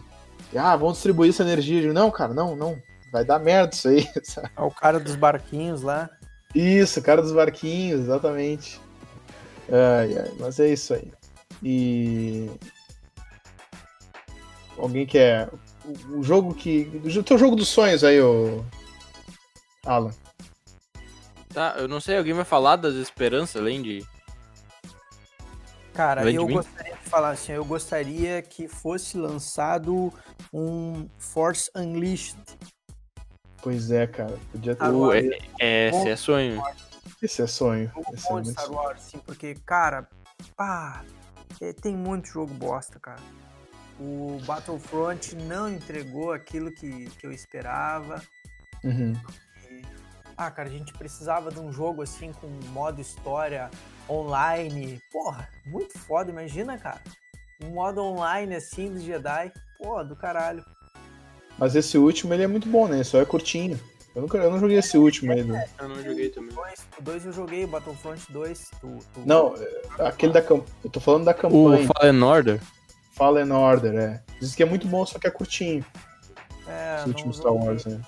E, 0.53 0.57
ah, 0.57 0.75
vamos 0.75 0.93
distribuir 0.95 1.29
essa 1.29 1.43
energia. 1.43 1.77
Eu 1.77 1.81
digo, 1.81 1.93
não, 1.93 2.11
cara, 2.11 2.33
não, 2.33 2.55
não. 2.55 2.77
Vai 3.11 3.25
dar 3.25 3.39
merda 3.39 3.73
isso 3.73 3.87
aí. 3.87 4.07
sabe? 4.23 4.49
É 4.55 4.61
o 4.61 4.71
cara 4.71 4.99
dos 4.99 5.15
barquinhos 5.15 5.81
lá. 5.81 6.09
Isso, 6.53 7.01
cara 7.01 7.21
dos 7.21 7.31
barquinhos, 7.31 8.01
exatamente. 8.01 8.79
Ai, 9.71 10.17
ai, 10.17 10.31
mas 10.39 10.59
é 10.59 10.69
isso 10.69 10.93
aí. 10.93 11.11
E. 11.61 12.49
Alguém 14.77 15.05
quer. 15.05 15.49
O, 16.11 16.23
jogo 16.23 16.53
que. 16.53 16.89
O 17.03 17.23
teu 17.23 17.37
jogo 17.37 17.55
dos 17.55 17.67
sonhos 17.67 18.03
aí, 18.03 18.21
ô. 18.21 18.63
Alan. 19.85 20.11
Tá, 21.53 21.75
eu 21.77 21.87
não 21.87 21.99
sei, 21.99 22.17
alguém 22.17 22.33
vai 22.33 22.45
falar 22.45 22.75
das 22.75 22.95
esperanças 22.95 23.61
além 23.61 23.81
de. 23.81 24.05
Cara, 25.93 26.21
Além 26.21 26.33
de 26.33 26.39
eu 26.39 26.47
mim? 26.47 26.53
gostaria 26.53 26.95
de 26.95 27.09
falar 27.09 27.31
assim, 27.31 27.51
eu 27.51 27.65
gostaria 27.65 28.41
que 28.41 28.69
fosse 28.69 29.17
lançado 29.17 30.13
um 30.53 31.09
Force 31.17 31.69
Unleashed. 31.75 32.37
Pois 33.61 33.91
é, 33.91 34.07
cara. 34.07 34.37
Podia 34.51 34.75
ter. 34.75 34.85
Uh, 34.85 35.13
é, 35.59 35.89
esse 35.89 36.09
é 36.09 36.15
sonho. 36.15 36.63
Esse 37.21 37.41
é 37.41 37.47
sonho. 37.47 37.91
jogo 37.93 38.05
Esse 38.13 38.27
é 38.27 38.29
bom 38.29 38.41
de 38.41 38.47
muito 38.47 38.61
Star 38.61 38.71
Wars, 38.71 39.01
assim, 39.05 39.17
porque, 39.19 39.55
cara, 39.65 40.07
pá, 40.55 41.03
é, 41.59 41.73
tem 41.73 41.95
muito 41.95 42.27
jogo 42.27 42.53
bosta, 42.53 42.99
cara. 42.99 43.19
O 43.99 44.39
Battlefront 44.45 45.35
não 45.35 45.67
entregou 45.67 46.31
aquilo 46.31 46.71
que, 46.71 47.09
que 47.09 47.27
eu 47.27 47.31
esperava. 47.33 48.21
Uhum. 48.83 49.13
Ah, 50.37 50.49
cara, 50.49 50.69
a 50.69 50.71
gente 50.71 50.93
precisava 50.93 51.51
de 51.51 51.59
um 51.59 51.69
jogo 51.69 52.01
assim 52.01 52.31
com 52.31 52.47
modo 52.69 53.01
história 53.01 53.69
online. 54.09 55.01
Porra, 55.11 55.49
muito 55.65 55.99
foda, 55.99 56.31
imagina, 56.31 56.77
cara. 56.77 57.01
Um 57.61 57.71
modo 57.71 58.01
online 58.01 58.55
assim 58.55 58.89
do 58.93 59.01
Jedi. 59.01 59.51
Porra, 59.77 60.05
do 60.05 60.15
caralho. 60.15 60.63
Mas 61.59 61.75
esse 61.75 61.97
último 61.97 62.33
ele 62.33 62.43
é 62.43 62.47
muito 62.47 62.67
bom, 62.69 62.87
né? 62.87 63.03
Só 63.03 63.19
é 63.19 63.25
curtinho. 63.25 63.79
Eu, 64.15 64.23
nunca, 64.23 64.37
eu 64.37 64.49
não 64.49 64.59
joguei 64.59 64.77
esse 64.77 64.97
último 64.97 65.31
aí. 65.31 65.43
do- 65.43 65.55
Eu 65.55 65.89
não 65.89 66.01
joguei 66.03 66.29
também. 66.29 66.55
Dois, 66.55 66.79
o 66.97 67.01
2 67.01 67.25
eu 67.25 67.31
joguei, 67.33 67.63
o 67.63 67.67
Battlefront 67.67 68.31
2. 68.31 68.71
Tu, 68.81 68.87
tu- 69.13 69.21
Não, 69.25 69.53
é, 69.55 70.07
aquele 70.07 70.33
da 70.33 70.41
campanha. 70.41 70.65
Eu 70.83 70.89
tô 70.89 70.99
falando 70.99 71.25
da 71.25 71.31
O 71.31 71.35
campanha. 71.35 71.87
Fallen 71.95 72.23
Order? 72.23 72.61
Fallen 73.13 73.51
Order, 73.51 73.93
é. 73.95 74.23
Diz 74.39 74.55
que 74.55 74.63
é 74.63 74.65
muito 74.65 74.87
bom, 74.87 75.05
só 75.05 75.19
que 75.19 75.27
é 75.27 75.31
curtinho. 75.31 75.85
é, 76.67 76.95
Esse 76.95 77.01
não 77.03 77.09
último 77.09 77.33
Star. 77.33 77.53
Wars, 77.53 77.85
né? 77.85 77.99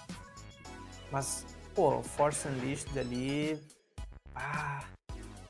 Mas, 1.12 1.46
pô, 1.76 1.98
o 1.98 2.04
Force 2.04 2.48
Unleashed 2.48 2.98
ali. 2.98 3.60
Ah, 4.36 4.84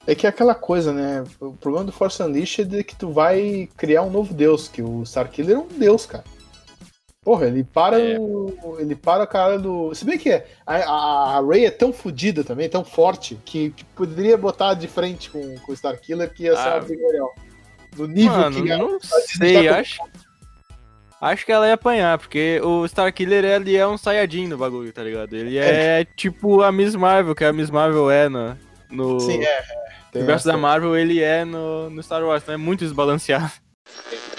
É 0.08 0.16
que 0.16 0.26
é 0.26 0.30
aquela 0.30 0.56
coisa, 0.56 0.92
né? 0.92 1.24
O 1.40 1.54
problema 1.54 1.86
do 1.86 1.92
Force 1.92 2.22
Unleashed 2.24 2.76
é 2.78 2.82
que 2.84 2.96
tu 2.96 3.12
vai 3.12 3.70
criar 3.78 4.02
um 4.02 4.10
novo 4.10 4.34
deus, 4.34 4.68
que 4.68 4.82
o 4.82 5.04
Starkiller 5.04 5.56
é 5.56 5.60
um 5.60 5.68
deus, 5.68 6.06
cara. 6.08 6.24
Porra, 7.24 7.46
ele 7.46 7.64
para 7.64 8.00
É. 8.02 8.18
o. 8.20 8.78
Ele 8.80 8.96
para 8.96 9.24
a 9.24 9.28
cara 9.28 9.60
do. 9.60 9.94
Se 9.94 10.04
bem 10.04 10.18
que 10.18 10.28
é, 10.32 10.48
a, 10.66 10.76
a, 10.78 11.38
a 11.38 11.46
Rey 11.48 11.66
é 11.66 11.70
tão 11.72 11.94
fodida 11.94 12.44
também, 12.44 12.68
tão 12.68 12.84
forte, 12.84 13.38
que, 13.46 13.70
que 13.70 13.86
poderia 13.86 14.36
botar 14.36 14.74
de 14.74 14.88
frente 14.88 15.30
com, 15.30 15.56
com 15.60 15.72
o 15.72 15.76
Starkiller 15.76 16.34
que 16.34 16.44
ia 16.46 16.56
ser 16.56 16.68
Ah. 16.68 16.74
uma 16.78 16.82
briga 16.82 17.08
legal. 17.08 17.30
No 17.96 18.08
nível 18.08 18.32
Mano, 18.38 18.64
que. 18.64 18.72
a- 18.72 18.78
não 18.80 19.00
sei, 19.00 19.68
tá 19.68 19.74
com- 19.76 19.80
acho. 19.80 20.02
Acho 21.22 21.46
que 21.46 21.52
ela 21.52 21.68
ia 21.68 21.76
apanhar, 21.76 22.18
porque 22.18 22.60
o 22.64 22.84
Starkiller 22.86 23.46
ele 23.46 23.76
é 23.78 23.86
um 23.86 23.96
Saiyajin 24.00 24.48
no 24.48 24.58
bagulho, 24.58 24.92
tá 24.92 25.04
ligado? 25.04 25.36
Ele 25.36 25.60
é, 25.60 26.04
tipo 26.04 26.64
a 26.64 26.72
Miss 26.72 26.96
Marvel, 26.96 27.36
que 27.36 27.46
a 27.46 27.54
Miss 27.54 27.70
Marvel 27.70 28.10
é 28.10 28.28
no, 28.28 28.58
no 28.90 29.20
Sim, 29.20 29.44
é. 29.44 29.46
é. 29.46 29.62
Tem 30.12 30.22
universo 30.24 30.50
essa- 30.50 30.54
da 30.54 30.58
Marvel, 30.58 30.98
ele 30.98 31.22
é 31.22 31.46
no, 31.46 31.88
no 31.92 32.02
Star 32.02 32.24
Wars, 32.26 32.42
então 32.42 32.56
é 32.56 32.58
muito 32.58 32.80
desbalanceado. 32.84 33.52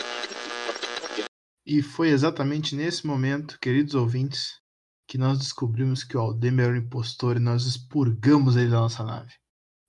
E 1.64 1.80
foi 1.80 2.08
exatamente 2.08 2.74
nesse 2.74 3.06
momento, 3.06 3.56
queridos 3.60 3.94
ouvintes, 3.94 4.60
que 5.06 5.16
nós 5.16 5.38
descobrimos 5.38 6.02
que 6.02 6.16
o 6.16 6.20
Aldemir 6.20 6.64
era 6.64 6.74
um 6.74 6.76
impostor 6.78 7.36
e 7.36 7.40
nós 7.40 7.64
expurgamos 7.66 8.56
ele 8.56 8.70
da 8.70 8.80
nossa 8.80 9.04
nave. 9.04 9.32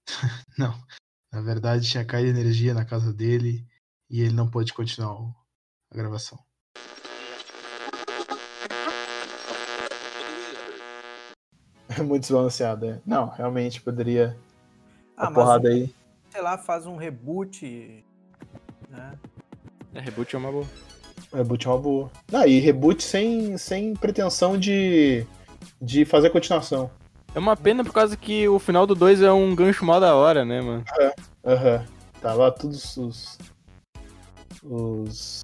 não. 0.56 0.74
Na 1.32 1.42
verdade, 1.42 1.90
tinha 1.90 2.06
caído 2.06 2.38
energia 2.38 2.76
na 2.76 2.86
casa 2.86 3.12
dele 3.12 3.66
e 4.08 4.22
ele 4.22 4.34
não 4.34 4.52
pôde 4.52 4.72
continuar 4.72 5.18
a 5.92 5.96
gravação. 5.96 6.38
É 11.90 12.02
muito 12.06 12.22
desbalanceado, 12.22 12.86
é. 12.86 13.02
Não, 13.04 13.30
realmente 13.30 13.82
poderia. 13.82 14.38
ah 15.18 15.26
a 15.26 15.32
mas, 15.32 15.34
porrada 15.34 15.70
aí. 15.70 15.92
sei 16.30 16.42
lá, 16.42 16.56
faz 16.56 16.86
um 16.86 16.98
reboot. 16.98 18.06
Né? 18.90 19.20
É, 19.96 20.00
reboot 20.02 20.36
é 20.36 20.38
uma 20.38 20.52
boa. 20.52 20.93
Reboot 21.34 21.68
é 21.68 21.70
uma 21.70 21.80
boa. 21.80 22.12
Ah, 22.32 22.48
e 22.48 22.60
reboot 22.60 23.04
sem, 23.04 23.58
sem 23.58 23.96
pretensão 23.96 24.58
de, 24.58 25.26
de 25.82 26.06
fazer 26.06 26.30
continuação. 26.30 26.92
É 27.36 27.40
uma 27.40 27.58
pena 27.58 27.84
por 27.84 27.92
causa 27.92 28.16
que 28.16 28.48
o 28.48 28.60
final 28.60 28.86
do 28.86 28.94
2 28.94 29.22
é 29.24 29.32
um 29.32 29.56
gancho 29.56 29.84
mal 29.84 30.00
da 30.00 30.16
hora, 30.16 30.46
né, 30.46 30.62
mano? 30.62 30.84
Aham. 31.46 31.84
Tá 32.22 32.34
lá 32.34 32.52
todos 32.52 32.96
os. 32.96 33.38
Os. 34.64 35.44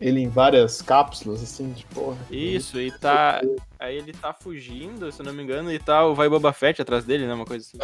Ele 0.00 0.20
em 0.20 0.28
várias 0.28 0.80
cápsulas, 0.80 1.42
assim, 1.42 1.72
de 1.72 1.84
porra. 1.86 2.16
Isso, 2.30 2.80
e 2.80 2.90
tá. 2.90 3.40
Aí 3.78 3.96
ele 3.96 4.12
tá 4.12 4.32
fugindo, 4.32 5.10
se 5.10 5.20
eu 5.20 5.26
não 5.26 5.32
me 5.32 5.42
engano, 5.42 5.72
e 5.72 5.78
tá 5.78 6.06
o 6.06 6.14
Vai 6.14 6.28
Boba 6.28 6.52
Fett 6.52 6.80
atrás 6.80 7.04
dele, 7.04 7.26
né? 7.26 7.34
Uma 7.34 7.44
coisa 7.44 7.66
assim. 7.66 7.78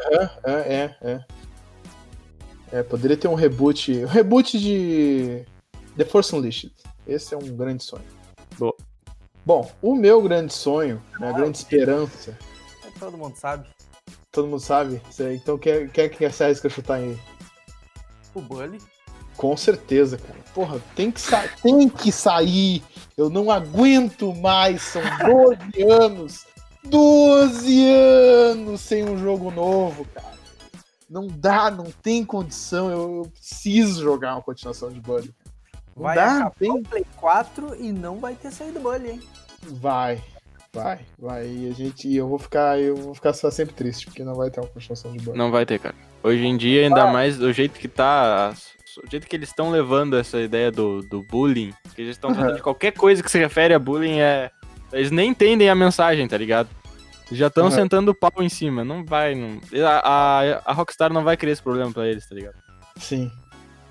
É, 0.45 0.53
é, 0.53 0.97
é. 1.03 1.25
É, 2.73 2.83
poderia 2.83 3.17
ter 3.17 3.29
um 3.29 3.35
reboot. 3.35 4.05
Um 4.05 4.07
reboot 4.07 4.59
de. 4.59 5.45
The 5.97 6.05
Force 6.05 6.35
Unleashed. 6.35 6.73
Esse 7.07 7.35
é 7.35 7.37
um 7.39 7.57
grande 7.57 7.85
sonho. 7.85 8.05
Boa. 8.59 8.75
Bom, 9.45 9.71
o 9.81 9.95
meu 9.95 10.21
grande 10.23 10.53
sonho, 10.53 11.01
minha 11.19 11.33
grande 11.33 11.59
esperança, 11.59 12.37
Todo 12.99 13.17
mundo 13.19 13.37
sabe. 13.37 13.67
todo 14.33 14.49
mundo 14.49 14.61
sabe? 14.61 15.01
Então 15.35 15.57
quer, 15.59 15.89
quer 15.91 16.09
que 16.09 16.25
essa 16.25 16.45
arrisca 16.47 16.69
chutar 16.69 16.95
aí? 16.95 17.17
O 18.35 18.41
Bully. 18.41 18.79
Com 19.37 19.55
certeza, 19.57 20.17
cara. 20.17 20.39
Porra, 20.55 20.81
tem 20.95 21.11
que, 21.11 21.21
sa 21.21 21.47
tem 21.63 21.89
que 21.91 22.11
sair. 22.11 22.83
Eu 23.17 23.29
não 23.29 23.51
aguento 23.51 24.35
mais. 24.35 24.81
São 24.83 25.03
12 25.77 25.83
anos. 25.91 26.47
12 26.85 27.85
anos 27.87 28.81
sem 28.81 29.05
um 29.05 29.19
jogo 29.19 29.51
novo, 29.51 30.07
cara. 30.15 30.35
Não 31.09 31.27
dá, 31.27 31.71
não 31.71 31.85
tem 32.03 32.25
condição. 32.25 32.91
Eu, 32.91 33.25
eu 33.25 33.31
preciso 33.31 34.03
jogar 34.03 34.35
uma 34.35 34.43
continuação 34.43 34.91
de 34.91 35.01
Bully. 35.01 35.35
Não 35.97 36.03
Vai 36.03 36.15
dá, 36.17 36.35
acabar 36.37 36.51
tem. 36.59 36.71
o 36.71 36.83
Play 36.83 37.07
4 37.17 37.77
e 37.83 37.91
não 37.93 38.19
vai 38.19 38.35
ter 38.35 38.51
saído 38.53 38.79
Bully, 38.81 39.13
hein? 39.13 39.21
Vai, 39.63 40.21
vai, 40.73 41.01
vai. 41.19 41.47
E 41.47 41.71
a 41.71 41.75
gente, 41.75 42.07
e 42.07 42.17
eu 42.17 42.29
vou 42.29 42.39
ficar, 42.39 42.79
eu 42.79 42.95
vou 42.95 43.15
ficar 43.15 43.33
só 43.33 43.51
sempre 43.51 43.75
triste, 43.75 44.05
porque 44.07 44.23
não 44.23 44.35
vai 44.35 44.51
ter 44.51 44.61
uma 44.61 44.69
continuação 44.69 45.11
de 45.13 45.19
Bully. 45.25 45.39
Não 45.39 45.51
vai 45.51 45.65
ter, 45.65 45.79
cara. 45.79 45.95
Hoje 46.23 46.45
em 46.45 46.57
dia, 46.57 46.85
ainda 46.85 47.07
mais 47.07 47.39
do 47.39 47.53
jeito 47.53 47.79
que 47.79 47.89
tá. 47.89 48.53
O 49.07 49.11
jeito 49.11 49.27
que 49.27 49.37
eles 49.37 49.49
estão 49.51 49.71
levando 49.71 50.17
essa 50.17 50.39
ideia 50.41 50.71
do, 50.73 51.03
do 51.03 51.23
bullying, 51.23 51.73
que 51.95 52.01
eles 52.03 52.17
estão 52.17 52.33
tratando 52.33 52.57
de 52.57 52.63
qualquer 52.63 52.93
coisa 52.93 53.23
que 53.23 53.31
se 53.31 53.39
refere 53.39 53.75
a 53.75 53.79
bullying 53.79 54.21
é. 54.21 54.51
Eles 54.93 55.11
nem 55.11 55.31
entendem 55.31 55.69
a 55.69 55.75
mensagem, 55.75 56.27
tá 56.29 56.37
ligado? 56.37 56.69
Já 57.33 57.49
estão 57.49 57.65
Uhum. 57.65 57.71
sentando 57.73 58.11
o 58.11 58.15
pau 58.15 58.33
em 58.43 58.49
cima. 58.49 58.85
Não 58.85 59.05
vai. 59.05 59.35
Não... 59.35 59.61
A, 59.87 59.99
a, 60.41 60.63
a 60.65 60.73
Rockstar 60.73 61.13
não 61.13 61.25
vai 61.25 61.37
criar 61.37 61.53
esse 61.55 61.63
problema 61.63 61.93
pra 61.93 62.07
eles, 62.07 62.27
tá 62.29 62.35
ligado? 62.35 62.55
Sim. 62.99 63.31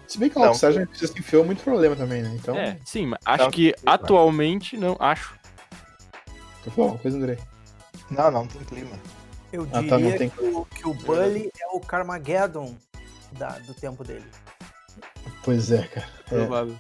Se 0.08 0.18
bem 0.20 0.30
que 0.30 0.38
a 0.38 0.42
Não. 0.42 0.48
Rockstar 0.50 0.72
já 0.74 0.86
se 0.94 1.20
enfiou 1.20 1.44
muito 1.44 1.64
problema 1.64 1.96
também, 1.96 2.22
né? 2.22 2.32
Então, 2.36 2.56
É, 2.56 2.78
sim, 2.86 3.08
mas 3.08 3.20
acho 3.26 3.44
Não, 3.46 3.52
que 3.52 3.76
vai. 3.84 3.96
atualmente 3.96 4.78
não. 4.78 4.96
Acho. 5.00 5.34
tu 6.64 6.72
falou 6.72 6.92
uma 6.92 6.98
coisa, 7.00 7.18
Andrei. 7.18 7.38
Não, 8.10 8.32
não 8.32 8.48
tem 8.48 8.64
clima. 8.64 8.98
Eu 9.52 9.64
Ah, 9.72 9.82
diria 9.82 9.90
tá, 9.90 10.00
não 10.00 10.18
tem- 10.18 10.30
que, 10.30 10.42
o, 10.44 10.66
que 10.66 10.88
o 10.88 10.94
Bully 10.94 11.50
é 11.62 11.68
o 11.76 11.80
Carmageddon 11.80 12.76
da- 13.34 13.58
do 13.60 13.74
tempo 13.74 14.04
dele. 14.04 14.26
Pois 15.44 15.72
é, 15.72 15.84
cara. 15.88 16.08
É, 16.26 16.30
Provável. 16.30 16.76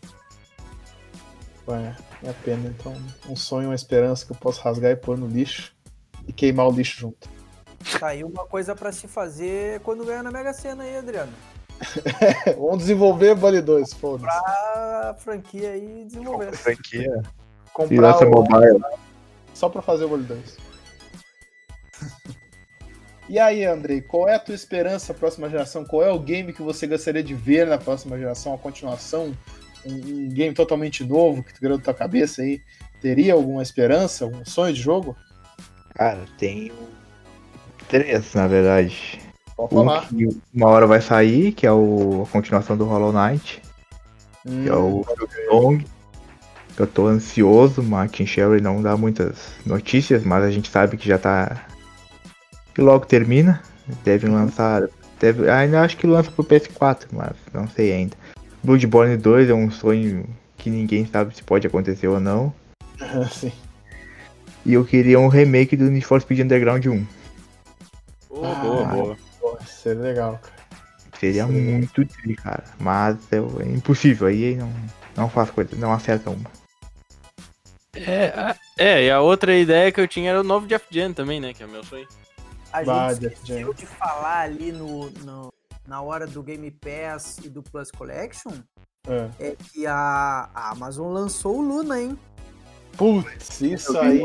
é, 1.67 1.95
é 2.27 2.29
a 2.29 2.33
pena. 2.33 2.67
Então, 2.77 2.93
um 3.29 3.35
sonho, 3.35 3.69
uma 3.69 3.75
esperança 3.75 4.25
que 4.25 4.31
eu 4.31 4.35
posso 4.35 4.61
rasgar 4.61 4.91
e 4.91 4.95
pôr 4.95 5.17
no 5.17 5.27
lixo 5.27 5.75
e 6.27 6.33
queimar 6.33 6.67
o 6.67 6.71
lixo 6.71 6.99
junto. 6.99 7.29
Tá 7.99 8.07
aí 8.07 8.23
uma 8.23 8.45
coisa 8.45 8.75
pra 8.75 8.91
se 8.91 9.07
fazer 9.07 9.79
quando 9.81 10.03
ganhar 10.05 10.23
na 10.23 10.31
Mega 10.31 10.53
Sena 10.53 10.83
aí, 10.83 10.97
Adriano. 10.97 11.31
Vamos 12.57 12.79
desenvolver 12.79 13.35
Bully 13.35 13.61
2, 13.61 13.93
foda-se. 13.93 14.37
A 14.37 15.15
franquia 15.17 15.71
aí 15.71 16.05
desenvolver. 16.05 16.55
Franquia. 16.55 17.21
E 17.23 17.69
Comprar 17.73 18.13
lança 18.13 18.25
o... 18.25 18.29
mobile. 18.29 18.83
só 19.53 19.69
pra 19.69 19.81
fazer 19.81 20.05
o 20.05 20.09
Bully 20.09 20.23
2. 20.23 20.57
E 23.27 23.39
aí, 23.39 23.65
Andrei, 23.65 24.01
qual 24.01 24.29
é 24.29 24.35
a 24.35 24.39
tua 24.39 24.53
esperança 24.53 25.11
na 25.11 25.19
próxima 25.19 25.49
geração? 25.49 25.83
Qual 25.83 26.03
é 26.03 26.11
o 26.11 26.19
game 26.19 26.53
que 26.53 26.61
você 26.61 26.85
gostaria 26.85 27.23
de 27.23 27.33
ver 27.33 27.65
na 27.65 27.77
próxima 27.77 28.17
geração? 28.17 28.53
A 28.53 28.57
continuação? 28.57 29.35
Um, 29.83 29.93
um 29.93 30.29
game 30.29 30.53
totalmente 30.53 31.03
novo 31.03 31.43
que 31.43 31.53
tu 31.53 31.59
criou 31.59 31.77
na 31.77 31.83
tua 31.83 31.93
cabeça 31.93 32.43
aí? 32.43 32.61
Teria 33.01 33.33
alguma 33.33 33.63
esperança? 33.63 34.25
Algum 34.25 34.45
sonho 34.45 34.73
de 34.73 34.81
jogo? 34.81 35.17
Cara, 35.95 36.23
tenho 36.37 36.73
três, 37.87 38.33
na 38.35 38.47
verdade. 38.47 39.19
Pode 39.55 39.73
Um 39.73 39.77
falar. 39.85 40.07
que 40.09 40.27
uma 40.53 40.67
hora 40.67 40.85
vai 40.87 41.01
sair, 41.01 41.51
que 41.53 41.65
é 41.65 41.71
o, 41.71 42.23
a 42.27 42.31
continuação 42.31 42.75
do 42.75 42.85
Hollow 42.85 43.13
Knight, 43.13 43.61
que 44.43 44.69
é 44.69 44.73
Hum, 44.75 45.01
o 45.01 45.05
Long. 45.51 45.79
Eu 46.77 46.85
tô 46.85 47.07
ansioso, 47.07 47.81
Martin 47.81 48.25
Sherry 48.25 48.59
não 48.59 48.81
dá 48.81 48.97
muitas 48.97 49.53
notícias, 49.65 50.23
mas 50.25 50.43
a 50.43 50.51
gente 50.51 50.69
sabe 50.69 50.97
que 50.97 51.07
já 51.07 51.17
tá. 51.17 51.65
Que 52.73 52.81
logo 52.81 53.05
termina. 53.05 53.61
Devem 54.03 54.29
lançar. 54.29 54.89
Deve, 55.19 55.49
ainda 55.49 55.81
acho 55.81 55.95
que 55.95 56.05
lança 56.05 56.29
pro 56.29 56.43
PS4, 56.43 57.05
mas 57.13 57.31
não 57.53 57.65
sei 57.67 57.93
ainda. 57.93 58.17
Bloodborne 58.61 59.15
2 59.15 59.49
é 59.49 59.53
um 59.53 59.71
sonho 59.71 60.25
que 60.57 60.69
ninguém 60.69 61.05
sabe 61.05 61.33
se 61.33 61.41
pode 61.43 61.65
acontecer 61.65 62.07
ou 62.07 62.19
não. 62.19 62.53
sim. 63.31 63.53
E 64.65 64.73
eu 64.73 64.83
queria 64.83 65.17
um 65.19 65.27
remake 65.29 65.77
do 65.77 65.85
Need 65.89 66.05
for 66.05 66.19
Speed 66.19 66.39
Underground 66.41 66.85
1. 66.85 67.05
Ô, 68.31 68.43
Ah, 68.45 68.55
boa, 68.55 68.83
boa. 68.85 69.17
Seria 69.85 70.01
legal, 70.01 70.39
cara. 70.41 70.55
Seria 71.19 71.45
Sim. 71.45 71.51
muito 71.53 72.05
tri, 72.07 72.35
cara. 72.35 72.63
Mas 72.79 73.15
é, 73.31 73.35
é 73.37 73.71
impossível. 73.71 74.27
Aí 74.27 74.55
não, 74.55 74.73
não 75.15 75.29
faz 75.29 75.51
coisa, 75.51 75.75
não 75.75 75.93
acerta 75.93 76.31
uma. 76.31 76.49
É, 77.93 78.27
a- 78.29 78.55
é, 78.77 79.03
e 79.05 79.11
a 79.11 79.21
outra 79.21 79.55
ideia 79.55 79.91
que 79.91 80.01
eu 80.01 80.07
tinha 80.07 80.31
era 80.31 80.41
o 80.41 80.43
novo 80.43 80.65
Jeff 80.67 80.85
Gen 80.89 81.13
também, 81.13 81.39
né? 81.39 81.53
Que 81.53 81.61
é 81.61 81.65
o 81.67 81.69
meu 81.69 81.83
sonho. 81.83 82.07
A 82.73 82.83
gente 82.83 83.25
esqueceu 83.25 83.73
de 83.75 83.85
falar 83.85 84.39
ali 84.41 84.71
no, 84.71 85.09
no- 85.23 85.53
na 85.87 86.01
hora 86.01 86.25
do 86.25 86.41
Game 86.41 86.69
Pass 86.71 87.37
e 87.43 87.47
do 87.49 87.61
Plus 87.61 87.91
Collection 87.91 88.51
É. 89.07 89.29
é 89.51 89.55
que 89.55 89.85
a, 89.85 90.49
a 90.53 90.71
Amazon 90.71 91.13
lançou 91.13 91.59
o 91.59 91.61
Luna, 91.61 92.01
hein? 92.01 92.19
Putz, 92.97 93.61
isso 93.61 93.95
aí. 93.99 94.19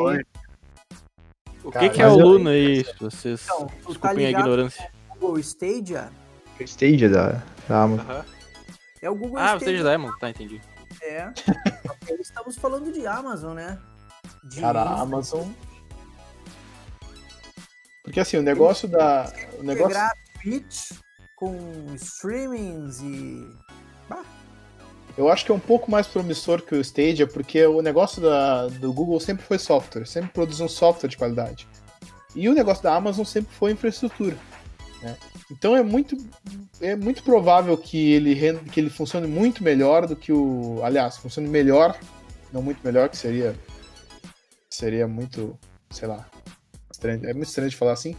O 1.63 1.71
Cara, 1.71 1.89
que, 1.89 1.95
que 1.97 2.03
é 2.03 2.09
o 2.09 2.17
Luna 2.17 2.51
aí? 2.51 2.85
Vocês. 2.99 3.43
Então, 3.45 3.67
tá 3.67 3.75
Desculpem 3.87 4.11
a 4.11 4.29
ligado 4.29 4.41
ignorância. 4.41 4.91
Google 5.21 5.39
Stadia? 5.39 6.11
O 6.59 6.63
Stadia 6.63 7.09
da, 7.09 7.43
da 7.69 7.83
Amazon. 7.83 8.25
É 9.03 9.11
o 9.11 9.15
Google 9.15 9.39
Ah, 9.39 9.53
você 9.59 9.67
Stadia. 9.67 9.85
da 9.85 9.95
Amazon, 9.95 10.19
tá, 10.19 10.31
entendi. 10.31 10.61
É. 11.03 11.33
Estamos 12.21 12.57
falando 12.57 12.91
de 12.93 13.07
Amazon, 13.07 13.55
né? 13.55 13.79
De 14.45 14.61
Cara, 14.61 14.81
a 14.81 15.01
Amazon. 15.01 15.49
Porque 18.03 18.21
assim, 18.21 18.37
o 18.39 18.43
negócio 18.43 18.89
da. 18.89 19.33
O 19.59 19.63
negócio. 19.63 19.97
Twitch 20.43 20.93
com 21.37 21.57
streamings 21.95 23.01
e. 23.01 23.47
Eu 25.19 25.29
acho 25.29 25.45
que 25.45 25.53
é 25.53 25.55
um 25.55 25.61
pouco 25.61 25.91
mais 25.91 26.07
promissor 26.07 26.63
que 26.63 26.75
o 26.75 26.81
Stadia, 26.81 27.27
porque 27.27 27.67
o 27.67 27.83
negócio 27.83 28.23
da, 28.23 28.69
do 28.69 28.93
Google 28.93 29.21
sempre 29.21 29.45
foi 29.45 29.59
software, 29.59 30.07
sempre 30.07 30.31
produziu 30.31 30.65
um 30.65 30.69
software 30.69 31.09
de 31.09 31.17
qualidade. 31.17 31.69
E 32.35 32.49
o 32.49 32.55
negócio 32.55 32.83
da 32.83 32.95
Amazon 32.95 33.25
sempre 33.25 33.53
foi 33.55 33.73
infraestrutura. 33.73 34.37
Né? 35.03 35.17
Então 35.51 35.77
é 35.77 35.83
muito, 35.83 36.17
é 36.81 36.95
muito 36.95 37.23
provável 37.23 37.77
que 37.77 38.13
ele, 38.13 38.35
que 38.73 38.81
ele 38.81 38.91
funcione 38.91 39.27
muito 39.27 39.63
melhor 39.65 40.07
do 40.07 40.15
que 40.17 40.33
o. 40.33 40.81
Aliás, 40.83 41.17
funcione 41.17 41.49
melhor, 41.49 41.99
não 42.53 42.63
muito 42.63 42.81
melhor, 42.85 43.09
que 43.09 43.17
seria. 43.17 43.55
Seria 44.69 45.07
muito. 45.09 45.59
sei 45.91 46.07
lá. 46.09 46.27
estranho- 46.93 47.25
é 47.29 47.33
muito 47.33 47.49
estranho 47.49 47.71
de 47.71 47.77
falar 47.77 47.93
assim. 47.93 48.15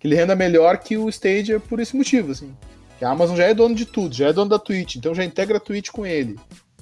Que 0.00 0.08
ele 0.08 0.16
renda 0.16 0.34
melhor 0.34 0.78
que 0.78 0.96
o 0.96 1.08
Stadia 1.08 1.60
por 1.60 1.78
esse 1.80 1.96
motivo, 1.96 2.32
assim. 2.32 2.54
Que 2.98 3.04
a 3.04 3.10
Amazon 3.10 3.36
já 3.36 3.44
é 3.44 3.54
dono 3.54 3.74
de 3.74 3.84
tudo, 3.86 4.14
já 4.14 4.28
é 4.28 4.32
dono 4.32 4.50
da 4.50 4.58
Twitch, 4.58 4.96
então 4.96 5.14
já 5.14 5.22
integra 5.24 5.58
a 5.58 5.60
Twitch 5.60 5.90
com 5.90 6.04
ele. 6.06 6.38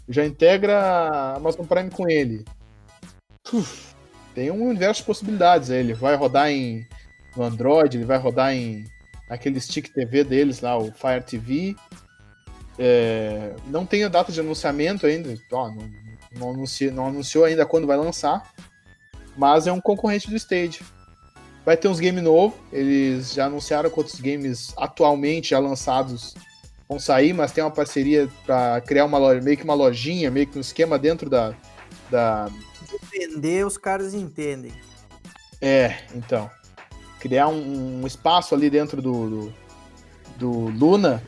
Já 0.08 0.24
integra 0.24 0.78
a 0.80 1.36
Amazon 1.36 1.66
Prime 1.66 1.90
com 1.90 2.08
ele. 2.08 2.44
Uf, 3.52 3.94
tem 4.34 4.50
um 4.50 4.68
universo 4.68 5.00
de 5.00 5.06
possibilidades. 5.06 5.70
Ele 5.70 5.92
vai 5.92 6.14
rodar 6.16 6.48
em 6.50 6.86
no 7.36 7.42
Android, 7.42 7.96
ele 7.96 8.04
vai 8.06 8.16
rodar 8.18 8.52
em 8.54 8.84
aquele 9.28 9.60
stick 9.60 9.88
TV 9.92 10.24
deles 10.24 10.60
lá, 10.60 10.76
o 10.76 10.92
Fire 10.92 11.22
TV. 11.24 11.74
É, 12.78 13.54
não 13.66 13.86
tem 13.86 14.02
a 14.04 14.08
data 14.08 14.32
de 14.32 14.40
anunciamento 14.40 15.06
ainda, 15.06 15.34
ó, 15.52 15.70
não, 15.70 15.88
não, 16.36 16.50
anuncia- 16.50 16.90
não 16.90 17.06
anunciou 17.06 17.44
ainda 17.44 17.64
quando 17.64 17.86
vai 17.86 17.96
lançar, 17.96 18.52
mas 19.36 19.66
é 19.66 19.72
um 19.72 19.80
concorrente 19.80 20.28
do 20.28 20.36
Stage. 20.36 20.80
Vai 21.64 21.76
ter 21.76 21.88
uns 21.88 22.00
games 22.00 22.22
novos, 22.22 22.58
eles 22.72 23.32
já 23.32 23.46
anunciaram 23.46 23.88
quantos 23.90 24.20
games 24.20 24.74
atualmente 24.76 25.50
já 25.50 25.58
lançados 25.58 26.34
vão 26.88 26.98
sair, 26.98 27.32
mas 27.32 27.52
tem 27.52 27.62
uma 27.64 27.70
parceria 27.70 28.28
para 28.44 28.80
criar 28.82 29.04
uma 29.06 29.18
loja, 29.18 29.40
meio 29.40 29.56
que 29.56 29.64
uma 29.64 29.72
lojinha, 29.74 30.30
meio 30.30 30.46
que 30.46 30.58
um 30.58 30.60
esquema 30.60 30.98
dentro 30.98 31.30
da. 31.30 31.54
da 32.10 32.50
Entender, 32.92 33.64
os 33.64 33.78
caras 33.78 34.14
entendem. 34.14 34.72
é, 35.60 36.02
então. 36.14 36.50
Criar 37.24 37.48
um, 37.48 38.02
um 38.02 38.06
espaço 38.06 38.54
ali 38.54 38.68
dentro 38.68 39.00
do, 39.00 39.30
do, 39.30 39.54
do 40.36 40.50
Luna 40.50 41.22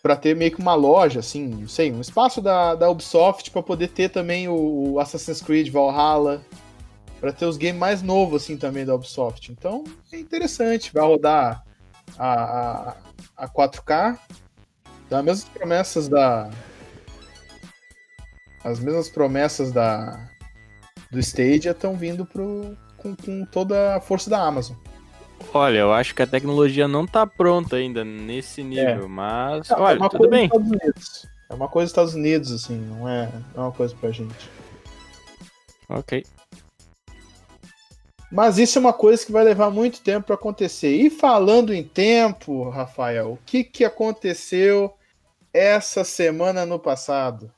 para 0.00 0.14
ter 0.14 0.36
meio 0.36 0.52
que 0.52 0.60
uma 0.60 0.76
loja, 0.76 1.18
assim, 1.18 1.48
não 1.48 1.66
sei, 1.66 1.90
um 1.90 2.00
espaço 2.00 2.40
da, 2.40 2.76
da 2.76 2.88
Ubisoft 2.88 3.50
para 3.50 3.60
poder 3.60 3.88
ter 3.88 4.10
também 4.10 4.46
o, 4.46 4.92
o 4.92 5.00
Assassin's 5.00 5.42
Creed 5.42 5.70
Valhalla, 5.72 6.40
para 7.18 7.32
ter 7.32 7.46
os 7.46 7.56
games 7.56 7.80
mais 7.80 8.00
novos 8.00 8.44
assim 8.44 8.56
também 8.56 8.86
da 8.86 8.94
Ubisoft. 8.94 9.50
Então 9.50 9.82
é 10.12 10.20
interessante, 10.20 10.92
vai 10.94 11.04
rodar 11.04 11.64
a, 12.16 12.32
a, 12.32 12.96
a 13.38 13.48
4K, 13.48 14.16
as 15.10 15.24
mesmas 15.24 15.44
promessas 15.48 16.08
da 16.08 16.48
as 18.62 18.78
mesmas 18.78 19.08
promessas 19.08 19.72
da 19.72 20.28
do 21.10 21.18
Stadia 21.18 21.72
estão 21.72 21.96
vindo 21.96 22.24
pro, 22.24 22.78
com, 22.96 23.16
com 23.16 23.44
toda 23.46 23.96
a 23.96 24.00
força 24.00 24.30
da 24.30 24.40
Amazon. 24.40 24.76
Olha, 25.54 25.78
eu 25.78 25.92
acho 25.92 26.14
que 26.14 26.22
a 26.22 26.26
tecnologia 26.26 26.86
não 26.86 27.06
tá 27.06 27.26
pronta 27.26 27.76
ainda 27.76 28.04
nesse 28.04 28.62
nível, 28.62 29.04
É. 29.04 29.08
mas 29.08 29.70
É 29.70 29.74
olha, 29.74 29.98
uma 29.98 30.08
tudo 30.08 30.28
coisa 30.28 30.30
bem. 30.30 30.48
dos 30.48 30.58
Estados 30.58 30.70
Unidos. 30.82 31.26
É 31.50 31.54
uma 31.54 31.68
coisa 31.68 31.84
dos 31.86 31.90
Estados 31.92 32.14
Unidos, 32.14 32.52
assim, 32.52 32.76
não 32.76 33.08
é, 33.08 33.32
não 33.54 33.64
é 33.64 33.66
uma 33.66 33.72
coisa 33.72 33.94
pra 33.98 34.10
gente. 34.10 34.50
Ok. 35.88 36.24
Mas 38.30 38.58
isso 38.58 38.78
é 38.78 38.80
uma 38.80 38.92
coisa 38.92 39.24
que 39.24 39.32
vai 39.32 39.42
levar 39.42 39.70
muito 39.70 40.02
tempo 40.02 40.26
para 40.26 40.34
acontecer. 40.34 40.94
E 40.94 41.08
falando 41.08 41.72
em 41.72 41.82
tempo, 41.82 42.68
Rafael, 42.68 43.32
o 43.32 43.38
que, 43.46 43.64
que 43.64 43.86
aconteceu 43.86 44.94
essa 45.50 46.04
semana 46.04 46.66
no 46.66 46.78
passado? 46.78 47.50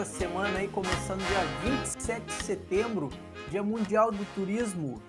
Essa 0.00 0.18
semana 0.18 0.60
aí, 0.60 0.68
começando 0.68 1.18
dia 1.18 1.74
27 1.82 2.24
de 2.24 2.32
setembro, 2.44 3.10
Dia 3.50 3.62
Mundial 3.62 4.10
do 4.10 4.24
Turismo. 4.34 5.02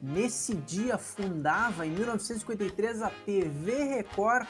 Nesse 0.00 0.54
dia 0.54 0.96
fundava, 0.96 1.84
em 1.84 1.90
1953, 1.90 3.02
a 3.02 3.10
TV 3.10 3.82
Record. 3.82 4.46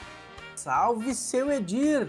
Salve 0.55 1.15
seu 1.15 1.51
Edir! 1.51 2.07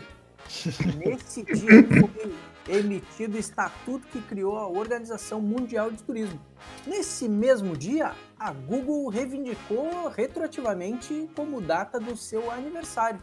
Nesse 0.98 1.42
dia 1.42 1.82
foi 2.00 2.34
emitido 2.68 3.36
o 3.36 3.40
estatuto 3.40 4.06
que 4.08 4.20
criou 4.20 4.58
a 4.58 4.68
Organização 4.68 5.40
Mundial 5.40 5.90
de 5.90 6.02
Turismo. 6.02 6.38
Nesse 6.86 7.26
mesmo 7.26 7.74
dia, 7.74 8.12
a 8.38 8.52
Google 8.52 9.08
reivindicou 9.08 10.08
retroativamente 10.08 11.30
como 11.34 11.58
data 11.58 11.98
do 11.98 12.14
seu 12.16 12.50
aniversário. 12.50 13.22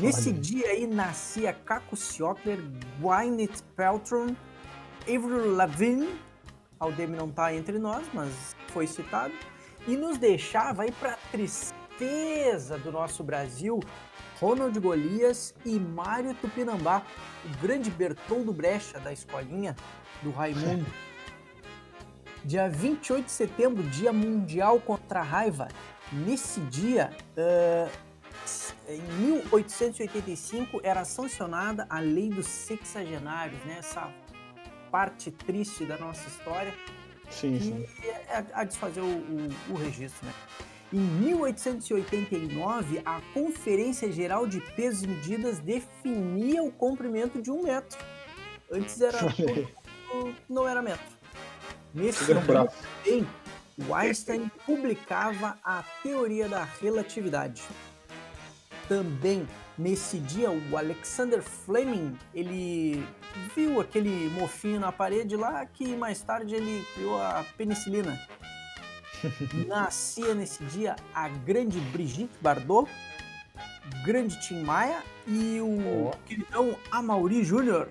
Nesse 0.00 0.30
Olha. 0.30 0.38
dia 0.38 0.66
aí 0.70 0.86
nascia 0.86 1.52
Caco 1.52 1.96
Siopler, 1.96 2.58
Gwyneth 3.00 3.62
Paltrow, 3.76 4.26
Avril 5.02 5.54
Lavigne, 5.54 6.18
Aldemir 6.80 7.18
não 7.18 7.30
tá 7.30 7.54
entre 7.54 7.78
nós, 7.78 8.04
mas 8.12 8.56
foi 8.68 8.86
citado, 8.86 9.32
e 9.86 9.96
nos 9.96 10.18
deixava 10.18 10.82
aí 10.82 10.92
para 10.92 11.16
tristeza 11.30 12.76
do 12.78 12.90
nosso 12.90 13.22
Brasil, 13.22 13.78
Ronald 14.40 14.78
Golias 14.80 15.54
e 15.64 15.78
Mário 15.78 16.34
Tupinambá, 16.34 17.02
o 17.44 17.62
grande 17.62 17.90
Bertoldo 17.90 18.52
Brecha 18.52 18.98
da 18.98 19.12
escolinha 19.12 19.76
do 20.22 20.30
Raimundo. 20.30 20.86
Dia 22.44 22.68
28 22.68 23.24
de 23.24 23.30
setembro, 23.30 23.82
Dia 23.84 24.12
Mundial 24.12 24.78
contra 24.78 25.20
a 25.20 25.22
Raiva. 25.22 25.68
Nesse 26.12 26.60
dia, 26.60 27.10
em 28.88 29.00
1885 29.00 30.80
era 30.82 31.04
sancionada 31.04 31.86
a 31.88 32.00
Lei 32.00 32.30
dos 32.30 32.46
Sexagenários, 32.46 33.62
né? 33.64 33.76
Essa 33.78 34.10
parte 34.90 35.30
triste 35.30 35.84
da 35.84 35.96
nossa 35.98 36.26
história 36.28 36.74
Sim, 37.30 37.58
sim. 37.58 37.86
é 38.28 38.44
a 38.52 38.64
desfazer 38.64 39.00
o, 39.00 39.06
o- 39.06 39.48
o 39.70 39.74
registro, 39.74 40.26
né? 40.26 40.32
Em 40.92 40.98
1889, 41.00 43.00
a 43.04 43.20
Conferência 43.32 44.12
Geral 44.12 44.46
de 44.46 44.60
Pesos 44.60 45.02
e 45.02 45.08
Medidas 45.08 45.58
definia 45.58 46.62
o 46.62 46.70
comprimento 46.70 47.42
de 47.42 47.50
um 47.50 47.62
metro. 47.64 47.98
Antes 48.70 49.00
era 49.00 49.18
não 50.48 50.68
era 50.68 50.80
metro. 50.82 51.04
Nesse 51.92 52.30
ano 52.30 52.42
também, 52.46 53.26
Einstein 53.92 54.48
publicava 54.64 55.58
a 55.64 55.82
teoria 56.02 56.48
da 56.48 56.62
relatividade. 56.62 57.62
Também 58.88 59.46
nesse 59.78 60.18
dia, 60.18 60.50
o 60.50 60.76
Alexander 60.76 61.42
Fleming, 61.42 62.16
ele 62.34 63.06
viu 63.54 63.80
aquele 63.80 64.28
mofinho 64.30 64.78
na 64.78 64.92
parede 64.92 65.36
lá 65.36 65.64
que 65.66 65.96
mais 65.96 66.20
tarde 66.22 66.54
ele 66.54 66.84
criou 66.94 67.20
a 67.20 67.44
penicilina. 67.56 68.20
Nascia 69.66 70.34
nesse 70.34 70.62
dia 70.64 70.96
a 71.14 71.28
grande 71.28 71.80
Brigitte 71.80 72.34
Bardot, 72.40 72.90
grande 74.04 74.38
Tim 74.46 74.62
Maia 74.62 75.02
e 75.26 75.60
o 75.60 76.08
Ó. 76.08 76.10
queridão 76.26 76.76
Amaury 76.90 77.42
Jr. 77.42 77.88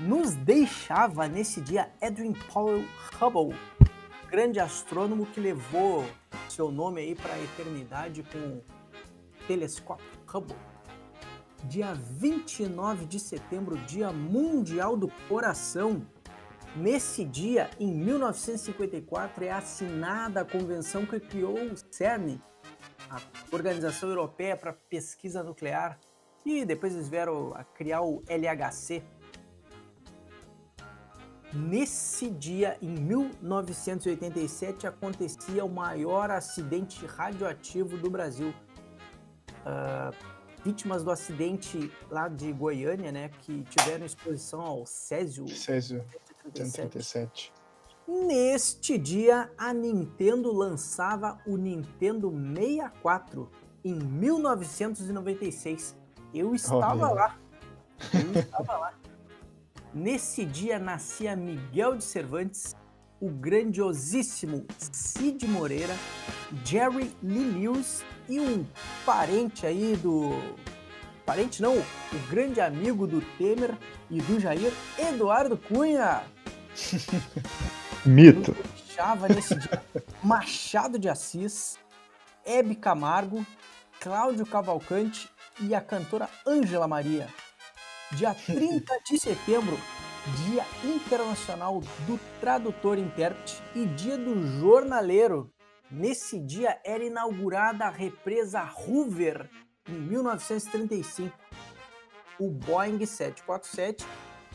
Nos 0.00 0.34
deixava 0.34 1.28
nesse 1.28 1.60
dia 1.60 1.90
Edwin 2.00 2.32
Powell 2.52 2.84
Hubble, 3.18 3.56
grande 4.28 4.60
astrônomo 4.60 5.24
que 5.26 5.40
levou 5.40 6.04
seu 6.48 6.70
nome 6.70 7.00
aí 7.00 7.14
para 7.14 7.32
a 7.32 7.42
eternidade 7.42 8.22
com 8.24 8.60
telescópio 9.46 10.06
Hubble. 10.32 10.56
Dia 11.64 11.94
29 11.94 13.06
de 13.06 13.18
setembro, 13.18 13.78
Dia 13.78 14.12
Mundial 14.12 14.96
do 14.96 15.08
Coração. 15.28 16.06
Nesse 16.76 17.24
dia, 17.24 17.70
em 17.78 17.94
1954, 17.94 19.44
é 19.44 19.50
assinada 19.50 20.40
a 20.40 20.44
convenção 20.44 21.06
que 21.06 21.20
criou 21.20 21.54
o 21.54 21.74
CERN, 21.90 22.40
a 23.08 23.20
Organização 23.52 24.08
Europeia 24.08 24.56
para 24.56 24.72
Pesquisa 24.72 25.42
Nuclear, 25.42 25.98
e 26.44 26.64
depois 26.64 26.94
eles 26.94 27.08
vieram 27.08 27.54
a 27.54 27.64
criar 27.64 28.02
o 28.02 28.22
LHC. 28.28 29.02
Nesse 31.54 32.28
dia, 32.28 32.76
em 32.82 32.96
1987, 32.96 34.88
acontecia 34.88 35.64
o 35.64 35.68
maior 35.68 36.28
acidente 36.30 37.06
radioativo 37.06 37.96
do 37.96 38.10
Brasil. 38.10 38.52
Ah, 39.64 40.10
vítimas 40.64 41.04
do 41.04 41.10
acidente 41.10 41.92
lá 42.10 42.28
de 42.28 42.50
Goiânia, 42.52 43.12
né, 43.12 43.28
que 43.40 43.62
tiveram 43.64 44.06
exposição 44.06 44.62
ao 44.62 44.86
Césio 44.86 45.46
Césio 45.48 46.02
137. 46.54 46.72
137. 46.72 47.52
Neste 48.06 48.98
dia, 48.98 49.50
a 49.56 49.72
Nintendo 49.72 50.52
lançava 50.52 51.38
o 51.46 51.56
Nintendo 51.56 52.30
64 52.30 53.50
em 53.82 53.94
1996. 53.94 55.96
Eu 56.32 56.54
estava 56.54 57.06
Olha. 57.06 57.14
lá. 57.14 57.38
Eu 58.12 58.40
estava 58.40 58.76
lá. 58.76 58.94
Nesse 59.94 60.44
dia 60.44 60.78
nascia 60.78 61.34
Miguel 61.36 61.96
de 61.96 62.04
Cervantes, 62.04 62.76
o 63.20 63.30
grandiosíssimo 63.30 64.66
Cid 64.76 65.46
Moreira, 65.46 65.94
Jerry 66.64 67.16
Lee 67.22 67.52
Lewis 67.52 68.04
e 68.28 68.40
um 68.40 68.66
parente 69.04 69.66
aí 69.66 69.96
do. 69.96 70.40
Parente 71.24 71.62
não, 71.62 71.76
o 71.78 72.18
grande 72.28 72.60
amigo 72.60 73.06
do 73.06 73.20
Temer 73.38 73.74
e 74.10 74.20
do 74.20 74.38
Jair, 74.38 74.72
Eduardo 74.98 75.56
Cunha. 75.56 76.22
Mito. 78.04 78.54
Chava 78.94 79.26
nesse 79.26 79.56
dia 79.56 79.82
Machado 80.22 80.98
de 80.98 81.08
Assis, 81.08 81.78
Hebe 82.44 82.74
Camargo, 82.74 83.44
Cláudio 84.00 84.44
Cavalcante 84.44 85.28
e 85.60 85.74
a 85.74 85.80
cantora 85.80 86.28
Ângela 86.46 86.86
Maria. 86.86 87.28
Dia 88.12 88.34
30 88.34 89.00
de 89.06 89.18
setembro, 89.18 89.78
Dia 90.44 90.64
Internacional 90.84 91.80
do 92.06 92.20
Tradutor 92.40 92.98
e 92.98 93.00
Intérprete 93.00 93.62
e 93.74 93.86
Dia 93.86 94.16
do 94.16 94.60
Jornaleiro. 94.60 95.53
Nesse 95.94 96.40
dia 96.40 96.76
era 96.84 97.04
inaugurada 97.04 97.84
a 97.84 97.90
represa 97.90 98.68
Hoover 98.84 99.48
em 99.88 99.92
1935. 99.92 101.32
O 102.36 102.50
Boeing 102.50 103.06
747 103.06 104.04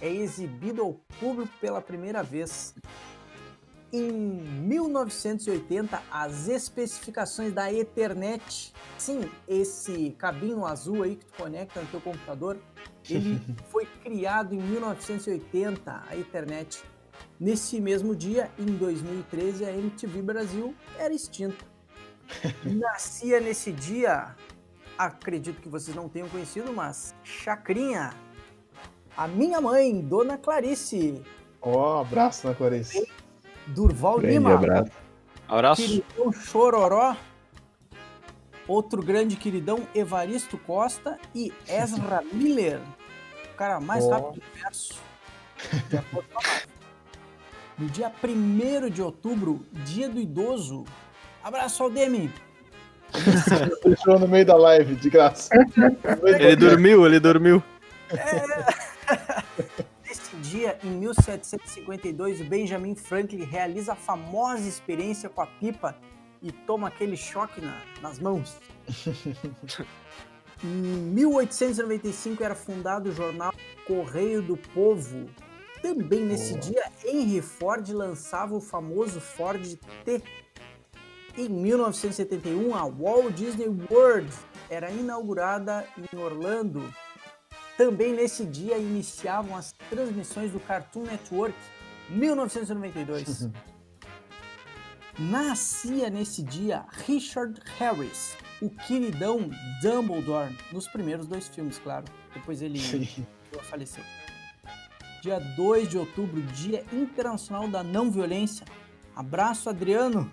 é 0.02 0.10
exibido 0.10 0.82
ao 0.82 0.96
público 1.18 1.50
pela 1.62 1.82
primeira 1.82 2.22
vez. 2.22 2.76
Em 3.92 4.12
1980, 4.12 6.02
as 6.12 6.50
especificações 6.50 7.54
da 7.54 7.72
Ethernet, 7.72 8.74
sim, 8.98 9.22
esse 9.48 10.12
cabinho 10.18 10.66
azul 10.66 11.04
aí 11.04 11.16
que 11.16 11.26
tu 11.26 11.34
conecta 11.38 11.80
no 11.80 11.88
teu 11.88 12.02
computador, 12.02 12.58
ele 13.10 13.40
foi 13.72 13.86
criado 14.04 14.54
em 14.54 14.60
1980, 14.60 16.04
a 16.06 16.18
Ethernet. 16.18 16.84
Nesse 17.40 17.80
mesmo 17.80 18.16
dia, 18.16 18.52
em 18.60 18.66
2013, 18.66 19.64
a 19.66 19.72
MTV 19.72 20.22
Brasil 20.22 20.76
era 20.98 21.14
extinta. 21.14 21.66
Nascia 22.66 23.40
nesse 23.40 23.72
dia, 23.72 24.36
acredito 24.98 25.62
que 25.62 25.70
vocês 25.70 25.96
não 25.96 26.10
tenham 26.10 26.28
conhecido, 26.30 26.74
mas 26.74 27.16
Chacrinha, 27.24 28.12
A 29.16 29.28
minha 29.28 29.60
mãe, 29.62 30.02
Dona 30.02 30.38
Clarice. 30.38 31.22
Ó, 31.62 32.02
abraço 32.02 32.48
na 32.48 32.54
Clarice. 32.56 33.10
Durval 33.68 34.20
Grande 34.20 34.34
Lima. 34.34 34.54
abraço. 34.56 34.92
Abraço. 35.48 35.82
Queridão 35.82 36.32
Chororó. 36.32 37.16
Outro 38.68 39.02
grande 39.02 39.36
queridão, 39.36 39.88
Evaristo 39.96 40.58
Costa 40.60 41.18
e 41.34 41.52
Ezra 41.68 42.22
Miller. 42.32 42.80
O 43.52 43.56
cara 43.58 43.80
mais 43.80 44.06
Ó. 44.06 44.10
rápido 44.12 44.36
do 44.36 44.42
universo. 44.52 45.02
No 47.80 47.88
dia 47.88 48.12
1 48.24 48.90
de 48.90 49.02
outubro, 49.02 49.66
dia 49.86 50.10
do 50.10 50.20
idoso. 50.20 50.84
Abraço 51.44 51.82
ao 51.84 51.90
Demi. 51.90 52.30
Fechou 53.82 54.20
no 54.20 54.28
meio 54.28 54.46
da 54.46 54.56
live, 54.56 54.96
de 54.96 55.10
graça. 55.10 55.50
Ele 56.24 56.56
dormiu, 56.56 57.06
ele 57.06 57.20
dormiu. 57.20 57.64
Nesse 60.06 60.36
dia, 60.38 60.78
em 60.84 60.90
1752, 60.90 62.42
o 62.42 62.44
Benjamin 62.44 62.96
Franklin 62.96 63.44
realiza 63.44 63.94
a 63.94 63.96
famosa 63.96 64.68
experiência 64.68 65.30
com 65.30 65.42
a 65.42 65.48
pipa 65.48 65.96
e 66.42 66.52
toma 66.52 66.90
aquele 66.90 67.16
choque 67.16 67.62
na- 67.62 67.82
nas 68.02 68.20
mãos. 68.20 68.58
em 70.64 70.68
1895 70.68 72.44
era 72.44 72.56
fundado 72.56 73.10
o 73.10 73.14
jornal 73.14 73.54
Correio 73.88 74.42
do 74.42 74.58
Povo. 74.58 75.30
Também 75.82 76.26
nesse 76.26 76.52
Boa. 76.52 76.62
dia, 76.62 76.92
Henry 77.06 77.42
Ford 77.42 77.88
lançava 77.90 78.56
o 78.56 78.62
famoso 78.62 79.20
Ford 79.22 79.78
T. 80.04 80.22
Em 81.38 81.48
1971, 81.48 82.76
a 82.76 82.86
Walt 82.86 83.34
Disney 83.34 83.68
World 83.90 84.30
era 84.70 84.92
inaugurada 84.92 85.88
em 85.98 86.18
Orlando. 86.18 86.94
Também 87.78 88.14
nesse 88.14 88.46
dia 88.46 88.78
iniciavam 88.78 89.56
as 89.56 89.72
transmissões 89.90 90.52
do 90.52 90.60
Cartoon 90.60 91.04
Network, 91.04 91.56
1992. 92.10 93.50
Nascia 95.18 96.10
nesse 96.10 96.42
dia 96.44 96.86
Richard 97.06 97.60
Harris, 97.78 98.38
o 98.62 98.70
queridão 98.70 99.50
Dumbledore, 99.82 100.56
nos 100.72 100.88
primeiros 100.88 101.28
dois 101.28 101.48
filmes, 101.48 101.78
claro. 101.78 102.06
Depois 102.34 102.62
ele 102.62 102.80
faleceu. 103.64 104.04
Dia 105.22 105.40
2 105.40 105.90
de 105.90 105.98
outubro, 105.98 106.42
Dia 106.42 106.84
Internacional 106.94 107.68
da 107.68 107.84
Não 107.84 108.10
Violência. 108.10 108.66
Abraço, 109.16 109.70
Adriano. 109.70 110.32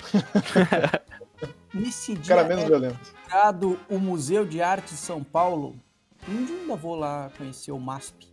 Nesse 1.72 2.14
dia 2.14 2.36
Cara 2.36 2.48
menos 2.48 2.64
é 2.64 2.66
violento. 2.68 2.98
inaugurado 3.28 3.80
o 3.88 3.98
Museu 3.98 4.44
de 4.44 4.60
Arte 4.62 4.90
de 4.94 4.96
São 4.96 5.22
Paulo. 5.22 5.76
Um 6.28 6.44
dia 6.44 6.56
ainda 6.56 6.76
vou 6.76 6.94
lá 6.94 7.30
conhecer 7.36 7.72
o 7.72 7.78
MASP. 7.78 8.32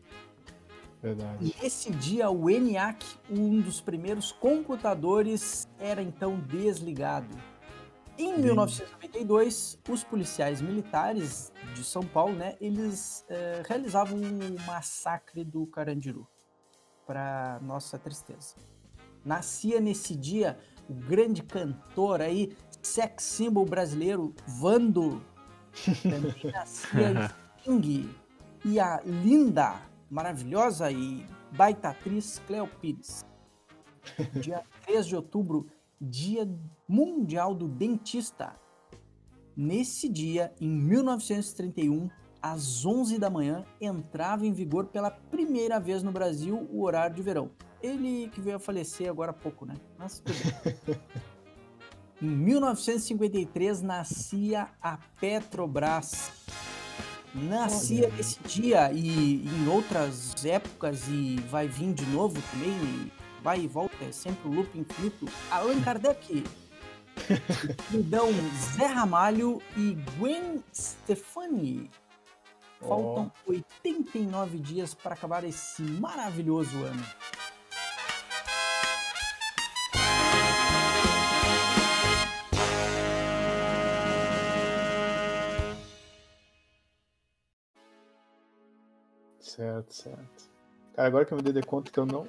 Verdade. 1.01 1.55
Nesse 1.61 1.91
dia, 1.91 2.29
o 2.29 2.49
ENIAC, 2.49 3.03
um 3.29 3.59
dos 3.59 3.81
primeiros 3.81 4.31
computadores, 4.31 5.67
era 5.79 6.01
então 6.01 6.39
desligado. 6.39 7.35
Em 8.21 8.37
1992, 8.37 9.79
os 9.89 10.03
policiais 10.03 10.61
militares 10.61 11.51
de 11.73 11.83
São 11.83 12.03
Paulo, 12.03 12.35
né, 12.35 12.55
eles 12.61 13.25
eh, 13.27 13.63
realizavam 13.67 14.19
o 14.19 14.61
massacre 14.67 15.43
do 15.43 15.65
Carandiru, 15.65 16.27
para 17.07 17.59
nossa 17.63 17.97
tristeza. 17.97 18.53
Nascia 19.25 19.79
nesse 19.79 20.15
dia 20.15 20.59
o 20.87 20.93
grande 20.93 21.41
cantor 21.41 22.21
aí, 22.21 22.55
sex 22.83 23.23
symbol 23.23 23.65
brasileiro, 23.65 24.35
Vando. 24.45 25.25
Também 26.03 26.51
nascia 26.51 27.35
Sting 27.59 28.07
e 28.63 28.79
a 28.79 29.01
linda, 29.03 29.81
maravilhosa 30.11 30.91
e 30.91 31.25
baita 31.53 31.89
atriz 31.89 32.39
Cleo 32.45 32.67
Pires. 32.67 33.25
Dia 34.39 34.63
3 34.85 35.07
de 35.07 35.15
outubro, 35.15 35.65
Dia 36.01 36.49
Mundial 36.87 37.53
do 37.53 37.67
Dentista. 37.67 38.55
Nesse 39.55 40.09
dia, 40.09 40.51
em 40.59 40.67
1931, 40.67 42.09
às 42.41 42.83
11 42.83 43.19
da 43.19 43.29
manhã, 43.29 43.63
entrava 43.79 44.47
em 44.47 44.51
vigor 44.51 44.87
pela 44.87 45.11
primeira 45.11 45.79
vez 45.79 46.01
no 46.01 46.11
Brasil 46.11 46.67
o 46.71 46.81
horário 46.81 47.15
de 47.15 47.21
verão. 47.21 47.51
Ele 47.83 48.29
que 48.29 48.41
veio 48.41 48.55
a 48.55 48.59
falecer 48.59 49.07
agora 49.07 49.29
há 49.29 49.33
pouco, 49.33 49.63
né? 49.63 49.75
Mas 49.97 50.19
tudo 50.19 50.37
bem. 50.63 50.97
Em 52.21 52.27
1953 52.27 53.81
nascia 53.81 54.67
a 54.79 54.97
Petrobras. 55.19 56.31
Nascia 57.33 58.07
Olha 58.07 58.15
nesse 58.15 58.39
dia 58.43 58.91
e 58.91 59.43
em 59.47 59.67
outras 59.67 60.45
épocas 60.45 61.07
e 61.07 61.37
vai 61.49 61.67
vir 61.67 61.93
de 61.93 62.05
novo 62.07 62.39
também, 62.51 63.11
vai 63.41 63.61
e 63.61 63.67
volta, 63.67 64.03
é 64.03 64.11
sempre 64.11 64.47
o 64.47 64.53
loop 64.53 64.77
infinito. 64.77 65.25
Allan 65.49 65.81
Kardec, 65.81 66.43
Queridão 67.89 68.29
Zé 68.75 68.85
Ramalho 68.85 69.61
e 69.75 69.97
Gwen 70.17 70.63
Stefani. 70.73 71.89
Faltam 72.79 73.31
89 73.45 74.57
dias 74.57 74.93
para 74.95 75.13
acabar 75.13 75.43
esse 75.43 75.83
maravilhoso 75.83 76.75
ano. 76.77 77.03
Certo, 89.39 89.93
certo. 89.93 90.49
Cara, 90.95 91.07
agora 91.07 91.25
que 91.25 91.33
eu 91.33 91.37
me 91.37 91.43
dei 91.43 91.53
de 91.53 91.61
conta 91.61 91.91
que 91.91 91.99
eu 91.99 92.05
não. 92.05 92.25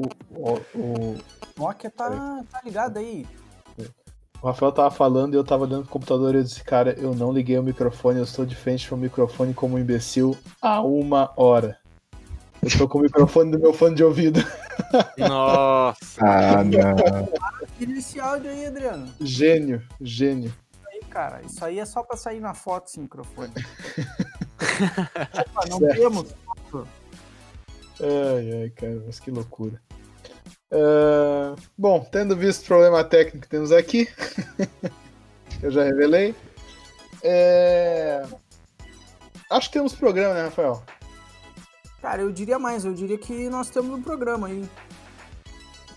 O, 0.00 0.50
o, 0.50 0.78
o, 0.78 1.18
Nokia 1.58 1.90
tá, 1.90 2.42
tá 2.50 2.60
ligado 2.64 2.98
aí. 2.98 3.26
o 4.42 4.46
Rafael 4.46 4.72
tava 4.72 4.90
falando 4.90 5.34
e 5.34 5.36
eu 5.36 5.44
tava 5.44 5.64
olhando 5.64 5.82
pro 5.82 5.92
computador 5.92 6.34
e 6.34 6.38
eu 6.38 6.42
disse, 6.42 6.64
cara, 6.64 6.94
eu 6.98 7.14
não 7.14 7.30
liguei 7.32 7.58
o 7.58 7.62
microfone, 7.62 8.18
eu 8.18 8.24
estou 8.24 8.46
de 8.46 8.56
frente 8.56 8.88
pro 8.88 8.96
microfone 8.96 9.52
como 9.52 9.76
um 9.76 9.78
imbecil 9.78 10.36
há 10.62 10.80
uma 10.80 11.32
hora. 11.36 11.78
Eu 12.62 12.68
estou 12.68 12.88
com 12.88 12.98
o 12.98 13.02
microfone 13.02 13.50
do 13.50 13.58
meu 13.58 13.72
fone 13.72 13.94
de 13.94 14.04
ouvido. 14.04 14.40
Nossa. 15.16 16.20
Ah, 16.22 16.62
não. 16.64 17.96
Esse 17.96 18.20
áudio 18.20 18.50
aí, 18.50 18.66
Adriano. 18.66 19.10
Gênio, 19.20 19.82
gênio. 20.00 20.52
Aí, 20.86 21.00
cara, 21.08 21.40
isso 21.42 21.64
aí 21.64 21.78
é 21.78 21.86
só 21.86 22.02
pra 22.02 22.16
sair 22.18 22.40
na 22.40 22.52
foto 22.52 22.88
esse 22.88 23.00
microfone. 23.00 23.52
Opa, 24.60 25.68
não 25.70 25.78
Certo. 25.78 25.96
temos. 25.96 26.34
Ai, 28.02 28.62
ai, 28.62 28.70
cara, 28.70 29.02
mas 29.06 29.18
que 29.20 29.30
loucura. 29.30 29.80
Ah, 30.72 31.54
bom, 31.76 32.06
tendo 32.10 32.36
visto 32.36 32.62
o 32.62 32.66
problema 32.66 33.02
técnico 33.04 33.40
que 33.40 33.48
temos 33.48 33.72
aqui, 33.72 34.08
eu 35.62 35.70
já 35.70 35.84
revelei. 35.84 36.34
É, 37.22 38.24
Acho 39.50 39.68
que 39.68 39.74
temos 39.74 39.94
programa, 39.94 40.32
né, 40.34 40.42
Rafael? 40.44 40.82
Cara, 42.00 42.22
eu 42.22 42.30
diria 42.32 42.58
mais, 42.58 42.84
eu 42.84 42.94
diria 42.94 43.18
que 43.18 43.50
nós 43.50 43.68
temos 43.68 43.90
um 43.98 44.00
programa 44.00 44.46
aí. 44.46 44.64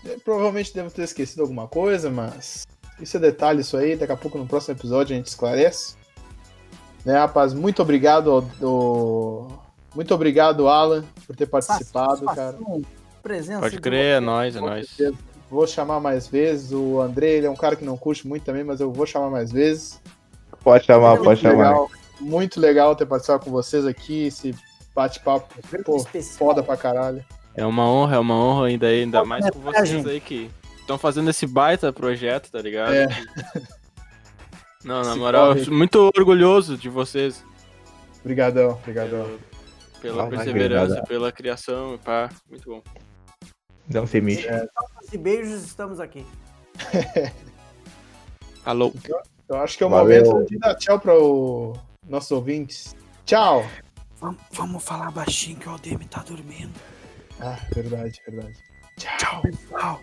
É, 0.04 0.16
Provavelmente 0.24 0.74
devo 0.74 0.90
ter 0.90 1.02
esquecido 1.02 1.42
alguma 1.42 1.66
coisa, 1.68 2.10
mas 2.10 2.66
isso 3.00 3.16
é 3.16 3.20
detalhe, 3.20 3.60
isso 3.60 3.76
aí. 3.76 3.96
Daqui 3.96 4.12
a 4.12 4.16
pouco 4.16 4.36
no 4.36 4.46
próximo 4.46 4.74
episódio 4.76 5.14
a 5.14 5.16
gente 5.16 5.28
esclarece. 5.28 5.94
Né, 7.06 7.16
rapaz, 7.18 7.54
muito 7.54 7.80
obrigado 7.80 8.30
ao, 8.30 8.44
ao- 8.66 9.64
Muito 9.94 10.12
obrigado, 10.14 10.68
Alan, 10.68 11.04
por 11.26 11.36
ter 11.36 11.46
participado, 11.46 12.24
cara. 12.26 12.58
Presença 13.24 13.60
Pode 13.60 13.76
de 13.76 13.80
crer, 13.80 14.18
é 14.18 14.20
nóis, 14.20 14.54
é 14.54 14.60
certeza. 14.60 15.14
Vou 15.50 15.66
chamar 15.66 15.98
mais 15.98 16.26
vezes. 16.28 16.72
O 16.72 17.00
André, 17.00 17.30
ele 17.30 17.46
é 17.46 17.50
um 17.50 17.56
cara 17.56 17.74
que 17.74 17.82
não 17.84 17.96
curte 17.96 18.28
muito 18.28 18.44
também, 18.44 18.62
mas 18.62 18.80
eu 18.80 18.92
vou 18.92 19.06
chamar 19.06 19.30
mais 19.30 19.50
vezes. 19.50 19.98
Pode 20.62 20.84
chamar, 20.84 21.16
pode 21.16 21.24
muito 21.26 21.40
chamar. 21.40 21.68
legal, 21.70 21.90
muito 22.20 22.60
legal 22.60 22.94
ter 22.94 23.06
participado 23.06 23.42
com 23.44 23.50
vocês 23.50 23.86
aqui, 23.86 24.26
esse 24.26 24.54
bate-papo, 24.94 25.48
pô, 25.84 25.96
Especial. 25.96 26.36
foda 26.38 26.62
pra 26.62 26.76
caralho. 26.76 27.24
É 27.54 27.64
uma 27.64 27.88
honra, 27.88 28.16
é 28.16 28.18
uma 28.18 28.34
honra 28.34 28.66
ainda, 28.66 28.86
aí, 28.88 29.00
ainda 29.02 29.24
mais 29.24 29.48
com 29.48 29.58
vocês 29.58 30.06
aí 30.06 30.20
que 30.20 30.50
estão 30.80 30.98
fazendo 30.98 31.30
esse 31.30 31.46
baita 31.46 31.90
projeto, 31.92 32.50
tá 32.50 32.60
ligado? 32.60 32.92
É. 32.92 33.06
Não, 34.84 35.02
na 35.02 35.10
Esse 35.12 35.18
moral, 35.18 35.46
corre. 35.48 35.60
eu 35.60 35.64
sou 35.64 35.72
muito 35.74 36.12
orgulhoso 36.14 36.76
de 36.76 36.90
vocês. 36.90 37.42
Obrigadão, 38.20 38.72
obrigadão. 38.72 39.24
Pelo, 40.02 40.16
pela 40.16 40.24
Ah, 40.24 40.26
perseverança, 40.26 41.02
pela 41.04 41.32
criação, 41.32 41.98
pá, 42.04 42.28
muito 42.50 42.68
bom. 42.68 42.82
Não 43.88 44.06
se 44.06 44.20
mexe. 44.20 44.48
E 45.12 45.18
beijos, 45.18 45.64
estamos 45.64 46.00
aqui. 46.00 46.26
Alô. 48.64 48.92
Eu 49.48 49.56
acho 49.58 49.76
que 49.76 49.84
é 49.84 49.86
o 49.86 49.90
Valeu. 49.90 50.24
momento 50.24 50.48
de 50.48 50.58
dar 50.58 50.74
tchau 50.76 50.98
para 50.98 51.14
os 51.14 51.78
nossos 52.08 52.30
ouvintes. 52.32 52.96
Tchau! 53.26 53.64
Vamos, 54.18 54.40
vamos 54.52 54.82
falar 54.82 55.10
baixinho 55.10 55.58
que 55.58 55.68
o 55.68 55.72
Aldemir 55.72 56.08
tá 56.08 56.22
dormindo. 56.22 56.72
Ah, 57.40 57.58
verdade, 57.74 58.20
verdade. 58.26 58.58
Tchau, 58.96 59.42
pessoal. 59.42 60.00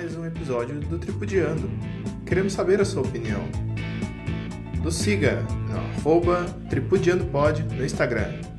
Mais 0.00 0.16
um 0.16 0.24
episódio 0.24 0.80
do 0.80 0.98
Tripudiando. 0.98 1.70
Queremos 2.24 2.54
saber 2.54 2.80
a 2.80 2.86
sua 2.86 3.02
opinião. 3.02 3.42
Nos 4.82 4.94
siga 4.94 5.42
no 5.68 5.76
arroba 5.76 6.46
tripudiandopod 6.70 7.62
no 7.64 7.84
Instagram 7.84 8.49